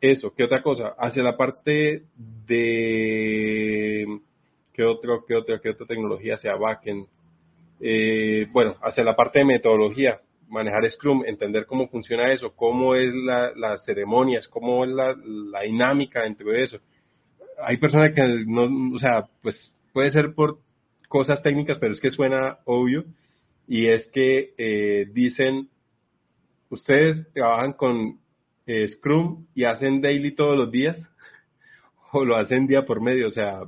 eso, 0.00 0.32
¿qué 0.34 0.44
otra 0.44 0.62
cosa? 0.62 0.94
Hacia 0.98 1.22
la 1.22 1.36
parte 1.36 2.04
de... 2.46 4.06
¿Qué, 4.72 4.84
otro, 4.84 5.26
qué, 5.28 5.34
otra, 5.34 5.60
qué 5.60 5.68
otra 5.68 5.86
tecnología 5.86 6.38
sea 6.38 6.56
backend? 6.56 7.06
Eh, 7.78 8.46
bueno, 8.52 8.76
hacia 8.80 9.04
la 9.04 9.14
parte 9.14 9.40
de 9.40 9.44
metodología. 9.44 10.18
manejar 10.48 10.90
Scrum, 10.92 11.24
entender 11.26 11.66
cómo 11.66 11.88
funciona 11.88 12.32
eso, 12.32 12.54
cómo 12.56 12.94
es 12.94 13.14
la, 13.14 13.52
las 13.54 13.84
ceremonias, 13.84 14.48
cómo 14.48 14.82
es 14.84 14.90
la, 14.90 15.14
la 15.24 15.60
dinámica 15.60 16.22
dentro 16.22 16.52
de 16.52 16.64
eso. 16.64 16.78
Hay 17.62 17.76
personas 17.76 18.14
que 18.14 18.22
no, 18.46 18.96
o 18.96 18.98
sea, 18.98 19.26
pues 19.42 19.54
puede 19.92 20.10
ser 20.12 20.34
por 20.34 20.56
cosas 21.08 21.42
técnicas, 21.42 21.76
pero 21.78 21.92
es 21.92 22.00
que 22.00 22.10
suena 22.12 22.60
obvio, 22.64 23.04
y 23.68 23.88
es 23.88 24.06
que 24.08 24.54
eh, 24.56 25.06
dicen, 25.12 25.68
ustedes 26.70 27.30
trabajan 27.32 27.74
con 27.74 28.18
eh, 28.66 28.88
Scrum 28.94 29.46
y 29.54 29.64
hacen 29.64 30.00
daily 30.00 30.34
todos 30.34 30.56
los 30.56 30.70
días, 30.70 30.96
o 32.12 32.24
lo 32.24 32.36
hacen 32.36 32.66
día 32.66 32.86
por 32.86 33.00
medio, 33.00 33.28
o 33.28 33.32
sea, 33.32 33.62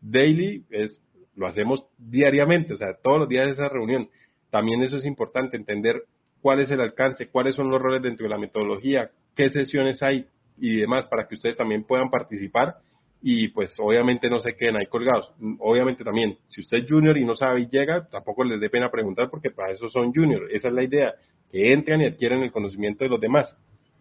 daily 0.00 0.64
es, 0.70 0.98
lo 1.36 1.46
hacemos 1.46 1.84
diariamente, 1.98 2.72
o 2.72 2.76
sea, 2.76 2.94
todos 3.02 3.20
los 3.20 3.28
días 3.28 3.48
esa 3.48 3.68
reunión. 3.68 4.08
También 4.50 4.82
eso 4.82 4.96
es 4.96 5.04
importante, 5.04 5.56
entender 5.56 6.02
cuál 6.40 6.60
es 6.60 6.70
el 6.70 6.80
alcance, 6.80 7.28
cuáles 7.28 7.54
son 7.54 7.70
los 7.70 7.80
roles 7.80 8.02
dentro 8.02 8.24
de 8.24 8.30
la 8.30 8.38
metodología, 8.38 9.10
qué 9.36 9.50
sesiones 9.50 10.02
hay 10.02 10.26
y 10.58 10.76
demás 10.76 11.06
para 11.06 11.26
que 11.26 11.36
ustedes 11.36 11.56
también 11.56 11.84
puedan 11.84 12.10
participar 12.10 12.76
y 13.22 13.48
pues 13.48 13.70
obviamente 13.78 14.28
no 14.28 14.40
se 14.40 14.56
queden 14.56 14.76
ahí 14.76 14.86
colgados. 14.86 15.32
Obviamente 15.60 16.02
también, 16.04 16.36
si 16.48 16.60
usted 16.60 16.78
es 16.78 16.90
junior 16.90 17.16
y 17.16 17.24
no 17.24 17.36
sabe 17.36 17.60
y 17.60 17.68
llega, 17.68 18.08
tampoco 18.08 18.42
les 18.44 18.60
dé 18.60 18.68
pena 18.68 18.90
preguntar 18.90 19.30
porque 19.30 19.50
para 19.50 19.72
eso 19.72 19.88
son 19.90 20.12
junior. 20.12 20.48
Esa 20.50 20.68
es 20.68 20.74
la 20.74 20.82
idea, 20.82 21.14
que 21.52 21.72
entren 21.72 22.00
y 22.00 22.06
adquieran 22.06 22.42
el 22.42 22.50
conocimiento 22.50 23.04
de 23.04 23.10
los 23.10 23.20
demás. 23.20 23.46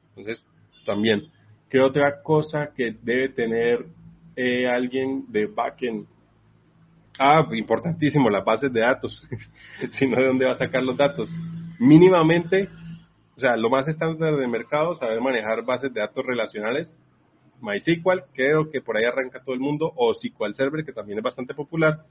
Entonces, 0.10 0.44
también, 0.86 1.24
¿qué 1.70 1.80
otra 1.80 2.24
cosa 2.24 2.72
que 2.76 2.96
debe 3.04 3.30
tener 3.30 3.86
eh, 4.36 4.68
alguien 4.68 5.26
de 5.28 5.46
backend? 5.46 6.08
Ah, 7.20 7.46
importantísimo, 7.52 8.30
las 8.30 8.44
bases 8.44 8.74
de 8.74 8.80
datos. 8.80 9.22
si 10.00 10.08
no, 10.08 10.18
¿de 10.18 10.28
dónde 10.28 10.46
va 10.46 10.54
a 10.54 10.58
sacar 10.58 10.82
los 10.82 10.98
datos? 10.98 11.30
Mínimamente, 11.78 12.70
o 13.38 13.40
sea, 13.40 13.56
lo 13.58 13.70
más 13.70 13.88
estándar 13.88 14.36
del 14.38 14.48
mercado, 14.48 14.98
saber 14.98 15.22
manejar 15.22 15.64
bases 15.64 15.94
de 15.94 16.00
datos 16.00 16.26
relacionales 16.26 16.88
MySQL, 17.62 18.24
creo 18.34 18.70
que 18.70 18.82
por 18.82 18.98
ahí 18.98 19.06
arranca 19.06 19.42
todo 19.44 19.54
el 19.54 19.62
mundo, 19.62 19.92
o 19.96 20.14
SQL 20.14 20.56
Server, 20.56 20.84
que 20.84 20.94
también 20.94 21.20
es 21.20 21.24
bastante 21.24 21.54
popular. 21.54 22.04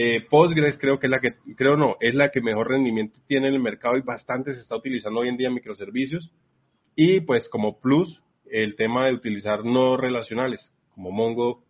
Eh, 0.00 0.24
Postgres 0.30 0.78
creo 0.78 1.00
que 1.00 1.08
es 1.08 1.10
la 1.10 1.18
que, 1.18 1.34
creo 1.56 1.76
no, 1.76 1.96
es 1.98 2.14
la 2.14 2.30
que 2.30 2.40
mejor 2.40 2.68
rendimiento 2.68 3.18
tiene 3.26 3.48
en 3.48 3.54
el 3.54 3.60
mercado 3.60 3.96
y 3.96 4.02
bastante 4.02 4.54
se 4.54 4.60
está 4.60 4.76
utilizando 4.76 5.18
hoy 5.18 5.28
en 5.28 5.36
día 5.36 5.48
en 5.48 5.54
microservicios. 5.54 6.30
Y 6.94 7.18
pues 7.22 7.48
como 7.48 7.80
plus, 7.80 8.22
el 8.48 8.76
tema 8.76 9.06
de 9.06 9.14
utilizar 9.14 9.64
no 9.64 9.96
relacionales, 9.96 10.60
como 10.94 11.10
Mongo, 11.10 11.64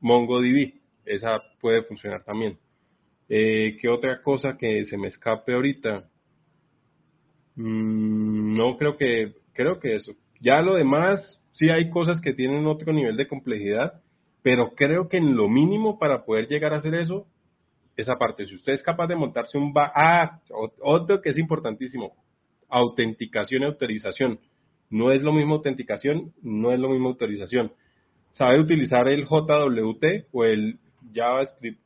MongoDB, 0.00 0.74
esa 1.06 1.40
puede 1.58 1.84
funcionar 1.84 2.22
también. 2.22 2.58
Eh, 3.30 3.78
¿Qué 3.80 3.88
otra 3.88 4.22
cosa 4.22 4.58
que 4.58 4.84
se 4.84 4.98
me 4.98 5.08
escape 5.08 5.54
ahorita? 5.54 6.04
Mm, 7.56 8.58
no 8.58 8.76
creo 8.76 8.98
que, 8.98 9.32
creo 9.54 9.80
que 9.80 9.96
eso. 9.96 10.12
Ya 10.42 10.60
lo 10.60 10.74
demás, 10.74 11.22
sí 11.54 11.70
hay 11.70 11.88
cosas 11.88 12.20
que 12.20 12.34
tienen 12.34 12.66
otro 12.66 12.92
nivel 12.92 13.16
de 13.16 13.26
complejidad, 13.26 14.02
pero 14.42 14.74
creo 14.74 15.08
que 15.08 15.16
en 15.16 15.34
lo 15.34 15.48
mínimo 15.48 15.98
para 15.98 16.26
poder 16.26 16.46
llegar 16.46 16.74
a 16.74 16.80
hacer 16.80 16.94
eso, 16.94 17.26
esa 17.98 18.16
parte, 18.16 18.46
si 18.46 18.54
usted 18.54 18.74
es 18.74 18.82
capaz 18.82 19.08
de 19.08 19.16
montarse 19.16 19.58
un... 19.58 19.72
Ah, 19.76 20.38
otro 20.80 21.20
que 21.20 21.30
es 21.30 21.36
importantísimo, 21.38 22.12
autenticación 22.68 23.62
y 23.62 23.64
autorización. 23.66 24.38
No 24.88 25.10
es 25.10 25.20
lo 25.20 25.32
mismo 25.32 25.56
autenticación, 25.56 26.32
no 26.40 26.70
es 26.72 26.78
lo 26.78 26.90
mismo 26.90 27.08
autorización. 27.08 27.72
Sabe 28.34 28.60
utilizar 28.60 29.08
el 29.08 29.26
JWT 29.26 30.28
o 30.32 30.44
el 30.44 30.78
JavaScript, 31.12 31.80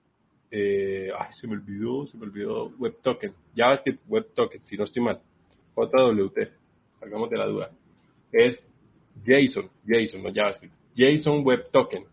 eh, 0.50 1.08
ay, 1.18 1.28
se 1.40 1.46
me 1.46 1.54
olvidó, 1.54 2.06
se 2.08 2.18
me 2.18 2.24
olvidó, 2.24 2.68
Web 2.78 2.98
Token, 3.02 3.32
JavaScript 3.56 4.06
Web 4.06 4.34
Token, 4.34 4.60
si 4.66 4.76
no 4.76 4.84
estoy 4.84 5.02
mal, 5.02 5.18
JWT, 5.74 6.38
salgamos 7.00 7.30
de 7.30 7.38
la 7.38 7.46
duda. 7.46 7.70
Es 8.30 8.58
JSON, 9.24 9.70
JSON, 9.86 10.22
no 10.22 10.30
JavaScript, 10.30 10.74
JSON 10.94 11.42
Web 11.42 11.70
Token. 11.72 12.04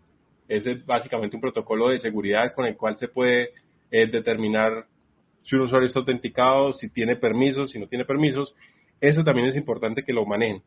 Ese 0.47 0.71
es 0.71 0.85
básicamente 0.85 1.35
un 1.35 1.41
protocolo 1.41 1.89
de 1.89 1.99
seguridad 1.99 2.53
con 2.55 2.65
el 2.65 2.77
cual 2.77 2.97
se 2.97 3.09
puede 3.09 3.49
eh, 3.91 4.07
determinar 4.07 4.85
si 5.43 5.55
un 5.55 5.61
usuario 5.61 5.87
está 5.87 5.99
autenticado, 5.99 6.73
si 6.73 6.89
tiene 6.89 7.15
permisos, 7.15 7.71
si 7.71 7.79
no 7.79 7.87
tiene 7.87 8.05
permisos. 8.05 8.53
Eso 9.01 9.23
también 9.23 9.47
es 9.47 9.55
importante 9.55 10.03
que 10.03 10.13
lo 10.13 10.25
manejen. 10.25 10.61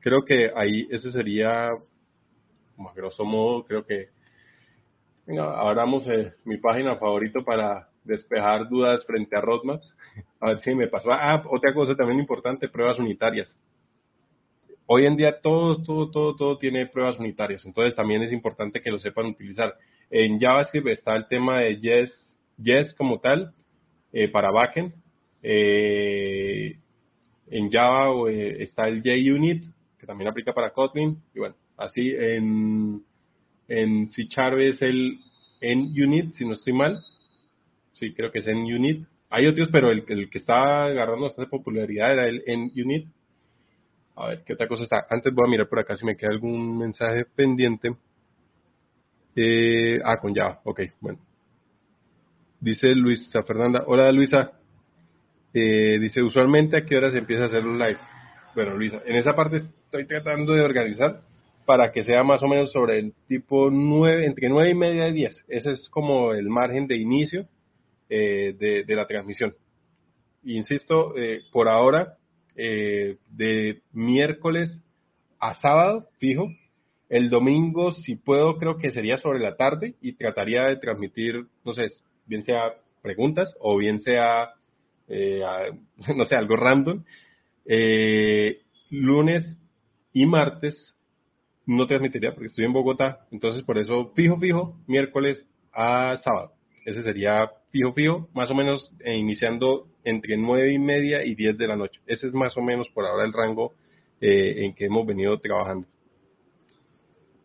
Creo 0.00 0.24
que 0.24 0.50
ahí 0.54 0.86
ese 0.90 1.12
sería, 1.12 1.68
a 1.70 2.92
grosso 2.94 3.24
modo, 3.24 3.64
creo 3.64 3.84
que 3.84 4.08
Venga, 5.28 5.60
abramos 5.60 6.06
eh, 6.06 6.32
mi 6.46 6.56
página 6.56 6.96
favorito 6.96 7.44
para 7.44 7.88
despejar 8.02 8.66
dudas 8.70 9.04
frente 9.04 9.36
a 9.36 9.42
roadmaps. 9.42 9.94
A 10.40 10.48
ver 10.48 10.62
si 10.62 10.74
me 10.74 10.88
pasó. 10.88 11.12
Ah, 11.12 11.44
otra 11.50 11.74
cosa 11.74 11.94
también 11.94 12.18
importante, 12.18 12.66
pruebas 12.70 12.98
unitarias. 12.98 13.46
Hoy 14.86 15.04
en 15.04 15.16
día 15.16 15.38
todo, 15.42 15.82
todo, 15.82 16.10
todo, 16.10 16.34
todo 16.34 16.56
tiene 16.56 16.86
pruebas 16.86 17.18
unitarias, 17.18 17.62
entonces 17.66 17.94
también 17.94 18.22
es 18.22 18.32
importante 18.32 18.80
que 18.80 18.90
lo 18.90 18.98
sepan 19.00 19.26
utilizar. 19.26 19.74
En 20.10 20.40
JavaScript 20.40 20.88
está 20.88 21.16
el 21.16 21.28
tema 21.28 21.60
de 21.60 21.80
Yes, 22.58 22.94
como 22.94 23.20
tal, 23.20 23.52
eh, 24.12 24.28
para 24.28 24.50
backend. 24.50 24.92
Eh, 25.42 26.76
en 27.50 27.70
Java 27.70 28.30
eh, 28.30 28.62
está 28.62 28.88
el 28.88 29.02
JUnit, 29.02 29.64
que 29.98 30.06
también 30.06 30.28
aplica 30.28 30.52
para 30.52 30.70
Kotlin. 30.70 31.18
Y 31.34 31.38
bueno, 31.38 31.54
así 31.76 32.10
en, 32.10 33.02
en 33.68 34.10
C 34.10 34.22
es 34.22 34.82
el 34.82 35.18
NUnit, 35.60 36.34
si 36.36 36.44
no 36.44 36.54
estoy 36.54 36.72
mal. 36.72 37.02
Sí, 37.94 38.12
creo 38.14 38.30
que 38.30 38.40
es 38.40 38.46
NUnit. 38.46 39.06
Hay 39.30 39.46
otros, 39.46 39.68
pero 39.70 39.90
el, 39.90 40.04
el 40.08 40.30
que 40.30 40.38
está 40.38 40.84
agarrando 40.84 41.26
bastante 41.26 41.50
popularidad 41.50 42.12
era 42.12 42.28
el 42.28 42.42
NUnit. 42.46 43.06
A 44.16 44.28
ver, 44.28 44.42
¿qué 44.44 44.54
otra 44.54 44.66
cosa 44.66 44.84
está? 44.84 45.06
Antes 45.10 45.32
voy 45.32 45.46
a 45.46 45.50
mirar 45.50 45.68
por 45.68 45.78
acá 45.78 45.96
si 45.96 46.04
me 46.04 46.16
queda 46.16 46.30
algún 46.30 46.76
mensaje 46.78 47.24
pendiente. 47.36 47.94
Eh, 49.36 50.00
ah, 50.04 50.18
con 50.18 50.34
Java, 50.34 50.60
ok, 50.64 50.80
bueno. 51.00 51.18
Dice 52.60 52.88
Luisa 52.94 53.42
Fernanda, 53.44 53.84
hola 53.86 54.10
Luisa. 54.10 54.52
Eh, 55.54 55.98
dice, 56.00 56.22
usualmente 56.22 56.76
a 56.76 56.84
qué 56.84 56.96
hora 56.96 57.10
se 57.10 57.18
empieza 57.18 57.44
a 57.44 57.46
hacer 57.46 57.64
un 57.64 57.78
live. 57.78 57.98
Bueno, 58.54 58.76
Luisa, 58.76 59.00
en 59.06 59.16
esa 59.16 59.34
parte 59.34 59.62
estoy 59.84 60.06
tratando 60.06 60.52
de 60.52 60.62
organizar 60.62 61.20
para 61.64 61.92
que 61.92 62.04
sea 62.04 62.24
más 62.24 62.42
o 62.42 62.48
menos 62.48 62.72
sobre 62.72 62.98
el 62.98 63.12
tipo 63.26 63.70
9, 63.70 64.26
entre 64.26 64.48
9 64.48 64.70
y 64.70 64.74
media 64.74 65.08
y 65.08 65.12
10. 65.12 65.44
Ese 65.48 65.72
es 65.72 65.88
como 65.90 66.32
el 66.32 66.48
margen 66.48 66.86
de 66.86 66.96
inicio 66.96 67.46
eh, 68.08 68.56
de, 68.58 68.84
de, 68.84 68.96
la 68.96 69.06
transmisión. 69.06 69.54
Insisto, 70.44 71.14
eh, 71.16 71.42
por 71.52 71.68
ahora 71.68 72.16
eh, 72.56 73.18
de 73.30 73.82
miércoles 73.92 74.70
a 75.38 75.60
sábado, 75.60 76.08
fijo. 76.18 76.48
El 77.08 77.30
domingo, 77.30 77.94
si 77.94 78.16
puedo, 78.16 78.58
creo 78.58 78.78
que 78.78 78.90
sería 78.90 79.18
sobre 79.18 79.38
la 79.38 79.56
tarde 79.56 79.94
y 80.02 80.12
trataría 80.12 80.64
de 80.64 80.76
transmitir, 80.76 81.46
no 81.64 81.74
sé, 81.74 81.92
bien 82.26 82.44
sea 82.44 82.74
preguntas 83.02 83.48
o 83.60 83.76
bien 83.78 84.02
sea, 84.02 84.50
eh, 85.08 85.42
no 86.16 86.26
sé, 86.26 86.34
algo 86.34 86.56
random. 86.56 87.04
Eh, 87.64 88.60
lunes 88.90 89.44
y 90.12 90.26
martes 90.26 90.74
no 91.66 91.86
transmitiría 91.86 92.32
porque 92.32 92.48
estoy 92.48 92.64
en 92.64 92.72
Bogotá, 92.72 93.26
entonces 93.30 93.62
por 93.62 93.78
eso 93.78 94.12
fijo, 94.14 94.38
fijo, 94.38 94.76
miércoles 94.86 95.38
a 95.72 96.18
sábado. 96.24 96.52
Ese 96.84 97.02
sería 97.02 97.50
fijo, 97.70 97.92
fijo, 97.92 98.28
más 98.32 98.50
o 98.50 98.54
menos 98.54 98.90
iniciando 99.04 99.86
entre 100.04 100.36
nueve 100.38 100.72
y 100.72 100.78
media 100.78 101.24
y 101.24 101.34
10 101.34 101.58
de 101.58 101.66
la 101.66 101.76
noche. 101.76 102.00
Ese 102.06 102.26
es 102.26 102.32
más 102.32 102.56
o 102.56 102.62
menos 102.62 102.88
por 102.94 103.04
ahora 103.04 103.24
el 103.24 103.32
rango 103.32 103.74
eh, 104.20 104.64
en 104.64 104.74
que 104.74 104.86
hemos 104.86 105.06
venido 105.06 105.38
trabajando. 105.38 105.86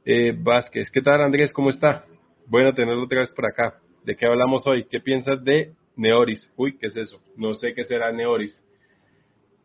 Eh, 0.05 0.35
Vázquez, 0.37 0.91
¿qué 0.91 1.01
tal 1.01 1.21
Andrés? 1.21 1.53
¿Cómo 1.53 1.69
está? 1.69 2.05
Bueno 2.47 2.73
tenerlo 2.73 3.03
otra 3.03 3.21
vez 3.21 3.31
por 3.31 3.45
acá. 3.45 3.79
¿De 4.03 4.17
qué 4.17 4.25
hablamos 4.25 4.67
hoy? 4.67 4.83
¿Qué 4.91 4.99
piensas 4.99 5.41
de 5.45 5.71
Neoris? 5.95 6.45
Uy, 6.57 6.77
¿qué 6.77 6.87
es 6.87 6.97
eso? 6.97 7.21
No 7.37 7.53
sé 7.55 7.73
qué 7.73 7.85
será 7.85 8.11
Neoris. 8.11 8.53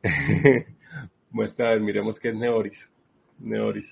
Muestra, 1.32 1.77
miremos 1.81 2.20
qué 2.20 2.28
es 2.28 2.36
Neoris. 2.36 2.78
Neoris. 3.40 3.85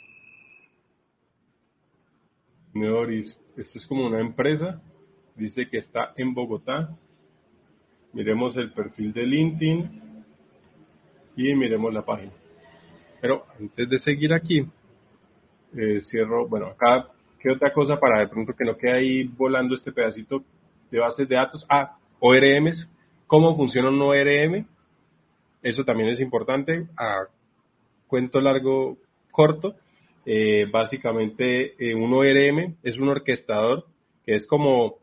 Neoris. 2.74 3.36
Esto 3.56 3.78
es 3.80 3.86
como 3.88 4.06
una 4.06 4.20
empresa. 4.20 4.80
Dice 5.34 5.68
que 5.68 5.78
está 5.78 6.12
en 6.16 6.32
Bogotá. 6.32 6.96
Miremos 8.12 8.56
el 8.56 8.70
perfil 8.70 9.12
de 9.12 9.26
LinkedIn 9.26 10.24
y 11.36 11.54
miremos 11.56 11.92
la 11.92 12.04
página. 12.04 12.32
Pero 13.20 13.46
antes 13.58 13.88
de 13.88 13.98
seguir 13.98 14.32
aquí, 14.32 14.64
eh, 15.76 16.02
cierro, 16.08 16.46
bueno, 16.48 16.66
acá, 16.66 17.08
¿qué 17.40 17.50
otra 17.50 17.72
cosa 17.72 17.98
para 17.98 18.20
de 18.20 18.28
pronto 18.28 18.52
que 18.54 18.64
no 18.64 18.76
quede 18.76 18.92
ahí 18.92 19.24
volando 19.24 19.74
este 19.74 19.92
pedacito 19.92 20.42
de 20.90 20.98
bases 20.98 21.28
de 21.28 21.36
datos? 21.36 21.64
Ah, 21.68 21.96
ORMs, 22.20 22.86
¿cómo 23.26 23.56
funciona 23.56 23.88
un 23.88 24.00
ORM? 24.00 24.66
Eso 25.62 25.84
también 25.84 26.10
es 26.10 26.20
importante. 26.20 26.86
A 26.96 27.26
cuento 28.06 28.40
largo, 28.40 28.96
corto, 29.30 29.74
eh, 30.24 30.66
básicamente 30.70 31.74
eh, 31.78 31.94
un 31.94 32.12
ORM 32.12 32.76
es 32.82 32.96
un 32.98 33.08
orquestador 33.08 33.84
que 34.24 34.36
es 34.36 34.46
como 34.46 34.96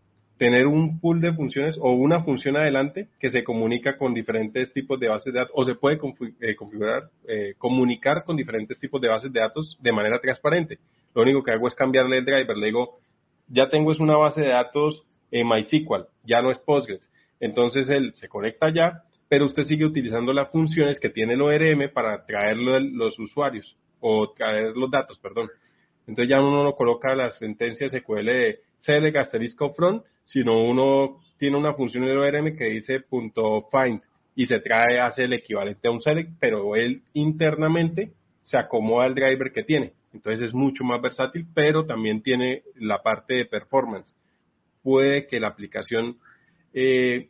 tener 0.44 0.68
un 0.68 1.00
pool 1.00 1.22
de 1.22 1.32
funciones 1.32 1.78
o 1.80 1.94
una 1.94 2.22
función 2.26 2.58
adelante 2.58 3.08
que 3.18 3.32
se 3.32 3.46
comunica 3.46 3.98
con 3.98 4.14
diferentes 4.14 4.74
tipos 4.74 5.00
de 5.00 5.08
bases 5.08 5.32
de 5.32 5.40
datos 5.40 5.54
o 5.56 5.64
se 5.64 5.76
puede 5.76 5.96
eh, 6.42 6.56
configurar, 6.58 7.04
eh, 7.26 7.54
comunicar 7.58 8.26
con 8.26 8.36
diferentes 8.36 8.78
tipos 8.78 9.00
de 9.00 9.08
bases 9.08 9.32
de 9.32 9.40
datos 9.40 9.78
de 9.80 9.94
manera 9.94 10.20
transparente. 10.20 10.80
Lo 11.16 11.22
único 11.22 11.44
que 11.44 11.52
hago 11.52 11.70
es 11.70 11.76
cambiarle 11.76 12.18
el 12.18 12.26
driver. 12.26 12.58
Le 12.58 12.66
digo, 12.66 13.00
ya 13.48 13.70
tengo 13.70 13.94
es 13.94 14.02
una 14.02 14.18
base 14.18 14.42
de 14.42 14.50
datos 14.50 15.02
en 15.32 15.48
MySQL, 15.48 16.08
ya 16.26 16.42
no 16.42 16.52
es 16.52 16.58
Postgres. 16.58 17.10
Entonces 17.40 17.88
él 17.88 18.14
se 18.20 18.28
conecta 18.28 18.68
ya, 18.70 19.04
pero 19.30 19.46
usted 19.46 19.66
sigue 19.68 19.86
utilizando 19.86 20.34
las 20.34 20.52
funciones 20.52 21.00
que 21.00 21.10
tiene 21.10 21.36
el 21.36 21.42
ORM 21.42 21.90
para 21.94 22.26
traer 22.26 22.58
los 22.58 23.18
usuarios 23.18 23.78
o 24.02 24.30
traer 24.34 24.76
los 24.76 24.92
datos, 24.92 25.18
perdón. 25.20 25.48
Entonces 26.06 26.28
ya 26.28 26.42
uno 26.42 26.66
no 26.66 26.74
coloca 26.74 27.16
las 27.16 27.34
sentencias 27.38 27.94
SQL 27.94 28.26
de 28.26 28.60
select 28.82 29.16
asterisco 29.16 29.74
front, 29.74 30.04
sino 30.26 30.64
uno 30.64 31.20
tiene 31.38 31.58
una 31.58 31.74
función 31.74 32.04
en 32.06 32.18
ORM 32.18 32.58
que 32.58 32.66
dice 32.66 33.02
punto 33.02 33.68
.find 33.72 34.02
y 34.36 34.48
se 34.48 34.60
trae, 34.60 35.00
hace 35.00 35.26
el 35.26 35.34
equivalente 35.34 35.88
a 35.88 35.92
un 35.92 36.02
select, 36.02 36.32
pero 36.40 36.76
él 36.76 37.04
internamente 37.14 38.12
se 38.44 38.58
acomoda 38.58 39.06
al 39.06 39.16
driver 39.16 39.52
que 39.52 39.64
tiene. 39.64 39.94
Entonces 40.14 40.48
es 40.48 40.54
mucho 40.54 40.84
más 40.84 41.02
versátil, 41.02 41.48
pero 41.54 41.86
también 41.86 42.22
tiene 42.22 42.64
la 42.76 43.02
parte 43.02 43.36
de 43.36 43.46
performance. 43.46 44.08
Puede 44.84 45.28
que 45.28 45.40
la 45.40 45.48
aplicación 45.48 46.18
eh, 46.74 47.30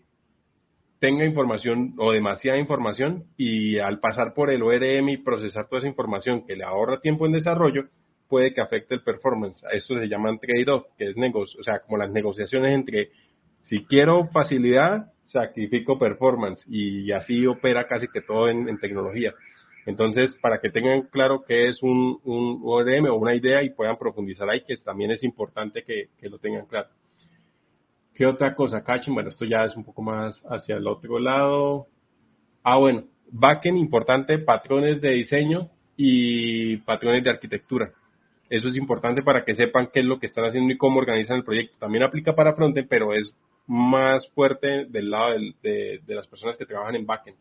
tenga 0.99 1.26
información 1.26 1.95
o 1.98 2.11
demasiada 2.11 2.57
información 2.57 3.26
y 3.38 3.78
al 3.78 3.99
pasar 3.99 4.34
por 4.34 4.49
el 4.49 4.64
ORM 4.64 5.10
y 5.10 5.18
procesar 5.18 5.68
toda 5.68 5.80
esa 5.80 5.88
información 5.88 6.45
que 6.45 6.56
le 6.56 6.64
ahorra 6.64 7.02
tiempo 7.02 7.26
en 7.26 7.34
desarrollo, 7.34 7.88
puede 8.34 8.51
que 8.51 8.61
afecte 8.61 8.95
el 8.95 9.03
performance. 9.03 9.64
A 9.64 9.77
eso 9.77 9.93
se 9.93 10.07
llama 10.07 10.35
trade-off, 10.39 10.88
que 10.97 11.11
es 11.11 11.15
negocio, 11.15 11.60
o 11.61 11.64
sea, 11.64 11.81
como 11.81 11.99
las 11.99 12.10
negociaciones 12.10 12.73
entre 12.73 13.11
si 13.69 13.85
quiero 13.85 14.27
facilidad, 14.30 15.14
sacrifico 15.31 15.99
performance 15.99 16.60
y 16.68 17.11
así 17.11 17.45
opera 17.45 17.88
casi 17.88 18.07
que 18.07 18.22
todo 18.22 18.49
en, 18.49 18.80
tecnología. 18.80 19.35
Entonces, 19.85 20.34
para 20.41 20.57
que 20.60 20.72
tengan 20.72 21.03
claro 21.11 21.43
qué 21.47 21.68
es 21.68 21.84
un, 21.84 22.19
un 22.23 22.61
ORM 22.64 23.05
o 23.11 23.18
una 23.18 23.35
idea 23.35 23.61
y 23.61 23.69
puedan 23.69 23.97
profundizar 23.99 24.49
ahí, 24.49 24.64
que 24.65 24.77
también 24.77 25.11
es 25.11 25.23
importante 25.23 25.84
que 25.84 26.10
lo 26.27 26.39
tengan 26.39 26.65
claro. 26.65 26.88
¿Qué 28.15 28.26
otra 28.26 28.55
cosa? 28.55 28.84
Caching, 28.84 29.14
bueno, 29.14 29.30
esto 29.30 29.45
ya 29.45 29.64
es 29.65 29.76
un 29.76 29.84
poco 29.84 30.01
más 30.01 30.35
hacia 30.49 30.77
el 30.77 30.88
otro 30.88 31.19
lado. 31.19 31.85
Ah, 32.64 32.80
bueno, 32.80 33.03
backend 33.31 33.77
importante, 33.77 34.39
patrones 34.39 35.01
de 35.01 35.10
diseño 35.11 35.69
y 35.95 36.77
patrones 36.77 37.23
de 37.23 37.30
arquitectura. 37.30 37.91
Eso 38.53 38.67
es 38.67 38.75
importante 38.75 39.23
para 39.23 39.43
que 39.43 39.55
sepan 39.55 39.89
qué 39.91 40.01
es 40.01 40.05
lo 40.05 40.19
que 40.19 40.27
están 40.27 40.45
haciendo 40.45 40.71
y 40.71 40.77
cómo 40.77 40.99
organizan 40.99 41.38
el 41.38 41.43
proyecto. 41.43 41.75
También 41.80 42.03
aplica 42.03 42.35
para 42.35 42.53
frontend, 42.53 42.88
pero 42.88 43.11
es 43.11 43.34
más 43.65 44.23
fuerte 44.35 44.85
del 44.89 45.09
lado 45.09 45.39
de, 45.63 45.99
las 46.05 46.27
personas 46.27 46.55
que 46.55 46.67
trabajan 46.67 46.93
en 46.93 47.07
backend. 47.07 47.35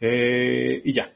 Eh, 0.00 0.82
y 0.84 0.94
ya. 0.94 1.12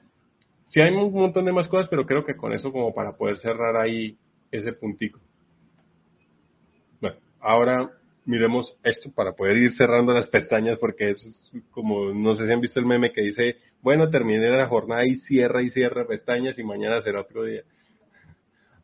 Sí 0.73 0.81
hay 0.81 0.93
un 0.93 1.13
montón 1.13 1.45
de 1.45 1.53
más 1.53 1.69
cosas, 1.69 1.87
pero 1.89 2.07
creo 2.07 2.25
que 2.25 2.35
con 2.35 2.53
eso 2.53 2.73
como 2.73 2.93
para 2.93 3.13
poder 3.13 3.39
cerrar 3.39 3.77
ahí 3.77 4.19
ese 4.51 4.73
puntico. 4.73 5.21
Ahora 7.41 7.89
miremos 8.25 8.67
esto 8.83 9.13
para 9.15 9.31
poder 9.31 9.59
ir 9.59 9.77
cerrando 9.77 10.13
las 10.13 10.27
pestañas 10.27 10.77
porque 10.81 11.11
es 11.11 11.25
como, 11.71 12.13
no 12.13 12.35
sé 12.35 12.47
si 12.47 12.53
han 12.53 12.61
visto 12.61 12.81
el 12.81 12.87
meme 12.87 13.13
que 13.13 13.23
dice, 13.23 13.59
bueno, 13.81 14.11
terminé 14.11 14.51
la 14.51 14.67
jornada 14.67 15.07
y 15.07 15.21
cierra 15.21 15.63
y 15.63 15.71
cierra 15.71 16.05
pestañas 16.05 16.59
y 16.59 16.65
mañana 16.65 17.01
será 17.03 17.21
otro 17.21 17.45
día. 17.45 17.63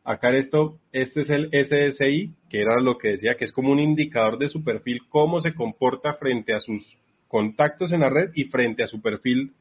Acá 0.05 0.29
esto, 0.37 0.77
este 0.91 1.23
es 1.23 1.29
el 1.31 1.49
SSI, 1.49 2.31
que 2.47 2.61
era 2.61 2.79
lo 2.79 2.99
que 2.99 3.09
decía, 3.09 3.35
que 3.37 3.45
es 3.45 3.51
como 3.51 3.71
un 3.71 3.79
indicador 3.79 4.37
de 4.37 4.49
su 4.49 4.63
perfil, 4.63 5.01
cómo 5.09 5.41
se 5.41 5.55
comporta 5.55 6.13
frente 6.13 6.53
a 6.53 6.59
sus 6.59 6.83
contactos 7.27 7.91
en 7.91 8.01
la 8.01 8.09
red 8.11 8.29
y 8.35 8.45
frente 8.45 8.83
a 8.83 8.87
su 8.87 9.01
perfil 9.01 9.51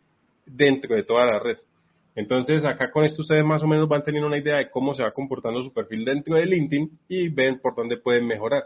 dentro 0.45 0.95
de 0.95 1.03
toda 1.03 1.25
la 1.25 1.39
red. 1.39 1.57
Entonces, 2.15 2.63
acá 2.65 2.91
con 2.91 3.07
esto 3.07 3.23
ustedes 3.23 3.43
más 3.43 3.63
o 3.63 3.67
menos 3.67 3.89
van 3.89 4.05
teniendo 4.05 4.29
una 4.29 4.37
idea 4.37 4.59
de 4.59 4.71
cómo 4.71 4.95
se 4.95 5.03
va 5.03 5.13
comportando 5.13 5.63
su 5.65 5.73
perfil 5.73 6.05
dentro 6.05 6.37
de 6.37 6.45
LinkedIn 6.45 6.91
y 7.09 7.29
ven 7.29 7.59
por 7.59 7.75
dónde 7.75 7.97
pueden 7.97 8.27
mejorar. 8.27 8.65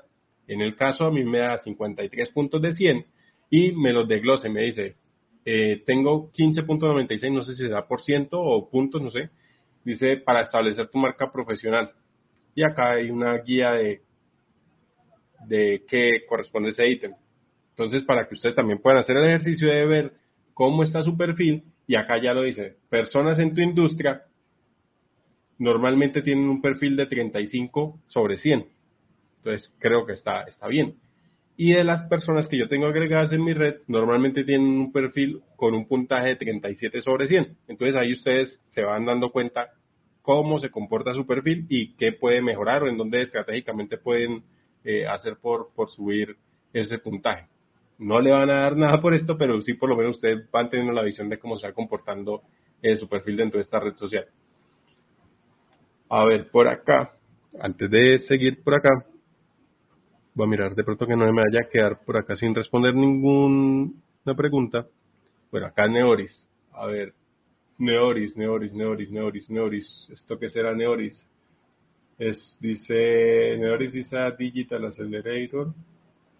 En 0.48 0.60
el 0.60 0.74
caso 0.74 1.04
a 1.04 1.12
mí 1.12 1.22
me 1.22 1.38
da 1.38 1.62
53 1.62 2.28
puntos 2.30 2.60
de 2.60 2.74
100 2.74 3.06
y 3.50 3.70
me 3.70 3.92
los 3.92 4.08
desglose, 4.08 4.48
me 4.48 4.62
dice, 4.62 4.96
eh, 5.44 5.82
tengo 5.86 6.32
15.96, 6.32 7.32
no 7.32 7.44
sé 7.44 7.54
si 7.54 7.68
da 7.68 7.86
por 7.86 8.02
ciento 8.02 8.40
o 8.40 8.68
puntos, 8.68 9.00
no 9.00 9.12
sé. 9.12 9.30
Dice, 9.84 10.18
para 10.18 10.42
establecer 10.42 10.88
tu 10.88 10.98
marca 10.98 11.30
profesional. 11.32 11.92
Y 12.54 12.62
acá 12.62 12.92
hay 12.92 13.10
una 13.10 13.36
guía 13.38 13.72
de, 13.72 14.02
de 15.46 15.84
qué 15.88 16.24
corresponde 16.28 16.70
ese 16.70 16.88
ítem. 16.88 17.12
Entonces, 17.70 18.02
para 18.02 18.28
que 18.28 18.34
ustedes 18.34 18.54
también 18.54 18.80
puedan 18.80 19.00
hacer 19.00 19.16
el 19.16 19.26
ejercicio 19.26 19.68
de 19.68 19.86
ver 19.86 20.12
cómo 20.54 20.82
está 20.82 21.02
su 21.02 21.16
perfil, 21.16 21.62
y 21.86 21.94
acá 21.94 22.20
ya 22.20 22.34
lo 22.34 22.42
dice, 22.42 22.76
personas 22.90 23.38
en 23.38 23.54
tu 23.54 23.60
industria 23.60 24.22
normalmente 25.58 26.22
tienen 26.22 26.48
un 26.48 26.60
perfil 26.60 26.96
de 26.96 27.06
35 27.06 28.00
sobre 28.08 28.38
100 28.38 28.78
entonces, 29.38 29.70
creo 29.78 30.04
que 30.04 30.12
está, 30.12 30.42
está 30.42 30.66
bien. 30.66 30.96
Y 31.60 31.72
de 31.72 31.82
las 31.82 32.08
personas 32.08 32.46
que 32.46 32.56
yo 32.56 32.68
tengo 32.68 32.86
agregadas 32.86 33.32
en 33.32 33.42
mi 33.42 33.52
red, 33.52 33.78
normalmente 33.88 34.44
tienen 34.44 34.68
un 34.68 34.92
perfil 34.92 35.42
con 35.56 35.74
un 35.74 35.88
puntaje 35.88 36.28
de 36.28 36.36
37 36.36 37.02
sobre 37.02 37.26
100. 37.26 37.56
Entonces, 37.66 37.96
ahí 37.96 38.12
ustedes 38.12 38.48
se 38.74 38.82
van 38.82 39.04
dando 39.04 39.32
cuenta 39.32 39.70
cómo 40.22 40.60
se 40.60 40.70
comporta 40.70 41.12
su 41.14 41.26
perfil 41.26 41.66
y 41.68 41.96
qué 41.96 42.12
puede 42.12 42.40
mejorar 42.42 42.84
o 42.84 42.88
en 42.88 42.96
dónde 42.96 43.22
estratégicamente 43.22 43.98
pueden 43.98 44.44
eh, 44.84 45.04
hacer 45.08 45.38
por, 45.42 45.70
por 45.74 45.90
subir 45.90 46.36
ese 46.72 46.98
puntaje. 46.98 47.48
No 47.98 48.20
le 48.20 48.30
van 48.30 48.50
a 48.50 48.60
dar 48.60 48.76
nada 48.76 49.00
por 49.00 49.12
esto, 49.12 49.36
pero 49.36 49.60
sí 49.62 49.74
por 49.74 49.88
lo 49.88 49.96
menos 49.96 50.14
ustedes 50.14 50.48
van 50.52 50.70
teniendo 50.70 50.92
la 50.92 51.02
visión 51.02 51.28
de 51.28 51.40
cómo 51.40 51.58
se 51.58 51.66
va 51.66 51.72
comportando 51.72 52.42
eh, 52.82 52.96
su 52.98 53.08
perfil 53.08 53.36
dentro 53.36 53.58
de 53.58 53.64
esta 53.64 53.80
red 53.80 53.96
social. 53.96 54.26
A 56.08 56.24
ver, 56.24 56.52
por 56.52 56.68
acá, 56.68 57.14
antes 57.60 57.90
de 57.90 58.20
seguir 58.28 58.62
por 58.62 58.76
acá, 58.76 59.04
Voy 60.38 60.46
a 60.46 60.50
mirar 60.50 60.74
de 60.76 60.84
pronto 60.84 61.04
que 61.04 61.16
no 61.16 61.32
me 61.32 61.42
vaya 61.42 61.62
a 61.62 61.68
quedar 61.68 61.98
por 62.04 62.16
acá 62.16 62.36
sin 62.36 62.54
responder 62.54 62.94
ninguna 62.94 63.90
pregunta. 64.36 64.86
Bueno, 65.50 65.66
acá 65.66 65.88
Neoris. 65.88 66.30
A 66.74 66.86
ver, 66.86 67.12
Neoris, 67.76 68.36
Neoris, 68.36 68.72
Neoris, 68.72 69.10
Neoris, 69.10 69.50
Neoris. 69.50 70.08
¿Esto 70.12 70.38
qué 70.38 70.48
será 70.50 70.76
Neoris? 70.76 71.20
Es, 72.20 72.36
dice, 72.60 73.56
Neoris 73.58 73.92
is 73.96 74.12
a 74.12 74.30
digital 74.30 74.84
accelerator 74.84 75.74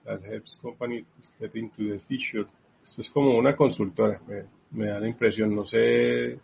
that 0.05 0.21
helps 0.25 0.57
companies 0.63 1.05
get 1.41 1.57
into 1.57 1.83
the 1.83 2.01
issue. 2.09 2.47
Esto 2.87 3.03
es 3.03 3.11
como 3.11 3.37
una 3.37 3.57
consultora, 3.57 4.21
me, 4.71 4.87
da 4.87 5.01
la 5.01 5.09
impresión, 5.09 5.57
no 5.57 5.67
sé, 5.67 6.39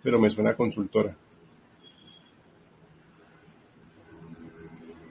pero 0.00 0.20
me 0.20 0.30
suena 0.30 0.54
consultora. 0.54 1.16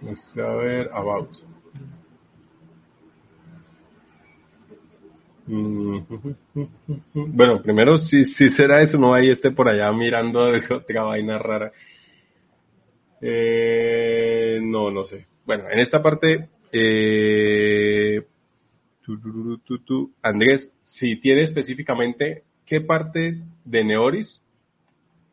Vamos 0.01 0.37
a 0.37 0.53
ver, 0.55 0.89
about. 0.93 1.52
Bueno, 5.45 6.05
primero, 7.61 7.97
si, 8.07 8.25
si 8.35 8.49
será 8.51 8.81
eso, 8.81 8.97
no 8.97 9.13
hay 9.13 9.31
este 9.31 9.51
por 9.51 9.67
allá 9.67 9.91
mirando 9.91 10.39
otra 10.69 11.03
vaina 11.03 11.37
rara. 11.37 11.71
Eh, 13.21 14.59
no, 14.61 14.91
no 14.91 15.03
sé. 15.05 15.25
Bueno, 15.45 15.65
en 15.69 15.79
esta 15.79 16.01
parte, 16.01 16.47
eh, 16.71 18.21
Andrés, 20.21 20.69
si 20.99 21.19
tiene 21.19 21.43
específicamente 21.43 22.43
qué 22.65 22.81
parte 22.81 23.41
de 23.65 23.83
Neoris, 23.83 24.39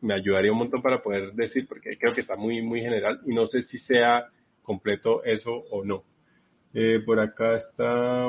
me 0.01 0.15
ayudaría 0.15 0.53
un 0.53 0.59
montón 0.59 0.82
para 0.82 1.03
poder 1.03 1.32
decir, 1.35 1.66
porque 1.69 1.97
creo 1.99 2.15
que 2.15 2.23
está 2.23 2.37
muy, 2.37 2.62
muy 2.62 2.81
general 2.81 3.20
y 3.27 3.35
no 3.35 3.47
sé 3.49 3.65
si 3.65 3.78
sea 3.81 4.27
completo 4.62 5.23
eso 5.24 5.53
o 5.70 5.85
no. 5.85 6.05
Eh, 6.73 7.01
por 7.05 7.20
acá 7.20 7.57
está 7.57 8.28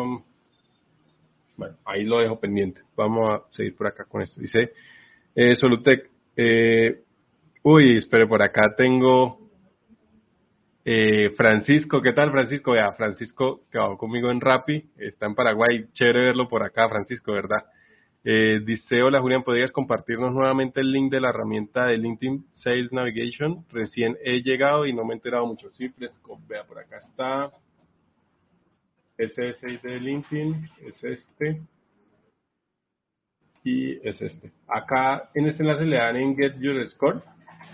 bueno, 1.61 1.77
ahí 1.85 2.03
lo 2.03 2.17
dejo 2.17 2.39
pendiente. 2.39 2.81
Vamos 2.97 3.29
a 3.35 3.55
seguir 3.55 3.75
por 3.75 3.85
acá 3.85 4.05
con 4.05 4.23
esto. 4.23 4.41
Dice 4.41 4.73
eh, 5.35 5.55
Solutec. 5.57 6.09
Eh, 6.35 7.03
uy, 7.61 7.99
espere, 7.99 8.25
por 8.25 8.41
acá 8.41 8.73
tengo 8.75 9.37
eh, 10.83 11.31
Francisco. 11.37 12.01
¿Qué 12.01 12.13
tal, 12.13 12.31
Francisco? 12.31 12.73
Ya, 12.73 12.91
Francisco 12.93 13.61
va 13.75 13.95
conmigo 13.95 14.31
en 14.31 14.41
Rappi. 14.41 14.89
Está 14.97 15.27
en 15.27 15.35
Paraguay. 15.35 15.85
Chévere 15.93 16.21
verlo 16.25 16.49
por 16.49 16.63
acá, 16.63 16.89
Francisco, 16.89 17.31
¿verdad? 17.31 17.63
Eh, 18.23 18.61
dice, 18.65 19.03
hola 19.03 19.21
Julián, 19.21 19.43
¿podrías 19.43 19.71
compartirnos 19.71 20.33
nuevamente 20.33 20.81
el 20.81 20.91
link 20.91 21.11
de 21.11 21.21
la 21.21 21.29
herramienta 21.29 21.85
de 21.85 21.97
LinkedIn 21.99 22.43
Sales 22.55 22.91
Navigation? 22.91 23.67
Recién 23.69 24.17
he 24.23 24.41
llegado 24.41 24.87
y 24.87 24.93
no 24.93 25.05
me 25.05 25.13
he 25.13 25.17
enterado 25.17 25.45
mucho. 25.45 25.69
Sí, 25.77 25.89
Fresco, 25.89 26.39
vea, 26.47 26.63
por 26.63 26.79
acá 26.79 26.97
está. 26.97 27.51
SS 29.17 29.79
de 29.83 29.99
LinkedIn 29.99 30.69
es 30.85 31.03
este 31.03 31.61
y 33.63 34.07
es 34.07 34.19
este. 34.21 34.51
Acá 34.67 35.29
en 35.33 35.47
este 35.47 35.63
enlace 35.63 35.85
le 35.85 35.97
dan 35.97 36.15
en 36.15 36.35
Get 36.35 36.57
Your 36.59 36.89
Score 36.91 37.21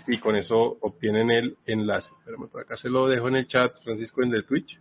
y 0.06 0.18
con 0.18 0.36
eso 0.36 0.78
obtienen 0.80 1.30
el 1.30 1.56
enlace. 1.66 2.08
Espérame, 2.18 2.48
por 2.48 2.62
acá 2.62 2.76
se 2.76 2.88
lo 2.88 3.08
dejo 3.08 3.28
en 3.28 3.36
el 3.36 3.48
chat, 3.48 3.72
Francisco, 3.82 4.22
en 4.22 4.34
el 4.34 4.44
Twitch. 4.44 4.78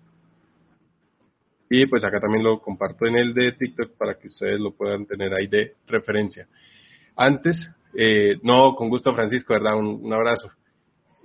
Y 1.70 1.86
pues 1.86 2.04
acá 2.04 2.20
también 2.20 2.44
lo 2.44 2.60
comparto 2.60 3.06
en 3.06 3.18
el 3.18 3.34
de 3.34 3.52
TikTok 3.54 3.98
para 3.98 4.18
que 4.18 4.30
ustedes 4.30 4.60
lo 4.60 4.72
puedan 4.72 5.06
tener 5.06 5.34
ahí 5.34 5.48
de 5.48 5.76
referencia. 5.88 6.48
Antes, 7.16 7.58
eh, 7.94 8.40
no, 8.44 8.76
con 8.76 8.90
gusto 8.90 9.14
Francisco, 9.14 9.54
¿verdad? 9.54 9.78
Un, 9.78 10.00
un 10.02 10.14
abrazo. 10.14 10.50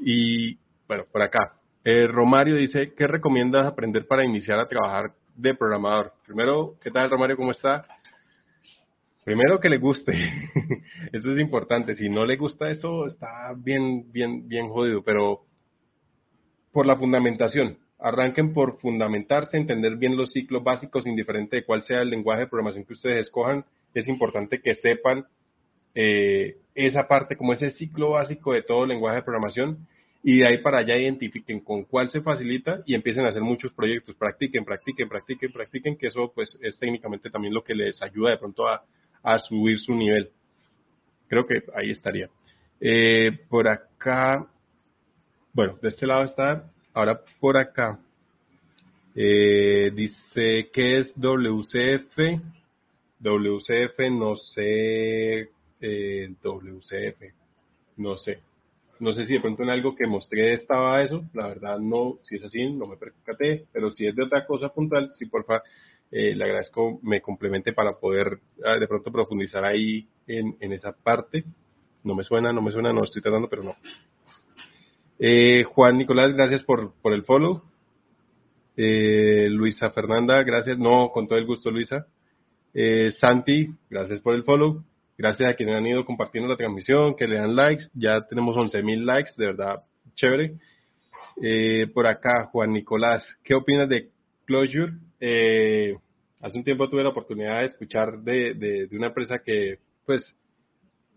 Y 0.00 0.56
bueno, 0.88 1.04
por 1.10 1.22
acá. 1.22 1.54
Eh, 1.84 2.06
Romario 2.06 2.56
dice, 2.56 2.92
¿qué 2.96 3.06
recomiendas 3.06 3.66
aprender 3.66 4.06
para 4.06 4.24
iniciar 4.24 4.58
a 4.58 4.68
trabajar 4.68 5.12
de 5.34 5.54
programador? 5.54 6.12
Primero, 6.26 6.74
¿qué 6.82 6.90
tal 6.90 7.10
Romario? 7.10 7.36
¿Cómo 7.36 7.52
está? 7.52 7.86
Primero 9.24 9.60
que 9.60 9.68
le 9.68 9.78
guste, 9.78 10.12
eso 11.12 11.32
es 11.32 11.40
importante. 11.40 11.94
Si 11.96 12.08
no 12.08 12.24
le 12.24 12.36
gusta 12.36 12.70
eso, 12.70 13.06
está 13.06 13.52
bien, 13.56 14.10
bien, 14.10 14.48
bien 14.48 14.68
jodido. 14.68 15.02
Pero 15.02 15.42
por 16.72 16.86
la 16.86 16.96
fundamentación, 16.96 17.78
arranquen 18.00 18.52
por 18.52 18.78
fundamentarse, 18.80 19.56
entender 19.56 19.96
bien 19.96 20.16
los 20.16 20.32
ciclos 20.32 20.64
básicos, 20.64 21.06
indiferente 21.06 21.56
de 21.56 21.64
cuál 21.64 21.84
sea 21.84 22.02
el 22.02 22.10
lenguaje 22.10 22.40
de 22.40 22.46
programación 22.48 22.84
que 22.84 22.94
ustedes 22.94 23.26
escojan. 23.26 23.64
Es 23.94 24.08
importante 24.08 24.60
que 24.60 24.74
sepan 24.76 25.26
eh, 25.94 26.56
esa 26.74 27.06
parte, 27.06 27.36
como 27.36 27.52
ese 27.52 27.70
ciclo 27.72 28.10
básico 28.10 28.52
de 28.52 28.62
todo 28.62 28.86
lenguaje 28.86 29.16
de 29.16 29.22
programación 29.22 29.86
y 30.22 30.38
de 30.38 30.46
ahí 30.46 30.58
para 30.58 30.78
allá 30.78 30.96
identifiquen 30.96 31.60
con 31.60 31.84
cuál 31.84 32.10
se 32.10 32.20
facilita 32.20 32.82
y 32.86 32.94
empiecen 32.94 33.24
a 33.24 33.30
hacer 33.30 33.42
muchos 33.42 33.72
proyectos, 33.72 34.14
practiquen, 34.16 34.64
practiquen, 34.64 35.08
practiquen, 35.08 35.52
practiquen, 35.52 35.96
que 35.96 36.06
eso 36.06 36.32
pues 36.32 36.56
es 36.60 36.78
técnicamente 36.78 37.30
también 37.30 37.52
lo 37.52 37.64
que 37.64 37.74
les 37.74 38.00
ayuda 38.00 38.30
de 38.30 38.38
pronto 38.38 38.68
a, 38.68 38.84
a 39.22 39.38
subir 39.40 39.80
su 39.80 39.94
nivel. 39.94 40.30
Creo 41.28 41.46
que 41.46 41.62
ahí 41.74 41.90
estaría. 41.90 42.28
Eh, 42.80 43.32
por 43.48 43.66
acá, 43.66 44.46
bueno, 45.52 45.78
de 45.82 45.88
este 45.88 46.06
lado 46.06 46.24
está, 46.24 46.70
ahora 46.94 47.20
por 47.40 47.56
acá, 47.56 47.98
eh, 49.14 49.90
dice, 49.94 50.70
¿qué 50.72 51.00
es 51.00 51.12
WCF? 51.16 52.40
WCF, 53.20 53.98
no 54.10 54.36
sé, 54.36 55.48
eh, 55.80 56.34
WCF, 56.42 57.22
no 57.96 58.16
sé. 58.18 58.40
No 59.02 59.12
sé 59.14 59.26
si 59.26 59.32
de 59.32 59.40
pronto 59.40 59.64
en 59.64 59.70
algo 59.70 59.96
que 59.96 60.06
mostré 60.06 60.54
estaba 60.54 61.02
eso, 61.02 61.24
la 61.34 61.48
verdad 61.48 61.76
no, 61.80 62.20
si 62.22 62.36
es 62.36 62.44
así, 62.44 62.70
no 62.70 62.86
me 62.86 62.96
percaté, 62.96 63.64
pero 63.72 63.90
si 63.90 64.06
es 64.06 64.14
de 64.14 64.22
otra 64.22 64.46
cosa 64.46 64.68
puntual, 64.68 65.10
sí, 65.18 65.26
porfa, 65.26 65.60
eh, 66.12 66.36
le 66.36 66.44
agradezco 66.44 67.00
me 67.02 67.20
complemente 67.20 67.72
para 67.72 67.94
poder 67.98 68.38
ah, 68.64 68.78
de 68.78 68.86
pronto 68.86 69.10
profundizar 69.10 69.64
ahí 69.64 70.06
en, 70.28 70.56
en, 70.60 70.72
esa 70.72 70.92
parte. 70.92 71.42
No 72.04 72.14
me 72.14 72.22
suena, 72.22 72.52
no 72.52 72.62
me 72.62 72.70
suena, 72.70 72.92
no 72.92 73.02
estoy 73.02 73.20
tratando, 73.22 73.48
pero 73.48 73.64
no. 73.64 73.74
Eh, 75.18 75.64
Juan 75.64 75.98
Nicolás, 75.98 76.32
gracias 76.36 76.62
por, 76.62 76.92
por 77.02 77.12
el 77.12 77.24
follow. 77.24 77.60
Eh, 78.76 79.48
Luisa 79.50 79.90
Fernanda, 79.90 80.44
gracias. 80.44 80.78
No, 80.78 81.10
con 81.12 81.26
todo 81.26 81.40
el 81.40 81.46
gusto, 81.46 81.72
Luisa. 81.72 82.06
Eh, 82.72 83.12
Santi, 83.20 83.68
gracias 83.90 84.20
por 84.20 84.36
el 84.36 84.44
follow. 84.44 84.84
Gracias 85.16 85.50
a 85.50 85.54
quienes 85.54 85.76
han 85.76 85.86
ido 85.86 86.04
compartiendo 86.04 86.48
la 86.48 86.56
transmisión, 86.56 87.14
que 87.16 87.26
le 87.26 87.36
dan 87.36 87.54
likes. 87.54 87.84
Ya 87.94 88.26
tenemos 88.26 88.56
11.000 88.56 89.04
likes, 89.04 89.32
de 89.36 89.46
verdad, 89.46 89.82
chévere. 90.14 90.54
Eh, 91.40 91.86
por 91.92 92.06
acá, 92.06 92.46
Juan 92.46 92.72
Nicolás, 92.72 93.22
¿qué 93.44 93.54
opinas 93.54 93.88
de 93.88 94.10
Closure? 94.46 94.92
Eh, 95.20 95.96
hace 96.40 96.58
un 96.58 96.64
tiempo 96.64 96.88
tuve 96.88 97.02
la 97.02 97.10
oportunidad 97.10 97.60
de 97.60 97.66
escuchar 97.66 98.18
de, 98.18 98.54
de, 98.54 98.86
de, 98.86 98.96
una 98.96 99.08
empresa 99.08 99.38
que, 99.38 99.78
pues, 100.04 100.22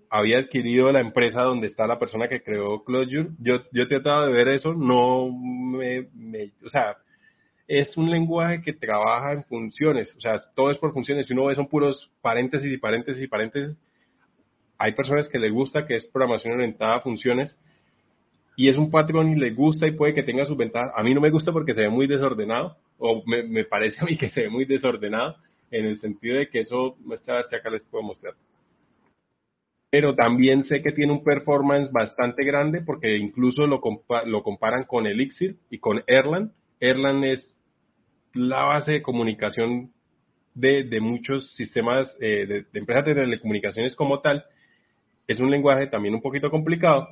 había 0.10 0.40
adquirido 0.40 0.92
la 0.92 1.00
empresa 1.00 1.42
donde 1.42 1.68
está 1.68 1.88
la 1.88 2.00
persona 2.00 2.28
que 2.28 2.44
creó 2.44 2.84
Closure. 2.84 3.30
Yo, 3.40 3.64
yo 3.72 3.84
he 3.84 3.88
tratado 3.88 4.28
de 4.28 4.34
ver 4.34 4.50
eso, 4.50 4.74
no 4.74 5.30
me, 5.32 6.08
me, 6.14 6.52
o 6.66 6.70
sea, 6.70 6.98
es 7.68 7.96
un 7.98 8.12
lenguaje 8.12 8.62
que 8.62 8.74
trabaja 8.74 9.34
en 9.34 9.44
funciones, 9.46 10.08
o 10.16 10.22
sea, 10.22 10.42
todo 10.56 10.72
es 10.72 10.78
por 10.78 10.94
funciones. 10.94 11.28
Si 11.28 11.34
uno 11.34 11.46
ve, 11.46 11.56
son 11.56 11.68
puros 11.68 12.12
paréntesis 12.22 12.72
y 12.72 12.78
paréntesis 12.78 13.24
y 13.24 13.28
paréntesis. 13.28 13.76
Hay 14.78 14.92
personas 14.92 15.28
que 15.30 15.40
les 15.40 15.52
gusta 15.52 15.88
que 15.88 15.96
es 15.96 16.06
programación 16.08 16.54
orientada 16.54 16.98
a 16.98 17.02
funciones 17.02 17.52
y 18.58 18.70
es 18.70 18.78
un 18.78 18.92
patrón 18.92 19.30
y 19.30 19.36
le 19.36 19.52
gusta 19.52 19.88
y 19.88 19.92
puede 19.92 20.14
que 20.14 20.24
tenga 20.24 20.46
sus 20.46 20.58
ventajas. 20.58 20.92
A 20.96 21.04
mí 21.04 21.14
no 21.14 21.22
me 21.22 21.30
gusta 21.30 21.52
porque 21.52 21.74
se 21.74 21.82
ve 21.82 21.90
muy 21.90 22.08
desordenado, 22.08 22.78
o 22.98 23.24
me, 23.26 23.44
me 23.44 23.66
parece 23.66 23.98
a 24.02 24.06
mí 24.06 24.18
que 24.18 24.30
se 24.30 24.42
ve 24.42 24.50
muy 24.50 24.66
desordenado, 24.66 25.38
en 25.72 25.86
el 25.86 26.00
sentido 26.00 26.38
de 26.38 26.50
que 26.50 26.62
eso, 26.62 26.96
esta 27.12 27.40
acá 27.40 27.70
les 27.70 27.82
puedo 27.84 28.04
mostrar. 28.04 28.34
Pero 29.90 30.16
también 30.16 30.66
sé 30.68 30.82
que 30.82 30.92
tiene 30.92 31.14
un 31.14 31.24
performance 31.24 31.92
bastante 31.92 32.44
grande 32.44 32.82
porque 32.82 33.18
incluso 33.18 33.66
lo, 33.66 33.82
compa 33.82 34.24
lo 34.26 34.44
comparan 34.44 34.84
con 34.84 35.08
Elixir 35.08 35.56
y 35.70 35.80
con 35.80 36.04
Erlang. 36.08 36.52
Erlang 36.80 37.24
es 37.24 37.55
la 38.36 38.64
base 38.66 38.92
de 38.92 39.02
comunicación 39.02 39.92
de, 40.54 40.84
de 40.84 41.00
muchos 41.00 41.50
sistemas 41.56 42.08
eh, 42.20 42.66
de, 42.72 42.80
empresas 42.80 43.06
de 43.06 43.16
telecomunicaciones 43.16 43.96
como 43.96 44.20
tal. 44.20 44.46
Es 45.28 45.40
un 45.40 45.50
lenguaje 45.50 45.88
también 45.88 46.14
un 46.14 46.22
poquito 46.22 46.52
complicado, 46.52 47.08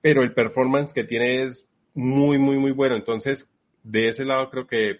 pero 0.00 0.22
el 0.22 0.32
performance 0.32 0.92
que 0.92 1.04
tiene 1.04 1.44
es 1.44 1.64
muy, 1.94 2.38
muy, 2.38 2.56
muy 2.56 2.70
bueno. 2.70 2.96
Entonces, 2.96 3.38
de 3.82 4.08
ese 4.08 4.24
lado 4.24 4.48
creo 4.50 4.66
que 4.66 4.98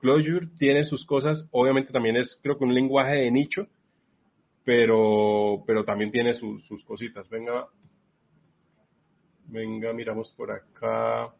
Clojure 0.00 0.48
tiene 0.58 0.84
sus 0.84 1.04
cosas. 1.04 1.44
Obviamente 1.50 1.92
también 1.92 2.16
es, 2.16 2.28
creo 2.42 2.56
que 2.56 2.64
un 2.64 2.74
lenguaje 2.74 3.16
de 3.16 3.30
nicho, 3.30 3.66
pero, 4.64 5.64
pero 5.66 5.84
también 5.84 6.12
tiene 6.12 6.38
sus 6.38 6.84
cositas. 6.84 7.28
Venga, 7.28 7.66
venga, 9.46 9.92
miramos 9.92 10.32
por 10.36 10.52
acá. 10.52 11.34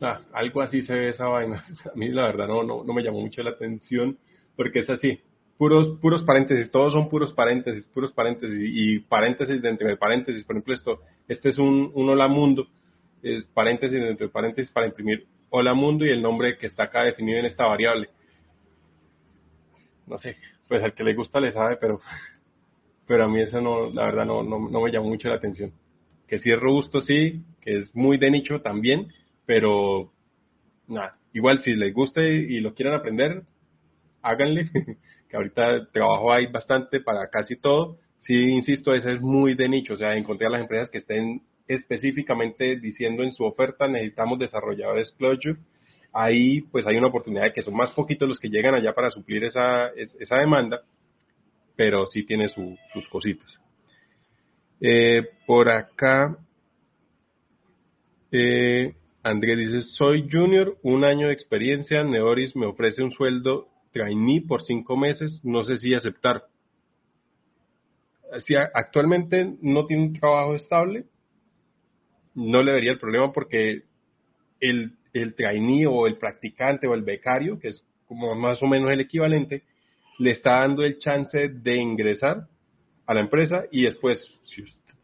Ah, 0.00 0.20
algo 0.32 0.62
así 0.62 0.82
se 0.82 0.94
ve 0.94 1.10
esa 1.10 1.26
vaina. 1.26 1.64
A 1.92 1.96
mí 1.96 2.08
la 2.08 2.26
verdad 2.26 2.48
no, 2.48 2.62
no, 2.62 2.84
no 2.84 2.92
me 2.92 3.02
llamó 3.02 3.20
mucho 3.20 3.42
la 3.42 3.50
atención 3.50 4.16
porque 4.56 4.80
es 4.80 4.90
así, 4.90 5.20
puros, 5.58 5.98
puros 6.00 6.22
paréntesis, 6.24 6.70
todos 6.70 6.92
son 6.92 7.08
puros 7.08 7.32
paréntesis, 7.34 7.84
puros 7.92 8.12
paréntesis 8.12 8.58
y 8.58 8.98
paréntesis 9.00 9.60
dentro 9.60 9.88
de 9.88 9.96
paréntesis. 9.96 10.44
Por 10.44 10.56
ejemplo, 10.56 10.74
esto, 10.74 11.00
este 11.28 11.50
es 11.50 11.58
un, 11.58 11.90
un 11.94 12.08
hola 12.08 12.28
mundo, 12.28 12.66
es 13.22 13.44
paréntesis 13.52 14.00
dentro 14.00 14.26
de 14.26 14.32
paréntesis 14.32 14.70
para 14.72 14.86
imprimir 14.86 15.26
hola 15.50 15.74
mundo 15.74 16.06
y 16.06 16.10
el 16.10 16.22
nombre 16.22 16.56
que 16.56 16.66
está 16.66 16.84
acá 16.84 17.02
definido 17.02 17.38
en 17.38 17.46
esta 17.46 17.66
variable. 17.66 18.08
No 20.06 20.18
sé, 20.18 20.36
pues 20.66 20.82
al 20.82 20.94
que 20.94 21.04
le 21.04 21.14
gusta 21.14 21.40
le 21.40 21.52
sabe, 21.52 21.76
pero, 21.76 22.00
pero 23.06 23.24
a 23.24 23.28
mí 23.28 23.40
eso 23.42 23.60
no, 23.60 23.90
la 23.90 24.06
verdad 24.06 24.24
no, 24.24 24.42
no, 24.42 24.68
no 24.68 24.80
me 24.80 24.90
llamó 24.90 25.08
mucho 25.08 25.28
la 25.28 25.34
atención. 25.34 25.72
Que 26.26 26.38
sí 26.38 26.50
es 26.50 26.58
robusto, 26.58 27.02
sí, 27.02 27.42
que 27.60 27.80
es 27.80 27.94
muy 27.94 28.16
de 28.16 28.30
nicho 28.30 28.60
también, 28.60 29.12
pero 29.50 30.12
nada, 30.86 31.16
igual 31.32 31.60
si 31.64 31.74
les 31.74 31.92
guste 31.92 32.22
y 32.24 32.60
lo 32.60 32.72
quieren 32.72 32.94
aprender, 32.94 33.42
háganle, 34.22 34.70
que 35.28 35.36
ahorita 35.36 35.90
trabajo 35.90 36.32
hay 36.32 36.46
bastante 36.46 37.00
para 37.00 37.28
casi 37.30 37.56
todo. 37.56 37.96
Sí, 38.20 38.32
insisto, 38.32 38.94
ese 38.94 39.14
es 39.14 39.20
muy 39.20 39.56
de 39.56 39.68
nicho, 39.68 39.94
o 39.94 39.96
sea, 39.96 40.14
encontrar 40.14 40.52
las 40.52 40.60
empresas 40.60 40.88
que 40.90 40.98
estén 40.98 41.42
específicamente 41.66 42.76
diciendo 42.76 43.24
en 43.24 43.32
su 43.32 43.42
oferta 43.42 43.88
necesitamos 43.88 44.38
desarrolladores 44.38 45.10
Clojure. 45.18 45.56
Ahí 46.12 46.60
pues 46.70 46.86
hay 46.86 46.96
una 46.96 47.08
oportunidad 47.08 47.46
de 47.46 47.52
que 47.52 47.64
son 47.64 47.74
más 47.74 47.90
poquitos 47.90 48.28
los 48.28 48.38
que 48.38 48.50
llegan 48.50 48.76
allá 48.76 48.92
para 48.92 49.10
suplir 49.10 49.42
esa, 49.42 49.88
esa 49.88 50.36
demanda, 50.36 50.82
pero 51.74 52.06
sí 52.06 52.22
tiene 52.22 52.50
su, 52.50 52.78
sus 52.92 53.08
cositas. 53.08 53.52
Eh, 54.80 55.28
por 55.44 55.68
acá, 55.70 56.36
eh, 58.30 58.94
Andrés 59.22 59.58
dice, 59.58 59.82
soy 59.98 60.28
junior, 60.30 60.76
un 60.82 61.04
año 61.04 61.26
de 61.26 61.34
experiencia, 61.34 62.02
Neoris 62.02 62.56
me 62.56 62.66
ofrece 62.66 63.02
un 63.02 63.12
sueldo 63.12 63.68
trainee 63.92 64.40
por 64.40 64.64
cinco 64.64 64.96
meses, 64.96 65.40
no 65.42 65.64
sé 65.64 65.78
si 65.78 65.94
aceptar. 65.94 66.44
Si 68.46 68.54
actualmente 68.54 69.54
no 69.60 69.86
tiene 69.86 70.04
un 70.04 70.12
trabajo 70.14 70.54
estable, 70.54 71.04
no 72.34 72.62
le 72.62 72.72
vería 72.72 72.92
el 72.92 72.98
problema 72.98 73.32
porque 73.32 73.82
el, 74.60 74.92
el 75.12 75.34
trainee 75.34 75.86
o 75.86 76.06
el 76.06 76.16
practicante 76.16 76.86
o 76.86 76.94
el 76.94 77.02
becario, 77.02 77.58
que 77.58 77.68
es 77.68 77.84
como 78.06 78.34
más 78.34 78.62
o 78.62 78.66
menos 78.66 78.90
el 78.90 79.00
equivalente, 79.00 79.64
le 80.18 80.32
está 80.32 80.60
dando 80.60 80.82
el 80.82 80.98
chance 80.98 81.48
de 81.48 81.76
ingresar 81.76 82.46
a 83.06 83.14
la 83.14 83.20
empresa 83.20 83.64
y 83.72 83.82
después, 83.82 84.18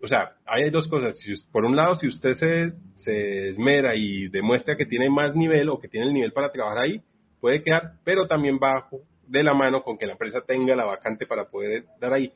o 0.03 0.09
sea, 0.09 0.37
hay 0.47 0.71
dos 0.71 0.87
cosas. 0.89 1.17
Por 1.51 1.65
un 1.65 1.75
lado, 1.75 1.99
si 1.99 2.07
usted 2.07 2.37
se, 2.39 2.73
se 3.07 3.51
esmera 3.51 3.95
y 3.95 4.29
demuestra 4.29 4.77
que 4.77 4.85
tiene 4.85 5.09
más 5.09 5.35
nivel 5.37 5.69
o 5.69 5.79
que 5.79 5.89
tiene 5.89 6.09
el 6.09 6.13
nivel 6.13 6.33
para 6.33 6.51
trabajar 6.51 6.79
ahí, 6.79 7.01
puede 7.41 7.63
quedar, 7.63 7.93
pero 8.05 8.27
también 8.27 8.59
bajo 8.59 8.99
de 9.29 9.45
la 9.45 9.55
mano 9.55 9.83
con 9.83 9.97
que 9.97 10.07
la 10.07 10.13
empresa 10.13 10.41
tenga 10.45 10.75
la 10.75 10.85
vacante 10.85 11.25
para 11.25 11.49
poder 11.49 11.85
dar 12.01 12.13
ahí. 12.13 12.33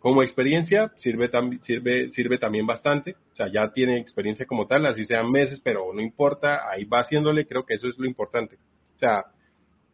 Como 0.00 0.22
experiencia 0.22 0.92
sirve, 0.98 1.30
sirve, 1.64 2.10
sirve 2.10 2.38
también 2.38 2.66
bastante, 2.66 3.14
o 3.32 3.36
sea, 3.36 3.46
ya 3.50 3.72
tiene 3.72 3.98
experiencia 3.98 4.44
como 4.44 4.66
tal, 4.66 4.86
así 4.86 5.06
sean 5.06 5.30
meses, 5.30 5.60
pero 5.62 5.92
no 5.94 6.00
importa, 6.00 6.68
ahí 6.68 6.84
va 6.84 7.00
haciéndole, 7.00 7.46
creo 7.46 7.64
que 7.64 7.74
eso 7.74 7.86
es 7.88 7.96
lo 7.98 8.06
importante. 8.06 8.56
O 8.96 8.98
sea, 8.98 9.24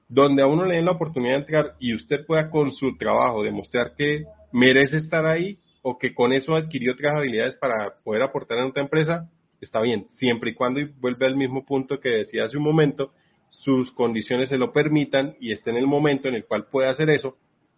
donde 0.08 0.42
a 0.42 0.46
uno 0.46 0.64
le 0.64 0.76
den 0.76 0.86
la 0.86 0.92
oportunidad 0.92 1.34
de 1.34 1.40
entrar 1.40 1.74
y 1.78 1.94
usted 1.94 2.24
pueda 2.26 2.50
con 2.50 2.72
su 2.72 2.96
trabajo 2.96 3.42
demostrar 3.42 3.92
que 3.96 4.24
merece 4.52 4.98
estar 4.98 5.26
ahí 5.26 5.58
o 5.82 5.98
que 5.98 6.14
con 6.14 6.32
eso 6.32 6.54
adquirió 6.54 6.92
otras 6.92 7.16
habilidades 7.16 7.54
para 7.56 7.94
poder 8.02 8.22
aportar 8.22 8.58
en 8.58 8.64
otra 8.64 8.82
empresa, 8.82 9.28
está 9.64 9.80
bien, 9.80 10.06
siempre 10.18 10.50
y 10.50 10.54
cuando 10.54 10.80
y 10.80 10.84
vuelve 11.00 11.26
al 11.26 11.36
mismo 11.36 11.64
punto 11.64 12.00
que 12.00 12.08
decía 12.08 12.44
hace 12.44 12.56
un 12.56 12.64
momento, 12.64 13.12
sus 13.48 13.90
condiciones 13.92 14.48
se 14.48 14.58
lo 14.58 14.72
permitan 14.72 15.36
y 15.40 15.52
esté 15.52 15.70
en 15.70 15.76
el 15.76 15.86
momento 15.86 16.28
en 16.28 16.34
el 16.34 16.44
cual 16.44 16.66
puede 16.66 16.88
hacer 16.88 17.10
eso, 17.10 17.36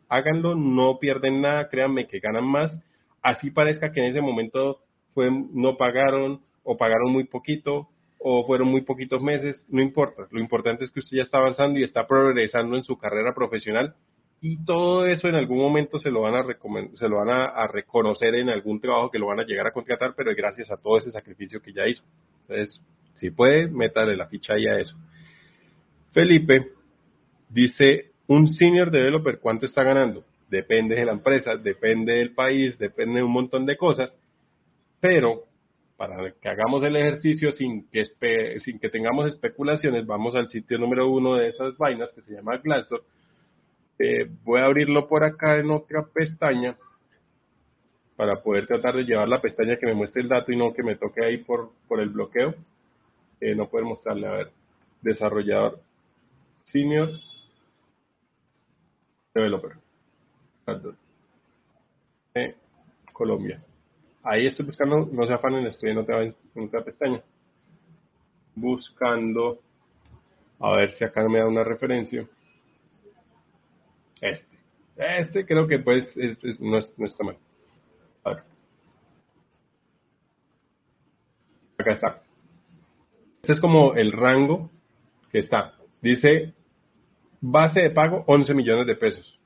háganlo, 0.08 0.54
no 0.54 0.98
pierden 0.98 1.40
nada, 1.40 1.68
créanme 1.68 2.06
que 2.06 2.20
ganan 2.20 2.44
más, 2.44 2.72
así 3.22 3.50
parezca 3.50 3.92
que 3.92 4.00
en 4.00 4.06
ese 4.06 4.20
momento 4.20 4.80
fue, 5.12 5.30
no 5.30 5.76
pagaron 5.76 6.40
o 6.62 6.76
pagaron 6.76 7.12
muy 7.12 7.24
poquito 7.24 7.88
o 8.18 8.46
fueron 8.46 8.68
muy 8.68 8.80
poquitos 8.80 9.20
meses, 9.22 9.62
no 9.68 9.82
importa, 9.82 10.26
lo 10.30 10.40
importante 10.40 10.84
es 10.84 10.90
que 10.90 11.00
usted 11.00 11.18
ya 11.18 11.22
está 11.24 11.38
avanzando 11.38 11.78
y 11.78 11.84
está 11.84 12.06
progresando 12.06 12.76
en 12.76 12.84
su 12.84 12.96
carrera 12.96 13.34
profesional 13.34 13.94
y 14.46 14.62
todo 14.62 15.06
eso 15.06 15.26
en 15.26 15.36
algún 15.36 15.56
momento 15.56 15.98
se 16.00 16.10
lo 16.10 16.20
van 16.20 16.34
a 16.34 16.44
se 16.98 17.08
lo 17.08 17.16
van 17.16 17.30
a, 17.30 17.66
reconocer 17.66 18.34
en 18.34 18.50
algún 18.50 18.78
trabajo 18.78 19.10
que 19.10 19.18
lo 19.18 19.28
van 19.28 19.40
a 19.40 19.46
llegar 19.46 19.66
a 19.66 19.72
contratar, 19.72 20.12
pero 20.14 20.34
gracias 20.36 20.70
a 20.70 20.76
todo 20.76 20.98
ese 20.98 21.10
sacrificio 21.12 21.62
que 21.62 21.72
ya 21.72 21.86
hizo. 21.86 22.02
Entonces, 22.42 22.78
si 23.20 23.30
puede, 23.30 23.68
métale 23.68 24.14
la 24.14 24.26
ficha 24.26 24.52
ahí 24.52 24.66
a 24.66 24.78
eso. 24.78 24.94
Felipe 26.12 26.72
dice, 27.48 28.10
un 28.26 28.52
senior 28.52 28.90
developer, 28.90 29.38
¿cuánto 29.38 29.64
está 29.64 29.82
ganando? 29.82 30.24
Depende 30.50 30.94
de 30.94 31.06
la 31.06 31.12
empresa, 31.12 31.56
depende 31.56 32.12
del 32.12 32.34
país, 32.34 32.78
depende 32.78 33.20
de 33.20 33.22
un 33.22 33.32
montón 33.32 33.64
de 33.64 33.78
cosas, 33.78 34.10
pero 35.00 35.44
para 35.96 36.32
que 36.32 36.48
hagamos 36.50 36.84
el 36.84 36.96
ejercicio 36.96 37.52
sin 37.52 37.88
que, 37.88 38.04
sin 38.62 38.78
que 38.78 38.90
tengamos 38.90 39.26
especulaciones, 39.26 40.04
vamos 40.04 40.34
al 40.34 40.50
sitio 40.50 40.76
número 40.76 41.08
uno 41.08 41.36
de 41.36 41.48
esas 41.48 41.78
vainas 41.78 42.10
que 42.14 42.20
se 42.20 42.34
llama 42.34 42.58
Glassdoor. 42.58 43.04
Eh, 43.98 44.28
voy 44.42 44.60
a 44.60 44.64
abrirlo 44.64 45.08
por 45.08 45.24
acá 45.24 45.58
en 45.58 45.70
otra 45.70 46.04
pestaña 46.04 46.76
para 48.16 48.42
poder 48.42 48.66
tratar 48.66 48.96
de 48.96 49.04
llevar 49.04 49.28
la 49.28 49.40
pestaña 49.40 49.76
que 49.76 49.86
me 49.86 49.94
muestre 49.94 50.22
el 50.22 50.28
dato 50.28 50.52
y 50.52 50.56
no 50.56 50.72
que 50.72 50.82
me 50.82 50.96
toque 50.96 51.24
ahí 51.24 51.38
por, 51.38 51.70
por 51.88 52.00
el 52.00 52.10
bloqueo. 52.10 52.54
Eh, 53.40 53.54
no 53.54 53.68
puede 53.68 53.84
mostrarle, 53.84 54.26
a 54.26 54.32
ver, 54.32 54.50
desarrollador 55.02 55.80
senior 56.72 57.10
developer. 59.34 59.72
Eh, 62.34 62.54
Colombia. 63.12 63.62
Ahí 64.22 64.46
estoy 64.46 64.64
buscando, 64.64 65.08
no 65.12 65.26
se 65.26 65.34
afanen, 65.34 65.66
estoy 65.66 65.90
en 65.90 65.98
otra, 65.98 66.22
en 66.22 66.34
otra 66.56 66.82
pestaña. 66.82 67.22
Buscando, 68.54 69.60
a 70.60 70.70
ver 70.72 70.96
si 70.96 71.04
acá 71.04 71.28
me 71.28 71.38
da 71.38 71.46
una 71.46 71.64
referencia. 71.64 72.26
Este. 74.20 74.54
Este 74.96 75.44
creo 75.44 75.66
que 75.66 75.78
pues 75.80 76.06
no, 76.60 76.78
está 76.78 77.24
mal. 77.24 77.36
Acá 81.76 81.92
está. 81.92 82.22
Este 83.42 83.54
es 83.54 83.60
como 83.60 83.94
el 83.94 84.12
rango 84.12 84.70
que 85.32 85.40
está. 85.40 85.74
Dice 86.00 86.54
base 87.40 87.80
de 87.80 87.90
pago 87.90 88.24
11 88.26 88.54
millones 88.54 88.86
de 88.86 88.94
pesos. 88.94 89.38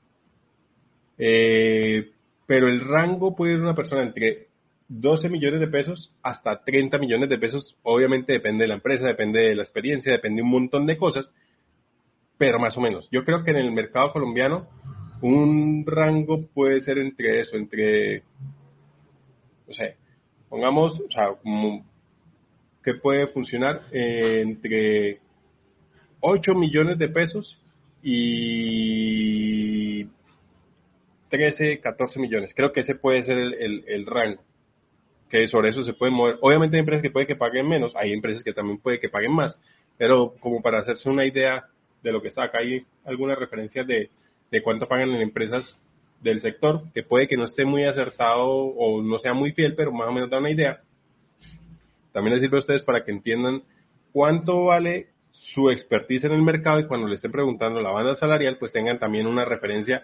Eh, 1.17 2.11
pero 2.45 2.67
el 2.67 2.79
rango 2.81 3.35
puede 3.35 3.53
ir 3.53 3.59
una 3.59 3.75
persona 3.75 4.03
entre 4.03 4.47
12 4.87 5.29
millones 5.29 5.59
de 5.59 5.67
pesos 5.67 6.11
hasta 6.23 6.63
30 6.63 6.97
millones 6.97 7.29
de 7.29 7.37
pesos. 7.37 7.75
Obviamente 7.83 8.33
depende 8.33 8.63
de 8.63 8.69
la 8.69 8.75
empresa, 8.75 9.05
depende 9.05 9.39
de 9.39 9.55
la 9.55 9.63
experiencia, 9.63 10.11
depende 10.11 10.37
de 10.37 10.43
un 10.43 10.49
montón 10.49 10.85
de 10.85 10.97
cosas, 10.97 11.29
pero 12.39 12.57
más 12.57 12.75
o 12.77 12.81
menos. 12.81 13.07
Yo 13.11 13.23
creo 13.23 13.43
que 13.43 13.51
en 13.51 13.57
el 13.57 13.71
mercado 13.71 14.11
colombiano 14.11 14.65
un 15.21 15.83
rango 15.85 16.47
puede 16.53 16.81
ser 16.85 16.97
entre 16.97 17.41
eso, 17.41 17.57
entre, 17.57 18.23
o 19.67 19.73
sea, 19.73 19.93
pongamos, 20.47 20.99
o 21.01 21.11
sea, 21.11 21.33
como 21.43 21.85
que 22.81 22.93
puede 22.93 23.27
funcionar 23.27 23.81
entre 23.91 25.19
8 26.21 26.55
millones 26.55 26.97
de 26.97 27.09
pesos 27.09 27.61
y 28.01 30.05
13, 31.29 31.81
14 31.81 32.19
millones. 32.19 32.53
Creo 32.55 32.71
que 32.71 32.79
ese 32.79 32.95
puede 32.95 33.25
ser 33.25 33.37
el, 33.37 33.83
el 33.85 34.05
rango 34.05 34.41
que 35.29 35.47
sobre 35.49 35.69
eso 35.69 35.83
se 35.83 35.93
puede 35.93 36.11
mover. 36.11 36.37
Obviamente 36.41 36.77
hay 36.77 36.79
empresas 36.79 37.03
que 37.03 37.11
puede 37.11 37.27
que 37.27 37.35
paguen 37.35 37.67
menos, 37.67 37.93
hay 37.97 38.13
empresas 38.13 38.43
que 38.43 38.53
también 38.53 38.79
puede 38.79 39.01
que 39.01 39.09
paguen 39.09 39.33
más, 39.33 39.59
pero 39.97 40.35
como 40.39 40.61
para 40.61 40.79
hacerse 40.79 41.09
una 41.09 41.25
idea 41.25 41.67
de 42.03 42.11
lo 42.11 42.21
que 42.21 42.29
está 42.29 42.43
acá, 42.43 42.59
hay 42.59 42.85
algunas 43.05 43.37
referencias 43.37 43.85
de, 43.87 44.09
de 44.51 44.63
cuánto 44.63 44.87
pagan 44.87 45.09
en 45.09 45.21
empresas 45.21 45.63
del 46.21 46.41
sector, 46.41 46.83
que 46.93 47.03
puede 47.03 47.27
que 47.27 47.37
no 47.37 47.45
esté 47.45 47.65
muy 47.65 47.85
acertado 47.85 48.47
o 48.47 49.01
no 49.01 49.19
sea 49.19 49.33
muy 49.33 49.53
fiel, 49.53 49.75
pero 49.75 49.91
más 49.91 50.07
o 50.07 50.11
menos 50.11 50.29
da 50.29 50.39
una 50.39 50.51
idea. 50.51 50.81
También 52.11 52.35
les 52.35 52.43
sirve 52.43 52.57
a 52.57 52.61
ustedes 52.61 52.83
para 52.83 53.03
que 53.05 53.11
entiendan 53.11 53.63
cuánto 54.11 54.65
vale 54.65 55.07
su 55.53 55.69
expertise 55.69 56.25
en 56.25 56.33
el 56.33 56.41
mercado 56.41 56.79
y 56.79 56.87
cuando 56.87 57.07
le 57.07 57.15
estén 57.15 57.31
preguntando 57.31 57.81
la 57.81 57.91
banda 57.91 58.17
salarial, 58.17 58.57
pues 58.57 58.71
tengan 58.71 58.99
también 58.99 59.27
una 59.27 59.45
referencia, 59.45 60.03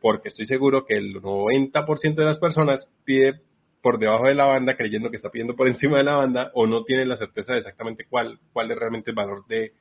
porque 0.00 0.28
estoy 0.28 0.46
seguro 0.46 0.86
que 0.86 0.96
el 0.96 1.20
90% 1.20 2.14
de 2.14 2.24
las 2.24 2.38
personas 2.38 2.80
pide 3.04 3.40
por 3.82 3.98
debajo 3.98 4.26
de 4.26 4.34
la 4.34 4.44
banda 4.44 4.76
creyendo 4.76 5.10
que 5.10 5.16
está 5.16 5.30
pidiendo 5.30 5.56
por 5.56 5.68
encima 5.68 5.98
de 5.98 6.04
la 6.04 6.16
banda 6.16 6.50
o 6.54 6.66
no 6.66 6.84
tiene 6.84 7.04
la 7.06 7.16
certeza 7.16 7.52
de 7.52 7.60
exactamente 7.60 8.06
cuál, 8.08 8.38
cuál 8.52 8.70
es 8.70 8.78
realmente 8.78 9.10
el 9.10 9.16
valor 9.16 9.46
de, 9.46 9.72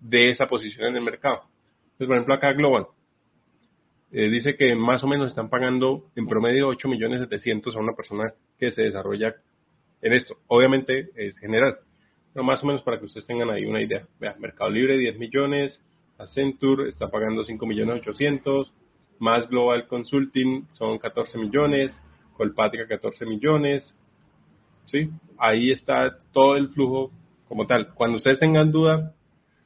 de 0.00 0.30
esa 0.30 0.48
posición 0.48 0.88
en 0.88 0.96
el 0.96 1.02
mercado. 1.02 1.42
Entonces, 1.92 2.06
por 2.06 2.16
ejemplo, 2.16 2.34
acá 2.34 2.52
Global 2.52 2.86
eh, 4.12 4.28
dice 4.28 4.56
que 4.56 4.74
más 4.74 5.04
o 5.04 5.06
menos 5.06 5.28
están 5.28 5.48
pagando 5.48 6.06
en 6.16 6.26
promedio 6.26 6.68
8 6.68 6.88
millones 6.88 7.20
700 7.20 7.76
a 7.76 7.78
una 7.78 7.92
persona 7.92 8.32
que 8.58 8.72
se 8.72 8.82
desarrolla 8.82 9.34
en 10.02 10.12
esto. 10.14 10.36
Obviamente 10.48 11.10
es 11.14 11.38
general, 11.38 11.76
pero 12.32 12.44
más 12.44 12.62
o 12.62 12.66
menos 12.66 12.82
para 12.82 12.98
que 12.98 13.04
ustedes 13.04 13.26
tengan 13.26 13.50
ahí 13.50 13.64
una 13.64 13.82
idea. 13.82 14.06
Vea, 14.18 14.34
Mercado 14.38 14.70
Libre 14.70 14.96
10 14.98 15.18
millones, 15.18 15.78
Accenture 16.18 16.88
está 16.88 17.08
pagando 17.08 17.44
5 17.44 17.64
millones 17.66 18.00
800, 18.00 18.72
más 19.20 19.48
Global 19.48 19.86
Consulting 19.86 20.66
son 20.74 20.98
14 20.98 21.38
millones, 21.38 21.92
Colpatria 22.36 22.86
14 22.88 23.26
millones, 23.26 23.84
¿sí? 24.86 25.10
Ahí 25.38 25.70
está 25.70 26.18
todo 26.32 26.56
el 26.56 26.70
flujo 26.70 27.10
como 27.46 27.66
tal. 27.66 27.92
Cuando 27.94 28.16
ustedes 28.16 28.38
tengan 28.38 28.72
duda, 28.72 29.14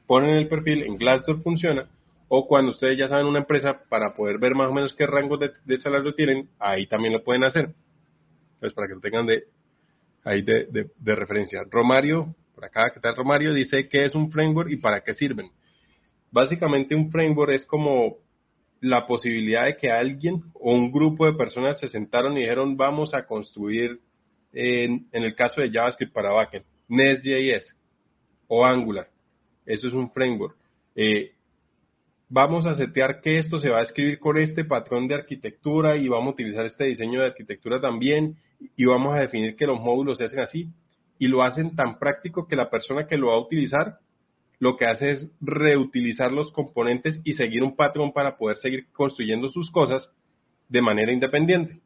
ponen 0.07 0.35
el 0.35 0.47
perfil, 0.47 0.83
en 0.83 0.97
Glassdoor 0.97 1.41
funciona, 1.41 1.87
o 2.27 2.47
cuando 2.47 2.71
ustedes 2.71 2.97
ya 2.97 3.07
saben 3.07 3.27
una 3.27 3.39
empresa 3.39 3.81
para 3.89 4.15
poder 4.15 4.39
ver 4.39 4.55
más 4.55 4.69
o 4.69 4.73
menos 4.73 4.93
qué 4.95 5.05
rango 5.05 5.37
de, 5.37 5.51
salario 5.81 6.13
tienen, 6.15 6.49
ahí 6.59 6.87
también 6.87 7.13
lo 7.13 7.23
pueden 7.23 7.43
hacer. 7.43 7.69
Pues 8.59 8.73
para 8.73 8.87
que 8.87 8.95
lo 8.95 8.99
tengan 8.99 9.25
de 9.25 9.43
ahí 10.23 10.41
de, 10.41 10.89
de, 10.97 11.15
referencia. 11.15 11.61
Romario, 11.69 12.33
por 12.55 12.65
acá, 12.65 12.91
¿qué 12.93 12.99
tal 12.99 13.15
Romario? 13.15 13.53
Dice 13.53 13.87
que 13.89 14.05
es 14.05 14.15
un 14.15 14.31
framework 14.31 14.71
y 14.71 14.77
para 14.77 15.01
qué 15.01 15.13
sirven. 15.13 15.49
Básicamente 16.31 16.95
un 16.95 17.11
framework 17.11 17.51
es 17.51 17.65
como 17.67 18.17
la 18.81 19.05
posibilidad 19.07 19.65
de 19.65 19.77
que 19.77 19.91
alguien 19.91 20.43
o 20.53 20.73
un 20.73 20.91
grupo 20.91 21.25
de 21.25 21.33
personas 21.33 21.79
se 21.79 21.89
sentaron 21.89 22.37
y 22.37 22.41
dijeron 22.41 22.75
vamos 22.75 23.13
a 23.13 23.25
construir, 23.25 23.99
en, 24.51 25.07
en 25.11 25.23
el 25.23 25.35
caso 25.35 25.61
de 25.61 25.71
JavaScript 25.71 26.13
para 26.13 26.31
backend, 26.31 26.65
Nest.js 26.87 27.63
o 28.47 28.65
Angular. 28.65 29.07
Eso 29.65 29.87
es 29.87 29.93
un 29.93 30.11
framework. 30.11 30.55
Eh, 30.95 31.31
vamos 32.29 32.65
a 32.65 32.75
setear 32.75 33.21
que 33.21 33.39
esto 33.39 33.59
se 33.59 33.69
va 33.69 33.79
a 33.79 33.83
escribir 33.83 34.19
con 34.19 34.37
este 34.37 34.65
patrón 34.65 35.07
de 35.07 35.15
arquitectura 35.15 35.97
y 35.97 36.07
vamos 36.07 36.27
a 36.27 36.33
utilizar 36.33 36.65
este 36.65 36.85
diseño 36.85 37.21
de 37.21 37.27
arquitectura 37.27 37.79
también 37.79 38.35
y 38.75 38.85
vamos 38.85 39.15
a 39.15 39.19
definir 39.19 39.55
que 39.55 39.67
los 39.67 39.79
módulos 39.79 40.17
se 40.17 40.25
hacen 40.25 40.39
así 40.39 40.69
y 41.19 41.27
lo 41.27 41.43
hacen 41.43 41.75
tan 41.75 41.99
práctico 41.99 42.47
que 42.47 42.55
la 42.55 42.69
persona 42.69 43.07
que 43.07 43.17
lo 43.17 43.27
va 43.27 43.35
a 43.35 43.39
utilizar 43.39 43.99
lo 44.59 44.77
que 44.77 44.85
hace 44.85 45.11
es 45.11 45.27
reutilizar 45.41 46.31
los 46.31 46.51
componentes 46.51 47.19
y 47.23 47.33
seguir 47.33 47.63
un 47.63 47.75
patrón 47.75 48.13
para 48.13 48.37
poder 48.37 48.57
seguir 48.57 48.87
construyendo 48.93 49.49
sus 49.49 49.69
cosas 49.71 50.03
de 50.69 50.81
manera 50.81 51.11
independiente. 51.11 51.79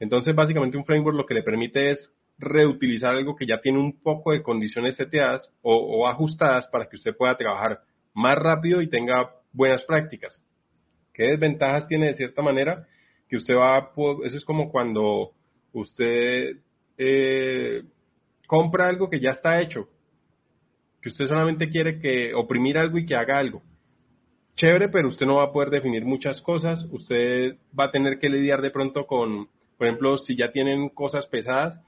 Entonces, 0.00 0.34
básicamente 0.34 0.76
un 0.76 0.84
framework 0.84 1.16
lo 1.16 1.26
que 1.26 1.34
le 1.34 1.42
permite 1.42 1.92
es 1.92 2.10
reutilizar 2.38 3.14
algo 3.14 3.36
que 3.36 3.46
ya 3.46 3.60
tiene 3.60 3.78
un 3.78 4.00
poco 4.00 4.32
de 4.32 4.42
condiciones 4.42 4.96
seteadas 4.96 5.48
o, 5.62 6.06
ajustadas 6.08 6.66
para 6.68 6.88
que 6.88 6.96
usted 6.96 7.16
pueda 7.16 7.36
trabajar 7.36 7.80
más 8.14 8.38
rápido 8.38 8.82
y 8.82 8.88
tenga 8.90 9.30
buenas 9.52 9.82
prácticas. 9.84 10.32
¿Qué 11.14 11.24
desventajas 11.24 11.88
tiene 11.88 12.08
de 12.08 12.16
cierta 12.16 12.42
manera? 12.42 12.86
Que 13.28 13.36
usted 13.36 13.54
va, 13.54 13.78
a, 13.78 13.90
eso 14.24 14.36
es 14.36 14.44
como 14.44 14.70
cuando 14.70 15.32
usted 15.72 16.56
eh, 16.98 17.82
compra 18.46 18.88
algo 18.88 19.08
que 19.08 19.20
ya 19.20 19.30
está 19.30 19.60
hecho 19.60 19.88
que 21.06 21.10
usted 21.10 21.28
solamente 21.28 21.68
quiere 21.70 22.00
que 22.00 22.34
oprimir 22.34 22.76
algo 22.76 22.98
y 22.98 23.06
que 23.06 23.14
haga 23.14 23.38
algo. 23.38 23.62
Chévere, 24.56 24.88
pero 24.88 25.06
usted 25.06 25.24
no 25.24 25.36
va 25.36 25.44
a 25.44 25.52
poder 25.52 25.70
definir 25.70 26.04
muchas 26.04 26.40
cosas. 26.40 26.84
Usted 26.90 27.58
va 27.78 27.84
a 27.84 27.90
tener 27.92 28.18
que 28.18 28.28
lidiar 28.28 28.60
de 28.60 28.72
pronto 28.72 29.06
con, 29.06 29.46
por 29.78 29.86
ejemplo, 29.86 30.18
si 30.18 30.36
ya 30.36 30.50
tienen 30.50 30.88
cosas 30.88 31.24
pesadas, 31.26 31.80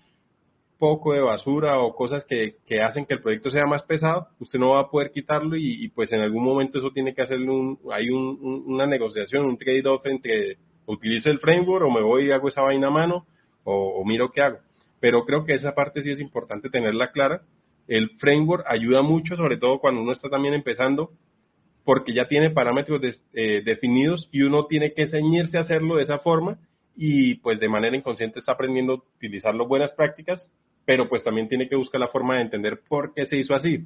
poco 0.78 1.12
de 1.12 1.20
basura 1.20 1.80
o 1.80 1.94
cosas 1.94 2.24
que, 2.24 2.56
que 2.66 2.80
hacen 2.82 3.04
que 3.06 3.14
el 3.14 3.22
proyecto 3.22 3.50
sea 3.50 3.66
más 3.66 3.82
pesado, 3.82 4.28
usted 4.38 4.58
no 4.58 4.70
va 4.70 4.80
a 4.80 4.90
poder 4.90 5.10
quitarlo 5.10 5.56
y, 5.56 5.88
pues 5.88 6.12
en 6.12 6.20
algún 6.20 6.44
momento 6.44 6.78
eso 6.78 6.90
tiene 6.92 7.14
que 7.14 7.22
hacerle 7.22 7.50
un, 7.50 7.78
hay 7.92 8.10
un, 8.10 8.64
una 8.66 8.86
negociación, 8.86 9.44
un 9.44 9.58
trade-off 9.58 10.06
entre 10.06 10.56
utilizo 10.86 11.30
el 11.30 11.40
framework 11.40 11.84
o 11.84 11.90
me 11.90 12.02
voy 12.02 12.26
y 12.26 12.30
hago 12.30 12.48
esa 12.48 12.62
vaina 12.62 12.86
a 12.86 12.90
mano 12.90 13.26
o, 13.64 14.00
o 14.00 14.04
miro 14.04 14.30
qué 14.30 14.42
hago. 14.42 14.58
Pero 15.00 15.24
creo 15.24 15.44
que 15.44 15.54
esa 15.54 15.74
parte 15.74 16.02
sí 16.02 16.10
es 16.10 16.20
importante 16.20 16.70
tenerla 16.70 17.12
clara 17.12 17.42
el 17.88 18.10
framework 18.18 18.66
ayuda 18.68 19.00
mucho, 19.02 19.34
sobre 19.36 19.56
todo 19.56 19.80
cuando 19.80 20.02
uno 20.02 20.12
está 20.12 20.28
también 20.28 20.52
empezando, 20.52 21.10
porque 21.84 22.12
ya 22.12 22.28
tiene 22.28 22.50
parámetros 22.50 23.00
eh, 23.32 23.62
definidos 23.64 24.28
y 24.30 24.42
uno 24.42 24.66
tiene 24.66 24.92
que 24.92 25.08
ceñirse 25.08 25.56
a 25.56 25.62
hacerlo 25.62 25.96
de 25.96 26.04
esa 26.04 26.18
forma 26.18 26.58
y 26.94 27.36
pues 27.36 27.58
de 27.58 27.68
manera 27.68 27.96
inconsciente 27.96 28.40
está 28.40 28.52
aprendiendo 28.52 28.92
a 28.92 28.96
utilizar 29.16 29.54
las 29.54 29.66
buenas 29.66 29.90
prácticas, 29.92 30.46
pero 30.88 31.06
pues 31.06 31.22
también 31.22 31.50
tiene 31.50 31.68
que 31.68 31.76
buscar 31.76 32.00
la 32.00 32.08
forma 32.08 32.36
de 32.36 32.44
entender 32.44 32.80
por 32.88 33.12
qué 33.12 33.26
se 33.26 33.36
hizo 33.36 33.54
así. 33.54 33.84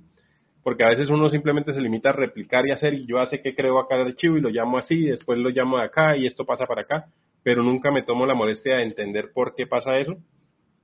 Porque 0.62 0.85
a 0.85 0.91
veces 0.91 1.09
uno 1.09 1.29
simplemente 1.31 1.74
se 1.74 1.81
limita 1.81 2.11
a 2.11 2.12
replicar 2.12 2.65
y 2.65 2.70
hacer, 2.70 2.95
y 2.95 3.07
yo 3.07 3.19
hace 3.19 3.43
que 3.43 3.57
creo 3.57 3.81
acá 3.81 3.97
el 3.97 4.07
archivo 4.07 4.37
y 4.37 4.41
lo 4.41 4.51
llamo 4.51 4.79
así, 4.79 5.07
después 5.07 5.37
lo 5.37 5.51
llamo 5.51 5.79
de 5.79 5.85
acá 5.87 6.16
y 6.16 6.27
esto 6.27 6.45
pasa 6.45 6.65
para 6.65 6.83
acá, 6.83 7.07
pero 7.43 7.65
nunca 7.65 7.91
me 7.91 8.05
tomo 8.05 8.24
la 8.24 8.35
molestia 8.35 8.77
de 8.77 8.85
entender 8.85 9.33
por 9.35 9.57
qué 9.57 9.66
pasa 9.66 9.99
eso. 9.99 10.16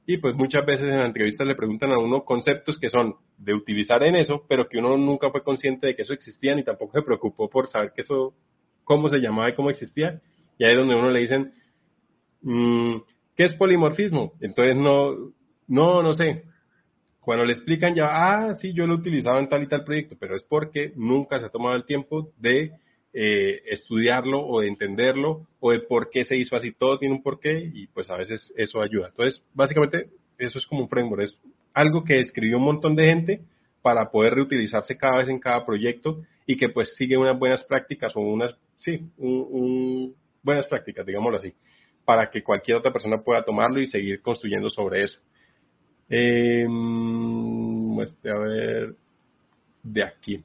Y 0.06 0.16
pues 0.16 0.34
muchas 0.34 0.66
veces 0.66 0.88
en 0.88 0.98
la 0.98 1.06
entrevista 1.06 1.44
le 1.44 1.54
preguntan 1.54 1.92
a 1.92 1.98
uno 1.98 2.24
conceptos 2.24 2.78
que 2.80 2.90
son 2.90 3.14
de 3.36 3.54
utilizar 3.54 4.02
en 4.02 4.16
eso, 4.16 4.42
pero 4.48 4.68
que 4.68 4.78
uno 4.78 4.96
nunca 4.96 5.30
fue 5.30 5.44
consciente 5.44 5.86
de 5.86 5.94
que 5.94 6.02
eso 6.02 6.14
existía 6.14 6.56
ni 6.56 6.64
tampoco 6.64 6.98
se 6.98 7.06
preocupó 7.06 7.48
por 7.48 7.70
saber 7.70 7.92
que 7.94 8.02
eso, 8.02 8.34
cómo 8.82 9.08
se 9.08 9.18
llamaba 9.18 9.50
y 9.50 9.54
cómo 9.54 9.70
existía. 9.70 10.20
Y 10.58 10.64
ahí 10.64 10.72
es 10.72 10.78
donde 10.78 10.96
uno 10.96 11.12
le 11.12 11.20
dicen, 11.20 11.52
Mm, 12.42 12.98
¿qué 13.36 13.46
es 13.46 13.54
polimorfismo? 13.54 14.32
Entonces 14.40 14.76
no, 14.76 15.32
no, 15.68 16.02
no 16.02 16.14
sé. 16.14 16.44
Cuando 17.20 17.44
le 17.44 17.52
explican 17.52 17.94
ya, 17.94 18.08
ah, 18.10 18.56
sí, 18.60 18.72
yo 18.72 18.86
lo 18.86 18.94
he 18.94 18.98
utilizado 18.98 19.38
en 19.38 19.48
tal 19.48 19.62
y 19.62 19.68
tal 19.68 19.84
proyecto, 19.84 20.16
pero 20.18 20.34
es 20.34 20.42
porque 20.44 20.92
nunca 20.96 21.38
se 21.38 21.44
ha 21.44 21.50
tomado 21.50 21.76
el 21.76 21.84
tiempo 21.84 22.30
de 22.38 22.72
eh, 23.12 23.62
estudiarlo 23.66 24.40
o 24.46 24.60
de 24.60 24.68
entenderlo 24.68 25.46
o 25.60 25.72
de 25.72 25.80
por 25.80 26.08
qué 26.08 26.24
se 26.24 26.36
hizo 26.36 26.56
así. 26.56 26.72
Todo 26.72 26.98
tiene 26.98 27.14
un 27.14 27.22
porqué 27.22 27.70
y 27.72 27.86
pues 27.88 28.08
a 28.08 28.16
veces 28.16 28.40
eso 28.56 28.80
ayuda. 28.80 29.08
Entonces, 29.08 29.42
básicamente, 29.52 30.08
eso 30.38 30.58
es 30.58 30.66
como 30.66 30.82
un 30.82 30.88
framework, 30.88 31.24
es 31.24 31.38
algo 31.74 32.02
que 32.02 32.20
escribió 32.20 32.56
un 32.56 32.64
montón 32.64 32.96
de 32.96 33.06
gente 33.06 33.40
para 33.82 34.10
poder 34.10 34.34
reutilizarse 34.34 34.96
cada 34.96 35.18
vez 35.18 35.28
en 35.28 35.38
cada 35.38 35.66
proyecto 35.66 36.22
y 36.46 36.56
que 36.56 36.70
pues 36.70 36.88
sigue 36.96 37.16
unas 37.18 37.38
buenas 37.38 37.62
prácticas 37.64 38.16
o 38.16 38.20
unas, 38.20 38.54
sí, 38.78 39.00
un, 39.18 40.14
buenas 40.42 40.66
prácticas, 40.66 41.04
digámoslo 41.04 41.38
así 41.38 41.52
para 42.08 42.30
que 42.30 42.42
cualquier 42.42 42.78
otra 42.78 42.90
persona 42.90 43.18
pueda 43.18 43.44
tomarlo 43.44 43.82
y 43.82 43.88
seguir 43.88 44.22
construyendo 44.22 44.70
sobre 44.70 45.02
eso. 45.02 45.18
Eh, 46.10 46.66
a 48.24 48.38
ver, 48.38 48.94
de 49.82 50.02
aquí. 50.02 50.42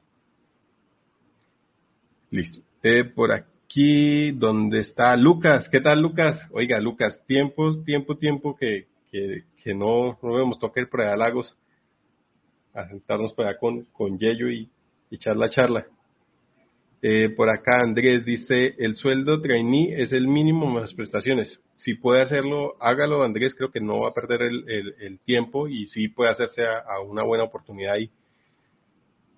Listo. 2.30 2.60
Eh, 2.82 3.04
por 3.04 3.32
aquí, 3.32 4.32
donde 4.32 4.80
está 4.80 5.16
Lucas. 5.16 5.66
¿Qué 5.70 5.80
tal, 5.80 6.02
Lucas? 6.02 6.38
Oiga, 6.50 6.80
Lucas, 6.80 7.18
tiempo, 7.26 7.82
tiempo, 7.84 8.16
tiempo 8.16 8.56
que, 8.56 8.86
que, 9.10 9.44
que 9.62 9.74
no, 9.74 10.18
no 10.22 10.34
vemos 10.34 10.58
toque 10.58 10.80
ir 10.80 10.88
por 10.88 11.00
allá 11.00 11.16
Lagos 11.16 11.54
a 12.74 12.88
sentarnos 12.88 13.32
por 13.34 13.56
con, 13.58 13.84
con 13.92 14.18
Yello 14.18 14.50
y, 14.50 14.68
y 15.10 15.18
charla, 15.18 15.48
charla. 15.48 15.86
Eh, 17.00 17.28
por 17.36 17.48
acá 17.48 17.80
Andrés 17.80 18.24
dice, 18.24 18.74
el 18.78 18.96
sueldo 18.96 19.40
trainee 19.40 20.02
es 20.02 20.12
el 20.12 20.26
mínimo 20.26 20.66
más 20.66 20.92
prestaciones. 20.94 21.48
Si 21.84 21.94
puede 21.94 22.22
hacerlo, 22.22 22.76
hágalo 22.80 23.22
Andrés, 23.22 23.52
creo 23.54 23.70
que 23.70 23.80
no 23.80 24.00
va 24.00 24.08
a 24.08 24.14
perder 24.14 24.40
el, 24.42 25.18
tiempo 25.26 25.68
y 25.68 25.86
sí 25.88 26.08
puede 26.08 26.30
hacerse 26.30 26.62
a, 26.64 27.00
una 27.00 27.22
buena 27.22 27.44
oportunidad 27.44 27.94
ahí 27.94 28.10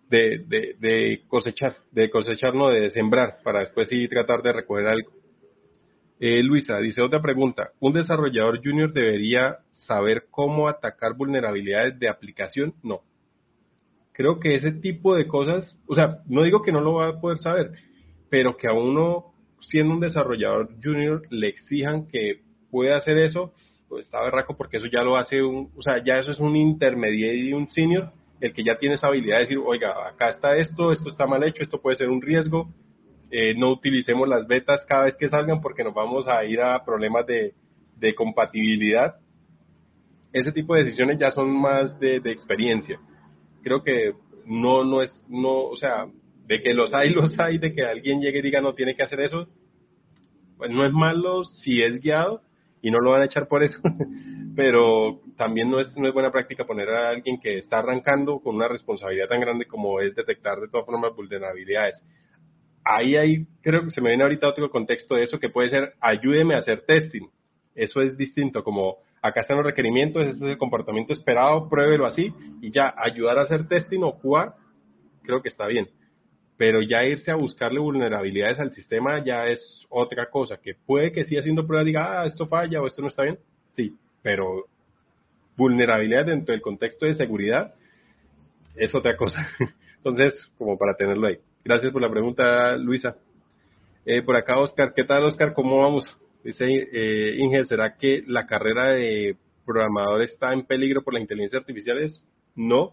de, 0.08 1.22
cosechar, 1.26 1.76
de 1.90 2.08
cosechar, 2.08 2.54
no 2.54 2.68
de 2.68 2.90
sembrar, 2.92 3.38
para 3.42 3.60
después 3.60 3.88
sí 3.88 4.06
tratar 4.06 4.42
de 4.42 4.52
recoger 4.52 4.86
algo. 4.86 5.10
Eh, 6.20 6.40
Luisa 6.44 6.78
dice 6.78 7.02
otra 7.02 7.20
pregunta, 7.20 7.72
¿un 7.80 7.94
desarrollador 7.94 8.60
junior 8.62 8.92
debería 8.92 9.58
saber 9.88 10.26
cómo 10.30 10.68
atacar 10.68 11.14
vulnerabilidades 11.16 11.98
de 11.98 12.08
aplicación? 12.08 12.74
No, 12.84 13.00
creo 14.12 14.38
que 14.38 14.54
ese 14.54 14.70
tipo 14.70 15.16
de 15.16 15.26
cosas, 15.26 15.64
o 15.88 15.96
sea, 15.96 16.18
no 16.26 16.44
digo 16.44 16.62
que 16.62 16.70
no 16.70 16.80
lo 16.80 16.94
va 16.94 17.08
a 17.08 17.20
poder 17.20 17.38
saber, 17.38 17.72
pero 18.30 18.56
que 18.56 18.68
a 18.68 18.72
uno, 18.72 19.32
siendo 19.70 19.94
un 19.94 20.00
desarrollador 20.00 20.68
junior, 20.82 21.22
le 21.30 21.48
exijan 21.48 22.08
que 22.08 22.40
pueda 22.70 22.98
hacer 22.98 23.18
eso, 23.18 23.52
pues 23.88 24.04
está 24.04 24.22
berraco 24.22 24.56
porque 24.56 24.78
eso 24.78 24.86
ya 24.86 25.02
lo 25.02 25.16
hace 25.16 25.42
un, 25.42 25.70
o 25.76 25.82
sea, 25.82 26.02
ya 26.04 26.18
eso 26.18 26.32
es 26.32 26.38
un 26.38 26.56
intermediario 26.56 27.44
y 27.44 27.52
un 27.52 27.68
senior, 27.70 28.10
el 28.40 28.52
que 28.52 28.64
ya 28.64 28.78
tiene 28.78 28.96
esa 28.96 29.06
habilidad 29.06 29.36
de 29.36 29.42
decir, 29.42 29.58
oiga, 29.58 30.08
acá 30.08 30.30
está 30.30 30.56
esto, 30.56 30.92
esto 30.92 31.10
está 31.10 31.26
mal 31.26 31.42
hecho, 31.44 31.62
esto 31.62 31.80
puede 31.80 31.96
ser 31.96 32.08
un 32.08 32.20
riesgo, 32.20 32.68
eh, 33.30 33.54
no 33.56 33.72
utilicemos 33.72 34.28
las 34.28 34.46
betas 34.46 34.80
cada 34.86 35.04
vez 35.04 35.16
que 35.16 35.28
salgan 35.28 35.60
porque 35.60 35.84
nos 35.84 35.94
vamos 35.94 36.26
a 36.28 36.44
ir 36.44 36.60
a 36.60 36.84
problemas 36.84 37.26
de, 37.26 37.54
de 37.96 38.14
compatibilidad. 38.14 39.16
Ese 40.32 40.52
tipo 40.52 40.74
de 40.74 40.84
decisiones 40.84 41.18
ya 41.18 41.32
son 41.32 41.50
más 41.50 41.98
de, 41.98 42.20
de 42.20 42.30
experiencia 42.30 43.00
creo 43.66 43.82
que 43.82 44.14
no, 44.44 44.84
no 44.84 45.02
es, 45.02 45.10
no, 45.28 45.64
o 45.64 45.76
sea, 45.76 46.06
de 46.46 46.62
que 46.62 46.74
los 46.74 46.92
hay, 46.94 47.10
los 47.14 47.38
hay, 47.38 47.58
de 47.58 47.74
que 47.74 47.84
alguien 47.84 48.20
llegue 48.20 48.38
y 48.38 48.42
diga 48.42 48.60
no 48.60 48.74
tiene 48.74 48.94
que 48.94 49.02
hacer 49.02 49.20
eso, 49.20 49.48
pues 50.56 50.70
no 50.70 50.86
es 50.86 50.92
malo 50.92 51.44
si 51.62 51.82
es 51.82 52.00
guiado 52.00 52.40
y 52.82 52.90
no 52.90 53.00
lo 53.00 53.10
van 53.10 53.22
a 53.22 53.26
echar 53.26 53.48
por 53.48 53.62
eso, 53.62 53.78
pero 54.56 55.20
también 55.36 55.70
no 55.70 55.80
es, 55.80 55.94
no 55.96 56.08
es 56.08 56.14
buena 56.14 56.32
práctica 56.32 56.64
poner 56.64 56.88
a 56.90 57.10
alguien 57.10 57.40
que 57.40 57.58
está 57.58 57.78
arrancando 57.78 58.38
con 58.40 58.56
una 58.56 58.68
responsabilidad 58.68 59.28
tan 59.28 59.40
grande 59.40 59.66
como 59.66 60.00
es 60.00 60.14
detectar 60.14 60.60
de 60.60 60.68
todas 60.68 60.86
formas 60.86 61.14
vulnerabilidades. 61.14 61.96
Ahí 62.84 63.16
hay, 63.16 63.46
creo 63.62 63.84
que 63.84 63.90
se 63.90 64.00
me 64.00 64.10
viene 64.10 64.22
ahorita 64.22 64.48
otro 64.48 64.70
contexto 64.70 65.16
de 65.16 65.24
eso 65.24 65.40
que 65.40 65.48
puede 65.48 65.70
ser 65.70 65.94
ayúdeme 66.00 66.54
a 66.54 66.58
hacer 66.58 66.82
testing. 66.86 67.28
Eso 67.74 68.00
es 68.00 68.16
distinto, 68.16 68.62
como 68.62 68.98
acá 69.20 69.40
están 69.40 69.56
los 69.56 69.66
requerimientos, 69.66 70.22
este 70.24 70.44
es 70.44 70.50
el 70.52 70.58
comportamiento 70.58 71.12
esperado, 71.12 71.68
pruébelo 71.68 72.06
así 72.06 72.32
y 72.62 72.70
ya 72.70 72.94
ayudar 72.96 73.38
a 73.38 73.42
hacer 73.42 73.66
testing 73.66 74.02
o 74.02 74.12
jugar, 74.12 74.54
creo 75.24 75.42
que 75.42 75.48
está 75.48 75.66
bien. 75.66 75.88
Pero 76.56 76.80
ya 76.82 77.04
irse 77.04 77.30
a 77.30 77.36
buscarle 77.36 77.78
vulnerabilidades 77.78 78.58
al 78.58 78.74
sistema 78.74 79.22
ya 79.24 79.46
es 79.46 79.60
otra 79.88 80.30
cosa, 80.30 80.56
que 80.56 80.74
puede 80.74 81.12
que 81.12 81.24
sí 81.24 81.36
haciendo 81.36 81.66
pruebas 81.66 81.86
diga, 81.86 82.22
ah, 82.22 82.26
esto 82.26 82.46
falla 82.46 82.80
o 82.80 82.86
esto 82.86 83.02
no 83.02 83.08
está 83.08 83.22
bien, 83.22 83.38
sí, 83.76 83.94
pero 84.22 84.64
vulnerabilidad 85.56 86.26
dentro 86.26 86.52
del 86.52 86.62
contexto 86.62 87.06
de 87.06 87.16
seguridad 87.16 87.74
es 88.76 88.94
otra 88.94 89.16
cosa. 89.16 89.48
Entonces, 89.98 90.34
como 90.58 90.78
para 90.78 90.94
tenerlo 90.94 91.26
ahí. 91.26 91.38
Gracias 91.64 91.92
por 91.92 92.02
la 92.02 92.10
pregunta, 92.10 92.76
Luisa. 92.76 93.16
Eh, 94.04 94.22
por 94.22 94.36
acá, 94.36 94.58
Oscar, 94.60 94.92
¿qué 94.94 95.04
tal, 95.04 95.24
Oscar? 95.24 95.52
¿Cómo 95.52 95.82
vamos? 95.82 96.04
Dice 96.44 96.64
eh, 96.64 97.34
Inge, 97.38 97.64
¿será 97.64 97.96
que 97.96 98.22
la 98.26 98.46
carrera 98.46 98.90
de 98.90 99.36
programador 99.64 100.22
está 100.22 100.52
en 100.52 100.64
peligro 100.64 101.02
por 101.02 101.14
la 101.14 101.20
inteligencia 101.20 101.58
artificial? 101.58 101.98
No. 102.54 102.92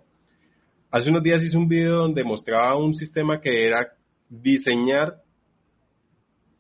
Hace 0.94 1.10
unos 1.10 1.24
días 1.24 1.42
hice 1.42 1.58
un 1.58 1.68
video 1.68 1.96
donde 1.96 2.24
mostraba 2.24 2.76
un 2.76 2.94
sistema 2.94 3.42
que 3.42 3.66
era 3.66 3.94
diseñar 4.30 5.16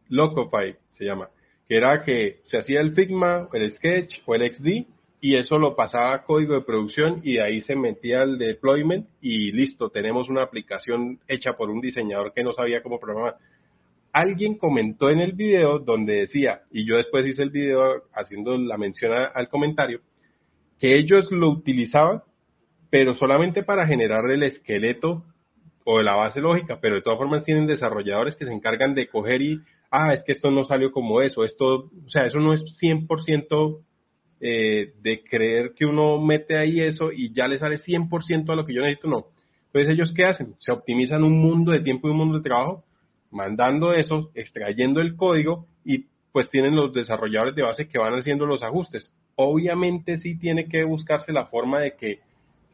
Locofy, 0.10 0.74
se 0.98 1.06
llama, 1.06 1.30
que 1.68 1.78
era 1.78 2.04
que 2.04 2.40
se 2.50 2.58
hacía 2.58 2.82
el 2.82 2.96
Figma, 2.96 3.48
el 3.54 3.76
Sketch 3.76 4.24
o 4.26 4.34
el 4.34 4.52
XD 4.52 4.88
y 5.22 5.36
eso 5.36 5.60
lo 5.60 5.76
pasaba 5.76 6.16
a 6.16 6.24
código 6.24 6.56
de 6.56 6.62
producción 6.62 7.22
y 7.24 7.34
de 7.34 7.44
ahí 7.44 7.62
se 7.62 7.76
metía 7.76 8.24
el 8.24 8.40
deployment 8.40 9.08
y 9.22 9.52
listo, 9.52 9.92
tenemos 9.92 10.28
una 10.30 10.42
aplicación 10.42 11.20
hecha 11.28 11.54
por 11.54 11.70
un 11.70 11.80
diseñador 11.80 12.34
que 12.34 12.44
no 12.44 12.54
sabía 12.54 12.82
cómo 12.82 13.00
programar. 13.00 13.36
Alguien 14.14 14.58
comentó 14.58 15.12
en 15.12 15.20
el 15.20 15.34
video 15.34 15.78
donde 15.78 16.22
decía, 16.22 16.62
y 16.72 16.88
yo 16.88 16.98
después 16.98 17.28
hice 17.28 17.44
el 17.44 17.52
video 17.52 18.06
haciendo 18.16 18.58
la 18.58 18.78
mención 18.80 19.12
al 19.32 19.48
comentario, 19.48 20.00
que 20.80 20.98
ellos 20.98 21.32
lo 21.32 21.50
utilizaban, 21.50 22.24
pero 22.94 23.15
solamente 23.15 23.64
para 23.64 23.88
generar 23.88 24.30
el 24.30 24.44
esqueleto 24.44 25.24
o 25.84 26.03
la 26.03 26.14
base 26.14 26.40
lógica, 26.40 26.78
pero 26.80 26.94
de 26.94 27.02
todas 27.02 27.18
formas 27.18 27.44
tienen 27.44 27.65
desarrolladores 27.65 28.36
que 28.36 28.45
se 28.45 28.53
encargan 28.53 28.94
de 28.94 29.07
coger 29.07 29.41
y, 29.41 29.61
ah, 29.90 30.14
es 30.14 30.24
que 30.24 30.34
esto 30.34 30.52
no 30.52 30.64
salió 30.65 30.91
como 30.91 31.20
eso, 31.20 31.44
esto, 31.44 31.90
o 32.06 32.10
sea, 32.11 32.28
eso 32.28 32.38
no 32.38 32.53
es 32.53 32.61
100% 32.80 33.80
eh, 34.41 34.94
de 35.02 35.24
creer 35.24 35.74
que 35.76 35.88
uno 35.88 36.22
mete 36.22 36.56
ahí 36.56 36.82
eso 36.82 37.11
y 37.11 37.34
ya 37.34 37.48
le 37.48 37.57
sale 37.57 37.84
100% 37.84 38.52
a 38.52 38.56
lo 38.56 38.64
que 38.64 38.76
yo 38.76 38.84
necesito, 38.84 39.07
no. 39.07 39.26
Entonces 39.65 39.91
ellos 39.91 40.14
qué 40.15 40.26
hacen? 40.26 40.53
Se 40.60 40.72
optimizan 40.72 41.24
un 41.24 41.41
mundo 41.41 41.72
de 41.72 41.80
tiempo 41.80 42.07
y 42.07 42.11
un 42.11 42.18
mundo 42.18 42.38
de 42.38 42.44
trabajo 42.44 42.84
mandando 43.32 43.95
eso, 43.95 44.30
extrayendo 44.36 45.02
el 45.02 45.15
código 45.15 45.65
y 45.84 46.06
pues 46.32 46.48
tienen 46.52 46.76
los 46.76 46.94
desarrolladores 46.94 47.56
de 47.56 47.64
base 47.64 47.88
que 47.88 47.98
van 47.98 48.14
haciendo 48.14 48.45
los 48.45 48.61
ajustes. 48.61 49.11
Obviamente 49.36 50.20
sí 50.20 50.38
tiene 50.38 50.65
que 50.70 50.84
buscarse 50.84 51.32
la 51.34 51.48
forma 51.48 51.80
de 51.80 51.95
que 51.95 52.20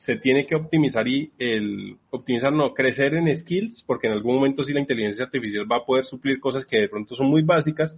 se 0.05 0.17
tiene 0.17 0.45
que 0.45 0.55
optimizar 0.55 1.07
y 1.07 1.31
el 1.37 1.97
optimizar 2.09 2.51
no 2.51 2.73
crecer 2.73 3.13
en 3.13 3.39
skills 3.41 3.83
porque 3.85 4.07
en 4.07 4.13
algún 4.13 4.35
momento 4.35 4.63
sí 4.63 4.73
la 4.73 4.79
inteligencia 4.79 5.25
artificial 5.25 5.71
va 5.71 5.77
a 5.77 5.85
poder 5.85 6.05
suplir 6.05 6.39
cosas 6.39 6.65
que 6.65 6.79
de 6.79 6.89
pronto 6.89 7.15
son 7.15 7.27
muy 7.27 7.41
básicas 7.41 7.91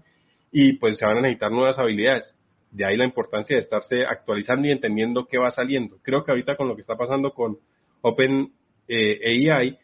y 0.52 0.74
pues 0.74 0.98
se 0.98 1.06
van 1.06 1.18
a 1.18 1.22
necesitar 1.22 1.52
nuevas 1.52 1.78
habilidades. 1.78 2.26
De 2.72 2.86
ahí 2.86 2.98
la 2.98 3.06
importancia 3.06 3.56
de 3.56 3.64
estarse 3.64 4.06
actualizando 4.06 4.68
y 4.68 4.72
entendiendo 4.72 5.26
qué 5.26 5.38
va 5.38 5.52
saliendo. 5.52 5.98
Creo 6.02 6.24
que 6.24 6.32
ahorita 6.32 6.56
con 6.56 6.68
lo 6.68 6.76
que 6.76 6.82
está 6.82 6.96
pasando 6.96 7.34
con 7.34 7.58
Open 8.02 8.52
eh, 8.88 9.52
AI 9.52 9.78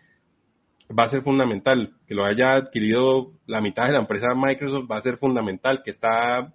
va 0.98 1.04
a 1.04 1.10
ser 1.10 1.22
fundamental. 1.22 1.94
Que 2.08 2.16
lo 2.16 2.26
haya 2.26 2.56
adquirido 2.56 3.32
la 3.46 3.62
mitad 3.62 3.88
de 3.88 3.94
la 3.94 4.00
empresa 4.00 4.34
Microsoft 4.36 4.90
va 4.90 4.98
a 4.98 5.04
ser 5.04 5.18
fundamental. 5.18 5.82
Que 5.84 5.92
está 5.92 6.54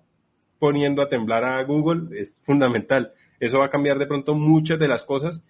poniendo 0.58 1.02
a 1.02 1.08
temblar 1.08 1.44
a 1.44 1.62
Google 1.64 2.18
es 2.18 2.30
fundamental. 2.44 3.12
Eso 3.40 3.58
va 3.58 3.66
a 3.66 3.70
cambiar 3.70 3.98
de 3.98 4.06
pronto 4.06 4.34
muchas 4.34 4.78
de 4.78 4.88
las 4.88 5.02
cosas 5.04 5.40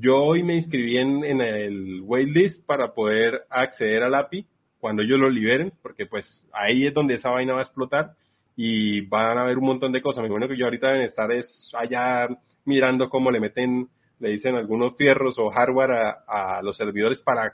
Yo 0.00 0.16
hoy 0.16 0.42
me 0.42 0.56
inscribí 0.56 0.96
en, 0.96 1.24
en 1.24 1.40
el 1.42 2.00
waitlist 2.02 2.64
para 2.64 2.94
poder 2.94 3.42
acceder 3.50 4.02
al 4.02 4.14
API 4.14 4.46
cuando 4.78 5.02
ellos 5.02 5.18
lo 5.18 5.28
liberen, 5.28 5.72
porque 5.82 6.06
pues 6.06 6.24
ahí 6.54 6.86
es 6.86 6.94
donde 6.94 7.16
esa 7.16 7.28
vaina 7.28 7.52
va 7.52 7.60
a 7.60 7.64
explotar 7.64 8.12
y 8.56 9.02
van 9.02 9.36
a 9.36 9.42
haber 9.42 9.58
un 9.58 9.66
montón 9.66 9.92
de 9.92 10.00
cosas. 10.00 10.22
Me 10.22 10.28
imagino 10.28 10.48
que 10.48 10.56
yo 10.56 10.64
ahorita 10.64 10.88
deben 10.88 11.02
estar 11.02 11.30
es 11.32 11.46
allá 11.78 12.28
mirando 12.64 13.10
cómo 13.10 13.30
le 13.30 13.40
meten, 13.40 13.88
le 14.20 14.30
dicen 14.30 14.54
algunos 14.54 14.96
fierros 14.96 15.38
o 15.38 15.50
hardware 15.50 15.90
a, 15.90 16.58
a 16.58 16.62
los 16.62 16.78
servidores 16.78 17.20
para 17.20 17.52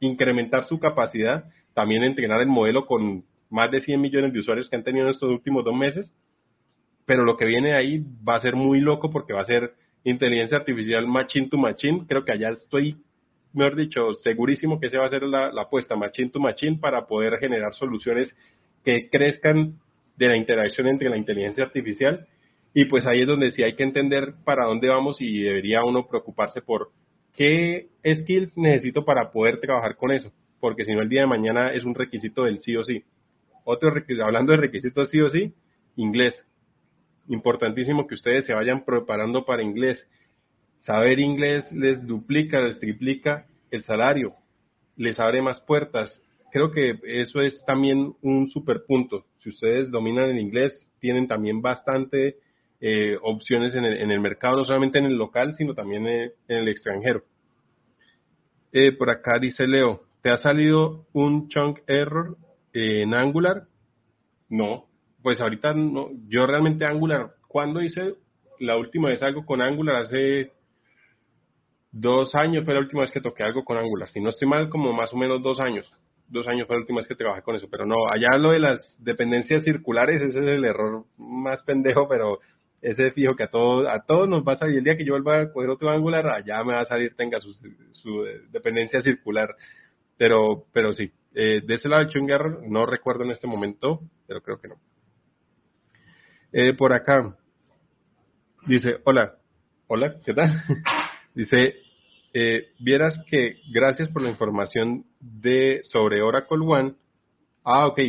incrementar 0.00 0.68
su 0.68 0.78
capacidad, 0.78 1.44
también 1.72 2.02
entrenar 2.02 2.42
el 2.42 2.48
modelo 2.48 2.84
con 2.84 3.24
más 3.48 3.70
de 3.70 3.80
100 3.80 4.00
millones 4.00 4.32
de 4.34 4.40
usuarios 4.40 4.68
que 4.68 4.76
han 4.76 4.84
tenido 4.84 5.06
en 5.06 5.12
estos 5.12 5.30
últimos 5.30 5.64
dos 5.64 5.74
meses, 5.74 6.12
pero 7.06 7.24
lo 7.24 7.38
que 7.38 7.46
viene 7.46 7.74
ahí 7.74 8.04
va 8.26 8.36
a 8.36 8.42
ser 8.42 8.54
muy 8.54 8.80
loco 8.80 9.10
porque 9.10 9.32
va 9.32 9.40
a 9.40 9.46
ser 9.46 9.72
inteligencia 10.04 10.58
artificial 10.58 11.06
machine 11.06 11.48
to 11.48 11.58
machine, 11.58 12.04
creo 12.06 12.24
que 12.24 12.32
allá 12.32 12.50
estoy, 12.50 12.96
mejor 13.52 13.76
dicho, 13.76 14.14
segurísimo 14.22 14.80
que 14.80 14.86
esa 14.86 14.98
va 14.98 15.06
a 15.06 15.10
ser 15.10 15.22
la, 15.24 15.52
la 15.52 15.62
apuesta 15.62 15.96
machine 15.96 16.30
to 16.30 16.40
machine 16.40 16.78
para 16.78 17.06
poder 17.06 17.38
generar 17.38 17.74
soluciones 17.74 18.28
que 18.84 19.08
crezcan 19.10 19.74
de 20.16 20.28
la 20.28 20.36
interacción 20.36 20.86
entre 20.86 21.08
la 21.08 21.16
inteligencia 21.16 21.64
artificial 21.64 22.26
y 22.72 22.84
pues 22.84 23.04
ahí 23.06 23.22
es 23.22 23.26
donde 23.26 23.52
sí 23.52 23.62
hay 23.62 23.74
que 23.74 23.82
entender 23.82 24.34
para 24.44 24.66
dónde 24.66 24.88
vamos 24.88 25.16
y 25.20 25.42
debería 25.42 25.84
uno 25.84 26.06
preocuparse 26.06 26.62
por 26.62 26.90
qué 27.34 27.88
skills 28.04 28.56
necesito 28.56 29.04
para 29.04 29.32
poder 29.32 29.60
trabajar 29.60 29.96
con 29.96 30.12
eso, 30.12 30.30
porque 30.60 30.84
si 30.84 30.92
no 30.92 31.00
el 31.00 31.08
día 31.08 31.22
de 31.22 31.26
mañana 31.26 31.72
es 31.72 31.84
un 31.84 31.94
requisito 31.94 32.44
del 32.44 32.60
sí 32.62 32.76
o 32.76 32.84
sí. 32.84 33.02
Otro 33.64 33.92
hablando 34.24 34.52
de 34.52 34.58
requisitos 34.58 35.10
sí 35.10 35.20
o 35.20 35.30
sí, 35.30 35.52
inglés. 35.96 36.34
Importantísimo 37.30 38.08
que 38.08 38.16
ustedes 38.16 38.44
se 38.44 38.52
vayan 38.52 38.84
preparando 38.84 39.44
para 39.44 39.62
inglés. 39.62 39.98
Saber 40.84 41.20
inglés 41.20 41.64
les 41.70 42.04
duplica, 42.04 42.60
les 42.60 42.80
triplica 42.80 43.46
el 43.70 43.84
salario, 43.84 44.34
les 44.96 45.18
abre 45.20 45.40
más 45.40 45.60
puertas. 45.60 46.10
Creo 46.50 46.72
que 46.72 46.98
eso 47.04 47.40
es 47.40 47.54
también 47.66 48.14
un 48.22 48.50
super 48.50 48.82
punto. 48.84 49.26
Si 49.38 49.50
ustedes 49.50 49.92
dominan 49.92 50.30
el 50.30 50.40
inglés, 50.40 50.72
tienen 50.98 51.28
también 51.28 51.62
bastante 51.62 52.34
eh, 52.80 53.16
opciones 53.22 53.76
en 53.76 53.84
el, 53.84 53.98
en 53.98 54.10
el, 54.10 54.18
mercado, 54.18 54.56
no 54.56 54.64
solamente 54.64 54.98
en 54.98 55.04
el 55.04 55.16
local, 55.16 55.54
sino 55.56 55.72
también 55.72 56.08
en, 56.08 56.32
en 56.48 56.56
el 56.56 56.68
extranjero. 56.68 57.22
Eh, 58.72 58.90
por 58.90 59.08
acá 59.08 59.38
dice 59.38 59.68
Leo, 59.68 60.02
¿te 60.20 60.30
ha 60.30 60.42
salido 60.42 61.06
un 61.12 61.48
chunk 61.48 61.78
error 61.86 62.36
en 62.72 63.14
Angular? 63.14 63.68
No, 64.48 64.89
pues 65.22 65.40
ahorita 65.40 65.72
no. 65.74 66.08
Yo 66.28 66.46
realmente 66.46 66.84
Angular, 66.84 67.30
cuando 67.48 67.82
hice 67.82 68.14
la 68.60 68.76
última 68.76 69.08
vez 69.08 69.22
algo 69.22 69.44
con 69.44 69.60
Angular? 69.60 70.04
Hace 70.04 70.52
dos 71.90 72.34
años 72.34 72.64
fue 72.64 72.74
la 72.74 72.80
última 72.80 73.02
vez 73.02 73.10
que 73.10 73.20
toqué 73.20 73.42
algo 73.42 73.64
con 73.64 73.76
Angular. 73.76 74.08
Si 74.10 74.20
no 74.20 74.30
estoy 74.30 74.48
mal, 74.48 74.68
como 74.68 74.92
más 74.92 75.12
o 75.12 75.16
menos 75.16 75.42
dos 75.42 75.58
años. 75.60 75.90
Dos 76.28 76.46
años 76.46 76.66
fue 76.66 76.76
la 76.76 76.82
última 76.82 77.00
vez 77.00 77.08
que 77.08 77.16
trabajé 77.16 77.42
con 77.42 77.56
eso. 77.56 77.68
Pero 77.70 77.86
no, 77.86 78.08
allá 78.08 78.38
lo 78.38 78.50
de 78.52 78.60
las 78.60 78.80
dependencias 78.98 79.64
circulares, 79.64 80.22
ese 80.22 80.38
es 80.38 80.46
el 80.46 80.64
error 80.64 81.04
más 81.16 81.62
pendejo, 81.62 82.06
pero 82.08 82.38
ese 82.80 83.10
fijo 83.10 83.34
que 83.34 83.44
a 83.44 83.50
todos, 83.50 83.86
a 83.88 84.04
todos 84.06 84.28
nos 84.28 84.44
va 84.44 84.52
a 84.52 84.58
salir. 84.58 84.78
El 84.78 84.84
día 84.84 84.96
que 84.96 85.04
yo 85.04 85.14
vuelva 85.14 85.40
a 85.40 85.52
coger 85.52 85.70
otro 85.70 85.90
Angular, 85.90 86.26
allá 86.28 86.62
me 86.62 86.74
va 86.74 86.82
a 86.82 86.86
salir, 86.86 87.16
tenga 87.16 87.40
su, 87.40 87.52
su 87.92 88.24
dependencia 88.50 89.02
circular. 89.02 89.54
Pero, 90.16 90.66
pero 90.72 90.92
sí, 90.92 91.10
eh, 91.34 91.62
de 91.64 91.74
ese 91.74 91.88
lado 91.88 92.04
de 92.04 92.10
Chungar 92.10 92.60
no 92.68 92.84
recuerdo 92.84 93.24
en 93.24 93.30
este 93.30 93.46
momento, 93.46 94.00
pero 94.26 94.42
creo 94.42 94.60
que 94.60 94.68
no. 94.68 94.76
Eh, 96.52 96.74
por 96.74 96.92
acá, 96.92 97.36
dice, 98.66 98.96
hola, 99.04 99.34
hola, 99.86 100.16
¿qué 100.24 100.34
tal? 100.34 100.62
dice, 101.34 101.76
eh, 102.34 102.68
vieras 102.80 103.14
que 103.28 103.58
gracias 103.72 104.08
por 104.08 104.22
la 104.22 104.30
información 104.30 105.04
de 105.20 105.82
sobre 105.92 106.22
Oracle 106.22 106.58
One. 106.58 106.94
Ah, 107.64 107.86
ok. 107.86 108.00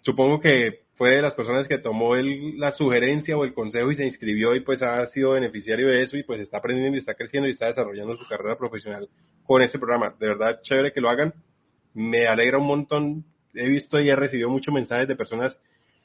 Supongo 0.00 0.40
que 0.40 0.82
fue 0.96 1.16
de 1.16 1.22
las 1.22 1.34
personas 1.34 1.68
que 1.68 1.78
tomó 1.78 2.16
el, 2.16 2.58
la 2.58 2.72
sugerencia 2.72 3.36
o 3.36 3.44
el 3.44 3.52
consejo 3.52 3.90
y 3.92 3.96
se 3.96 4.06
inscribió 4.06 4.54
y 4.54 4.60
pues 4.60 4.80
ha 4.82 5.06
sido 5.08 5.32
beneficiario 5.32 5.88
de 5.88 6.04
eso 6.04 6.16
y 6.16 6.22
pues 6.22 6.40
está 6.40 6.58
aprendiendo 6.58 6.96
y 6.96 7.00
está 7.00 7.14
creciendo 7.14 7.48
y 7.48 7.52
está 7.52 7.66
desarrollando 7.66 8.16
su 8.16 8.26
carrera 8.28 8.56
profesional 8.56 9.08
con 9.44 9.60
este 9.60 9.78
programa. 9.78 10.14
De 10.18 10.28
verdad, 10.28 10.60
chévere 10.62 10.92
que 10.92 11.00
lo 11.02 11.10
hagan. 11.10 11.34
Me 11.92 12.26
alegra 12.26 12.58
un 12.58 12.66
montón. 12.66 13.24
He 13.54 13.68
visto 13.68 14.00
y 14.00 14.08
he 14.08 14.16
recibido 14.16 14.48
muchos 14.48 14.72
mensajes 14.72 15.06
de 15.06 15.16
personas. 15.16 15.54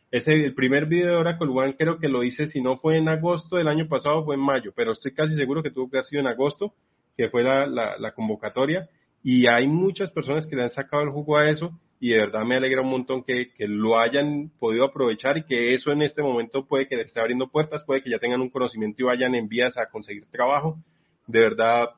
Ese, 0.09 0.31
el 0.31 0.53
primer 0.53 0.85
video 0.85 1.07
de 1.07 1.17
Oracle 1.17 1.49
One 1.49 1.75
creo 1.75 1.99
que 1.99 2.07
lo 2.07 2.23
hice, 2.23 2.49
si 2.51 2.61
no 2.61 2.77
fue 2.77 2.97
en 2.97 3.09
agosto 3.09 3.57
del 3.57 3.67
año 3.67 3.87
pasado, 3.87 4.23
fue 4.23 4.35
en 4.35 4.41
mayo, 4.41 4.71
pero 4.75 4.93
estoy 4.93 5.13
casi 5.13 5.35
seguro 5.35 5.61
que 5.61 5.71
tuvo 5.71 5.89
que 5.89 5.97
haber 5.97 6.09
sido 6.09 6.21
en 6.21 6.27
agosto, 6.27 6.73
que 7.17 7.29
fue 7.29 7.43
la, 7.43 7.65
la, 7.67 7.97
la 7.97 8.13
convocatoria. 8.13 8.87
Y 9.23 9.47
hay 9.47 9.67
muchas 9.67 10.09
personas 10.11 10.45
que 10.45 10.55
le 10.55 10.63
han 10.63 10.73
sacado 10.73 11.03
el 11.03 11.09
jugo 11.09 11.37
a 11.37 11.49
eso 11.49 11.71
y 11.99 12.11
de 12.11 12.19
verdad 12.19 12.45
me 12.45 12.55
alegra 12.55 12.81
un 12.81 12.89
montón 12.89 13.23
que, 13.23 13.51
que, 13.53 13.67
lo 13.67 13.99
hayan 13.99 14.51
podido 14.59 14.85
aprovechar 14.85 15.37
y 15.37 15.43
que 15.43 15.73
eso 15.73 15.91
en 15.91 16.03
este 16.03 16.21
momento 16.21 16.65
puede 16.65 16.87
que 16.87 16.95
les 16.95 17.07
esté 17.07 17.19
abriendo 17.19 17.47
puertas, 17.47 17.83
puede 17.83 18.03
que 18.03 18.11
ya 18.11 18.19
tengan 18.19 18.41
un 18.41 18.49
conocimiento 18.49 19.01
y 19.01 19.05
vayan 19.05 19.35
en 19.35 19.49
vías 19.49 19.75
a 19.77 19.89
conseguir 19.89 20.25
trabajo. 20.31 20.77
De 21.25 21.39
verdad 21.39 21.89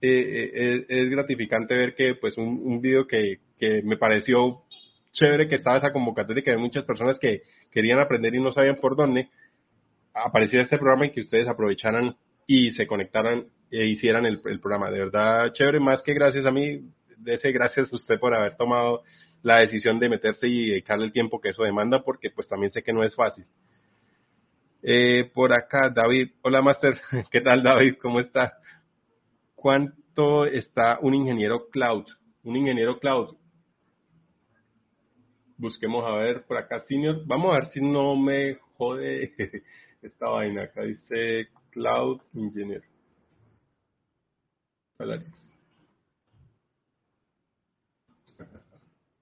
eh, 0.00 0.50
eh, 0.54 0.86
es, 0.88 1.10
gratificante 1.10 1.74
ver 1.74 1.94
que 1.94 2.14
pues 2.14 2.36
un, 2.36 2.60
un 2.62 2.80
video 2.80 3.06
que, 3.06 3.38
que 3.58 3.82
me 3.82 3.96
pareció 3.96 4.62
chévere 5.18 5.48
que 5.48 5.56
estaba 5.56 5.78
esa 5.78 5.92
convocatoria 5.92 6.40
y 6.40 6.44
que 6.44 6.50
hay 6.52 6.56
muchas 6.56 6.84
personas 6.84 7.18
que 7.18 7.42
querían 7.70 7.98
aprender 7.98 8.34
y 8.34 8.40
no 8.40 8.52
sabían 8.52 8.76
por 8.76 8.96
dónde, 8.96 9.28
apareciera 10.14 10.64
este 10.64 10.78
programa 10.78 11.06
y 11.06 11.10
que 11.10 11.20
ustedes 11.20 11.48
aprovecharan 11.48 12.16
y 12.46 12.72
se 12.72 12.86
conectaran 12.86 13.46
e 13.70 13.86
hicieran 13.86 14.24
el, 14.26 14.40
el 14.46 14.60
programa. 14.60 14.90
De 14.90 15.00
verdad, 15.00 15.52
chévere, 15.52 15.80
más 15.80 16.00
que 16.02 16.14
gracias 16.14 16.46
a 16.46 16.50
mí, 16.50 16.80
de 17.18 17.34
ese 17.34 17.52
gracias 17.52 17.92
a 17.92 17.96
usted 17.96 18.18
por 18.18 18.34
haber 18.34 18.56
tomado 18.56 19.02
la 19.42 19.58
decisión 19.58 19.98
de 19.98 20.08
meterse 20.08 20.48
y 20.48 20.70
dedicarle 20.70 21.06
el 21.06 21.12
tiempo 21.12 21.40
que 21.40 21.50
eso 21.50 21.62
demanda, 21.62 22.02
porque 22.02 22.30
pues 22.30 22.48
también 22.48 22.72
sé 22.72 22.82
que 22.82 22.92
no 22.92 23.04
es 23.04 23.14
fácil. 23.14 23.44
Eh, 24.82 25.30
por 25.34 25.52
acá, 25.52 25.90
David. 25.90 26.30
Hola, 26.42 26.62
Master. 26.62 27.00
¿Qué 27.30 27.40
tal, 27.40 27.62
David? 27.62 27.96
¿Cómo 28.00 28.20
está? 28.20 28.54
¿Cuánto 29.54 30.46
está 30.46 30.98
un 31.00 31.14
ingeniero 31.14 31.68
cloud? 31.68 32.06
Un 32.44 32.56
ingeniero 32.56 32.98
cloud. 32.98 33.36
Busquemos 35.58 36.04
a 36.06 36.12
ver 36.14 36.44
por 36.46 36.56
acá, 36.56 36.84
senior. 36.86 37.26
Vamos 37.26 37.50
a 37.52 37.60
ver 37.60 37.68
si 37.72 37.80
no 37.80 38.14
me 38.14 38.54
jode 38.76 39.32
esta 40.02 40.28
vaina. 40.28 40.62
Acá 40.62 40.82
dice 40.82 41.48
cloud 41.70 42.20
engineer. 42.32 42.84
Salarios. 44.96 45.34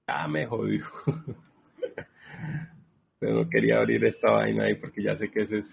Ah, 0.06 0.28
me 0.28 0.46
jodió. 0.46 0.84
Pero 3.18 3.34
no 3.34 3.48
quería 3.48 3.78
abrir 3.78 4.04
esta 4.04 4.30
vaina 4.30 4.64
ahí 4.64 4.74
porque 4.74 5.02
ya 5.02 5.16
sé 5.16 5.30
que 5.30 5.42
ese 5.42 5.58
es 5.60 5.66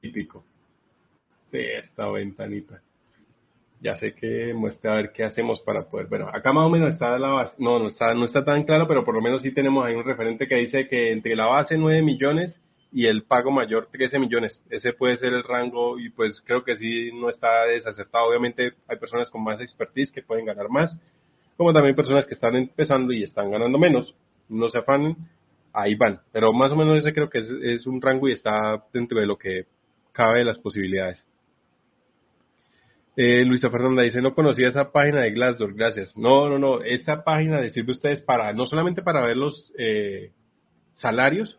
típico. 0.00 0.44
Sí, 1.50 1.58
esta 1.58 2.08
ventanita. 2.10 2.80
Ya 3.80 3.96
sé 3.96 4.14
que 4.14 4.54
muestra 4.54 4.92
a 4.92 4.96
ver 4.96 5.12
qué 5.12 5.24
hacemos 5.24 5.60
para 5.60 5.82
poder. 5.82 6.06
Bueno, 6.06 6.28
acá 6.32 6.52
más 6.52 6.64
o 6.66 6.70
menos 6.70 6.94
está 6.94 7.18
la 7.18 7.28
base. 7.28 7.54
No, 7.58 7.78
no 7.78 7.88
está, 7.88 8.14
no 8.14 8.24
está 8.24 8.44
tan 8.44 8.64
claro, 8.64 8.88
pero 8.88 9.04
por 9.04 9.14
lo 9.14 9.20
menos 9.20 9.42
sí 9.42 9.52
tenemos 9.52 9.84
ahí 9.84 9.94
un 9.94 10.04
referente 10.04 10.48
que 10.48 10.56
dice 10.56 10.88
que 10.88 11.12
entre 11.12 11.36
la 11.36 11.46
base 11.46 11.76
9 11.76 12.02
millones 12.02 12.54
y 12.92 13.06
el 13.06 13.24
pago 13.24 13.50
mayor 13.50 13.88
13 13.92 14.18
millones. 14.18 14.58
Ese 14.70 14.92
puede 14.92 15.18
ser 15.18 15.34
el 15.34 15.44
rango 15.44 15.98
y 15.98 16.08
pues 16.10 16.40
creo 16.46 16.64
que 16.64 16.76
sí 16.78 17.10
no 17.12 17.28
está 17.28 17.64
desacertado. 17.64 18.28
Obviamente 18.28 18.72
hay 18.88 18.96
personas 18.96 19.28
con 19.30 19.44
más 19.44 19.60
expertise 19.60 20.10
que 20.10 20.22
pueden 20.22 20.46
ganar 20.46 20.68
más 20.68 20.90
como 21.56 21.72
también 21.72 21.96
personas 21.96 22.26
que 22.26 22.34
están 22.34 22.54
empezando 22.54 23.12
y 23.12 23.24
están 23.24 23.50
ganando 23.50 23.78
menos, 23.78 24.14
no 24.48 24.68
se 24.68 24.78
afanen, 24.78 25.16
ahí 25.72 25.94
van. 25.94 26.20
Pero 26.32 26.52
más 26.52 26.70
o 26.72 26.76
menos 26.76 26.98
ese 26.98 27.14
creo 27.14 27.30
que 27.30 27.38
es, 27.38 27.48
es 27.62 27.86
un 27.86 28.00
rango 28.00 28.28
y 28.28 28.32
está 28.32 28.84
dentro 28.92 29.18
de 29.18 29.26
lo 29.26 29.36
que 29.36 29.64
cabe 30.12 30.40
de 30.40 30.44
las 30.44 30.58
posibilidades. 30.58 31.18
Eh, 33.16 33.46
Luisa 33.46 33.70
Fernanda 33.70 34.02
dice, 34.02 34.20
no 34.20 34.34
conocía 34.34 34.68
esa 34.68 34.92
página 34.92 35.22
de 35.22 35.30
Glassdoor, 35.30 35.72
gracias. 35.74 36.14
No, 36.16 36.50
no, 36.50 36.58
no, 36.58 36.82
esa 36.82 37.24
página 37.24 37.60
le 37.60 37.72
sirve 37.72 37.92
a 37.92 37.96
ustedes 37.96 38.20
para, 38.20 38.52
no 38.52 38.66
solamente 38.66 39.02
para 39.02 39.24
ver 39.24 39.38
los 39.38 39.72
eh, 39.78 40.32
salarios, 41.00 41.58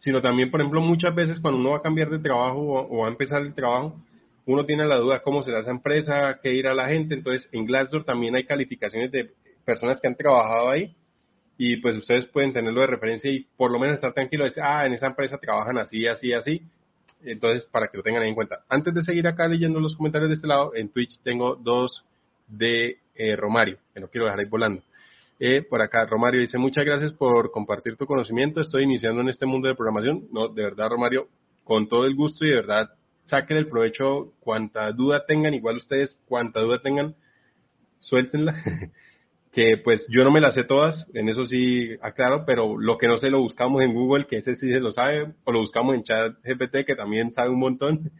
sino 0.00 0.20
también, 0.20 0.50
por 0.50 0.60
ejemplo, 0.60 0.82
muchas 0.82 1.14
veces 1.14 1.38
cuando 1.40 1.60
uno 1.60 1.70
va 1.70 1.78
a 1.78 1.82
cambiar 1.82 2.10
de 2.10 2.18
trabajo 2.18 2.60
o, 2.60 2.98
va 2.98 3.06
a 3.06 3.10
empezar 3.10 3.40
el 3.40 3.54
trabajo, 3.54 3.96
uno 4.44 4.66
tiene 4.66 4.84
la 4.84 4.96
duda 4.96 5.22
cómo 5.22 5.44
será 5.44 5.60
esa 5.60 5.70
empresa, 5.70 6.40
qué 6.42 6.52
irá 6.52 6.74
la 6.74 6.88
gente. 6.88 7.14
Entonces, 7.14 7.48
en 7.52 7.64
Glassdoor 7.64 8.04
también 8.04 8.34
hay 8.34 8.44
calificaciones 8.44 9.10
de 9.12 9.30
personas 9.64 9.98
que 10.00 10.08
han 10.08 10.16
trabajado 10.16 10.68
ahí 10.68 10.94
y 11.56 11.76
pues 11.76 11.96
ustedes 11.96 12.26
pueden 12.26 12.52
tenerlo 12.52 12.80
de 12.80 12.88
referencia 12.88 13.30
y 13.30 13.46
por 13.56 13.70
lo 13.70 13.78
menos 13.78 13.94
estar 13.94 14.12
tranquilos, 14.12 14.48
decir, 14.48 14.62
ah, 14.62 14.84
en 14.84 14.94
esa 14.94 15.06
empresa 15.06 15.38
trabajan 15.38 15.78
así, 15.78 16.06
así, 16.06 16.32
así. 16.32 16.60
Entonces, 17.24 17.64
para 17.70 17.88
que 17.88 17.96
lo 17.96 18.02
tengan 18.02 18.22
en 18.22 18.34
cuenta. 18.34 18.64
Antes 18.68 18.94
de 18.94 19.04
seguir 19.04 19.26
acá 19.26 19.46
leyendo 19.48 19.80
los 19.80 19.96
comentarios 19.96 20.30
de 20.30 20.36
este 20.36 20.46
lado, 20.46 20.74
en 20.74 20.88
Twitch 20.88 21.18
tengo 21.22 21.56
dos 21.56 22.04
de 22.48 22.98
eh, 23.14 23.36
Romario, 23.36 23.78
que 23.94 24.00
no 24.00 24.08
quiero 24.08 24.26
dejar 24.26 24.40
ahí 24.40 24.46
volando. 24.46 24.82
Eh, 25.40 25.62
por 25.62 25.82
acá, 25.82 26.06
Romario 26.06 26.40
dice, 26.40 26.58
muchas 26.58 26.84
gracias 26.84 27.12
por 27.12 27.50
compartir 27.50 27.96
tu 27.96 28.06
conocimiento. 28.06 28.60
Estoy 28.60 28.84
iniciando 28.84 29.22
en 29.22 29.28
este 29.28 29.46
mundo 29.46 29.68
de 29.68 29.74
programación. 29.74 30.28
No, 30.32 30.48
de 30.48 30.62
verdad, 30.62 30.88
Romario, 30.88 31.28
con 31.64 31.88
todo 31.88 32.04
el 32.04 32.14
gusto 32.14 32.44
y 32.44 32.50
de 32.50 32.56
verdad 32.56 32.90
saquen 33.28 33.56
el 33.56 33.66
provecho 33.66 34.32
cuanta 34.40 34.92
duda 34.92 35.24
tengan, 35.26 35.54
igual 35.54 35.78
ustedes 35.78 36.10
cuanta 36.26 36.60
duda 36.60 36.80
tengan, 36.82 37.14
suéltenla. 37.98 38.54
que 39.52 39.76
pues 39.76 40.00
yo 40.08 40.24
no 40.24 40.30
me 40.30 40.40
las 40.40 40.54
sé 40.54 40.64
todas, 40.64 41.06
en 41.12 41.28
eso 41.28 41.44
sí 41.44 41.90
aclaro, 42.00 42.44
pero 42.46 42.78
lo 42.78 42.96
que 42.96 43.06
no 43.06 43.18
sé 43.18 43.28
lo 43.28 43.40
buscamos 43.40 43.82
en 43.82 43.92
Google, 43.92 44.26
que 44.26 44.38
ese 44.38 44.56
sí 44.56 44.72
se 44.72 44.80
lo 44.80 44.92
sabe, 44.92 45.32
o 45.44 45.52
lo 45.52 45.60
buscamos 45.60 45.94
en 45.94 46.04
chat 46.04 46.34
GPT, 46.42 46.86
que 46.86 46.96
también 46.96 47.34
sabe 47.34 47.50
un 47.50 47.58
montón. 47.58 48.10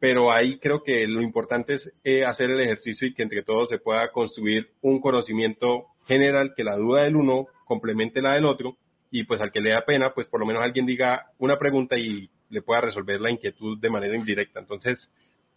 Pero 0.00 0.32
ahí 0.32 0.58
creo 0.58 0.82
que 0.82 1.06
lo 1.06 1.20
importante 1.20 1.74
es 1.74 1.92
eh, 2.02 2.24
hacer 2.24 2.50
el 2.50 2.60
ejercicio 2.60 3.06
y 3.06 3.14
que 3.14 3.22
entre 3.22 3.42
todos 3.42 3.68
se 3.68 3.78
pueda 3.78 4.10
construir 4.10 4.70
un 4.80 5.00
conocimiento 5.00 5.86
general, 6.06 6.54
que 6.56 6.64
la 6.64 6.76
duda 6.76 7.02
del 7.02 7.16
uno 7.16 7.46
complemente 7.66 8.22
la 8.22 8.34
del 8.34 8.46
otro, 8.46 8.76
y 9.10 9.24
pues 9.24 9.40
al 9.42 9.52
que 9.52 9.60
le 9.60 9.70
da 9.70 9.84
pena, 9.84 10.14
pues 10.14 10.26
por 10.28 10.40
lo 10.40 10.46
menos 10.46 10.62
alguien 10.62 10.86
diga 10.86 11.26
una 11.38 11.58
pregunta 11.58 11.96
y 11.98 12.28
le 12.48 12.62
pueda 12.62 12.80
resolver 12.80 13.20
la 13.20 13.30
inquietud 13.30 13.78
de 13.78 13.90
manera 13.90 14.16
indirecta. 14.16 14.60
Entonces, 14.60 14.98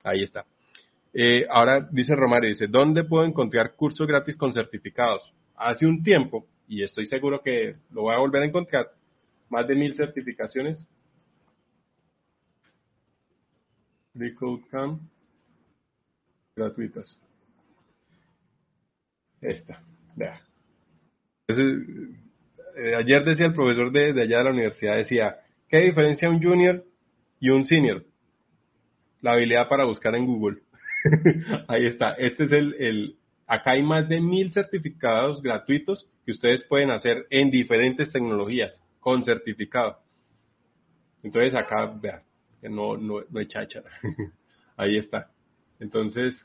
ahí 0.04 0.24
está. 0.24 0.46
Eh, 1.19 1.48
ahora 1.49 1.89
dice 1.89 2.15
Romario, 2.15 2.48
dice, 2.48 2.68
¿dónde 2.68 3.03
puedo 3.03 3.26
encontrar 3.26 3.73
cursos 3.73 4.06
gratis 4.06 4.35
con 4.35 4.53
certificados? 4.53 5.34
Hace 5.56 5.88
un 5.88 6.03
tiempo, 6.03 6.45
y 6.68 6.84
estoy 6.84 7.07
seguro 7.07 7.41
que 7.41 7.76
lo 7.91 8.03
voy 8.03 8.14
a 8.14 8.19
volver 8.19 8.44
a 8.44 8.45
encontrar, 8.45 8.91
más 9.49 9.68
de 9.68 9.73
mil 9.73 9.95
certificaciones. 9.95 10.77
Cam 14.69 14.99
gratuitas. 16.56 17.18
Esta, 19.41 19.81
vea. 20.15 20.39
Eh, 21.48 22.95
ayer 22.95 23.26
decía 23.26 23.48
el 23.48 23.56
profesor 23.56 23.91
de, 23.91 24.14
de 24.14 24.22
allá 24.22 24.38
de 24.38 24.44
la 24.44 24.52
universidad, 24.52 24.98
decía, 24.98 25.38
¿qué 25.68 25.80
diferencia 25.80 26.30
un 26.30 26.44
junior 26.44 26.85
y 27.39 27.49
un 27.49 27.65
senior? 27.65 28.06
La 29.22 29.31
habilidad 29.31 29.68
para 29.68 29.85
buscar 29.85 30.14
en 30.14 30.27
Google. 30.27 30.66
Ahí 31.68 31.86
está. 31.88 32.14
Este 32.14 32.45
es 32.45 32.52
el, 32.52 32.74
el, 32.80 33.15
acá 33.45 33.72
hay 33.72 33.84
más 33.84 34.07
de 34.10 34.19
mil 34.19 34.53
certificados 34.53 35.41
gratuitos 35.41 36.06
que 36.26 36.32
ustedes 36.32 36.64
pueden 36.64 36.91
hacer 36.91 37.26
en 37.30 37.52
diferentes 37.52 38.11
tecnologías 38.11 38.74
con 38.99 39.24
certificado. 39.24 39.98
Entonces 41.24 41.56
acá, 41.56 41.86
vean, 42.02 42.22
no, 42.64 42.98
no, 42.98 43.22
no 43.30 43.40
hay 43.40 43.48
cháchara. 43.48 43.90
Ahí 44.78 44.98
está. 44.98 45.32
Entonces, 45.80 46.36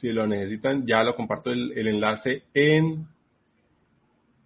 si 0.00 0.12
lo 0.12 0.26
necesitan, 0.26 0.86
ya 0.86 1.02
lo 1.02 1.16
comparto 1.16 1.50
el, 1.50 1.72
el 1.76 1.88
enlace 1.88 2.44
en, 2.54 3.06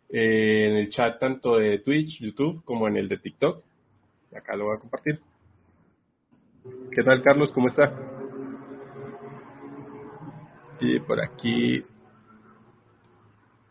en 0.09 0.77
el 0.77 0.91
chat 0.91 1.19
tanto 1.19 1.57
de 1.57 1.79
Twitch, 1.79 2.21
YouTube, 2.21 2.65
como 2.65 2.89
en 2.89 2.97
el 2.97 3.09
de 3.09 3.19
TikTok. 3.19 3.65
Acá 4.37 4.57
lo 4.57 4.67
voy 4.67 4.77
a 4.77 4.81
compartir. 4.81 5.21
¿Qué 6.93 7.03
tal, 7.03 7.23
Carlos? 7.23 7.51
¿Cómo 7.53 7.69
está? 7.69 7.93
Y 10.81 11.01
por 11.01 11.21
aquí, 11.21 11.83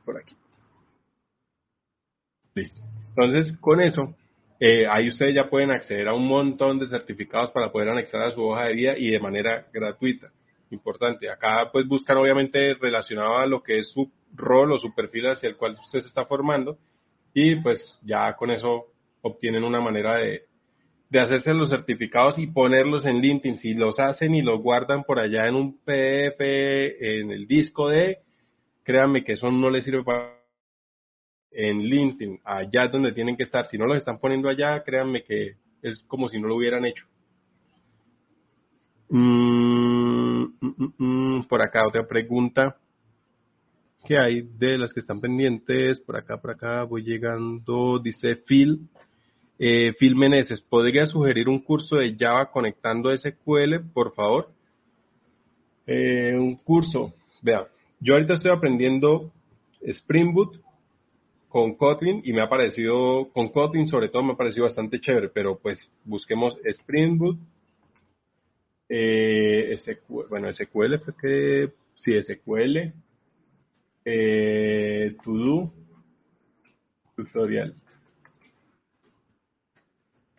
por 0.05 0.17
aquí. 0.17 0.35
Listo. 2.55 2.81
Entonces, 3.09 3.57
con 3.59 3.81
eso, 3.81 4.15
eh, 4.59 4.87
ahí 4.87 5.09
ustedes 5.09 5.35
ya 5.35 5.49
pueden 5.49 5.71
acceder 5.71 6.07
a 6.07 6.13
un 6.13 6.27
montón 6.27 6.79
de 6.79 6.87
certificados 6.87 7.51
para 7.51 7.71
poder 7.71 7.89
anexar 7.89 8.21
a 8.23 8.31
su 8.31 8.41
hoja 8.41 8.65
de 8.65 8.73
vida 8.73 8.97
y 8.97 9.11
de 9.11 9.19
manera 9.19 9.67
gratuita. 9.71 10.31
Importante. 10.71 11.29
Acá 11.29 11.69
pues 11.71 11.87
buscan 11.87 12.17
obviamente 12.17 12.73
relacionado 12.75 13.37
a 13.37 13.45
lo 13.45 13.63
que 13.63 13.79
es 13.79 13.87
su 13.91 14.11
rol 14.35 14.71
o 14.71 14.79
su 14.79 14.93
perfil 14.93 15.27
hacia 15.27 15.49
el 15.49 15.55
cual 15.55 15.77
usted 15.83 16.01
se 16.01 16.07
está 16.07 16.25
formando 16.25 16.77
y 17.33 17.55
pues 17.57 17.79
ya 18.03 18.33
con 18.33 18.51
eso 18.51 18.87
obtienen 19.21 19.63
una 19.63 19.79
manera 19.79 20.15
de, 20.15 20.43
de 21.09 21.19
hacerse 21.19 21.53
los 21.53 21.69
certificados 21.69 22.37
y 22.37 22.47
ponerlos 22.47 23.05
en 23.05 23.21
LinkedIn. 23.21 23.59
Si 23.59 23.73
los 23.73 23.97
hacen 23.99 24.35
y 24.35 24.41
los 24.41 24.61
guardan 24.61 25.03
por 25.03 25.19
allá 25.19 25.47
en 25.47 25.55
un 25.55 25.77
PDF, 25.83 26.39
en 26.39 27.31
el 27.31 27.47
disco 27.47 27.89
de, 27.89 28.19
créanme 28.83 29.23
que 29.23 29.33
eso 29.33 29.51
no 29.51 29.69
les 29.69 29.85
sirve 29.85 30.03
para 30.03 30.37
en 31.51 31.79
LinkedIn, 31.79 32.39
allá 32.43 32.85
es 32.85 32.91
donde 32.91 33.13
tienen 33.13 33.35
que 33.35 33.43
estar. 33.43 33.67
Si 33.69 33.77
no 33.77 33.87
los 33.87 33.97
están 33.97 34.19
poniendo 34.19 34.49
allá, 34.49 34.83
créanme 34.83 35.23
que 35.23 35.55
es 35.81 36.03
como 36.03 36.29
si 36.29 36.39
no 36.39 36.47
lo 36.47 36.55
hubieran 36.55 36.85
hecho. 36.85 37.05
Mm, 39.09 40.43
mm, 40.59 40.93
mm, 40.97 41.47
por 41.47 41.61
acá 41.61 41.87
otra 41.87 42.05
pregunta. 42.07 42.77
¿Qué 44.05 44.17
hay 44.17 44.41
de 44.41 44.77
las 44.77 44.93
que 44.93 44.99
están 44.99 45.19
pendientes? 45.19 45.99
Por 46.01 46.17
acá, 46.17 46.37
por 46.39 46.51
acá 46.51 46.83
voy 46.83 47.03
llegando. 47.03 47.99
Dice 47.99 48.35
Phil. 48.35 48.87
Eh, 49.59 49.93
Phil 49.97 50.15
¿podría 50.69 51.07
sugerir 51.07 51.49
un 51.49 51.59
curso 51.59 51.95
de 51.95 52.15
Java 52.17 52.51
conectando 52.51 53.09
SQL, 53.17 53.79
por 53.91 54.13
favor? 54.13 54.49
Eh, 55.87 56.35
un 56.37 56.57
curso, 56.57 57.13
vea, 57.41 57.67
yo 57.99 58.13
ahorita 58.13 58.35
estoy 58.35 58.51
aprendiendo 58.51 59.31
Spring 59.81 60.33
Boot 60.33 60.61
con 61.49 61.75
Kotlin 61.75 62.21
y 62.23 62.33
me 62.33 62.41
ha 62.41 62.49
parecido, 62.49 63.29
con 63.33 63.49
Kotlin 63.49 63.87
sobre 63.87 64.09
todo 64.09 64.21
me 64.21 64.33
ha 64.33 64.37
parecido 64.37 64.65
bastante 64.65 64.99
chévere, 64.99 65.29
pero 65.29 65.57
pues 65.57 65.79
busquemos 66.03 66.55
Spring 66.63 67.17
Boot, 67.17 67.39
eh, 68.89 69.81
SQL, 69.83 70.27
bueno, 70.29 70.53
SQL 70.53 70.99
fue 70.99 71.13
que, 71.19 71.71
sí, 71.95 72.13
SQL, 72.21 72.93
eh, 74.05 75.15
To 75.23 75.31
Do, 75.31 75.73
tutorial 77.15 77.73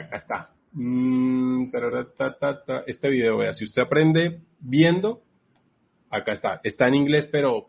acá 0.08 0.16
está. 0.18 0.50
Mm, 0.72 1.70
este 2.86 3.08
video, 3.08 3.38
vea, 3.38 3.54
si 3.54 3.64
usted 3.64 3.82
aprende 3.82 4.40
viendo, 4.60 5.20
acá 6.10 6.32
está. 6.32 6.60
Está 6.64 6.88
en 6.88 6.94
inglés, 6.94 7.28
pero 7.30 7.68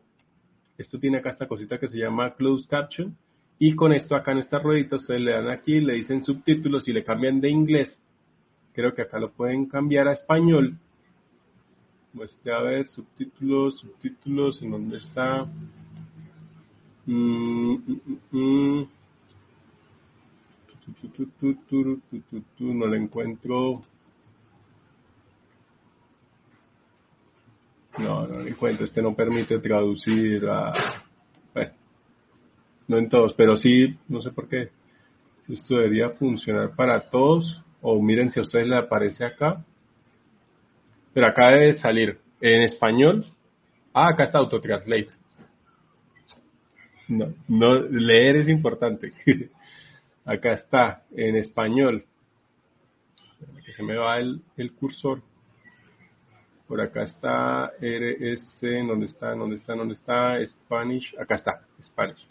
esto 0.78 1.00
tiene 1.00 1.18
acá 1.18 1.32
esta 1.32 1.48
cosita 1.48 1.80
que 1.80 1.90
se 1.90 1.98
llama 1.98 2.34
closed 2.36 2.68
caption. 2.70 3.16
Y 3.60 3.76
con 3.76 3.92
esto 3.92 4.16
acá 4.16 4.32
en 4.32 4.38
esta 4.40 4.60
ruedita 4.60 4.96
ustedes 4.96 5.22
le 5.22 5.34
dan 5.34 5.50
aquí, 5.50 5.82
le 5.82 5.96
dicen 5.96 6.24
subtítulos 6.24 6.88
y 6.88 6.94
le 6.94 7.04
cambian 7.04 7.42
de 7.42 7.50
inglés. 7.50 7.90
Creo 8.74 8.94
que 8.94 9.02
acá 9.02 9.20
lo 9.20 9.32
pueden 9.32 9.66
cambiar 9.66 10.08
a 10.08 10.14
español. 10.14 10.78
Muestre 12.14 12.54
a 12.54 12.62
ver, 12.62 12.88
subtítulos, 12.92 13.78
subtítulos, 13.80 14.62
¿en 14.62 14.72
dónde 14.72 14.98
está? 14.98 15.46
Mm, 17.06 17.76
mm, 18.32 18.88
no 22.60 22.88
lo 22.88 22.96
encuentro. 22.96 23.84
No, 27.98 28.28
no 28.28 28.40
lo 28.40 28.48
encuentro. 28.48 28.86
Este 28.86 29.02
no 29.02 29.16
permite 29.16 29.60
traducir 29.60 30.46
a... 30.48 31.04
Bueno, 31.54 31.72
no 32.88 32.98
en 32.98 33.10
todos, 33.10 33.34
pero 33.34 33.58
sí, 33.58 33.98
no 34.08 34.22
sé 34.22 34.32
por 34.32 34.48
qué. 34.48 34.70
Esto 35.48 35.76
debería 35.76 36.12
funcionar 36.12 36.76
para 36.76 37.10
todos. 37.10 37.64
O 37.82 38.02
miren 38.02 38.32
si 38.32 38.40
a 38.40 38.44
ustedes 38.44 38.68
le 38.68 38.78
aparece 38.78 39.26
acá. 39.26 39.64
Pero 41.14 41.28
acá 41.28 41.50
debe 41.50 41.80
salir 41.82 42.20
en 42.42 42.64
español. 42.64 43.26
Ah, 43.94 44.10
acá 44.10 44.26
está 44.26 44.38
Autotranslate. 44.38 45.10
No, 47.08 47.34
no, 47.48 47.76
leer 47.82 48.38
es 48.38 48.50
importante. 48.50 49.14
Acá 50.26 50.54
está, 50.54 51.04
en 51.16 51.36
español. 51.36 52.06
Que 53.66 53.74
se 53.74 53.84
me 53.84 53.96
va 53.96 54.20
el, 54.20 54.42
cursor. 54.80 55.22
Por 56.68 56.82
acá 56.82 57.04
está 57.04 57.72
RS, 57.82 58.88
¿dónde 58.88 59.08
está? 59.08 59.34
¿Dónde 59.34 59.56
está? 59.56 59.76
¿Dónde 59.76 59.96
está? 59.96 60.38
Spanish. 60.46 61.16
Acá 61.20 61.36
está, 61.36 61.62
Spanish. 61.88 62.28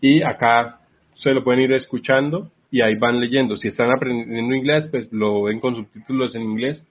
Y 0.00 0.22
acá 0.22 0.80
se 1.16 1.34
lo 1.34 1.44
pueden 1.44 1.60
ir 1.60 1.72
escuchando 1.72 2.50
y 2.70 2.80
ahí 2.80 2.94
van 2.94 3.20
leyendo. 3.20 3.56
Si 3.56 3.68
están 3.68 3.90
aprendiendo 3.90 4.54
inglés, 4.54 4.88
pues 4.90 5.12
lo 5.12 5.42
ven 5.42 5.60
con 5.60 5.76
subtítulos 5.76 6.34
en 6.34 6.42
inglés. 6.42 6.82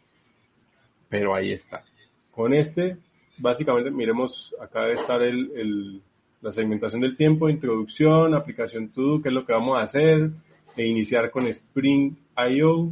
Pero 1.09 1.33
ahí 1.33 1.53
está. 1.53 1.83
Con 2.31 2.53
este, 2.53 2.97
básicamente, 3.37 3.89
miremos, 3.89 4.53
acá 4.61 4.81
debe 4.81 5.01
estar 5.01 5.21
el 5.21 6.01
la 6.41 6.53
segmentación 6.53 7.01
del 7.01 7.17
tiempo, 7.17 7.49
introducción, 7.49 8.33
aplicación 8.33 8.89
to 8.89 9.21
qué 9.21 9.29
es 9.29 9.33
lo 9.33 9.45
que 9.45 9.53
vamos 9.53 9.77
a 9.77 9.83
hacer, 9.83 10.29
e 10.77 10.85
iniciar 10.85 11.31
con 11.31 11.47
Spring 11.47 12.15
IO. 12.51 12.91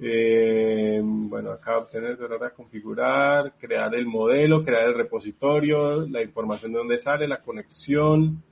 Eh, 0.00 1.00
bueno, 1.04 1.52
acá 1.52 1.78
obtener, 1.78 2.18
configurar, 2.56 3.52
crear 3.60 3.94
el 3.94 4.06
modelo, 4.06 4.64
crear 4.64 4.88
el 4.88 4.94
repositorio, 4.94 6.06
la 6.08 6.22
información 6.22 6.72
de 6.72 6.78
dónde 6.78 7.02
sale, 7.02 7.28
la 7.28 7.42
conexión. 7.42 8.42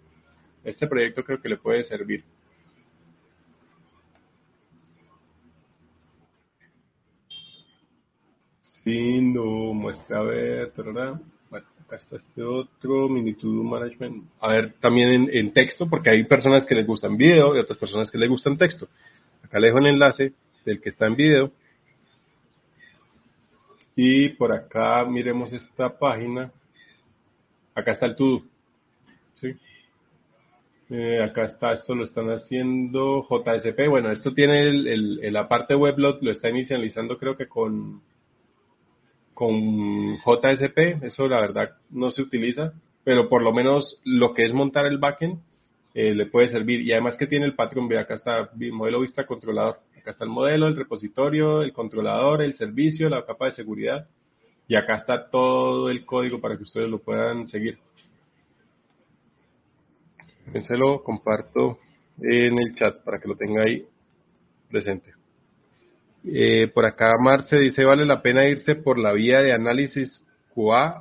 Este 0.63 0.87
proyecto 0.87 1.25
creo 1.25 1.41
que 1.41 1.49
le 1.49 1.57
puede 1.57 1.85
servir. 1.85 2.23
No, 8.85 9.73
muestra 9.73 10.19
a 10.19 10.23
ver, 10.23 10.73
¿verdad? 10.77 11.21
Acá 11.91 11.97
está 11.97 12.17
este 12.17 12.43
otro, 12.43 13.09
Mini 13.09 13.35
To 13.35 13.49
Do 13.49 13.65
Management. 13.65 14.25
A 14.41 14.49
ver, 14.49 14.75
también 14.81 15.29
en, 15.33 15.53
texto, 15.53 15.89
porque 15.89 16.11
hay 16.11 16.25
personas 16.25 16.65
que 16.67 16.77
les 16.77 16.87
gustan 16.87 17.17
video 17.17 17.57
y 17.57 17.59
otras 17.59 17.79
personas 17.79 18.11
que 18.11 18.19
les 18.19 18.29
gustan 18.29 18.57
texto. 18.57 18.89
Acá 19.43 19.59
le 19.59 19.67
dejo 19.67 19.79
el 19.79 19.87
enlace 19.87 20.33
del 20.65 20.81
que 20.81 20.91
está 20.91 21.07
en 21.07 21.17
video. 21.17 21.51
Y 23.97 24.31
por 24.31 24.53
acá 24.53 25.05
miremos 25.05 25.53
esta 25.53 25.99
página. 25.99 26.53
Acá 27.75 27.93
está 27.93 28.07
el 28.07 28.15
todo. 28.15 28.43
¿sí? 29.41 29.57
Eh, 30.91 31.23
acá 31.25 31.47
está, 31.47 31.73
esto 31.73 31.97
lo 31.97 32.05
están 32.05 32.31
haciendo 32.31 33.27
JSP. 33.29 33.89
Bueno, 33.89 34.13
esto 34.13 34.33
tiene 34.33 34.69
el, 34.69 34.87
el, 35.23 35.33
la 35.33 35.49
parte 35.49 35.75
web, 35.75 35.99
lo, 35.99 36.31
está 36.31 36.51
inicializando 36.51 37.19
creo 37.19 37.37
que 37.37 37.49
con, 37.49 38.01
con 39.41 40.19
JSP. 40.19 41.03
Eso 41.03 41.27
la 41.27 41.41
verdad 41.41 41.71
no 41.89 42.11
se 42.11 42.21
utiliza, 42.21 42.75
pero 43.05 43.31
por 43.31 43.41
lo 43.41 43.55
menos 43.55 43.99
lo 44.05 44.35
que 44.35 44.45
es 44.45 44.53
montar 44.53 44.85
el 44.85 44.99
backend 44.99 45.39
eh, 45.95 46.15
le 46.15 46.27
puede 46.27 46.51
servir. 46.51 46.83
Y 46.83 46.93
además 46.93 47.17
que 47.17 47.27
tiene 47.27 47.47
el 47.47 47.55
Patreon, 47.55 47.89
ve 47.89 47.99
acá 47.99 48.17
está 48.17 48.51
el 48.61 48.73
modelo 48.73 49.01
vista 49.01 49.25
controlador. 49.25 49.79
Acá 49.99 50.11
está 50.11 50.25
el 50.25 50.31
modelo, 50.31 50.67
el 50.67 50.77
repositorio, 50.77 51.63
el 51.63 51.73
controlador, 51.73 52.43
el 52.43 52.55
servicio, 52.59 53.09
la 53.09 53.25
capa 53.25 53.47
de 53.47 53.55
seguridad. 53.55 54.07
Y 54.69 54.77
acá 54.77 54.97
está 54.97 55.31
todo 55.31 55.89
el 55.89 56.05
código 56.05 56.39
para 56.39 56.59
que 56.59 56.65
ustedes 56.65 56.91
lo 56.91 56.99
puedan 56.99 57.49
seguir 57.49 57.79
se 60.67 60.77
lo 60.77 61.03
comparto 61.03 61.79
en 62.21 62.59
el 62.59 62.75
chat 62.75 63.03
para 63.05 63.21
que 63.21 63.29
lo 63.29 63.37
tenga 63.37 63.63
ahí 63.63 63.87
presente. 64.69 65.20
Eh, 66.25 66.71
por 66.75 66.85
acá 66.85 67.13
Marce 67.19 67.57
dice, 67.59 67.85
¿vale 67.85 68.05
la 68.05 68.23
pena 68.23 68.49
irse 68.49 68.75
por 68.75 68.99
la 68.99 69.13
vía 69.13 69.41
de 69.41 69.53
análisis 69.53 70.11
QA, 70.55 71.01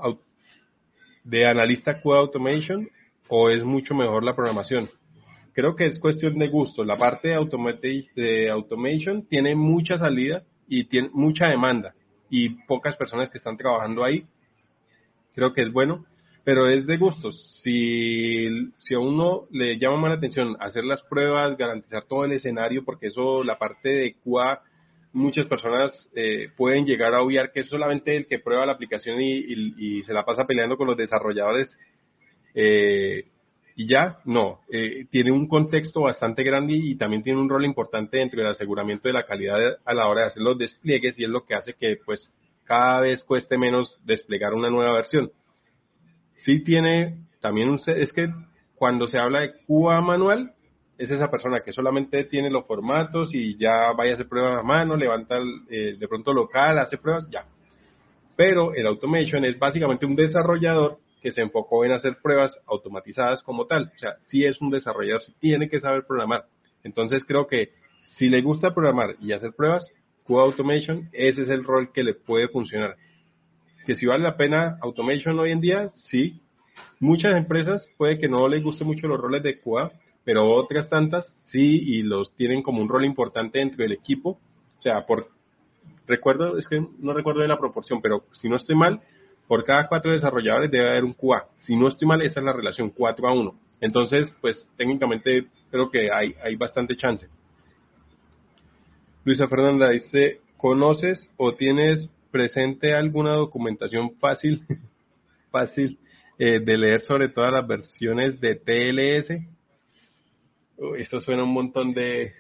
de 1.23 1.45
analista 1.45 2.01
QA 2.01 2.19
Automation 2.19 2.87
o 3.27 3.49
es 3.49 3.63
mucho 3.63 3.93
mejor 3.93 4.23
la 4.23 4.35
programación? 4.35 4.89
Creo 5.53 5.75
que 5.75 5.87
es 5.87 5.99
cuestión 5.99 6.39
de 6.39 6.47
gusto. 6.47 6.85
La 6.85 6.97
parte 6.97 7.29
de, 7.29 8.05
de 8.15 8.49
automation 8.49 9.27
tiene 9.27 9.55
mucha 9.55 9.97
salida 9.97 10.43
y 10.67 10.85
tiene 10.85 11.09
mucha 11.11 11.47
demanda 11.47 11.93
y 12.29 12.49
pocas 12.65 12.95
personas 12.95 13.29
que 13.29 13.39
están 13.39 13.57
trabajando 13.57 14.03
ahí. 14.03 14.25
Creo 15.33 15.53
que 15.53 15.63
es 15.63 15.71
bueno 15.71 16.05
pero 16.49 16.67
es 16.67 16.87
de 16.87 16.97
gustos. 16.97 17.59
Si, 17.63 18.71
si 18.79 18.95
a 18.95 18.99
uno 18.99 19.43
le 19.51 19.77
llama 19.77 19.97
más 19.97 20.09
la 20.09 20.17
atención 20.17 20.57
hacer 20.59 20.83
las 20.83 20.99
pruebas, 21.03 21.55
garantizar 21.55 22.05
todo 22.05 22.25
el 22.25 22.31
escenario, 22.31 22.83
porque 22.83 23.07
eso, 23.07 23.43
la 23.43 23.59
parte 23.59 23.89
de 23.89 24.15
QA, 24.23 24.59
muchas 25.13 25.45
personas 25.47 25.91
eh, 26.15 26.49
pueden 26.55 26.85
llegar 26.85 27.13
a 27.13 27.21
obviar 27.21 27.51
que 27.51 27.61
es 27.61 27.67
solamente 27.67 28.15
el 28.15 28.27
que 28.27 28.39
prueba 28.39 28.65
la 28.65 28.73
aplicación 28.73 29.21
y, 29.21 29.43
y, 29.77 30.03
se 30.03 30.13
la 30.13 30.25
pasa 30.25 30.45
peleando 30.45 30.77
con 30.77 30.87
los 30.87 30.97
desarrolladores. 30.97 31.69
Eh, 32.53 33.25
y 33.75 33.87
ya, 33.87 34.17
no, 34.25 34.59
eh, 34.71 35.05
tiene 35.09 35.31
un 35.31 35.47
contexto 35.47 36.01
bastante 36.01 36.43
grande 36.43 36.73
y, 36.73 36.95
también 36.95 37.23
tiene 37.23 37.39
un 37.39 37.49
rol 37.49 37.65
importante 37.65 38.17
dentro 38.17 38.41
del 38.41 38.51
aseguramiento 38.51 39.07
de 39.07 39.13
la 39.13 39.25
calidad 39.25 39.77
a 39.85 39.93
la 39.93 40.07
hora 40.07 40.21
de 40.21 40.27
hacer 40.27 40.43
los 40.43 40.57
despliegues 40.57 41.17
y 41.17 41.23
es 41.23 41.29
lo 41.29 41.45
que 41.45 41.55
hace 41.55 41.73
que 41.73 41.97
pues 42.05 42.19
cada 42.65 42.99
vez 43.01 43.23
cueste 43.23 43.57
menos 43.57 43.95
desplegar 44.05 44.53
una 44.53 44.69
nueva 44.69 44.93
versión 44.93 45.31
sí 46.45 46.63
tiene 46.63 47.17
también 47.41 47.69
un... 47.69 47.79
Es 47.85 48.11
que 48.13 48.29
cuando 48.75 49.07
se 49.07 49.17
habla 49.17 49.41
de 49.41 49.53
QA 49.67 50.01
manual, 50.01 50.53
es 50.99 51.09
esa 51.09 51.31
persona 51.31 51.61
que 51.61 51.73
solamente 51.73 52.25
tiene 52.25 52.49
los 52.49 52.67
formatos 52.67 53.29
y 53.33 53.57
ya 53.57 53.91
vaya 53.93 54.11
a 54.11 54.13
hacer 54.15 54.27
pruebas 54.27 54.59
a 54.59 54.63
mano, 54.63 54.95
levanta 54.95 55.37
eh, 55.69 55.95
de 55.97 56.07
pronto 56.07 56.33
local, 56.33 56.77
hace 56.77 56.97
pruebas, 56.97 57.27
ya. 57.31 57.45
Pero 58.35 58.73
el 58.75 58.85
automation 58.85 59.43
es 59.45 59.57
básicamente 59.57 60.05
un 60.05 60.15
desarrollador 60.15 60.97
que 61.21 61.31
se 61.31 61.41
enfocó 61.41 61.83
en 61.83 61.93
hacer 61.93 62.17
pruebas 62.21 62.51
automatizadas 62.67 63.41
como 63.43 63.65
tal. 63.65 63.91
O 63.95 63.99
sea, 63.99 64.17
si 64.29 64.45
es 64.45 64.59
un 64.61 64.69
desarrollador, 64.69 65.21
tiene 65.39 65.69
que 65.69 65.81
saber 65.81 66.03
programar. 66.05 66.45
Entonces 66.83 67.23
creo 67.25 67.47
que 67.47 67.69
si 68.17 68.29
le 68.29 68.41
gusta 68.41 68.73
programar 68.73 69.15
y 69.21 69.31
hacer 69.31 69.53
pruebas, 69.53 69.85
QA 70.25 70.43
Automation, 70.43 71.09
ese 71.11 71.41
es 71.41 71.49
el 71.49 71.63
rol 71.63 71.91
que 71.91 72.03
le 72.03 72.13
puede 72.13 72.47
funcionar 72.49 72.95
que 73.89 73.95
si 73.95 74.05
vale 74.05 74.23
la 74.23 74.37
pena 74.37 74.77
automation 74.81 75.39
hoy 75.39 75.51
en 75.51 75.61
día, 75.61 75.91
sí. 76.11 76.39
Muchas 76.99 77.35
empresas 77.35 77.81
puede 77.97 78.19
que 78.19 78.27
no 78.27 78.47
les 78.47 78.63
guste 78.63 78.83
mucho 78.83 79.07
los 79.07 79.19
roles 79.19 79.41
de 79.41 79.59
QA, 79.59 79.91
pero 80.29 80.47
otras 80.47 80.87
tantas 80.89 81.25
sí 81.51 81.59
y 81.59 82.03
los 82.03 82.35
tienen 82.35 82.61
como 82.61 82.83
un 82.83 82.87
rol 82.87 83.03
importante 83.03 83.57
dentro 83.57 83.81
del 83.81 83.93
equipo. 83.93 84.37
O 84.77 84.81
sea, 84.83 85.07
por 85.07 85.29
recuerdo, 86.05 86.59
es 86.59 86.67
que 86.67 86.85
no 86.99 87.13
recuerdo 87.13 87.41
de 87.41 87.47
la 87.47 87.57
proporción, 87.57 87.99
pero 87.99 88.25
si 88.39 88.47
no 88.47 88.57
estoy 88.57 88.75
mal, 88.75 89.01
por 89.47 89.65
cada 89.65 89.87
cuatro 89.87 90.11
desarrolladores 90.11 90.69
debe 90.69 90.87
haber 90.87 91.03
un 91.03 91.13
QA. 91.13 91.47
Si 91.65 91.75
no 91.75 91.87
estoy 91.87 92.07
mal, 92.07 92.21
esa 92.21 92.41
es 92.41 92.45
la 92.45 92.53
relación 92.53 92.91
4 92.91 93.27
a 93.27 93.33
1. 93.33 93.55
Entonces, 93.81 94.31
pues 94.39 94.55
técnicamente 94.77 95.47
creo 95.71 95.89
que 95.89 96.11
hay, 96.11 96.35
hay 96.43 96.55
bastante 96.55 96.95
chance. 96.95 97.27
Luisa 99.25 99.47
Fernanda 99.47 99.89
dice, 99.89 100.41
¿conoces 100.57 101.17
o 101.37 101.55
tienes 101.55 102.07
presente 102.29 102.93
alguna 102.93 103.31
documentación 103.31 104.11
fácil, 104.19 104.61
fácil 105.49 105.97
eh, 106.37 106.59
de 106.59 106.77
leer 106.77 107.03
sobre 107.07 107.29
todas 107.29 107.51
las 107.51 107.65
versiones 107.65 108.39
de 108.39 108.57
TLS. 108.57 109.58
Esto 110.97 111.21
suena 111.21 111.43
un 111.43 111.53
montón 111.53 111.93
de, 111.93 112.33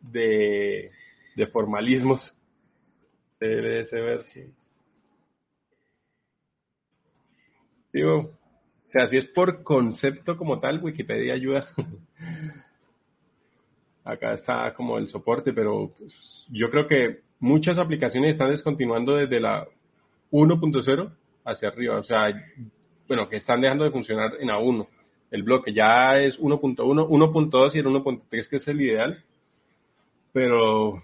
de, 0.00 0.90
de 1.36 1.46
formalismos. 1.48 2.20
TLS 3.38 3.90
versión. 3.90 4.54
Digo, 7.92 8.30
o 8.88 8.90
sea, 8.90 9.08
si 9.08 9.18
es 9.18 9.26
por 9.26 9.62
concepto 9.62 10.36
como 10.36 10.58
tal, 10.60 10.82
Wikipedia 10.82 11.34
ayuda. 11.34 11.68
Acá 14.04 14.34
está 14.34 14.74
como 14.74 14.98
el 14.98 15.08
soporte, 15.08 15.52
pero 15.52 15.92
yo 16.50 16.70
creo 16.70 16.88
que 16.88 17.20
muchas 17.40 17.78
aplicaciones 17.78 18.32
están 18.32 18.50
descontinuando 18.50 19.16
desde 19.16 19.40
la 19.40 19.66
1.0 20.30 21.12
hacia 21.44 21.68
arriba, 21.68 21.98
o 21.98 22.04
sea, 22.04 22.32
bueno, 23.06 23.28
que 23.28 23.36
están 23.36 23.60
dejando 23.60 23.84
de 23.84 23.90
funcionar 23.90 24.32
en 24.40 24.48
A1. 24.48 24.88
El 25.34 25.42
bloque 25.42 25.72
ya 25.72 26.20
es 26.20 26.38
1.1, 26.38 26.76
1.2 26.76 27.74
y 27.74 27.78
el 27.80 27.86
1.3 27.86 28.48
que 28.48 28.56
es 28.56 28.68
el 28.68 28.80
ideal, 28.80 29.18
pero 30.32 31.02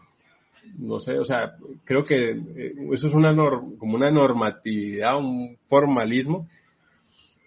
no 0.79 1.01
sé, 1.01 1.19
o 1.19 1.25
sea, 1.25 1.57
creo 1.85 2.05
que 2.05 2.31
eh, 2.31 2.75
eso 2.93 3.09
es 3.09 3.13
una 3.13 3.35
como 3.35 3.97
una 3.97 4.09
normatividad, 4.13 5.19
un 5.19 5.57
formalismo 5.69 6.47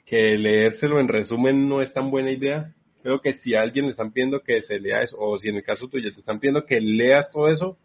que 0.06 0.38
leérselo 0.38 1.00
en 1.00 1.08
resumen 1.08 1.70
no 1.70 1.82
es 1.82 1.94
tan 1.94 2.12
buena 2.12 2.32
idea. 2.32 2.74
Creo 3.02 3.22
que 3.22 3.36
si 3.36 3.56
alguien 3.56 3.86
le 3.86 3.92
están 3.92 4.12
pidiendo 4.12 4.42
que 4.42 4.62
se 4.64 4.78
lea 4.78 5.04
eso, 5.04 5.16
o 5.18 5.38
si 5.38 5.48
en 5.48 5.56
el 5.56 5.64
caso 5.64 5.88
tuyo 5.88 6.14
te 6.14 6.20
están 6.20 6.42
pidiendo 6.42 6.66
que 6.66 6.82
leas 6.82 7.32
todo 7.32 7.48
eso, 7.48 7.78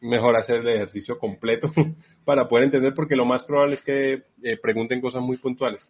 mejor 0.00 0.36
hacer 0.36 0.58
el 0.58 0.68
ejercicio 0.68 1.18
completo 1.18 1.72
para 2.24 2.48
poder 2.48 2.66
entender, 2.66 2.94
porque 2.94 3.16
lo 3.16 3.24
más 3.24 3.42
probable 3.42 3.74
es 3.74 3.82
que 3.82 4.22
eh, 4.44 4.56
pregunten 4.62 5.00
cosas 5.00 5.20
muy 5.20 5.36
puntuales. 5.36 5.82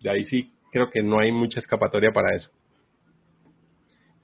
De 0.00 0.10
ahí 0.10 0.24
sí 0.26 0.52
creo 0.70 0.90
que 0.90 1.02
no 1.02 1.18
hay 1.18 1.32
mucha 1.32 1.60
escapatoria 1.60 2.12
para 2.12 2.36
eso. 2.36 2.50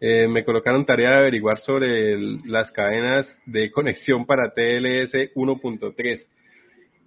Eh, 0.00 0.28
me 0.28 0.44
colocaron 0.44 0.84
tarea 0.84 1.10
de 1.10 1.16
averiguar 1.16 1.60
sobre 1.62 2.18
las 2.44 2.70
cadenas 2.72 3.26
de 3.46 3.70
conexión 3.72 4.26
para 4.26 4.52
TLS 4.52 5.34
1.3. 5.34 6.26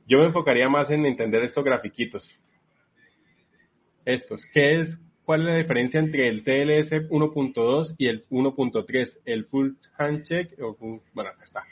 Yo 0.07 0.19
me 0.19 0.25
enfocaría 0.25 0.69
más 0.69 0.89
en 0.89 1.05
entender 1.05 1.43
estos 1.43 1.63
grafiquitos. 1.63 2.23
Estos. 4.05 4.41
¿Qué 4.53 4.81
es 4.81 4.89
cuál 5.27 5.41
es 5.41 5.47
la 5.47 5.57
diferencia 5.57 5.99
entre 5.99 6.29
el 6.29 6.43
TLS 6.45 7.09
1.2 7.09 7.95
y 7.97 8.07
el 8.07 8.25
1.3, 8.29 9.11
el 9.25 9.45
full 9.47 9.71
handshake, 9.97 10.55
bueno, 11.13 11.29
acá 11.29 11.43
está. 11.43 11.63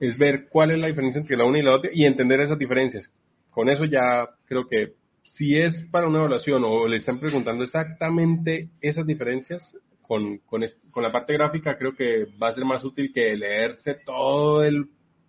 Es 0.00 0.16
ver 0.16 0.48
cuál 0.48 0.70
es 0.70 0.78
la 0.78 0.86
diferencia 0.86 1.20
entre 1.20 1.36
la 1.36 1.44
una 1.44 1.58
y 1.58 1.62
la 1.62 1.74
otra 1.74 1.90
y 1.92 2.06
entender 2.06 2.40
esas 2.40 2.58
diferencias. 2.58 3.04
Con 3.50 3.68
eso 3.68 3.84
ya 3.84 4.26
creo 4.46 4.66
que 4.66 4.94
si 5.36 5.56
es 5.58 5.74
para 5.90 6.06
una 6.06 6.18
evaluación 6.18 6.62
o 6.64 6.86
le 6.86 6.98
están 6.98 7.18
preguntando 7.18 7.64
exactamente 7.64 8.68
esas 8.80 9.06
diferencias, 9.06 9.62
con, 10.02 10.38
con, 10.38 10.62
con 10.90 11.02
la 11.02 11.12
parte 11.12 11.32
gráfica 11.32 11.78
creo 11.78 11.94
que 11.94 12.26
va 12.42 12.48
a 12.48 12.54
ser 12.54 12.64
más 12.64 12.84
útil 12.84 13.12
que 13.14 13.34
leerse 13.36 13.94
todo 14.04 14.62
el, 14.62 14.86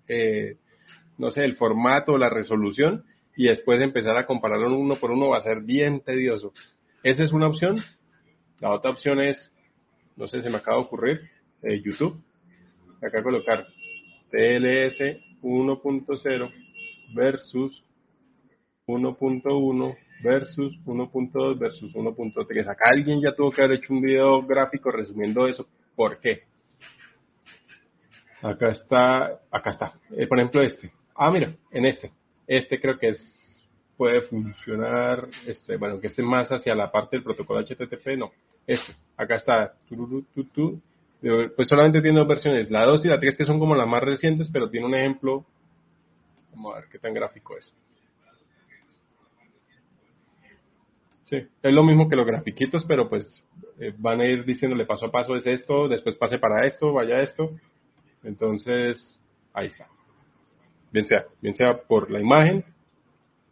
eh, 0.08 0.58
no 1.18 1.32
sé, 1.32 1.46
el 1.46 1.56
formato, 1.56 2.18
la 2.18 2.30
resolución, 2.30 3.06
y 3.36 3.46
después 3.46 3.82
empezar 3.82 4.18
a 4.18 4.26
compararlo 4.26 4.78
uno 4.78 4.98
por 4.98 5.12
uno 5.12 5.30
va 5.30 5.40
a 5.40 5.44
ser 5.44 5.62
bien 5.62 6.02
tedioso. 6.02 6.54
Esa 7.04 7.24
es 7.24 7.32
una 7.32 7.48
opción. 7.48 7.84
La 8.60 8.72
otra 8.72 8.92
opción 8.92 9.22
es, 9.22 9.38
no 10.16 10.28
sé, 10.28 10.42
se 10.42 10.50
me 10.50 10.58
acaba 10.58 10.78
de 10.78 10.84
ocurrir, 10.84 11.22
eh, 11.64 11.82
YouTube. 11.84 12.22
Acá 13.02 13.24
colocar 13.24 13.66
TLS 14.32 15.18
1.0 15.42 16.52
versus 17.14 17.83
1.1 18.88 19.98
versus 20.24 20.74
1.2 20.86 21.60
versus 21.60 21.94
1.3. 21.94 22.68
Acá 22.68 22.90
alguien 22.90 23.22
ya 23.22 23.36
tuvo 23.36 23.52
que 23.52 23.64
haber 23.64 23.78
hecho 23.78 23.94
un 23.94 24.02
video 24.02 24.42
gráfico 24.44 24.92
resumiendo 24.92 25.48
eso. 25.48 25.68
¿Por 25.96 26.20
qué? 26.20 26.44
Acá 28.42 28.72
está, 28.72 29.40
acá 29.52 29.72
está. 29.72 29.94
Eh, 30.18 30.28
por 30.28 30.40
ejemplo, 30.40 30.62
este. 30.62 30.92
Ah, 31.16 31.32
mira, 31.32 31.54
en 31.72 31.86
este 31.86 32.12
este 32.48 32.80
creo 32.80 32.98
que 32.98 33.10
es 33.10 33.18
puede 33.98 34.22
funcionar, 34.24 35.28
este, 35.46 35.78
bueno, 35.78 36.00
que 36.02 36.08
esté 36.08 36.24
más 36.24 36.48
hacia 36.50 36.74
la 36.74 36.92
parte 36.92 37.16
del 37.16 37.24
protocolo 37.24 37.62
HTTP, 37.62 38.18
no. 38.18 38.32
Este, 38.66 38.96
acá 39.16 39.36
está, 39.36 39.74
pues 41.56 41.68
solamente 41.70 42.02
tiene 42.02 42.18
dos 42.18 42.28
versiones, 42.28 42.72
la 42.72 42.86
2 42.86 43.06
y 43.06 43.08
la 43.08 43.20
3 43.20 43.38
que 43.38 43.46
son 43.46 43.60
como 43.60 43.76
las 43.76 43.88
más 43.88 44.02
recientes, 44.02 44.50
pero 44.52 44.70
tiene 44.70 44.88
un 44.88 44.96
ejemplo, 44.96 45.46
vamos 46.54 46.76
a 46.76 46.80
ver 46.80 46.90
qué 46.92 46.98
tan 46.98 47.14
gráfico 47.14 47.56
es. 47.56 47.72
Es 51.38 51.74
lo 51.74 51.84
mismo 51.84 52.10
que 52.10 52.16
los 52.16 52.26
grafiquitos, 52.26 52.84
pero 52.88 53.10
pues 53.10 53.26
eh, 53.80 53.94
van 53.98 54.22
a 54.22 54.26
ir 54.26 54.46
diciéndole 54.46 54.86
paso 54.86 55.08
a 55.08 55.12
paso 55.12 55.36
es 55.36 55.46
esto, 55.46 55.88
después 55.88 56.16
pase 56.16 56.38
para 56.38 56.66
esto, 56.68 56.94
vaya 56.94 57.22
esto. 57.22 57.52
Entonces, 58.24 58.98
ahí 59.54 59.68
está. 59.68 59.88
Bien 60.92 61.08
sea, 61.08 61.26
bien 61.42 61.56
sea 61.56 61.82
por 61.82 62.12
la 62.12 62.20
imagen, 62.20 62.64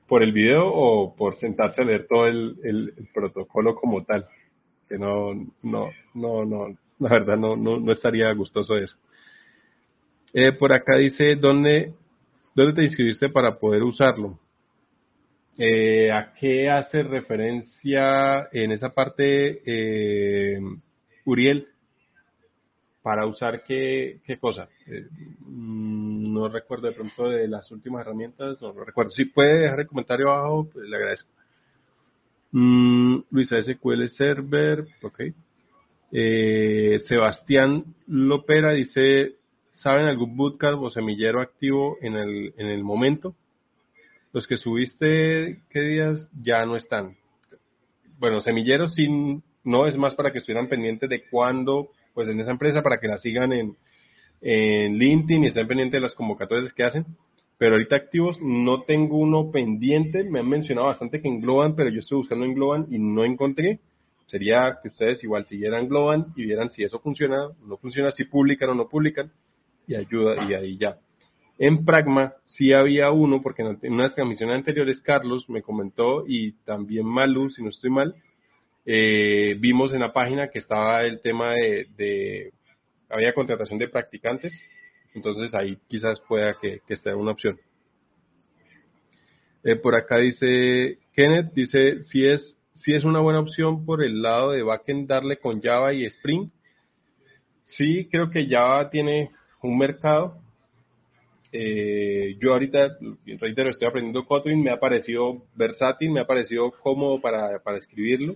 por 0.07 0.23
el 0.23 0.31
video 0.31 0.67
o 0.67 1.15
por 1.15 1.39
sentarse 1.39 1.81
a 1.81 1.85
leer 1.85 2.05
todo 2.07 2.27
el, 2.27 2.57
el, 2.63 3.07
protocolo 3.13 3.75
como 3.75 4.03
tal. 4.03 4.27
Que 4.87 4.97
no, 4.97 5.33
no, 5.63 5.89
no, 6.13 6.45
no, 6.45 6.77
la 6.99 7.09
verdad 7.09 7.37
no, 7.37 7.55
no, 7.55 7.79
no 7.79 7.91
estaría 7.93 8.31
gustoso 8.33 8.77
eso. 8.77 8.95
Eh, 10.33 10.51
por 10.53 10.71
acá 10.71 10.97
dice, 10.97 11.35
¿dónde, 11.35 11.93
¿dónde 12.55 12.73
te 12.73 12.83
inscribiste 12.83 13.29
para 13.29 13.57
poder 13.57 13.83
usarlo? 13.83 14.37
Eh, 15.57 16.11
¿A 16.11 16.33
qué 16.33 16.69
hace 16.69 17.03
referencia 17.03 18.47
en 18.51 18.71
esa 18.71 18.89
parte 18.89 19.61
eh, 19.65 20.59
Uriel? 21.25 21.67
¿Para 23.03 23.25
usar 23.25 23.63
qué, 23.63 24.19
qué 24.25 24.37
cosa? 24.37 24.69
Eh, 24.87 25.07
mm, 25.39 26.33
no 26.33 26.47
recuerdo 26.49 26.87
de 26.87 26.93
pronto 26.93 27.29
de 27.29 27.47
las 27.47 27.69
últimas 27.71 28.01
herramientas, 28.01 28.61
no 28.61 28.73
lo 28.73 28.85
recuerdo. 28.85 29.11
Si 29.11 29.25
puede 29.25 29.61
dejar 29.61 29.81
el 29.81 29.87
comentario 29.87 30.31
abajo, 30.31 30.69
pues 30.71 30.87
le 30.87 30.95
agradezco. 30.95 31.29
Mm, 32.51 33.19
Luisa 33.31 33.61
SQL 33.63 34.09
Server, 34.17 34.85
ok. 35.01 35.21
Eh, 36.11 37.03
Sebastián 37.07 37.85
Lopera 38.07 38.71
dice, 38.73 39.35
¿saben 39.81 40.05
algún 40.05 40.35
bootcamp 40.35 40.81
o 40.83 40.91
semillero 40.91 41.41
activo 41.41 41.97
en 42.01 42.15
el, 42.15 42.53
en 42.57 42.67
el 42.67 42.83
momento? 42.83 43.35
Los 44.33 44.47
que 44.47 44.57
subiste, 44.57 45.59
¿qué 45.69 45.79
días? 45.81 46.17
Ya 46.41 46.65
no 46.65 46.77
están. 46.77 47.17
Bueno, 48.17 48.41
semilleros 48.41 48.93
sin, 48.95 49.43
no 49.63 49.87
es 49.87 49.97
más 49.97 50.15
para 50.15 50.31
que 50.31 50.39
estuvieran 50.39 50.69
pendientes 50.69 51.09
de 51.09 51.23
cuándo, 51.29 51.89
pues 52.13 52.29
en 52.29 52.39
esa 52.39 52.51
empresa, 52.51 52.81
para 52.81 52.99
que 52.99 53.09
la 53.09 53.17
sigan 53.17 53.51
en, 53.51 53.75
en 54.41 54.97
LinkedIn 54.97 55.43
y 55.43 55.47
estén 55.47 55.67
pendientes 55.67 55.99
de 55.99 56.07
las 56.07 56.15
convocatorias 56.15 56.73
que 56.73 56.83
hacen. 56.83 57.05
Pero 57.57 57.73
ahorita 57.73 57.95
activos 57.95 58.37
no 58.41 58.83
tengo 58.83 59.17
uno 59.17 59.51
pendiente. 59.51 60.23
Me 60.23 60.39
han 60.39 60.49
mencionado 60.49 60.87
bastante 60.87 61.21
que 61.21 61.27
engloban, 61.27 61.75
pero 61.75 61.89
yo 61.89 61.99
estoy 61.99 62.19
buscando 62.19 62.45
en 62.45 62.55
Globan 62.55 62.87
y 62.89 62.97
no 62.97 63.23
encontré. 63.25 63.79
Sería 64.27 64.79
que 64.81 64.87
ustedes 64.87 65.23
igual 65.23 65.45
siguieran 65.45 65.89
Globan 65.89 66.27
y 66.37 66.45
vieran 66.45 66.71
si 66.71 66.83
eso 66.83 66.99
funciona, 66.99 67.49
no 67.67 67.77
funciona, 67.77 68.11
si 68.13 68.23
publican 68.23 68.69
o 68.69 68.75
no 68.75 68.87
publican 68.87 69.31
y 69.87 69.95
ayuda 69.95 70.47
y 70.49 70.53
ahí 70.53 70.77
ya. 70.77 70.97
En 71.63 71.85
Pragma 71.85 72.33
sí 72.57 72.73
había 72.73 73.11
uno, 73.11 73.43
porque 73.43 73.61
en 73.61 73.93
unas 73.93 74.15
transmisiones 74.15 74.55
anteriores 74.55 74.99
Carlos 75.01 75.47
me 75.47 75.61
comentó 75.61 76.23
y 76.27 76.53
también 76.65 77.05
Malu, 77.05 77.51
si 77.51 77.61
no 77.61 77.69
estoy 77.69 77.91
mal, 77.91 78.15
eh, 78.83 79.55
vimos 79.59 79.93
en 79.93 79.99
la 79.99 80.11
página 80.11 80.47
que 80.47 80.57
estaba 80.57 81.03
el 81.03 81.21
tema 81.21 81.53
de, 81.53 82.51
había 83.11 83.35
contratación 83.35 83.77
de 83.77 83.89
practicantes, 83.89 84.51
entonces 85.13 85.53
ahí 85.53 85.77
quizás 85.87 86.19
pueda 86.21 86.55
que, 86.59 86.79
que 86.87 86.95
esté 86.95 87.13
una 87.13 87.29
opción. 87.29 87.59
Eh, 89.63 89.75
por 89.75 89.93
acá 89.93 90.17
dice 90.17 90.97
Kenneth, 91.13 91.53
dice 91.53 92.05
si 92.05 92.25
es, 92.25 92.41
si 92.83 92.95
es 92.95 93.03
una 93.03 93.19
buena 93.19 93.39
opción 93.39 93.85
por 93.85 94.03
el 94.03 94.23
lado 94.23 94.49
de 94.49 94.63
backend 94.63 95.07
darle 95.07 95.37
con 95.37 95.61
Java 95.61 95.93
y 95.93 96.05
Spring. 96.05 96.49
Sí, 97.77 98.07
creo 98.09 98.31
que 98.31 98.47
Java 98.47 98.89
tiene 98.89 99.29
un 99.61 99.77
mercado, 99.77 100.41
eh, 101.51 102.37
yo 102.39 102.53
ahorita, 102.53 102.97
reitero, 103.39 103.69
estoy 103.69 103.87
aprendiendo 103.87 104.25
Kotlin, 104.25 104.63
me 104.63 104.71
ha 104.71 104.79
parecido 104.79 105.43
versátil, 105.55 106.11
me 106.11 106.21
ha 106.21 106.25
parecido 106.25 106.71
cómodo 106.81 107.19
para, 107.19 107.59
para 107.59 107.77
escribirlo, 107.77 108.35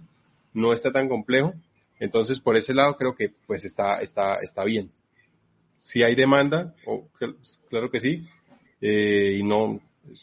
no 0.53 0.73
está 0.73 0.91
tan 0.91 1.07
complejo, 1.07 1.53
entonces 1.99 2.39
por 2.39 2.57
ese 2.57 2.73
lado 2.73 2.97
creo 2.97 3.15
que 3.15 3.31
pues 3.47 3.63
está, 3.63 4.01
está, 4.01 4.39
está 4.39 4.63
bien. 4.63 4.91
Si 5.93 6.03
hay 6.03 6.15
demanda, 6.15 6.73
o 6.85 7.07
claro 7.69 7.89
que 7.89 8.01
sí, 8.01 8.27
eh, 8.81 9.37
y 9.39 9.43
no, 9.43 9.79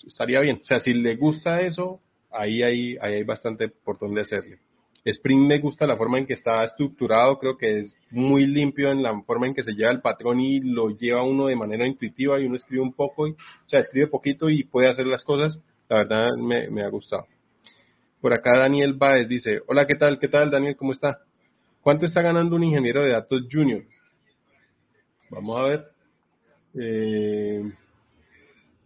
estaría 0.06 0.40
bien. 0.40 0.60
O 0.62 0.66
sea, 0.66 0.80
si 0.80 0.92
le 0.92 1.16
gusta 1.16 1.62
eso, 1.62 2.00
ahí 2.30 2.62
hay, 2.62 2.96
ahí 3.00 3.14
hay 3.14 3.22
bastante 3.22 3.68
por 3.68 3.98
donde 3.98 4.22
hacerle. 4.22 4.58
Spring 5.04 5.48
me 5.48 5.58
gusta 5.58 5.86
la 5.86 5.96
forma 5.96 6.18
en 6.18 6.26
que 6.26 6.34
está 6.34 6.64
estructurado, 6.64 7.38
creo 7.38 7.56
que 7.56 7.80
es 7.80 7.94
muy 8.10 8.46
limpio 8.46 8.92
en 8.92 9.02
la 9.02 9.20
forma 9.22 9.48
en 9.48 9.54
que 9.54 9.64
se 9.64 9.72
lleva 9.72 9.90
el 9.90 10.00
patrón 10.00 10.38
y 10.38 10.60
lo 10.60 10.90
lleva 10.90 11.24
uno 11.24 11.46
de 11.46 11.56
manera 11.56 11.86
intuitiva 11.86 12.38
y 12.38 12.46
uno 12.46 12.56
escribe 12.56 12.82
un 12.82 12.92
poco, 12.92 13.24
o 13.24 13.68
sea, 13.68 13.80
escribe 13.80 14.06
poquito 14.06 14.48
y 14.48 14.62
puede 14.62 14.88
hacer 14.88 15.06
las 15.06 15.24
cosas. 15.24 15.58
La 15.88 15.98
verdad 15.98 16.28
me, 16.38 16.82
ha 16.82 16.88
gustado. 16.88 17.26
Por 18.20 18.32
acá 18.32 18.56
Daniel 18.56 18.94
Baez 18.94 19.28
dice, 19.28 19.60
hola, 19.66 19.86
¿qué 19.86 19.96
tal? 19.96 20.20
¿Qué 20.20 20.28
tal, 20.28 20.50
Daniel? 20.50 20.76
¿Cómo 20.76 20.92
está? 20.92 21.18
¿Cuánto 21.80 22.06
está 22.06 22.22
ganando 22.22 22.54
un 22.54 22.62
ingeniero 22.62 23.02
de 23.02 23.10
datos 23.10 23.42
junior? 23.50 23.82
Vamos 25.30 25.58
a 25.58 25.62
ver. 25.64 25.84
Eh, 26.78 27.72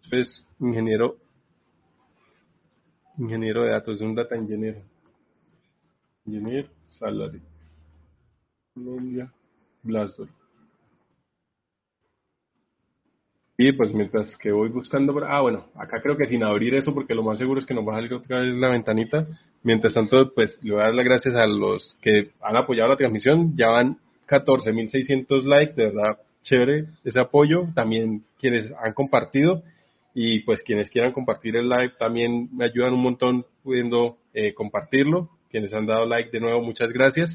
pues, 0.08 0.46
ingeniero, 0.58 1.16
ingeniero 3.18 3.64
de 3.64 3.70
datos, 3.72 4.00
un 4.00 4.14
data 4.14 4.34
engineer. 4.34 4.95
Engineer 6.26 6.68
Salary. 6.98 7.40
Colombia, 8.74 9.32
Blastor. 9.82 10.28
Y 13.58 13.72
pues 13.72 13.92
mientras 13.94 14.36
que 14.36 14.52
voy 14.52 14.68
buscando, 14.68 15.18
ah 15.26 15.40
bueno, 15.40 15.66
acá 15.76 16.02
creo 16.02 16.16
que 16.16 16.26
sin 16.26 16.42
abrir 16.42 16.74
eso 16.74 16.92
porque 16.92 17.14
lo 17.14 17.22
más 17.22 17.38
seguro 17.38 17.60
es 17.60 17.66
que 17.66 17.72
nos 17.72 17.86
va 17.86 17.94
a 17.94 17.96
salir 17.96 18.12
otra 18.12 18.40
vez 18.40 18.54
la 18.54 18.68
ventanita. 18.68 19.26
Mientras 19.62 19.94
tanto, 19.94 20.32
pues 20.34 20.50
le 20.62 20.72
voy 20.72 20.80
a 20.80 20.84
dar 20.84 20.94
las 20.94 21.04
gracias 21.04 21.34
a 21.34 21.46
los 21.46 21.96
que 22.02 22.32
han 22.42 22.56
apoyado 22.56 22.90
la 22.90 22.96
transmisión. 22.96 23.56
Ya 23.56 23.68
van 23.68 23.96
14.600 24.28 25.44
likes, 25.44 25.72
de 25.74 25.86
verdad 25.86 26.18
chévere 26.42 26.84
ese 27.04 27.18
apoyo. 27.18 27.66
También 27.74 28.24
quienes 28.38 28.70
han 28.78 28.92
compartido 28.92 29.62
y 30.14 30.40
pues 30.40 30.60
quienes 30.62 30.90
quieran 30.90 31.12
compartir 31.12 31.56
el 31.56 31.68
live 31.68 31.92
también 31.98 32.48
me 32.54 32.66
ayudan 32.66 32.94
un 32.94 33.02
montón 33.02 33.46
pudiendo 33.62 34.18
eh, 34.34 34.52
compartirlo. 34.52 35.30
Quienes 35.56 35.72
han 35.72 35.86
dado 35.86 36.04
like 36.04 36.28
de 36.30 36.38
nuevo, 36.38 36.60
muchas 36.60 36.92
gracias. 36.92 37.30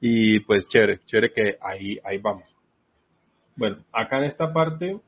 Y 0.00 0.40
pues 0.40 0.66
chévere, 0.68 1.00
chévere 1.04 1.34
que 1.34 1.58
ahí, 1.60 1.98
ahí 2.02 2.16
vamos. 2.16 2.48
Bueno, 3.56 3.76
acá 3.92 4.16
en 4.16 4.24
esta 4.24 4.54
parte 4.54 4.98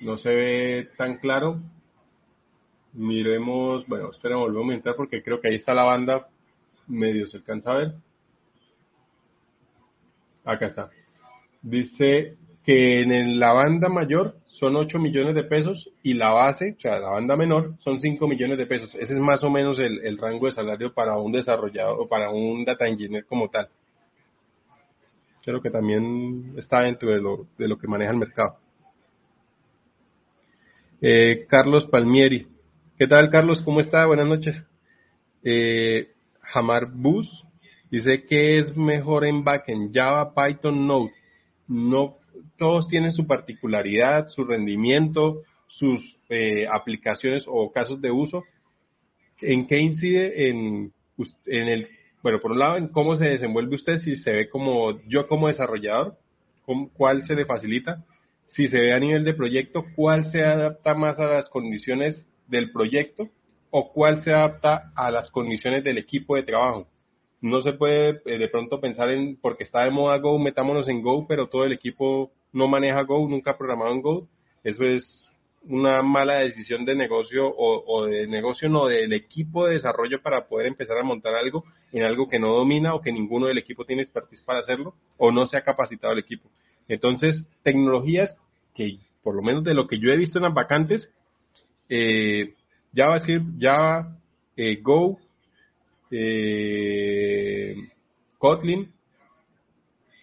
no 0.00 0.18
se 0.18 0.28
ve 0.28 0.88
tan 0.96 1.18
claro. 1.18 1.60
Miremos, 2.94 3.86
bueno, 3.86 4.10
espera, 4.10 4.34
volvemos 4.34 4.72
a 4.72 4.74
entrar 4.74 4.96
porque 4.96 5.22
creo 5.22 5.40
que 5.40 5.50
ahí 5.50 5.54
está 5.54 5.72
la 5.72 5.84
banda, 5.84 6.26
medio 6.88 7.28
se 7.28 7.36
alcanza 7.36 7.70
a 7.70 7.78
ver. 7.78 7.92
Acá 10.44 10.66
está. 10.66 10.90
Dice 11.62 12.34
que 12.66 13.02
en 13.02 13.38
la 13.38 13.52
banda 13.52 13.88
mayor 13.88 14.34
son 14.58 14.76
8 14.76 14.98
millones 14.98 15.34
de 15.34 15.44
pesos 15.44 15.90
y 16.02 16.14
la 16.14 16.30
base, 16.30 16.74
o 16.76 16.80
sea, 16.80 16.98
la 16.98 17.10
banda 17.10 17.36
menor, 17.36 17.74
son 17.80 18.00
5 18.00 18.26
millones 18.26 18.58
de 18.58 18.66
pesos. 18.66 18.94
Ese 18.94 19.14
es 19.14 19.20
más 19.20 19.42
o 19.44 19.50
menos 19.50 19.78
el, 19.78 20.04
el 20.04 20.18
rango 20.18 20.46
de 20.46 20.54
salario 20.54 20.92
para 20.92 21.16
un 21.16 21.32
desarrollador 21.32 22.00
o 22.00 22.08
para 22.08 22.30
un 22.30 22.64
data 22.64 22.86
engineer 22.86 23.24
como 23.26 23.48
tal 23.48 23.68
creo 25.48 25.62
que 25.62 25.70
también 25.70 26.52
está 26.58 26.80
dentro 26.80 27.08
de 27.08 27.22
lo, 27.22 27.46
de 27.56 27.68
lo 27.68 27.78
que 27.78 27.88
maneja 27.88 28.10
el 28.10 28.18
mercado. 28.18 28.58
Eh, 31.00 31.46
Carlos 31.48 31.86
Palmieri. 31.86 32.46
¿Qué 32.98 33.06
tal, 33.06 33.30
Carlos? 33.30 33.62
¿Cómo 33.64 33.80
está? 33.80 34.04
Buenas 34.04 34.26
noches. 34.26 34.54
Eh, 35.42 36.10
Hamar 36.52 36.90
Bus 36.92 37.46
dice 37.90 38.26
que 38.26 38.58
es 38.58 38.76
mejor 38.76 39.24
en 39.24 39.42
backend, 39.42 39.94
Java, 39.94 40.34
Python, 40.34 40.86
Node. 40.86 41.12
No, 41.66 42.16
todos 42.58 42.88
tienen 42.88 43.12
su 43.12 43.26
particularidad, 43.26 44.28
su 44.28 44.44
rendimiento, 44.44 45.42
sus 45.68 46.00
eh, 46.28 46.66
aplicaciones 46.70 47.44
o 47.46 47.72
casos 47.72 48.00
de 48.00 48.10
uso. 48.10 48.44
¿En 49.40 49.66
qué 49.66 49.78
incide 49.78 50.50
en, 50.50 50.92
en 51.46 51.68
el 51.68 51.88
bueno, 52.22 52.40
por 52.40 52.52
un 52.52 52.58
lado, 52.58 52.76
en 52.76 52.88
cómo 52.88 53.16
se 53.16 53.26
desenvuelve 53.26 53.76
usted, 53.76 54.00
si 54.02 54.16
se 54.16 54.30
ve 54.32 54.48
como 54.48 55.00
yo 55.06 55.28
como 55.28 55.48
desarrollador, 55.48 56.16
cuál 56.94 57.26
se 57.26 57.34
le 57.34 57.46
facilita, 57.46 58.04
si 58.54 58.68
se 58.68 58.76
ve 58.76 58.92
a 58.92 58.98
nivel 58.98 59.24
de 59.24 59.34
proyecto, 59.34 59.84
cuál 59.94 60.30
se 60.32 60.42
adapta 60.42 60.94
más 60.94 61.18
a 61.18 61.26
las 61.26 61.48
condiciones 61.48 62.20
del 62.48 62.72
proyecto 62.72 63.28
o 63.70 63.92
cuál 63.92 64.24
se 64.24 64.32
adapta 64.32 64.92
a 64.96 65.10
las 65.10 65.30
condiciones 65.30 65.84
del 65.84 65.98
equipo 65.98 66.34
de 66.34 66.42
trabajo. 66.42 66.88
No 67.40 67.62
se 67.62 67.72
puede 67.72 68.20
eh, 68.24 68.38
de 68.38 68.48
pronto 68.48 68.80
pensar 68.80 69.10
en, 69.10 69.36
porque 69.36 69.64
está 69.64 69.84
de 69.84 69.90
moda 69.90 70.18
Go, 70.18 70.38
metámonos 70.38 70.88
en 70.88 71.02
Go, 71.02 71.26
pero 71.28 71.46
todo 71.46 71.64
el 71.64 71.72
equipo 71.72 72.32
no 72.52 72.68
maneja 72.68 73.02
Go, 73.02 73.28
nunca 73.28 73.52
ha 73.52 73.58
programado 73.58 73.92
en 73.92 74.02
Go. 74.02 74.28
Eso 74.64 74.84
es 74.84 75.02
una 75.64 76.02
mala 76.02 76.38
decisión 76.38 76.84
de 76.84 76.94
negocio 76.94 77.52
o, 77.54 78.06
de 78.06 78.26
negocio 78.26 78.68
no 78.68 78.86
del 78.86 79.12
equipo 79.12 79.66
de 79.66 79.74
desarrollo 79.74 80.22
para 80.22 80.46
poder 80.46 80.66
empezar 80.66 80.96
a 80.98 81.02
montar 81.02 81.34
algo 81.34 81.64
en 81.92 82.04
algo 82.04 82.28
que 82.28 82.38
no 82.38 82.48
domina 82.48 82.94
o 82.94 83.00
que 83.00 83.12
ninguno 83.12 83.46
del 83.46 83.58
equipo 83.58 83.84
tiene 83.84 84.02
expertise 84.02 84.42
para 84.42 84.60
hacerlo 84.60 84.94
o 85.16 85.32
no 85.32 85.46
se 85.46 85.56
ha 85.56 85.62
capacitado 85.62 86.12
el 86.12 86.20
equipo. 86.20 86.48
Entonces, 86.88 87.44
tecnologías 87.62 88.34
que 88.74 88.98
por 89.22 89.34
lo 89.34 89.42
menos 89.42 89.64
de 89.64 89.74
lo 89.74 89.86
que 89.86 89.98
yo 89.98 90.10
he 90.10 90.16
visto 90.16 90.38
en 90.38 90.44
las 90.44 90.54
vacantes, 90.54 91.06
eh, 91.88 92.54
JavaScript, 92.94 93.60
Java, 93.60 94.16
eh, 94.56 94.78
Go, 94.80 95.18
eh, 96.10 97.76
Kotlin, 98.38 98.90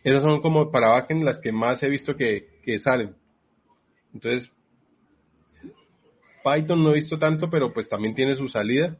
esas 0.06 0.22
son 0.22 0.40
como 0.41 0.72
para 0.72 0.90
backend 0.90 1.23
las 1.23 1.40
que 1.40 1.52
más 1.52 1.82
he 1.82 1.90
visto 1.90 2.15
que, 2.15 2.48
que 2.64 2.77
salen. 2.80 3.15
Entonces, 4.14 4.49
Python 6.44 6.84
no 6.84 6.91
he 6.91 7.02
visto 7.02 7.18
tanto, 7.18 7.49
pero 7.49 7.73
pues 7.73 7.90
también 7.90 8.14
tiene 8.14 8.36
su 8.36 8.48
salida. 8.49 8.95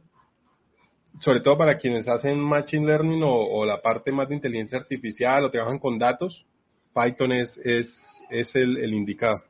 Sobre 1.20 1.40
todo 1.42 1.56
para 1.56 1.78
quienes 1.78 2.08
hacen 2.08 2.40
Machine 2.40 2.86
Learning 2.86 3.22
o, 3.24 3.64
la 3.64 3.80
parte 3.80 4.10
más 4.10 4.28
de 4.28 4.34
inteligencia 4.34 4.78
artificial 4.78 5.44
o 5.44 5.50
trabajan 5.50 5.78
con 5.78 5.96
datos, 5.96 6.44
Python 6.92 7.32
es, 7.32 7.56
es, 7.64 7.86
es 8.28 8.54
el, 8.54 8.76
el 8.76 8.92
indicado. 8.92 9.44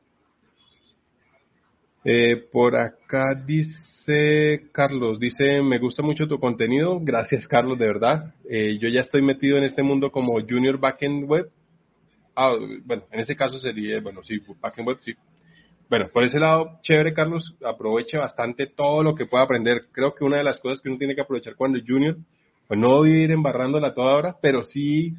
Eh, 2.05 2.37
por 2.51 2.75
acá 2.75 3.33
dice 3.45 3.75
Carlos, 4.71 5.19
dice, 5.19 5.61
me 5.61 5.79
gusta 5.79 6.01
mucho 6.01 6.29
tu 6.29 6.39
contenido. 6.39 6.97
Gracias, 7.01 7.45
Carlos, 7.47 7.77
de 7.77 7.87
verdad. 7.87 8.33
Eh, 8.49 8.77
yo 8.79 8.87
ya 8.87 9.01
estoy 9.01 9.21
metido 9.21 9.57
en 9.57 9.65
este 9.65 9.83
mundo 9.83 10.11
como 10.11 10.39
Junior 10.39 10.77
Backend 10.77 11.29
Web. 11.29 11.49
Ah, 12.33 12.55
bueno, 12.85 13.03
en 13.11 13.19
ese 13.19 13.35
caso 13.35 13.59
sería, 13.59 13.99
bueno, 13.99 14.23
sí, 14.23 14.39
Backend 14.61 14.87
Web, 14.87 14.99
sí. 15.03 15.13
Bueno, 15.89 16.07
por 16.13 16.23
ese 16.23 16.39
lado, 16.39 16.79
chévere, 16.83 17.13
Carlos, 17.13 17.53
aproveche 17.65 18.17
bastante 18.17 18.67
todo 18.67 19.03
lo 19.03 19.13
que 19.13 19.25
pueda 19.25 19.43
aprender. 19.43 19.87
Creo 19.91 20.15
que 20.15 20.23
una 20.23 20.37
de 20.37 20.43
las 20.45 20.57
cosas 20.59 20.79
que 20.81 20.87
uno 20.87 20.97
tiene 20.97 21.13
que 21.13 21.21
aprovechar 21.21 21.55
cuando 21.55 21.77
es 21.77 21.83
junior, 21.85 22.15
pues 22.67 22.79
no 22.79 23.01
vivir 23.01 23.31
embarrándola 23.31 23.93
toda 23.93 24.15
hora, 24.15 24.37
pero 24.41 24.63
sí 24.65 25.15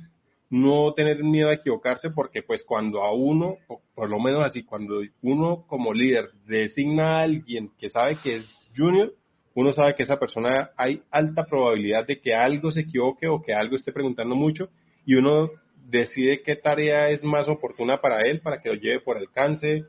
no 0.49 0.95
tener 0.95 1.23
miedo 1.23 1.51
a 1.51 1.55
equivocarse 1.55 2.09
porque 2.09 2.43
pues 2.43 2.63
cuando 2.65 3.03
a 3.03 3.13
uno, 3.13 3.57
por 3.95 4.09
lo 4.09 4.19
menos 4.19 4.47
así, 4.47 4.63
cuando 4.63 5.03
uno 5.21 5.65
como 5.67 5.93
líder 5.93 6.31
designa 6.47 7.19
a 7.19 7.23
alguien 7.25 7.71
que 7.79 7.91
sabe 7.91 8.19
que 8.23 8.37
es 8.37 8.58
junior, 8.79 9.13
uno 9.55 9.73
sabe 9.73 9.97
que 9.97 10.05
esa 10.05 10.19
persona 10.19 10.71
hay 10.77 11.03
alta 11.11 11.45
probabilidad 11.45 12.07
de 12.07 12.21
que 12.21 12.35
algo 12.35 12.71
se 12.71 12.81
equivoque 12.81 13.27
o 13.27 13.43
que 13.43 13.53
algo 13.53 13.77
esté 13.77 13.93
preguntando 13.93 14.37
mucho 14.37 14.69
y 15.05 15.15
uno 15.15 15.51
decide 15.89 16.43
qué 16.43 16.55
tarea 16.55 17.11
es 17.11 17.25
más 17.25 17.49
oportuna 17.49 18.01
para 18.01 18.23
él, 18.23 18.41
para 18.41 18.61
que 18.61 18.69
lo 18.69 18.75
lleve 18.77 19.01
por 19.01 19.17
alcance, 19.17 19.85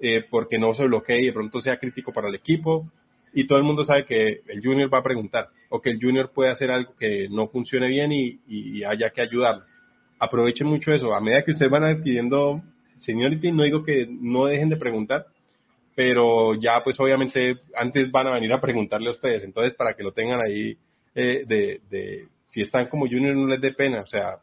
eh, 0.00 0.24
porque 0.28 0.58
no 0.58 0.74
se 0.74 0.84
bloquee 0.84 1.22
y 1.22 1.26
de 1.26 1.32
pronto 1.32 1.60
sea 1.60 1.78
crítico 1.78 2.12
para 2.12 2.28
el 2.28 2.34
equipo. 2.34 2.90
Y 3.32 3.46
todo 3.46 3.58
el 3.58 3.64
mundo 3.64 3.84
sabe 3.84 4.04
que 4.04 4.40
el 4.48 4.62
junior 4.62 4.92
va 4.92 4.98
a 4.98 5.02
preguntar 5.02 5.48
o 5.68 5.80
que 5.80 5.90
el 5.90 6.00
junior 6.00 6.30
puede 6.34 6.50
hacer 6.50 6.70
algo 6.70 6.94
que 6.98 7.28
no 7.30 7.48
funcione 7.48 7.88
bien 7.88 8.12
y, 8.12 8.82
haya 8.84 9.10
que 9.10 9.22
ayudarlo. 9.22 9.64
Aprovechen 10.18 10.66
mucho 10.66 10.92
eso. 10.92 11.14
A 11.14 11.20
medida 11.20 11.44
que 11.44 11.52
ustedes 11.52 11.70
van 11.70 11.84
adquiriendo 11.84 12.62
seniority, 13.04 13.52
no 13.52 13.64
digo 13.64 13.84
que 13.84 14.06
no 14.08 14.46
dejen 14.46 14.68
de 14.68 14.76
preguntar, 14.76 15.26
pero 15.96 16.54
ya 16.54 16.84
pues 16.84 17.00
obviamente 17.00 17.56
antes 17.74 18.12
van 18.12 18.28
a 18.28 18.34
venir 18.34 18.52
a 18.52 18.60
preguntarle 18.60 19.08
a 19.08 19.12
ustedes. 19.12 19.42
Entonces, 19.42 19.74
para 19.74 19.94
que 19.94 20.04
lo 20.04 20.12
tengan 20.12 20.40
ahí 20.46 20.76
eh, 21.14 21.42
de, 21.46 21.80
de, 21.90 22.28
si 22.52 22.60
están 22.60 22.88
como 22.88 23.06
junior, 23.06 23.34
no 23.34 23.48
les 23.48 23.60
dé 23.60 23.72
pena. 23.72 24.02
O 24.02 24.06
sea, 24.06 24.36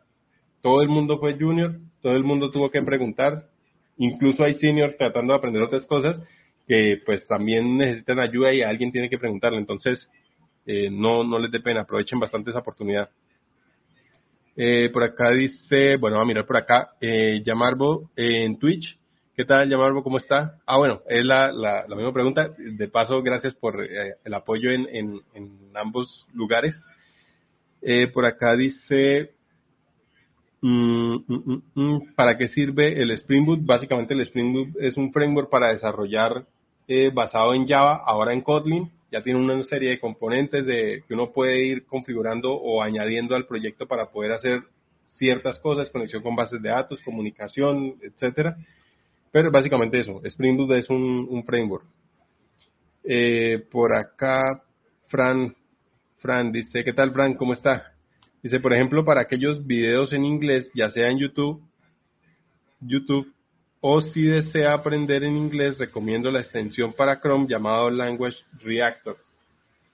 todo 0.62 0.82
el 0.82 0.90
mundo 0.90 1.20
fue 1.20 1.38
junior, 1.40 1.76
todo 2.02 2.14
el 2.14 2.24
mundo 2.24 2.52
tuvo 2.52 2.72
que 2.72 2.82
preguntar, 2.82 3.44
incluso 3.98 4.44
hay 4.44 4.56
seniors 4.56 4.98
tratando 4.98 5.34
de 5.34 5.38
aprender 5.38 5.62
otras 5.62 5.86
cosas 5.86 6.18
que 6.68 7.00
pues 7.06 7.26
también 7.28 7.78
necesitan 7.78 8.20
ayuda 8.20 8.52
y 8.52 8.64
alguien 8.64 8.92
tiene 8.92 9.10
que 9.10 9.20
preguntarle. 9.20 9.60
Entonces, 9.60 10.00
eh, 10.66 10.90
no, 10.90 11.24
no 11.24 11.38
les 11.38 11.52
dé 11.52 11.60
pena, 11.60 11.82
aprovechen 11.82 12.20
bastante 12.20 12.50
esa 12.50 12.60
oportunidad. 12.60 13.10
Eh, 14.56 14.90
por 14.92 15.04
acá 15.04 15.30
dice, 15.32 15.98
bueno, 15.98 16.20
a 16.20 16.26
mirar 16.26 16.46
por 16.46 16.58
acá, 16.58 16.92
eh, 17.00 17.42
Yamarbo 17.46 18.10
eh, 18.16 18.46
en 18.46 18.58
Twitch. 18.58 18.98
¿Qué 19.36 19.46
tal, 19.46 19.68
Yamarbo? 19.68 20.04
¿Cómo 20.04 20.20
está? 20.20 20.60
Ah, 20.64 20.78
bueno, 20.78 21.02
es 21.10 21.26
la, 21.26 21.52
la, 21.52 21.96
misma 21.96 22.14
pregunta. 22.14 22.50
De 22.56 22.88
paso, 22.88 23.24
gracias 23.24 23.56
por 23.56 23.84
eh, 23.84 24.14
el 24.24 24.34
apoyo 24.36 24.70
en, 24.70 24.88
en, 24.92 25.22
en 25.34 25.52
ambos 25.74 26.28
lugares. 26.36 26.76
Eh, 27.82 28.08
por 28.14 28.28
acá 28.28 28.56
dice, 28.56 29.32
mm, 30.62 31.16
mm, 31.28 31.62
mm, 31.74 32.14
¿para 32.14 32.38
qué 32.38 32.50
sirve 32.50 33.02
el 33.02 33.10
Spring 33.10 33.44
Boot? 33.44 33.66
Básicamente 33.66 34.14
el 34.14 34.22
Spring 34.22 34.54
Boot 34.54 34.68
es 34.80 34.96
un 34.98 35.12
framework 35.12 35.50
para 35.50 35.74
desarrollar 35.74 36.46
eh, 36.88 37.10
basado 37.12 37.56
en 37.56 37.68
Java, 37.68 38.04
ahora 38.06 38.34
en 38.34 38.42
Kotlin 38.42 38.92
ya 39.12 39.22
tiene 39.22 39.40
una 39.40 39.64
serie 39.66 39.92
de 39.92 40.00
componentes 40.00 40.66
de, 40.66 41.04
que 41.08 41.14
uno 41.14 41.32
puede 41.32 41.64
ir 41.66 41.86
configurando 41.86 42.52
o 42.54 42.82
añadiendo 42.82 43.36
al 43.36 43.46
proyecto 43.46 43.88
para 43.88 44.08
poder 44.08 44.32
hacer 44.32 44.64
ciertas 45.20 45.60
cosas, 45.60 45.90
conexión 45.92 46.24
con 46.24 46.36
bases 46.36 46.60
de 46.62 46.70
datos, 46.70 47.00
comunicación, 47.02 47.96
etcétera. 48.02 48.58
Pero 49.34 49.50
básicamente 49.50 50.00
eso, 50.00 50.22
Spring 50.24 50.56
Boot 50.56 50.74
es 50.74 50.88
un, 50.92 51.44
framework. 51.44 51.84
Eh, 53.04 53.66
por 53.72 53.96
acá, 53.96 54.62
Fran, 55.08 55.56
Fran 56.20 56.52
dice, 56.52 56.84
¿qué 56.84 56.94
tal, 56.94 57.12
Fran? 57.12 57.34
¿Cómo 57.34 57.54
está? 57.54 57.94
Dice, 58.44 58.60
por 58.60 58.74
ejemplo, 58.74 59.04
para 59.04 59.22
aquellos 59.22 59.66
videos 59.66 60.14
en 60.14 60.24
inglés, 60.24 60.70
ya 60.76 60.92
sea 60.92 61.10
en 61.10 61.18
YouTube, 61.18 61.64
YouTube 62.80 63.34
o 63.82 64.02
si 64.02 64.22
desea 64.22 64.74
aprender 64.74 65.24
en 65.24 65.36
inglés, 65.36 65.80
recomiendo 65.80 66.30
la 66.30 66.42
extensión 66.42 66.94
para 66.94 67.20
Chrome 67.20 67.48
llamado 67.48 67.90
Language 67.90 68.38
Reactor. 68.60 69.18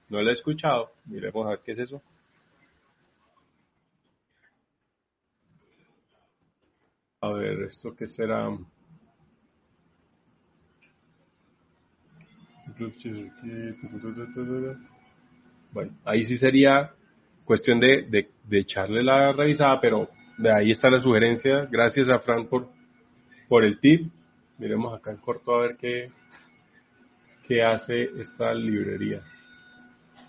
No 0.10 0.22
lo 0.22 0.32
he 0.32 0.34
escuchado. 0.34 0.92
Miremos 1.06 1.48
a 1.48 1.52
ver 1.52 1.60
qué 1.64 1.72
es 1.72 1.80
eso. 1.80 2.02
A 7.22 7.32
ver, 7.32 7.62
¿esto 7.62 7.96
qué 7.96 8.10
será? 8.10 8.50
Bueno, 15.72 15.92
ahí 16.06 16.26
sí 16.26 16.38
sería 16.38 16.92
cuestión 17.46 17.80
de, 17.80 18.04
de, 18.10 18.30
de 18.46 18.60
echarle 18.60 19.04
la 19.04 19.32
revisada, 19.34 19.80
pero 19.82 20.10
de 20.38 20.52
ahí 20.52 20.72
está 20.72 20.90
la 20.90 21.02
sugerencia. 21.02 21.68
Gracias 21.72 22.10
a 22.10 22.20
Fran 22.20 22.48
por 22.48 22.70
por 23.50 23.66
el 23.66 23.80
tip. 23.80 24.10
Miremos 24.60 24.98
acá 24.98 25.12
en 25.12 25.18
corto 25.18 25.56
a 25.56 25.62
ver 25.62 25.76
qué, 25.78 26.12
qué 27.48 27.64
hace 27.64 28.04
esta 28.22 28.54
librería. 28.54 29.22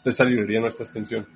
Esta 0.05 0.25
librería, 0.25 0.61
nuestra 0.61 0.87
extensión. 0.87 1.27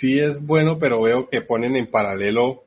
Sí 0.00 0.18
es 0.18 0.40
bueno, 0.44 0.78
pero 0.78 1.02
veo 1.02 1.28
que 1.28 1.42
ponen 1.42 1.76
en 1.76 1.90
paralelo 1.90 2.62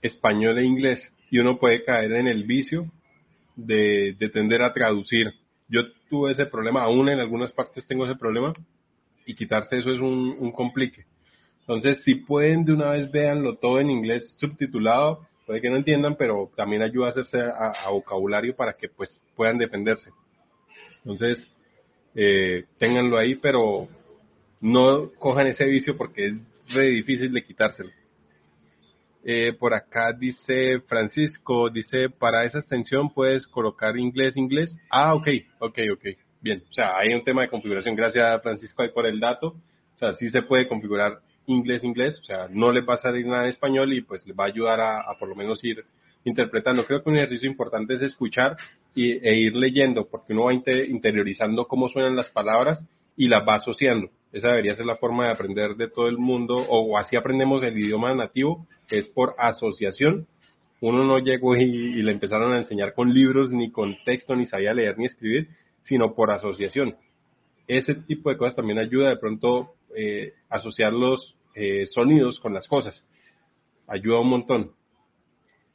español 0.00 0.58
e 0.58 0.64
inglés 0.64 1.00
y 1.30 1.38
uno 1.38 1.58
puede 1.58 1.84
caer 1.84 2.12
en 2.12 2.26
el 2.26 2.44
vicio 2.44 2.86
de, 3.56 4.16
de 4.18 4.28
tender 4.30 4.62
a 4.62 4.72
traducir. 4.72 5.32
Yo 5.68 5.82
tuve 6.08 6.32
ese 6.32 6.46
problema, 6.46 6.82
aún 6.82 7.08
en 7.10 7.20
algunas 7.20 7.52
partes 7.52 7.86
tengo 7.86 8.06
ese 8.06 8.18
problema, 8.18 8.54
y 9.26 9.34
quitarse 9.34 9.78
eso 9.78 9.92
es 9.92 10.00
un, 10.00 10.36
un 10.38 10.50
complique. 10.50 11.04
Entonces, 11.60 12.02
si 12.04 12.16
pueden 12.16 12.64
de 12.64 12.72
una 12.72 12.90
vez 12.90 13.12
véanlo 13.12 13.56
todo 13.56 13.78
en 13.78 13.90
inglés 13.90 14.24
subtitulado, 14.40 15.26
puede 15.46 15.60
que 15.60 15.70
no 15.70 15.76
entiendan, 15.76 16.16
pero 16.16 16.50
también 16.56 16.82
ayuda 16.82 17.08
a 17.08 17.10
hacerse 17.10 17.38
a, 17.40 17.72
a 17.86 17.90
vocabulario 17.90 18.56
para 18.56 18.72
que 18.72 18.88
pues 18.88 19.08
puedan 19.36 19.58
defenderse. 19.58 20.10
Entonces, 21.04 21.38
eh, 22.14 22.64
ténganlo 22.78 23.18
ahí, 23.18 23.36
pero 23.36 23.88
no 24.60 25.10
cojan 25.18 25.46
ese 25.46 25.64
vicio 25.64 25.96
porque 25.96 26.28
es 26.28 26.34
re 26.68 26.88
difícil 26.88 27.32
de 27.32 27.44
quitárselo. 27.44 27.90
Eh, 29.22 29.54
por 29.58 29.74
acá 29.74 30.12
dice 30.18 30.80
Francisco, 30.88 31.68
dice, 31.68 32.08
para 32.08 32.44
esa 32.44 32.58
extensión 32.58 33.10
puedes 33.10 33.46
colocar 33.48 33.96
inglés, 33.98 34.36
inglés. 34.36 34.70
Ah, 34.90 35.14
ok, 35.14 35.28
ok, 35.58 35.78
ok. 35.92 36.04
Bien, 36.40 36.62
o 36.70 36.72
sea, 36.72 36.96
hay 36.96 37.12
un 37.12 37.22
tema 37.22 37.42
de 37.42 37.48
configuración. 37.48 37.94
Gracias 37.94 38.42
Francisco 38.42 38.82
por 38.94 39.06
el 39.06 39.20
dato. 39.20 39.48
O 39.48 39.98
sea, 39.98 40.14
sí 40.14 40.30
se 40.30 40.42
puede 40.42 40.68
configurar 40.68 41.18
inglés, 41.46 41.84
inglés. 41.84 42.18
O 42.20 42.24
sea, 42.24 42.48
no 42.50 42.72
le 42.72 42.80
va 42.80 42.94
a 42.94 43.02
salir 43.02 43.26
nada 43.26 43.44
en 43.44 43.50
español 43.50 43.92
y 43.92 44.00
pues 44.00 44.26
le 44.26 44.32
va 44.32 44.44
a 44.44 44.48
ayudar 44.48 44.80
a, 44.80 45.02
por 45.18 45.28
lo 45.28 45.34
menos 45.34 45.62
ir 45.62 45.84
interpretando. 46.24 46.86
Creo 46.86 47.02
que 47.02 47.10
un 47.10 47.16
ejercicio 47.16 47.48
importante 47.48 47.94
es 47.94 48.02
escuchar 48.02 48.56
y, 48.94 49.12
e 49.12 49.36
ir 49.36 49.54
leyendo, 49.54 50.08
porque 50.08 50.32
uno 50.32 50.44
va 50.44 50.54
inter, 50.54 50.88
interiorizando 50.88 51.66
cómo 51.66 51.90
suenan 51.90 52.16
las 52.16 52.30
palabras 52.30 52.78
y 53.16 53.28
las 53.28 53.46
va 53.46 53.56
asociando. 53.56 54.10
Esa 54.32 54.48
debería 54.48 54.76
ser 54.76 54.86
la 54.86 54.96
forma 54.96 55.26
de 55.26 55.32
aprender 55.32 55.74
de 55.74 55.88
todo 55.88 56.08
el 56.08 56.18
mundo, 56.18 56.56
o 56.56 56.96
así 56.98 57.16
aprendemos 57.16 57.62
el 57.62 57.78
idioma 57.78 58.14
nativo, 58.14 58.66
es 58.88 59.06
por 59.08 59.34
asociación. 59.38 60.26
Uno 60.80 61.04
no 61.04 61.18
llegó 61.18 61.56
y, 61.56 62.02
le 62.02 62.12
empezaron 62.12 62.52
a 62.52 62.58
enseñar 62.58 62.94
con 62.94 63.12
libros, 63.12 63.50
ni 63.50 63.70
con 63.70 63.96
texto, 64.04 64.36
ni 64.36 64.46
sabía 64.46 64.72
leer 64.72 64.98
ni 64.98 65.06
escribir, 65.06 65.48
sino 65.84 66.14
por 66.14 66.30
asociación. 66.30 66.96
ese 67.66 67.94
tipo 67.94 68.30
de 68.30 68.36
cosas 68.36 68.56
también 68.56 68.78
ayuda 68.78 69.10
de 69.10 69.16
pronto 69.16 69.74
eh, 69.96 70.32
asociar 70.48 70.92
los 70.92 71.36
eh, 71.54 71.86
sonidos 71.92 72.38
con 72.40 72.54
las 72.54 72.66
cosas. 72.68 72.94
Ayuda 73.86 74.20
un 74.20 74.28
montón. 74.28 74.72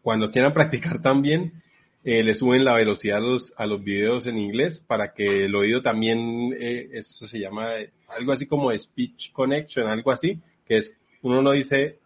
Cuando 0.02 0.32
quieran 0.32 0.53
practicar 0.56 1.02
también, 1.02 1.61
eh, 2.06 2.23
le 2.23 2.36
suben 2.36 2.64
la 2.64 2.76
velocidad 2.76 3.18
a 3.18 3.22
los, 3.22 3.53
a 3.57 3.65
los 3.65 3.84
videos 3.84 4.27
en 4.27 4.38
inglés 4.38 4.80
para 4.86 5.14
que 5.14 5.45
el 5.45 5.56
oído 5.56 5.82
también, 5.82 6.56
eh, 6.60 6.88
eso 6.94 7.27
se 7.27 7.40
llama 7.40 7.69
algo 8.07 8.32
así 8.32 8.45
como 8.45 8.72
speech 8.72 9.32
connection, 9.32 9.88
algo 9.88 10.11
así, 10.11 10.40
que 10.68 10.77
es, 10.80 10.91
uno 11.22 11.41
no 11.41 11.52
dice, 11.52 11.98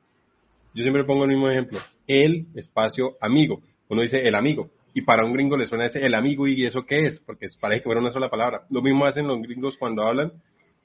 yo 0.73 0.83
siempre 0.83 1.03
pongo 1.03 1.23
el 1.23 1.29
mismo 1.29 1.49
ejemplo, 1.49 1.79
el 2.07 2.45
espacio 2.55 3.15
amigo, 3.21 3.61
uno 3.89 4.01
dice 4.01 4.27
el 4.27 4.35
amigo, 4.35 4.69
y 4.93 5.01
para 5.01 5.25
un 5.25 5.33
gringo 5.33 5.57
le 5.57 5.67
suena 5.67 5.85
ese 5.85 6.05
el 6.05 6.15
amigo 6.15 6.47
y 6.47 6.65
eso 6.65 6.85
qué 6.85 7.07
es, 7.07 7.19
porque 7.21 7.47
parece 7.59 7.81
que 7.81 7.85
fuera 7.85 8.01
una 8.01 8.11
sola 8.11 8.29
palabra. 8.29 8.63
Lo 8.69 8.81
mismo 8.81 9.05
hacen 9.05 9.27
los 9.27 9.41
gringos 9.41 9.75
cuando 9.77 10.03
hablan, 10.03 10.31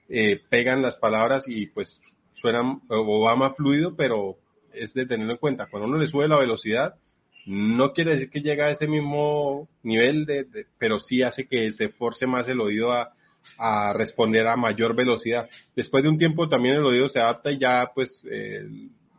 eh, 0.09 0.41
pegan 0.51 0.83
las 0.83 0.97
palabras 0.97 1.43
y 1.47 1.67
pues 1.67 1.89
suenan 2.35 2.81
o 2.89 3.21
va 3.23 3.35
más 3.35 3.57
fluido, 3.57 3.97
pero 3.97 4.37
es 4.73 4.93
de 4.93 5.07
tenerlo 5.07 5.33
en 5.33 5.39
cuenta. 5.39 5.67
Cuando 5.67 5.89
uno 5.89 5.99
le 5.99 6.09
sube 6.09 6.29
la 6.29 6.39
velocidad, 6.39 6.95
no 7.47 7.93
quiere 7.93 8.13
decir 8.13 8.31
que 8.31 8.41
llega 8.41 8.67
a 8.67 8.73
ese 8.73 8.87
mismo 8.87 9.69
nivel, 9.83 10.27
de, 10.27 10.47
pero 10.79 11.01
sí 11.01 11.23
hace 11.23 11.47
que 11.47 11.73
se 11.73 11.89
force 11.91 12.27
más 12.27 12.47
el 12.49 12.61
oído 12.61 12.93
a, 12.93 13.13
a, 13.59 13.93
responder 13.93 14.47
a 14.47 14.57
mayor 14.57 14.95
velocidad. 14.95 15.49
Después 15.75 16.03
de 16.03 16.11
un 16.11 16.19
tiempo 16.19 16.49
también 16.49 16.77
el 16.77 16.85
oído 16.85 17.09
se 17.09 17.21
adapta 17.21 17.51
y 17.51 17.59
ya 17.59 17.91
pues 17.95 18.11
eh, 18.31 18.65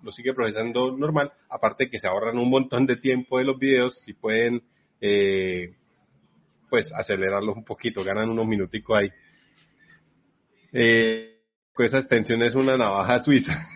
lo 0.03 0.11
sigue 0.11 0.33
procesando 0.33 0.95
normal, 0.95 1.31
aparte 1.49 1.89
que 1.89 1.99
se 1.99 2.07
ahorran 2.07 2.37
un 2.37 2.49
montón 2.49 2.85
de 2.85 2.97
tiempo 2.97 3.39
de 3.39 3.45
los 3.45 3.57
videos, 3.57 3.99
si 4.05 4.13
pueden 4.13 4.61
eh, 5.01 5.73
pues 6.69 6.85
acelerarlos 6.93 7.55
un 7.55 7.65
poquito, 7.65 8.03
ganan 8.03 8.29
unos 8.29 8.47
minuticos 8.47 8.97
ahí. 8.97 9.09
Eh, 10.73 11.39
pues 11.73 11.89
esa 11.89 11.99
extensión 11.99 12.43
es 12.43 12.53
una 12.55 12.77
navaja 12.77 13.23
suiza. 13.25 13.67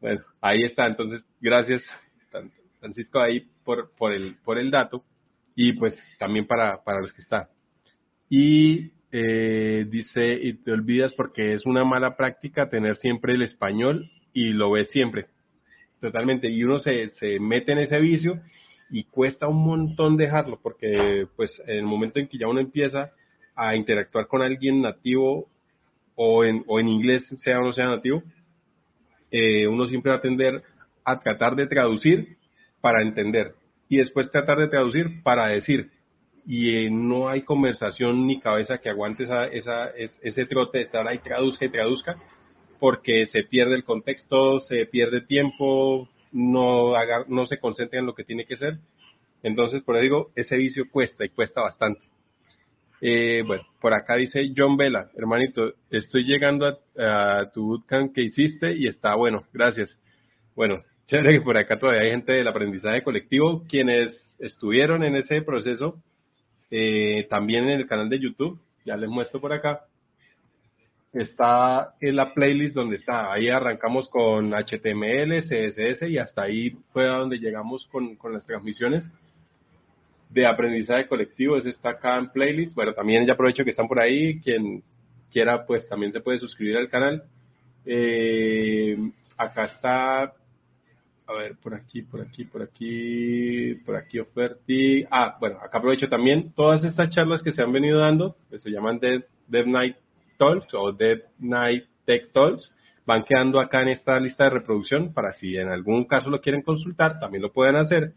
bueno, 0.00 0.22
ahí 0.40 0.62
está, 0.64 0.86
entonces 0.86 1.22
gracias 1.40 1.82
Francisco 2.80 3.20
ahí 3.20 3.46
por, 3.64 3.90
por, 3.96 4.12
el, 4.12 4.36
por 4.44 4.58
el 4.58 4.70
dato 4.70 5.04
y 5.54 5.72
pues 5.72 5.94
también 6.18 6.46
para, 6.46 6.82
para 6.82 7.00
los 7.00 7.12
que 7.12 7.22
están. 7.22 7.46
Y 8.30 8.92
eh, 9.12 9.86
dice, 9.88 10.34
y 10.34 10.54
te 10.54 10.72
olvidas 10.72 11.12
porque 11.14 11.54
es 11.54 11.64
una 11.66 11.84
mala 11.84 12.16
práctica 12.16 12.68
tener 12.68 12.96
siempre 12.98 13.34
el 13.34 13.42
español 13.42 14.10
y 14.32 14.50
lo 14.50 14.72
ves 14.72 14.88
siempre. 14.90 15.26
Totalmente. 16.00 16.48
Y 16.48 16.62
uno 16.64 16.80
se, 16.80 17.10
se 17.18 17.40
mete 17.40 17.72
en 17.72 17.78
ese 17.78 17.98
vicio 17.98 18.40
y 18.90 19.04
cuesta 19.04 19.48
un 19.48 19.64
montón 19.64 20.16
dejarlo 20.16 20.58
porque 20.62 21.26
pues 21.36 21.50
en 21.66 21.78
el 21.78 21.84
momento 21.84 22.18
en 22.18 22.28
que 22.28 22.38
ya 22.38 22.48
uno 22.48 22.60
empieza 22.60 23.12
a 23.54 23.76
interactuar 23.76 24.26
con 24.28 24.42
alguien 24.42 24.80
nativo 24.80 25.48
o 26.14 26.44
en, 26.44 26.64
o 26.66 26.80
en 26.80 26.88
inglés, 26.88 27.22
sea 27.42 27.60
o 27.60 27.64
no 27.64 27.72
sea 27.72 27.86
nativo, 27.86 28.22
eh, 29.30 29.66
uno 29.66 29.86
siempre 29.88 30.10
va 30.10 30.18
a 30.18 30.22
tender 30.22 30.62
a 31.04 31.20
tratar 31.20 31.54
de 31.56 31.66
traducir 31.66 32.36
para 32.80 33.02
entender 33.02 33.54
y 33.88 33.98
después 33.98 34.30
tratar 34.30 34.58
de 34.58 34.68
traducir 34.68 35.22
para 35.22 35.48
decir. 35.48 35.90
Y 36.50 36.86
eh, 36.86 36.90
no 36.90 37.28
hay 37.28 37.42
conversación 37.42 38.26
ni 38.26 38.40
cabeza 38.40 38.78
que 38.78 38.88
aguante 38.88 39.24
esa, 39.24 39.46
esa, 39.48 39.90
ese 40.22 40.46
trote 40.46 40.78
de 40.78 40.84
estar 40.84 41.06
ahí, 41.06 41.18
traduzca 41.18 41.66
y 41.66 41.68
traduzca, 41.68 42.16
porque 42.80 43.26
se 43.32 43.44
pierde 43.44 43.74
el 43.74 43.84
contexto, 43.84 44.60
se 44.60 44.86
pierde 44.86 45.20
tiempo, 45.20 46.08
no, 46.32 46.94
haga, 46.94 47.26
no 47.28 47.46
se 47.46 47.58
concentra 47.58 47.98
en 47.98 48.06
lo 48.06 48.14
que 48.14 48.24
tiene 48.24 48.46
que 48.46 48.56
ser. 48.56 48.78
Entonces, 49.42 49.82
por 49.82 49.96
eso 49.96 50.02
digo, 50.02 50.30
ese 50.36 50.56
vicio 50.56 50.84
cuesta 50.90 51.22
y 51.22 51.28
cuesta 51.28 51.60
bastante. 51.60 52.00
Eh, 53.00 53.44
bueno, 53.46 53.62
por 53.80 53.92
acá 53.94 54.16
dice 54.16 54.50
John 54.56 54.76
Vela, 54.76 55.10
hermanito, 55.16 55.74
estoy 55.90 56.24
llegando 56.24 56.78
a, 56.98 57.50
tu 57.52 57.66
bootcamp 57.66 58.12
que 58.14 58.22
hiciste 58.22 58.74
y 58.74 58.86
está 58.86 59.14
bueno, 59.14 59.44
gracias. 59.52 59.88
Bueno, 60.56 60.82
chévere 61.06 61.38
que 61.38 61.44
por 61.44 61.56
acá 61.56 61.78
todavía 61.78 62.02
hay 62.02 62.10
gente 62.10 62.32
del 62.32 62.48
aprendizaje 62.48 63.02
colectivo, 63.02 63.64
quienes 63.68 64.16
estuvieron 64.40 65.04
en 65.04 65.16
ese 65.16 65.42
proceso, 65.42 66.02
eh, 66.70 67.26
también 67.30 67.64
en 67.68 67.80
el 67.80 67.86
canal 67.86 68.08
de 68.08 68.20
YouTube, 68.20 68.58
ya 68.84 68.96
les 68.96 69.08
muestro 69.08 69.40
por 69.40 69.52
acá, 69.52 69.84
está 71.12 71.94
en 72.00 72.16
la 72.16 72.34
playlist 72.34 72.74
donde 72.74 72.96
está, 72.96 73.32
ahí 73.32 73.48
arrancamos 73.48 74.08
con 74.10 74.52
HTML, 74.52 75.42
CSS 75.44 76.08
y 76.08 76.18
hasta 76.18 76.42
ahí 76.42 76.76
fue 76.92 77.08
a 77.08 77.18
donde 77.18 77.38
llegamos 77.38 77.86
con, 77.90 78.16
con 78.16 78.32
las 78.32 78.44
transmisiones 78.44 79.04
de 80.30 80.46
aprendizaje 80.46 81.06
colectivo, 81.06 81.56
ese 81.56 81.70
está 81.70 81.90
acá 81.90 82.18
en 82.18 82.28
playlist, 82.30 82.74
bueno, 82.74 82.92
también 82.92 83.26
ya 83.26 83.32
aprovecho 83.32 83.64
que 83.64 83.70
están 83.70 83.88
por 83.88 83.98
ahí, 83.98 84.40
quien 84.40 84.82
quiera 85.32 85.64
pues 85.66 85.88
también 85.88 86.12
se 86.12 86.20
puede 86.20 86.38
suscribir 86.38 86.76
al 86.76 86.88
canal. 86.88 87.22
Eh, 87.86 88.96
acá 89.36 89.64
está 89.66 90.32
a 91.28 91.34
ver, 91.34 91.56
por 91.62 91.74
aquí, 91.74 92.00
por 92.02 92.22
aquí, 92.22 92.44
por 92.44 92.62
aquí, 92.62 93.74
por 93.84 93.96
aquí 93.96 94.18
Oferti. 94.18 95.04
Ah, 95.10 95.36
bueno, 95.38 95.58
acá 95.62 95.76
aprovecho 95.76 96.08
también 96.08 96.54
todas 96.54 96.82
estas 96.82 97.10
charlas 97.10 97.42
que 97.42 97.52
se 97.52 97.60
han 97.60 97.70
venido 97.70 97.98
dando, 97.98 98.36
que 98.50 98.58
se 98.58 98.70
llaman 98.70 98.98
Dev, 98.98 99.26
Dev 99.46 99.66
Night 99.66 99.96
Talks 100.38 100.72
o 100.72 100.90
Dev 100.92 101.24
Night 101.38 101.84
Tech 102.06 102.32
Talks, 102.32 102.70
van 103.04 103.24
quedando 103.24 103.60
acá 103.60 103.82
en 103.82 103.88
esta 103.88 104.18
lista 104.18 104.44
de 104.44 104.50
reproducción 104.50 105.12
para 105.12 105.34
si 105.34 105.54
en 105.54 105.68
algún 105.68 106.06
caso 106.06 106.30
lo 106.30 106.40
quieren 106.40 106.62
consultar, 106.62 107.20
también 107.20 107.42
lo 107.42 107.52
pueden 107.52 107.76
hacer. 107.76 108.14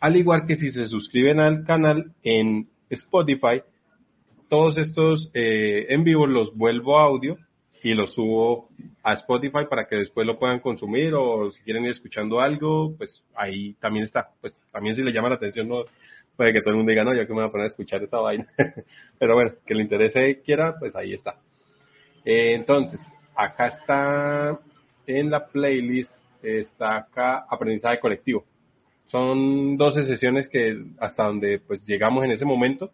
Al 0.00 0.16
igual 0.16 0.46
que 0.46 0.56
si 0.56 0.72
se 0.72 0.88
suscriben 0.88 1.40
al 1.40 1.64
canal 1.66 2.12
en 2.22 2.68
Spotify, 2.88 3.60
todos 4.48 4.78
estos 4.78 5.30
eh, 5.34 5.86
en 5.90 6.02
vivo 6.02 6.26
los 6.26 6.56
vuelvo 6.56 6.98
a 6.98 7.04
audio 7.04 7.36
y 7.84 7.92
lo 7.92 8.06
subo 8.06 8.70
a 9.02 9.12
Spotify 9.12 9.66
para 9.68 9.86
que 9.86 9.96
después 9.96 10.26
lo 10.26 10.38
puedan 10.38 10.60
consumir 10.60 11.12
o 11.14 11.52
si 11.52 11.62
quieren 11.64 11.84
ir 11.84 11.90
escuchando 11.90 12.40
algo, 12.40 12.94
pues 12.96 13.22
ahí 13.34 13.74
también 13.74 14.06
está. 14.06 14.30
Pues 14.40 14.54
también 14.72 14.96
si 14.96 15.02
le 15.02 15.12
llama 15.12 15.28
la 15.28 15.34
atención, 15.34 15.68
no 15.68 15.84
puede 16.34 16.54
que 16.54 16.62
todo 16.62 16.70
el 16.70 16.76
mundo 16.76 16.90
diga, 16.90 17.04
no, 17.04 17.14
ya 17.14 17.26
que 17.26 17.34
me 17.34 17.40
voy 17.40 17.48
a 17.48 17.52
poner 17.52 17.66
a 17.66 17.68
escuchar 17.68 18.02
esta 18.02 18.20
vaina. 18.20 18.46
Pero 19.18 19.34
bueno, 19.34 19.52
que 19.66 19.74
le 19.74 19.82
interese 19.82 20.40
quiera, 20.40 20.78
pues 20.78 20.96
ahí 20.96 21.12
está. 21.12 21.34
Eh, 22.24 22.54
entonces, 22.54 22.98
acá 23.36 23.66
está 23.66 24.58
en 25.06 25.30
la 25.30 25.46
playlist, 25.46 26.10
está 26.42 26.96
acá 26.96 27.44
aprendizaje 27.50 28.00
colectivo. 28.00 28.46
Son 29.08 29.76
12 29.76 30.06
sesiones 30.06 30.48
que 30.48 30.74
hasta 31.00 31.24
donde 31.24 31.58
pues 31.58 31.84
llegamos 31.84 32.24
en 32.24 32.30
ese 32.30 32.46
momento 32.46 32.92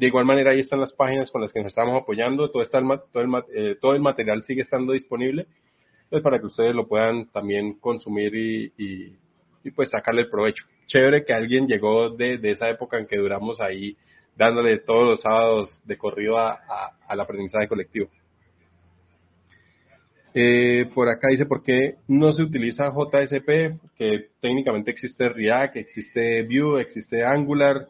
de 0.00 0.06
igual 0.06 0.24
manera, 0.24 0.52
ahí 0.52 0.60
están 0.60 0.80
las 0.80 0.94
páginas 0.94 1.30
con 1.30 1.42
las 1.42 1.52
que 1.52 1.58
nos 1.60 1.68
estamos 1.68 2.00
apoyando, 2.00 2.50
todo, 2.50 2.62
eh, 2.62 3.76
el 3.82 4.00
material 4.00 4.42
sigue 4.44 4.62
estando 4.62 4.94
disponible, 4.94 5.46
pues 6.08 6.22
para 6.22 6.38
que 6.38 6.46
ustedes 6.46 6.74
lo 6.74 6.88
puedan 6.88 7.26
también 7.26 7.74
consumir 7.74 8.34
y, 8.34 9.12
pues 9.76 9.90
sacarle 9.90 10.22
el 10.22 10.30
provecho. 10.30 10.64
Chévere 10.86 11.26
que 11.26 11.34
alguien 11.34 11.66
llegó 11.66 12.08
de, 12.08 12.40
esa 12.42 12.70
época 12.70 12.98
en 12.98 13.06
que 13.06 13.18
duramos 13.18 13.60
ahí 13.60 13.94
dándole 14.36 14.78
todos 14.78 15.06
los 15.06 15.20
sábados 15.20 15.68
de 15.84 15.98
corrido 15.98 16.38
a, 16.38 16.58
al 17.06 17.20
aprendizaje 17.20 17.68
colectivo. 17.68 18.08
Eh, 20.32 20.88
por 20.94 21.10
acá 21.10 21.28
dice 21.28 21.44
por 21.44 21.62
qué 21.62 21.96
no 22.08 22.32
se 22.32 22.42
utiliza 22.42 22.90
JSP, 22.90 23.78
que 23.98 24.28
técnicamente 24.40 24.92
existe 24.92 25.28
React, 25.28 25.76
existe 25.76 26.42
Vue, 26.44 26.80
existe 26.80 27.22
Angular, 27.22 27.86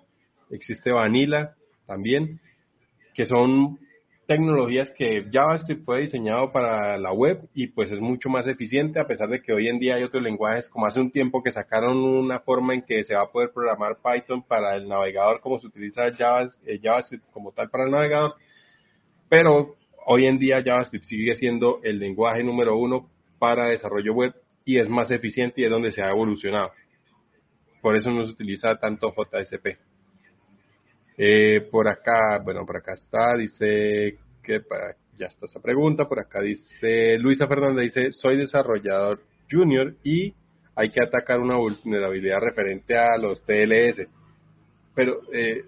existe 0.50 0.90
Vanilla 0.90 1.54
también, 1.90 2.40
que 3.14 3.26
son 3.26 3.78
tecnologías 4.28 4.88
que 4.96 5.26
JavaScript 5.32 5.84
fue 5.84 6.02
diseñado 6.02 6.52
para 6.52 6.96
la 6.98 7.12
web 7.12 7.48
y 7.52 7.66
pues 7.66 7.90
es 7.90 7.98
mucho 7.98 8.28
más 8.28 8.46
eficiente 8.46 9.00
a 9.00 9.06
pesar 9.08 9.28
de 9.28 9.42
que 9.42 9.52
hoy 9.52 9.66
en 9.66 9.80
día 9.80 9.96
hay 9.96 10.04
otros 10.04 10.22
lenguajes 10.22 10.68
como 10.68 10.86
hace 10.86 11.00
un 11.00 11.10
tiempo 11.10 11.42
que 11.42 11.50
sacaron 11.50 11.96
una 11.96 12.38
forma 12.38 12.74
en 12.74 12.82
que 12.82 13.02
se 13.02 13.14
va 13.16 13.22
a 13.22 13.32
poder 13.32 13.50
programar 13.52 13.96
Python 13.96 14.44
para 14.44 14.76
el 14.76 14.86
navegador 14.86 15.40
como 15.40 15.58
se 15.58 15.66
utiliza 15.66 16.06
eh, 16.06 16.78
JavaScript 16.80 17.24
como 17.32 17.50
tal 17.50 17.70
para 17.70 17.86
el 17.86 17.90
navegador. 17.90 18.34
Pero 19.28 19.74
hoy 20.06 20.26
en 20.26 20.38
día 20.38 20.62
JavaScript 20.64 21.06
sigue 21.06 21.34
siendo 21.34 21.80
el 21.82 21.98
lenguaje 21.98 22.44
número 22.44 22.78
uno 22.78 23.10
para 23.40 23.66
desarrollo 23.66 24.14
web 24.14 24.32
y 24.64 24.78
es 24.78 24.88
más 24.88 25.10
eficiente 25.10 25.60
y 25.60 25.64
es 25.64 25.70
donde 25.70 25.90
se 25.90 26.02
ha 26.02 26.10
evolucionado. 26.10 26.70
Por 27.82 27.96
eso 27.96 28.12
no 28.12 28.24
se 28.26 28.30
utiliza 28.30 28.78
tanto 28.78 29.12
JSP 29.12 29.89
eh, 31.22 31.68
por 31.70 31.86
acá, 31.86 32.40
bueno, 32.42 32.64
por 32.64 32.78
acá 32.78 32.94
está, 32.94 33.36
dice 33.36 34.16
que 34.42 34.60
para, 34.60 34.94
ya 35.18 35.26
está 35.26 35.44
esa 35.44 35.60
pregunta, 35.60 36.08
por 36.08 36.18
acá 36.18 36.40
dice 36.40 37.18
Luisa 37.18 37.46
Fernández, 37.46 37.92
dice, 37.92 38.12
soy 38.12 38.38
desarrollador 38.38 39.20
junior 39.50 39.92
y 40.02 40.32
hay 40.74 40.90
que 40.90 41.04
atacar 41.04 41.40
una 41.40 41.56
vulnerabilidad 41.56 42.40
referente 42.40 42.96
a 42.96 43.18
los 43.18 43.44
TLS. 43.44 44.08
Pero, 44.94 45.20
eh, 45.34 45.64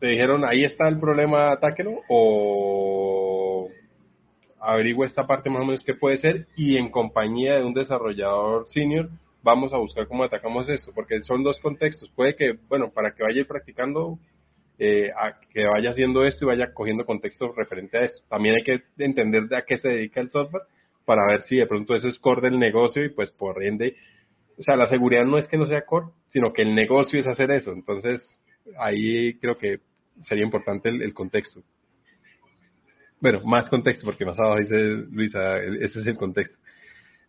¿te 0.00 0.06
dijeron 0.08 0.44
ahí 0.44 0.66
está 0.66 0.86
el 0.86 1.00
problema, 1.00 1.52
atáquelo? 1.52 2.02
¿O 2.10 3.70
averigua 4.60 5.06
esta 5.06 5.26
parte 5.26 5.48
más 5.48 5.62
o 5.62 5.64
menos 5.64 5.82
qué 5.82 5.94
puede 5.94 6.20
ser? 6.20 6.46
Y 6.56 6.76
en 6.76 6.90
compañía 6.90 7.54
de 7.54 7.64
un 7.64 7.72
desarrollador 7.72 8.68
senior, 8.68 9.08
vamos 9.44 9.72
a 9.72 9.76
buscar 9.76 10.08
cómo 10.08 10.24
atacamos 10.24 10.68
esto, 10.68 10.90
porque 10.94 11.22
son 11.22 11.44
dos 11.44 11.58
contextos. 11.60 12.10
Puede 12.16 12.34
que, 12.34 12.54
bueno, 12.68 12.90
para 12.90 13.12
que 13.12 13.22
vaya 13.22 13.44
practicando, 13.46 14.18
eh, 14.78 15.10
a 15.16 15.38
que 15.52 15.66
vaya 15.66 15.90
haciendo 15.90 16.24
esto 16.24 16.44
y 16.44 16.48
vaya 16.48 16.72
cogiendo 16.72 17.04
contexto 17.04 17.52
referente 17.52 17.98
a 17.98 18.04
eso. 18.06 18.20
También 18.28 18.56
hay 18.56 18.64
que 18.64 18.82
entender 18.98 19.44
de 19.44 19.56
a 19.56 19.62
qué 19.62 19.78
se 19.78 19.88
dedica 19.88 20.20
el 20.20 20.30
software 20.30 20.64
para 21.04 21.26
ver 21.28 21.44
si 21.44 21.56
de 21.56 21.66
pronto 21.66 21.94
eso 21.94 22.08
es 22.08 22.18
core 22.18 22.48
del 22.48 22.58
negocio 22.58 23.04
y 23.04 23.10
pues 23.10 23.30
por 23.32 23.62
ende, 23.62 23.94
o 24.58 24.62
sea, 24.62 24.76
la 24.76 24.88
seguridad 24.88 25.24
no 25.26 25.38
es 25.38 25.46
que 25.46 25.58
no 25.58 25.66
sea 25.66 25.84
core, 25.84 26.06
sino 26.32 26.52
que 26.52 26.62
el 26.62 26.74
negocio 26.74 27.20
es 27.20 27.26
hacer 27.26 27.50
eso. 27.50 27.72
Entonces, 27.72 28.22
ahí 28.78 29.34
creo 29.34 29.58
que 29.58 29.80
sería 30.26 30.44
importante 30.44 30.88
el, 30.88 31.12
contexto. 31.12 31.62
Bueno, 33.20 33.42
más 33.44 33.68
contexto, 33.68 34.06
porque 34.06 34.24
más 34.24 34.38
abajo 34.38 34.60
dice 34.60 34.76
Luisa, 35.10 35.58
ese 35.58 36.00
es 36.00 36.06
el 36.06 36.16
contexto. 36.16 36.56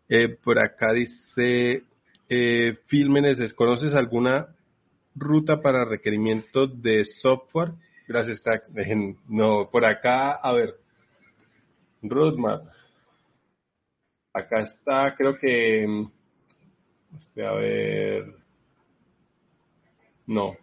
Eh, 0.08 0.38
por 0.44 0.58
acá 0.60 0.94
dice 0.94 1.84
eh, 2.30 2.77
¿conoces 3.53 3.93
alguna 3.93 4.47
ruta 5.15 5.61
para 5.61 5.85
requerimiento 5.85 6.68
de 6.68 7.06
software? 7.22 7.72
Gracias, 8.07 8.39
No, 9.27 9.69
por 9.72 9.85
acá, 9.85 10.31
a 10.34 10.52
ver, 10.53 10.76
roadmap. 12.02 12.64
Acá 14.34 14.61
está, 14.61 15.15
creo 15.15 15.38
que, 15.38 15.85
mm, 15.88 16.11
a 17.41 17.52
ver, 17.53 18.26
no, 20.27 20.57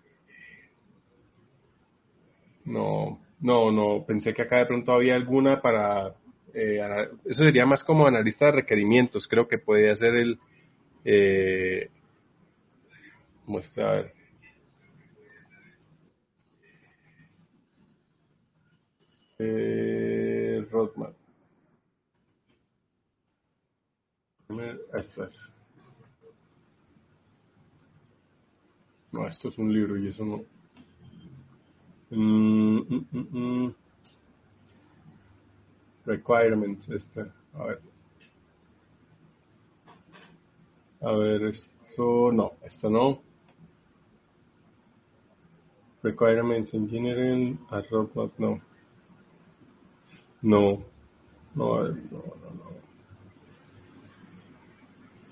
no, 2.64 3.18
no, 3.40 3.72
no, 3.72 4.04
pensé 4.06 4.34
que 4.34 4.42
acá 4.42 4.58
de 4.58 4.66
pronto 4.66 4.92
había 4.92 5.14
alguna 5.14 5.60
para, 5.60 6.14
eh, 6.54 6.80
eso 7.24 7.44
sería 7.44 7.66
más 7.66 7.82
como 7.84 8.06
analista 8.06 8.46
de 8.46 8.52
requerimientos, 8.52 9.26
creo 9.28 9.48
que 9.48 9.58
podría 9.58 9.96
ser 9.96 10.14
el, 10.14 10.38
eh, 11.04 11.90
mostrar, 13.46 14.12
eh, 19.38 20.66
roadmap. 20.70 21.14
No, 29.12 29.28
esto 29.28 29.48
es 29.48 29.58
un 29.58 29.72
libro 29.72 29.96
y 29.96 30.08
eso 30.08 30.24
no. 30.24 30.44
Mm, 32.10 32.78
mm, 32.88 33.06
mm, 33.12 33.74
Requirements, 36.06 36.88
este. 36.88 37.22
A 37.54 37.64
ver. 37.64 37.80
A 41.02 41.12
ver, 41.12 41.42
esto 41.42 42.30
no, 42.32 42.52
esto 42.64 42.88
no. 42.88 43.20
Requirements 46.02 46.72
Engineering, 46.72 47.58
a 47.70 47.82
no. 48.38 48.60
No, 50.42 50.82
no, 51.54 51.82
no, 51.82 51.84
no, 51.84 51.84
no. 51.90 52.72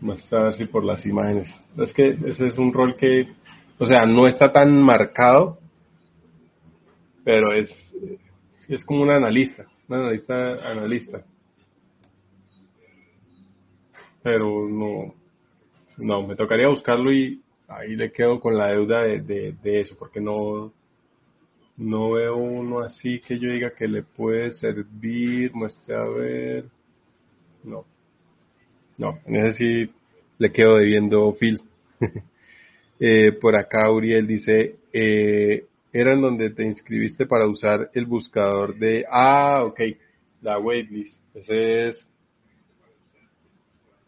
Muestra 0.00 0.48
así 0.48 0.64
por 0.64 0.84
las 0.84 1.04
imágenes. 1.06 1.48
Es 1.76 1.92
que 1.94 2.08
ese 2.10 2.48
es 2.48 2.58
un 2.58 2.72
rol 2.72 2.96
que, 2.96 3.28
o 3.78 3.86
sea, 3.86 4.06
no 4.06 4.26
está 4.26 4.52
tan 4.52 4.82
marcado, 4.82 5.58
pero 7.24 7.52
es, 7.52 7.70
es 8.68 8.84
como 8.86 9.02
un 9.02 9.10
analista, 9.10 9.66
un 9.88 9.96
analista, 9.96 10.70
analista. 10.70 11.24
Pero 14.22 14.68
no, 14.68 15.14
no, 16.00 16.26
me 16.26 16.36
tocaría 16.36 16.68
buscarlo 16.68 17.12
y 17.12 17.40
ahí 17.68 17.94
le 17.94 18.12
quedo 18.12 18.40
con 18.40 18.56
la 18.56 18.68
deuda 18.68 19.02
de, 19.02 19.54
de, 19.62 19.80
eso, 19.80 19.94
porque 19.98 20.20
no, 20.20 20.72
no 21.76 22.10
veo 22.12 22.36
uno 22.36 22.80
así 22.80 23.20
que 23.20 23.38
yo 23.38 23.50
diga 23.50 23.72
que 23.74 23.86
le 23.86 24.02
puede 24.02 24.52
servir, 24.54 25.52
muestre 25.54 25.94
a 25.94 26.04
ver. 26.04 26.64
No. 27.62 27.84
No, 28.98 29.18
en 29.26 29.36
ese 29.36 29.56
sí 29.58 29.92
le 30.38 30.52
quedo 30.52 30.76
debiendo 30.76 31.34
Phil. 31.38 31.60
eh, 33.00 33.32
por 33.40 33.56
acá 33.56 33.90
Uriel 33.90 34.26
dice, 34.26 34.76
eh, 34.92 35.64
era 35.92 36.12
en 36.12 36.20
donde 36.20 36.50
te 36.50 36.64
inscribiste 36.64 37.26
para 37.26 37.46
usar 37.46 37.90
el 37.94 38.06
buscador 38.06 38.76
de... 38.76 39.04
Ah, 39.10 39.64
ok, 39.64 39.80
la 40.42 40.58
waitlist. 40.58 41.14
Ese 41.34 41.88
es... 41.88 42.06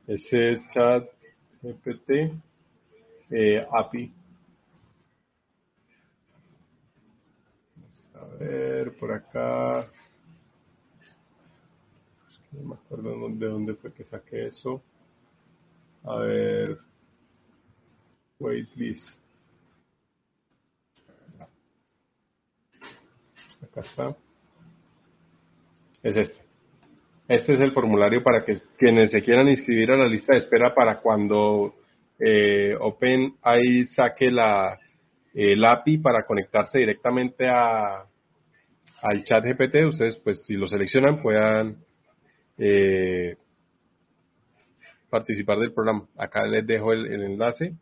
Ese 0.07 0.53
es 0.53 0.61
chat 0.75 1.05
GPT 1.63 2.33
eh, 3.31 3.67
API. 3.71 4.13
a 8.15 8.25
ver, 8.39 8.97
por 8.99 9.13
acá. 9.13 9.89
no 12.53 12.69
me 12.69 12.75
acuerdo 12.75 13.29
de 13.31 13.47
dónde 13.47 13.75
fue 13.75 13.93
que 13.93 14.05
saqué 14.05 14.49
eso. 14.49 14.83
A 16.05 16.17
ver. 16.17 16.79
Waitlist. 18.39 19.07
Acá 23.63 23.81
está. 23.81 24.17
Es 26.03 26.17
este. 26.17 26.42
Este 27.29 27.55
es 27.55 27.61
el 27.61 27.73
formulario 27.73 28.23
para 28.23 28.45
que 28.45 28.61
quienes 28.77 29.11
se 29.11 29.23
quieran 29.23 29.49
inscribir 29.49 29.93
a 29.93 29.97
la 29.97 30.09
lista 30.09 30.35
de 30.35 30.41
espera 30.41 30.75
para 30.75 30.99
cuando 31.01 31.75
eh, 32.19 32.77
OpenAI 32.79 33.87
saque 33.95 34.31
la, 34.31 34.79
el 35.35 35.65
API 35.65 35.99
para 35.99 36.25
conectarse 36.27 36.79
directamente 36.79 37.49
a, 37.49 38.05
al 39.03 39.25
chat 39.25 39.45
GPT, 39.45 39.87
ustedes 39.89 40.17
pues 40.23 40.43
si 40.47 40.55
lo 40.55 40.69
seleccionan 40.69 41.23
puedan 41.23 41.77
eh, 42.59 43.37
participar 45.11 45.59
del 45.59 45.73
programa. 45.73 46.07
Acá 46.17 46.45
les 46.45 46.67
dejo 46.67 46.93
el, 46.93 47.07
enlace 47.07 47.75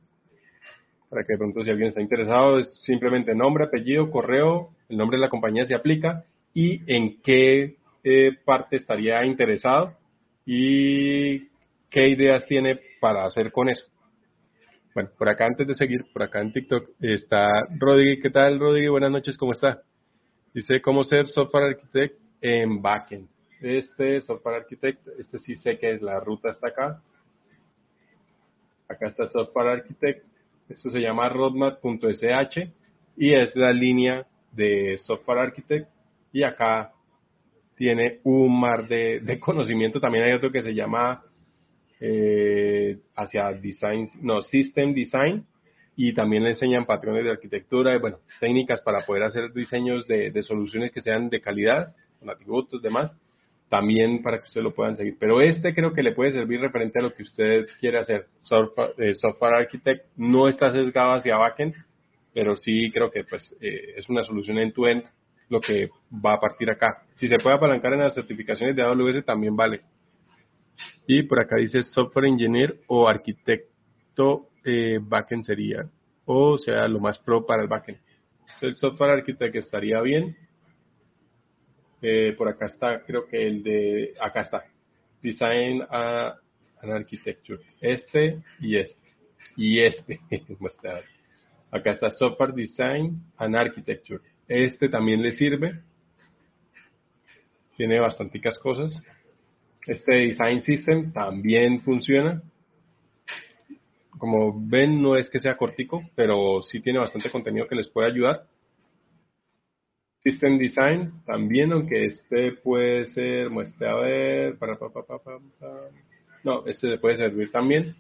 para 1.09 1.25
que 1.25 1.33
de 1.33 1.39
pronto 1.39 1.65
si 1.65 1.71
alguien 1.71 1.89
está 1.89 2.01
interesado 2.01 2.59
es 2.59 2.69
simplemente 2.85 3.35
nombre, 3.35 3.65
apellido, 3.65 4.11
correo, 4.11 4.71
el 4.89 4.97
nombre 4.97 5.17
de 5.17 5.23
la 5.23 5.29
compañía 5.29 5.67
se 5.67 5.75
aplica 5.75 6.25
y 6.55 6.83
en 6.93 7.21
qué 7.23 7.77
parte 8.45 8.77
estaría 8.77 9.25
interesado 9.25 9.97
y 10.47 11.49
qué 11.91 12.09
ideas 12.09 12.45
tiene 12.47 12.81
para 13.01 13.25
hacer 13.25 13.53
con 13.53 13.69
eso. 13.69 13.85
Bueno, 14.95 15.11
por 15.17 15.29
acá 15.29 15.47
antes 15.47 15.67
de 15.67 15.75
seguir, 15.77 16.05
por 16.13 16.23
acá 16.23 16.41
en 16.41 16.53
TikTok 16.53 16.91
está 17.01 17.49
Rodrigo. 17.79 18.21
¿Qué 18.23 18.31
tal, 18.31 18.59
Rodrigo? 18.59 18.93
Buenas 18.93 19.13
noches, 19.13 19.37
¿cómo 19.37 19.53
está? 19.53 19.83
Dice 20.53 20.83
cómo 20.83 21.05
ser 21.05 21.29
software 21.29 21.75
architect 21.75 22.19
en 22.41 22.83
backend. 22.83 23.29
Este 23.61 24.21
software 24.23 24.63
architect, 24.63 25.07
este 25.19 25.39
sí 25.41 25.57
sé 25.57 25.79
que 25.79 25.93
es 25.93 26.03
la 26.03 26.19
ruta 26.19 26.51
está 26.51 26.69
acá. 26.69 27.03
Acá 28.89 29.09
está 29.09 29.31
software 29.31 29.69
architect. 29.69 30.25
Esto 30.69 30.91
se 30.91 30.99
llama 30.99 31.29
roadmap.sh 31.29 32.71
y 33.17 33.35
es 33.35 33.55
la 33.55 33.73
línea 33.73 34.27
de 34.53 34.99
software 35.05 35.39
architect. 35.39 35.89
Y 36.33 36.43
acá 36.43 36.93
tiene 37.81 38.19
un 38.25 38.61
mar 38.61 38.87
de, 38.89 39.39
conocimiento. 39.41 40.01
También 40.01 40.25
hay 40.25 40.33
otro 40.35 40.53
que 40.53 40.61
se 40.61 40.75
llama 40.75 41.23
eh, 41.99 42.99
hacia 43.17 43.53
design, 43.55 44.11
no, 44.21 44.43
system 44.43 44.93
design 44.93 45.47
y 45.97 46.13
también 46.13 46.45
le 46.45 46.51
enseñan 46.51 46.85
patrones 46.85 47.25
de 47.25 47.31
arquitectura, 47.31 47.95
y, 47.95 47.99
bueno, 47.99 48.19
técnicas 48.39 48.83
para 48.83 49.07
poder 49.07 49.23
hacer 49.23 49.55
diseños 49.55 50.07
de, 50.07 50.43
soluciones 50.43 50.93
que 50.93 51.01
sean 51.01 51.31
de 51.31 51.41
calidad, 51.41 51.97
con 52.19 52.29
atributos, 52.29 52.83
demás, 52.83 53.13
también 53.71 54.23
para 54.23 54.41
que 54.41 54.49
ustedes 54.49 54.65
lo 54.65 54.75
puedan 54.75 54.99
seguir. 54.99 55.17
Pero 55.19 55.41
este 55.41 55.75
creo 55.75 55.95
que 55.95 56.03
le 56.03 56.13
puede 56.13 56.33
servir 56.33 56.61
referente 56.61 56.99
a 56.99 57.03
lo 57.03 57.15
que 57.15 57.23
usted 57.23 57.67
quiere 57.81 57.97
hacer. 57.97 58.27
Software, 58.43 58.91
eh, 58.99 59.15
software 59.15 59.55
Architect 59.55 60.05
no 60.19 60.51
está 60.51 60.71
sesgado 60.71 61.15
hacia 61.15 61.39
backend, 61.39 61.75
pero 62.35 62.59
sí 62.59 62.91
creo 62.93 63.11
que 63.11 63.25
pues 63.25 63.43
eh, 63.63 63.95
es 63.97 64.07
una 64.11 64.23
solución 64.25 64.59
end-to-end 64.59 65.05
lo 65.51 65.61
que 65.61 65.91
va 66.25 66.35
a 66.35 66.41
partir 66.41 66.71
acá. 66.71 67.03
Si 67.19 67.29
se 67.29 67.39
puede 67.39 67.57
apalancar 67.57 67.93
en 67.93 68.01
las 68.01 68.15
certificaciones 68.15 68.75
de 68.75 68.83
AWS 68.83 69.25
también 69.27 69.55
vale. 69.55 69.83
Y 71.07 71.25
por 71.25 71.41
acá 71.41 71.57
dice 71.57 71.83
Software 71.93 72.27
Engineer 72.27 72.81
o 72.87 73.09
Arquitecto 73.09 74.49
eh, 74.65 74.99
backend 75.01 75.45
sería, 75.45 75.89
o 76.25 76.57
sea, 76.59 76.87
lo 76.89 77.01
más 77.01 77.19
pro 77.19 77.45
para 77.45 77.63
el 77.63 77.69
backend. 77.69 77.99
El 78.61 78.77
software 78.77 79.11
architect 79.11 79.57
estaría 79.57 80.01
bien. 80.03 80.37
Eh, 82.03 82.35
por 82.37 82.49
acá 82.49 82.67
está, 82.67 83.03
creo 83.05 83.27
que 83.27 83.47
el 83.47 83.63
de, 83.63 84.15
acá 84.21 84.43
está, 84.43 84.65
Design 85.23 85.83
a, 85.91 86.35
an 86.83 86.93
Architecture. 86.93 87.61
Este 87.81 88.43
y 88.61 88.77
este. 88.77 88.97
Y 89.57 89.81
este. 89.81 90.21
acá 91.71 91.93
está 91.93 92.11
Software 92.15 92.53
Design 92.55 93.21
and 93.39 93.57
Architecture. 93.57 94.21
Este 94.51 94.89
también 94.89 95.23
le 95.23 95.37
sirve. 95.37 95.81
Tiene 97.77 98.01
bastanticas 98.01 98.59
cosas. 98.59 98.93
Este 99.87 100.13
Design 100.13 100.65
System 100.65 101.13
también 101.13 101.81
funciona 101.83 102.43
como 104.19 104.53
ven, 104.55 105.01
no 105.01 105.17
es 105.17 105.31
que 105.31 105.41
sea 105.41 105.57
cortico, 105.57 106.03
pero 106.15 106.63
sí 106.71 106.81
tiene 106.81 106.99
bastante 106.99 107.31
contenido 107.31 107.67
que 107.67 107.77
les 107.77 107.89
puede 107.89 108.09
ayudar. 108.09 108.43
System 110.23 110.59
Design 110.59 111.23
también, 111.25 111.73
aunque 111.73 112.07
este 112.07 112.53
puede 112.53 113.11
ser, 113.15 113.49
muestre 113.49 113.89
a 113.89 113.95
ver, 113.95 114.59
no, 116.45 116.67
este 116.67 116.89
le 116.89 116.99
puede 116.99 117.17
servir 117.17 117.51
también. 117.53 117.95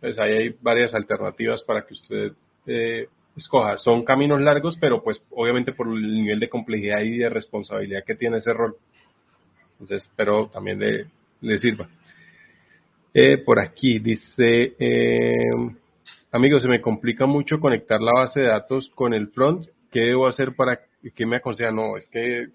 Pues 0.00 0.18
ahí 0.18 0.32
hay 0.32 0.56
varias 0.60 0.92
alternativas 0.94 1.62
para 1.62 1.86
que 1.86 1.94
usted 1.94 2.32
eh, 2.66 3.06
escoja. 3.36 3.78
Son 3.78 4.04
caminos 4.04 4.40
largos, 4.40 4.76
pero 4.80 5.02
pues 5.02 5.20
obviamente 5.30 5.72
por 5.72 5.88
el 5.88 6.22
nivel 6.22 6.40
de 6.40 6.48
complejidad 6.48 7.00
y 7.00 7.18
de 7.18 7.28
responsabilidad 7.28 8.04
que 8.06 8.14
tiene 8.14 8.38
ese 8.38 8.52
rol. 8.52 8.76
Entonces, 9.72 10.02
espero 10.02 10.48
también 10.48 10.78
le, 11.40 11.58
sirva. 11.58 11.88
Eh, 13.14 13.38
por 13.38 13.58
aquí 13.58 13.98
dice, 13.98 14.74
eh, 14.78 15.50
amigos, 16.32 16.62
se 16.62 16.68
me 16.68 16.80
complica 16.80 17.26
mucho 17.26 17.58
conectar 17.58 18.00
la 18.00 18.12
base 18.12 18.40
de 18.40 18.46
datos 18.46 18.90
con 18.94 19.14
el 19.14 19.28
front. 19.28 19.66
¿Qué 19.90 20.00
debo 20.00 20.26
hacer 20.26 20.54
para 20.54 20.80
que 21.14 21.26
me 21.26 21.36
aconseja? 21.36 21.70
No, 21.72 21.96
es 21.96 22.06
que 22.08 22.46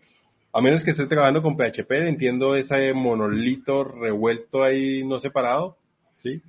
a 0.54 0.62
menos 0.62 0.84
que 0.84 0.92
esté 0.92 1.06
trabajando 1.08 1.42
con 1.42 1.58
PHP, 1.58 1.92
entiendo 2.08 2.56
ese 2.56 2.94
monolito 2.94 3.84
revuelto 3.84 4.64
ahí 4.64 5.04
no 5.04 5.20
separado, 5.20 5.76
¿sí? 6.24 6.42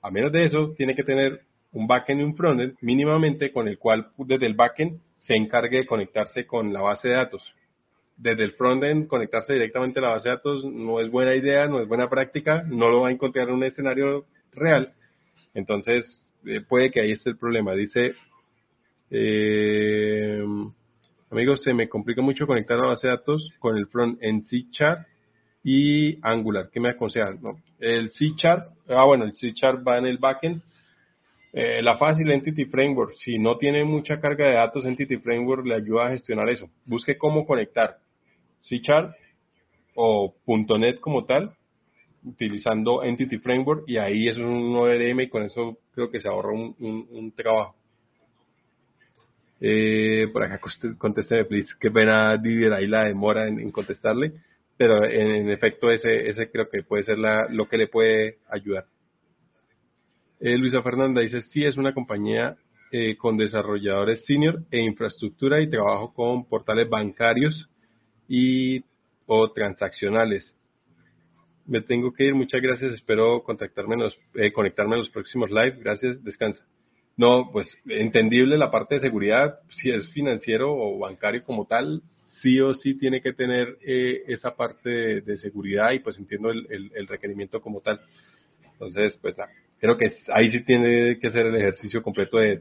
A 0.00 0.12
menos 0.12 0.30
de 0.30 0.44
eso, 0.44 0.74
tiene 0.76 0.94
que 0.94 1.02
tener 1.02 1.40
un 1.72 1.86
backend 1.86 2.20
y 2.20 2.24
un 2.24 2.36
frontend 2.36 2.76
mínimamente 2.80 3.52
con 3.52 3.68
el 3.68 3.78
cual 3.78 4.08
desde 4.16 4.46
el 4.46 4.54
backend 4.54 5.00
se 5.26 5.34
encargue 5.34 5.78
de 5.78 5.86
conectarse 5.86 6.46
con 6.46 6.72
la 6.72 6.80
base 6.80 7.08
de 7.08 7.14
datos. 7.14 7.42
Desde 8.16 8.44
el 8.44 8.52
frontend 8.52 9.06
conectarse 9.06 9.52
directamente 9.52 9.98
a 10.00 10.02
la 10.02 10.08
base 10.10 10.28
de 10.28 10.34
datos 10.36 10.64
no 10.64 11.00
es 11.00 11.10
buena 11.10 11.34
idea, 11.34 11.66
no 11.66 11.80
es 11.80 11.88
buena 11.88 12.08
práctica, 12.08 12.64
no 12.66 12.88
lo 12.88 13.02
va 13.02 13.08
a 13.08 13.12
encontrar 13.12 13.48
en 13.48 13.54
un 13.54 13.64
escenario 13.64 14.24
real. 14.52 14.92
Entonces, 15.54 16.04
eh, 16.46 16.60
puede 16.60 16.90
que 16.90 17.00
ahí 17.00 17.12
esté 17.12 17.30
el 17.30 17.38
problema. 17.38 17.74
Dice, 17.74 18.14
eh, 19.10 20.42
Amigos, 21.30 21.60
se 21.62 21.74
me 21.74 21.90
complica 21.90 22.22
mucho 22.22 22.46
conectar 22.46 22.78
la 22.78 22.86
base 22.86 23.06
de 23.06 23.12
datos 23.12 23.50
con 23.58 23.76
el 23.76 23.86
front 23.88 24.18
en 24.22 24.46
C 24.46 24.64
Chart 24.70 25.06
y 25.62 26.18
Angular. 26.22 26.70
¿Qué 26.72 26.80
me 26.80 26.88
aconsejan? 26.88 27.38
No? 27.42 27.60
El 27.78 28.10
C 28.12 28.30
Chart, 28.36 28.70
ah 28.88 29.04
bueno, 29.04 29.24
el 29.24 29.34
C 29.34 29.52
Chart 29.52 29.86
va 29.86 29.98
en 29.98 30.06
el 30.06 30.16
backend. 30.16 30.62
Eh, 31.52 31.80
la 31.82 31.96
fácil 31.96 32.30
Entity 32.30 32.66
Framework, 32.66 33.14
si 33.24 33.38
no 33.38 33.56
tiene 33.56 33.84
mucha 33.84 34.20
carga 34.20 34.46
de 34.46 34.54
datos, 34.54 34.84
Entity 34.84 35.16
Framework 35.16 35.64
le 35.64 35.76
ayuda 35.76 36.06
a 36.06 36.10
gestionar 36.10 36.48
eso. 36.50 36.68
Busque 36.84 37.16
cómo 37.16 37.46
conectar 37.46 37.98
C 38.68 38.80
Chart 38.82 39.14
o 39.94 40.34
.NET 40.46 41.00
como 41.00 41.24
tal, 41.24 41.54
utilizando 42.24 43.02
Entity 43.02 43.38
Framework 43.38 43.84
y 43.86 43.96
ahí 43.96 44.28
es 44.28 44.36
un 44.36 44.76
ORM 44.76 45.20
y 45.20 45.28
con 45.28 45.42
eso 45.44 45.78
creo 45.94 46.10
que 46.10 46.20
se 46.20 46.28
ahorra 46.28 46.52
un, 46.52 47.32
trabajo. 47.34 47.74
Eh, 49.60 50.28
por 50.32 50.44
acá 50.44 50.60
contésteme, 50.98 51.46
please. 51.46 51.68
Qué 51.80 51.90
pena 51.90 52.36
dividir 52.36 52.72
ahí 52.72 52.86
la 52.86 53.04
demora 53.04 53.48
en, 53.48 53.70
contestarle, 53.72 54.32
pero 54.76 55.04
en, 55.04 55.50
efecto 55.50 55.90
ese, 55.90 56.28
ese 56.28 56.50
creo 56.50 56.68
que 56.68 56.82
puede 56.82 57.04
ser 57.04 57.18
la, 57.18 57.48
lo 57.48 57.68
que 57.68 57.78
le 57.78 57.88
puede 57.88 58.36
ayudar. 58.50 58.84
Eh, 60.40 60.56
Luisa 60.56 60.82
Fernanda 60.82 61.20
dice, 61.20 61.42
sí, 61.52 61.64
es 61.64 61.76
una 61.76 61.92
compañía 61.92 62.56
eh, 62.92 63.16
con 63.16 63.36
desarrolladores 63.36 64.24
senior 64.24 64.62
e 64.70 64.80
infraestructura 64.80 65.60
y 65.60 65.68
trabajo 65.68 66.14
con 66.14 66.44
portales 66.46 66.88
bancarios 66.88 67.68
y 68.28 68.82
o 69.26 69.50
transaccionales. 69.52 70.44
Me 71.66 71.82
tengo 71.82 72.12
que 72.12 72.24
ir, 72.24 72.34
muchas 72.34 72.62
gracias, 72.62 72.94
espero 72.94 73.42
contactarme 73.42 73.96
eh, 74.34 74.52
conectarme 74.52 74.94
en 74.94 75.00
los 75.00 75.10
próximos 75.10 75.50
live. 75.50 75.76
Gracias, 75.80 76.24
descansa. 76.24 76.62
No, 77.18 77.50
pues 77.52 77.66
entendible 77.86 78.56
la 78.56 78.70
parte 78.70 78.94
de 78.94 79.00
seguridad, 79.02 79.58
si 79.82 79.90
es 79.90 80.08
financiero 80.12 80.72
o 80.72 80.98
bancario 80.98 81.42
como 81.44 81.66
tal, 81.66 82.00
sí 82.40 82.60
o 82.60 82.74
sí 82.74 82.94
tiene 82.94 83.20
que 83.20 83.32
tener 83.32 83.76
eh, 83.84 84.22
esa 84.28 84.54
parte 84.54 85.20
de, 85.20 85.38
seguridad 85.38 85.90
y 85.92 85.98
pues 85.98 86.16
entiendo 86.16 86.50
el, 86.50 86.90
el, 86.94 87.06
requerimiento 87.06 87.60
como 87.60 87.80
tal. 87.80 88.00
Entonces, 88.72 89.18
pues 89.20 89.36
nada, 89.36 89.50
creo 89.80 89.96
que 89.96 90.16
ahí 90.32 90.50
sí 90.50 90.64
tiene 90.64 91.18
que 91.18 91.28
hacer 91.28 91.46
el 91.46 91.56
ejercicio 91.56 92.02
completo 92.02 92.38
de 92.38 92.60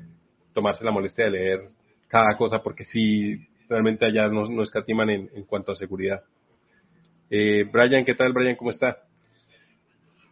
tomarse 0.53 0.83
la 0.83 0.91
molestia 0.91 1.25
de 1.25 1.32
leer 1.32 1.69
cada 2.08 2.38
cosa 2.38 2.64
porque 2.64 2.85
sí, 2.85 3.38
realmente 3.69 4.06
allá 4.06 4.27
no, 4.27 4.48
no 4.48 4.64
escatiman 4.64 5.09
en, 5.09 5.30
en 5.33 5.43
cuanto 5.43 5.72
a 5.72 5.75
seguridad. 5.75 6.22
Eh, 7.30 7.66
Brian, 7.72 8.06
¿qué 8.06 8.16
tal 8.16 8.33
Brian? 8.33 8.56
¿Cómo 8.56 8.72
está? 8.72 8.98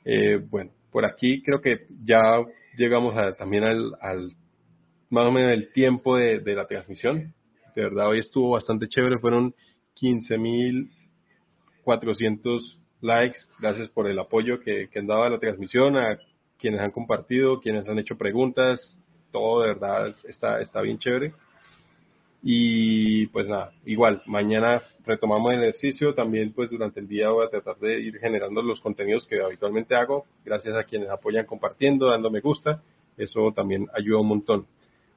Eh, 0.06 0.42
bueno, 0.50 0.72
por 0.92 1.06
aquí 1.06 1.44
creo 1.44 1.62
que 1.62 1.86
ya 2.04 2.42
llegamos 2.78 3.16
a, 3.18 3.34
también 3.34 3.64
al, 3.64 3.94
al, 4.00 4.32
más 5.10 5.28
o 5.28 5.32
menos 5.32 5.52
el 5.52 5.72
tiempo 5.74 6.16
de, 6.16 6.40
de, 6.40 6.56
la 6.56 6.68
transmisión. 6.68 7.34
De 7.76 7.84
verdad, 7.84 8.08
hoy 8.08 8.20
estuvo 8.20 8.52
bastante 8.52 8.88
chévere, 8.88 9.20
fueron 9.20 9.54
15.400 10.02 12.78
likes. 13.02 13.38
Gracias 13.60 13.90
por 13.90 14.08
el 14.08 14.18
apoyo 14.20 14.62
que, 14.62 14.88
que 14.90 15.00
han 15.00 15.08
dado 15.08 15.24
a 15.24 15.30
la 15.30 15.40
transmisión, 15.40 15.98
a 15.98 16.18
quienes 16.60 16.82
han 16.82 16.92
compartido, 16.92 17.60
quienes 17.60 17.88
han 17.88 18.00
hecho 18.00 18.18
preguntas. 18.18 18.80
Todo 19.32 19.62
de 19.62 19.68
verdad 19.70 20.16
está, 20.28 20.62
está 20.62 20.82
bien 20.82 21.00
chévere. 21.00 21.34
Y 22.42 23.26
pues 23.28 23.48
nada, 23.48 23.72
igual, 23.86 24.22
mañana 24.28 24.84
retomamos 25.06 25.52
el 25.54 25.64
ejercicio. 25.64 26.14
También 26.14 26.54
pues 26.54 26.70
durante 26.70 27.00
el 27.00 27.08
día 27.08 27.30
voy 27.30 27.46
a 27.46 27.50
tratar 27.50 27.78
de 27.78 28.00
ir 28.00 28.20
generando 28.20 28.62
los 28.62 28.80
contenidos 28.82 29.26
que 29.28 29.42
habitualmente 29.42 29.96
hago. 29.96 30.26
Gracias 30.46 30.76
a 30.76 30.84
quienes 30.84 31.10
apoyan 31.10 31.46
compartiendo, 31.46 32.10
dando 32.10 32.30
me 32.30 32.42
gusta. 32.42 32.82
Eso 33.18 33.52
también 33.52 33.88
ayuda 33.94 34.20
un 34.20 34.28
montón. 34.28 34.68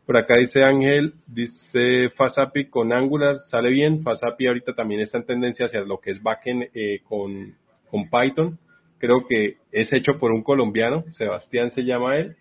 Por 0.07 0.17
acá 0.17 0.39
dice 0.39 0.65
Ángel, 0.65 1.13
dice 1.27 2.09
FastAPI 2.17 2.71
con 2.71 2.95
Angular, 2.95 3.41
sale 3.51 3.69
bien. 3.69 4.03
FastAPI 4.03 4.47
ahorita 4.47 4.75
también 4.75 5.03
está 5.03 5.19
en 5.19 5.27
tendencia 5.27 5.67
hacia 5.67 5.83
lo 5.83 5.99
que 6.01 6.13
es 6.13 6.23
backend 6.23 6.71
eh, 6.73 7.01
con, 7.07 7.55
con 7.91 8.09
Python. 8.09 8.59
Creo 8.99 9.27
que 9.27 9.57
es 9.73 9.93
hecho 9.93 10.19
por 10.19 10.33
un 10.33 10.43
colombiano, 10.43 11.05
Sebastián 11.17 11.73
se 11.75 11.83
llama 11.83 12.17
él 12.17 12.37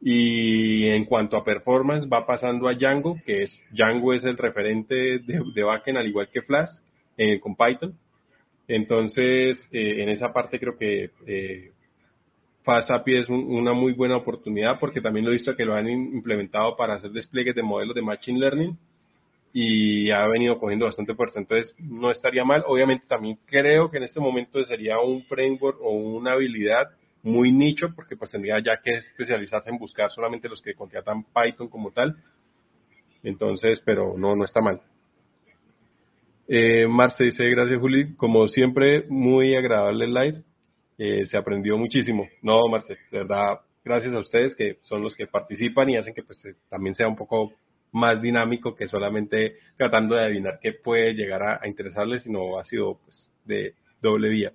y 0.00 0.88
en 0.88 1.04
cuanto 1.04 1.36
a 1.36 1.44
performance, 1.44 2.08
va 2.10 2.26
pasando 2.26 2.68
a 2.68 2.74
Django, 2.74 3.18
que 3.26 3.42
es 3.42 3.50
Django 3.70 4.14
es 4.14 4.24
el 4.24 4.38
referente 4.38 4.94
de, 4.94 5.42
de 5.54 5.62
backend 5.62 5.98
al 5.98 6.08
igual 6.08 6.28
que 6.32 6.42
Flash 6.42 6.70
eh, 7.18 7.38
con 7.38 7.54
Python. 7.54 7.94
Entonces, 8.66 9.58
eh, 9.72 10.02
en 10.02 10.08
esa 10.08 10.32
parte 10.32 10.58
creo 10.58 10.78
que 10.78 11.10
eh, 11.26 11.70
FastAPI 12.62 13.16
es 13.16 13.28
una 13.28 13.72
muy 13.72 13.92
buena 13.92 14.16
oportunidad 14.16 14.78
porque 14.78 15.00
también 15.00 15.26
lo 15.26 15.32
he 15.32 15.36
visto 15.36 15.56
que 15.56 15.64
lo 15.64 15.74
han 15.74 15.88
implementado 15.88 16.76
para 16.76 16.94
hacer 16.94 17.10
despliegues 17.10 17.54
de 17.54 17.62
modelos 17.62 17.94
de 17.94 18.02
Machine 18.02 18.38
Learning 18.38 18.78
y 19.52 20.10
ha 20.10 20.26
venido 20.28 20.58
cogiendo 20.58 20.86
bastante 20.86 21.14
fuerza. 21.14 21.40
Entonces, 21.40 21.74
no 21.78 22.10
estaría 22.10 22.44
mal. 22.44 22.62
Obviamente, 22.66 23.06
también 23.08 23.38
creo 23.46 23.90
que 23.90 23.98
en 23.98 24.04
este 24.04 24.20
momento 24.20 24.62
sería 24.64 24.98
un 25.00 25.24
framework 25.24 25.78
o 25.80 25.90
una 25.90 26.32
habilidad 26.32 26.90
muy 27.22 27.52
nicho 27.52 27.88
porque 27.94 28.16
pues 28.16 28.30
tendría 28.30 28.58
ya 28.60 28.80
que 28.82 28.90
especializarse 28.90 29.70
en 29.70 29.78
buscar 29.78 30.10
solamente 30.10 30.48
los 30.48 30.62
que 30.62 30.74
contratan 30.74 31.24
Python 31.24 31.68
como 31.68 31.90
tal. 31.90 32.16
Entonces, 33.22 33.80
pero 33.84 34.16
no, 34.16 34.34
no 34.36 34.44
está 34.44 34.60
mal. 34.60 34.80
Eh, 36.48 36.86
Marce 36.88 37.22
dice, 37.24 37.48
gracias 37.50 37.78
Juli, 37.78 38.14
como 38.16 38.48
siempre, 38.48 39.04
muy 39.08 39.54
agradable 39.54 40.06
el 40.06 40.14
live, 40.14 40.42
eh, 40.98 41.26
se 41.30 41.36
aprendió 41.36 41.76
muchísimo. 41.76 42.28
No, 42.42 42.66
Marce, 42.68 42.96
de 43.12 43.18
verdad, 43.18 43.60
gracias 43.84 44.12
a 44.14 44.18
ustedes 44.18 44.56
que 44.56 44.78
son 44.82 45.02
los 45.02 45.14
que 45.14 45.26
participan 45.26 45.90
y 45.90 45.96
hacen 45.96 46.14
que 46.14 46.22
pues 46.22 46.44
eh, 46.44 46.54
también 46.68 46.96
sea 46.96 47.06
un 47.06 47.16
poco 47.16 47.52
más 47.92 48.20
dinámico 48.22 48.76
que 48.76 48.88
solamente 48.88 49.56
tratando 49.76 50.14
de 50.14 50.24
adivinar 50.24 50.58
qué 50.62 50.72
puede 50.72 51.14
llegar 51.14 51.42
a, 51.42 51.60
a 51.62 51.68
interesarles, 51.68 52.22
sino 52.22 52.58
ha 52.58 52.64
sido 52.64 52.98
pues 53.04 53.28
de 53.44 53.74
doble 54.00 54.28
vía. 54.28 54.52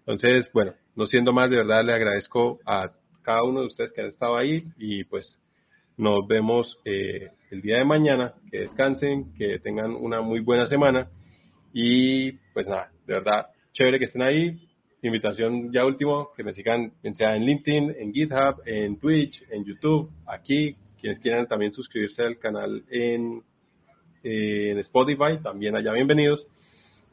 Entonces, 0.00 0.46
bueno, 0.52 0.72
no 0.96 1.06
siendo 1.06 1.32
más, 1.32 1.50
de 1.50 1.56
verdad 1.56 1.84
le 1.84 1.92
agradezco 1.92 2.60
a 2.64 2.90
cada 3.22 3.44
uno 3.44 3.60
de 3.60 3.66
ustedes 3.66 3.92
que 3.92 4.00
han 4.00 4.08
estado 4.08 4.36
ahí 4.36 4.64
y 4.78 5.04
pues 5.04 5.24
nos 5.98 6.26
vemos 6.26 6.78
eh, 6.84 7.28
el 7.50 7.60
día 7.60 7.78
de 7.78 7.84
mañana. 7.84 8.34
Que 8.50 8.60
descansen, 8.60 9.34
que 9.34 9.58
tengan 9.58 9.94
una 9.94 10.22
muy 10.22 10.40
buena 10.40 10.68
semana 10.68 11.08
y 11.72 12.32
pues 12.54 12.66
nada, 12.66 12.90
de 13.06 13.14
verdad, 13.14 13.46
chévere 13.72 13.98
que 13.98 14.06
estén 14.06 14.22
ahí. 14.22 14.58
Invitación 15.02 15.72
ya 15.72 15.84
último, 15.84 16.30
que 16.36 16.42
me 16.42 16.54
sigan, 16.54 16.92
en 17.02 17.44
LinkedIn, 17.44 17.94
en 17.98 18.12
GitHub, 18.12 18.62
en 18.66 18.98
Twitch, 18.98 19.42
en 19.50 19.64
YouTube, 19.64 20.10
aquí. 20.26 20.74
Quienes 21.00 21.20
quieran 21.20 21.46
también 21.46 21.72
suscribirse 21.72 22.22
al 22.22 22.38
canal 22.38 22.82
en, 22.90 23.42
eh, 24.24 24.70
en 24.72 24.78
Spotify, 24.78 25.38
también 25.42 25.76
allá 25.76 25.92
bienvenidos. 25.92 26.46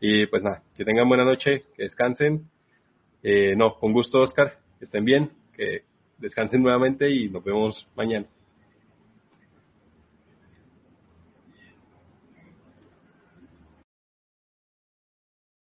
Y 0.01 0.25
pues 0.27 0.43
nada, 0.43 0.63
que 0.75 0.83
tengan 0.83 1.07
buena 1.07 1.23
noche, 1.23 1.63
que 1.75 1.83
descansen 1.83 2.49
eh, 3.23 3.55
no, 3.55 3.75
con 3.79 3.93
gusto, 3.93 4.21
Oscar. 4.21 4.59
Que 4.77 4.85
estén 4.85 5.05
bien, 5.05 5.31
que 5.55 5.83
descansen 6.19 6.61
nuevamente 6.61 7.09
y 7.09 7.29
nos 7.29 7.43
vemos 7.43 7.87
mañana. 7.95 8.27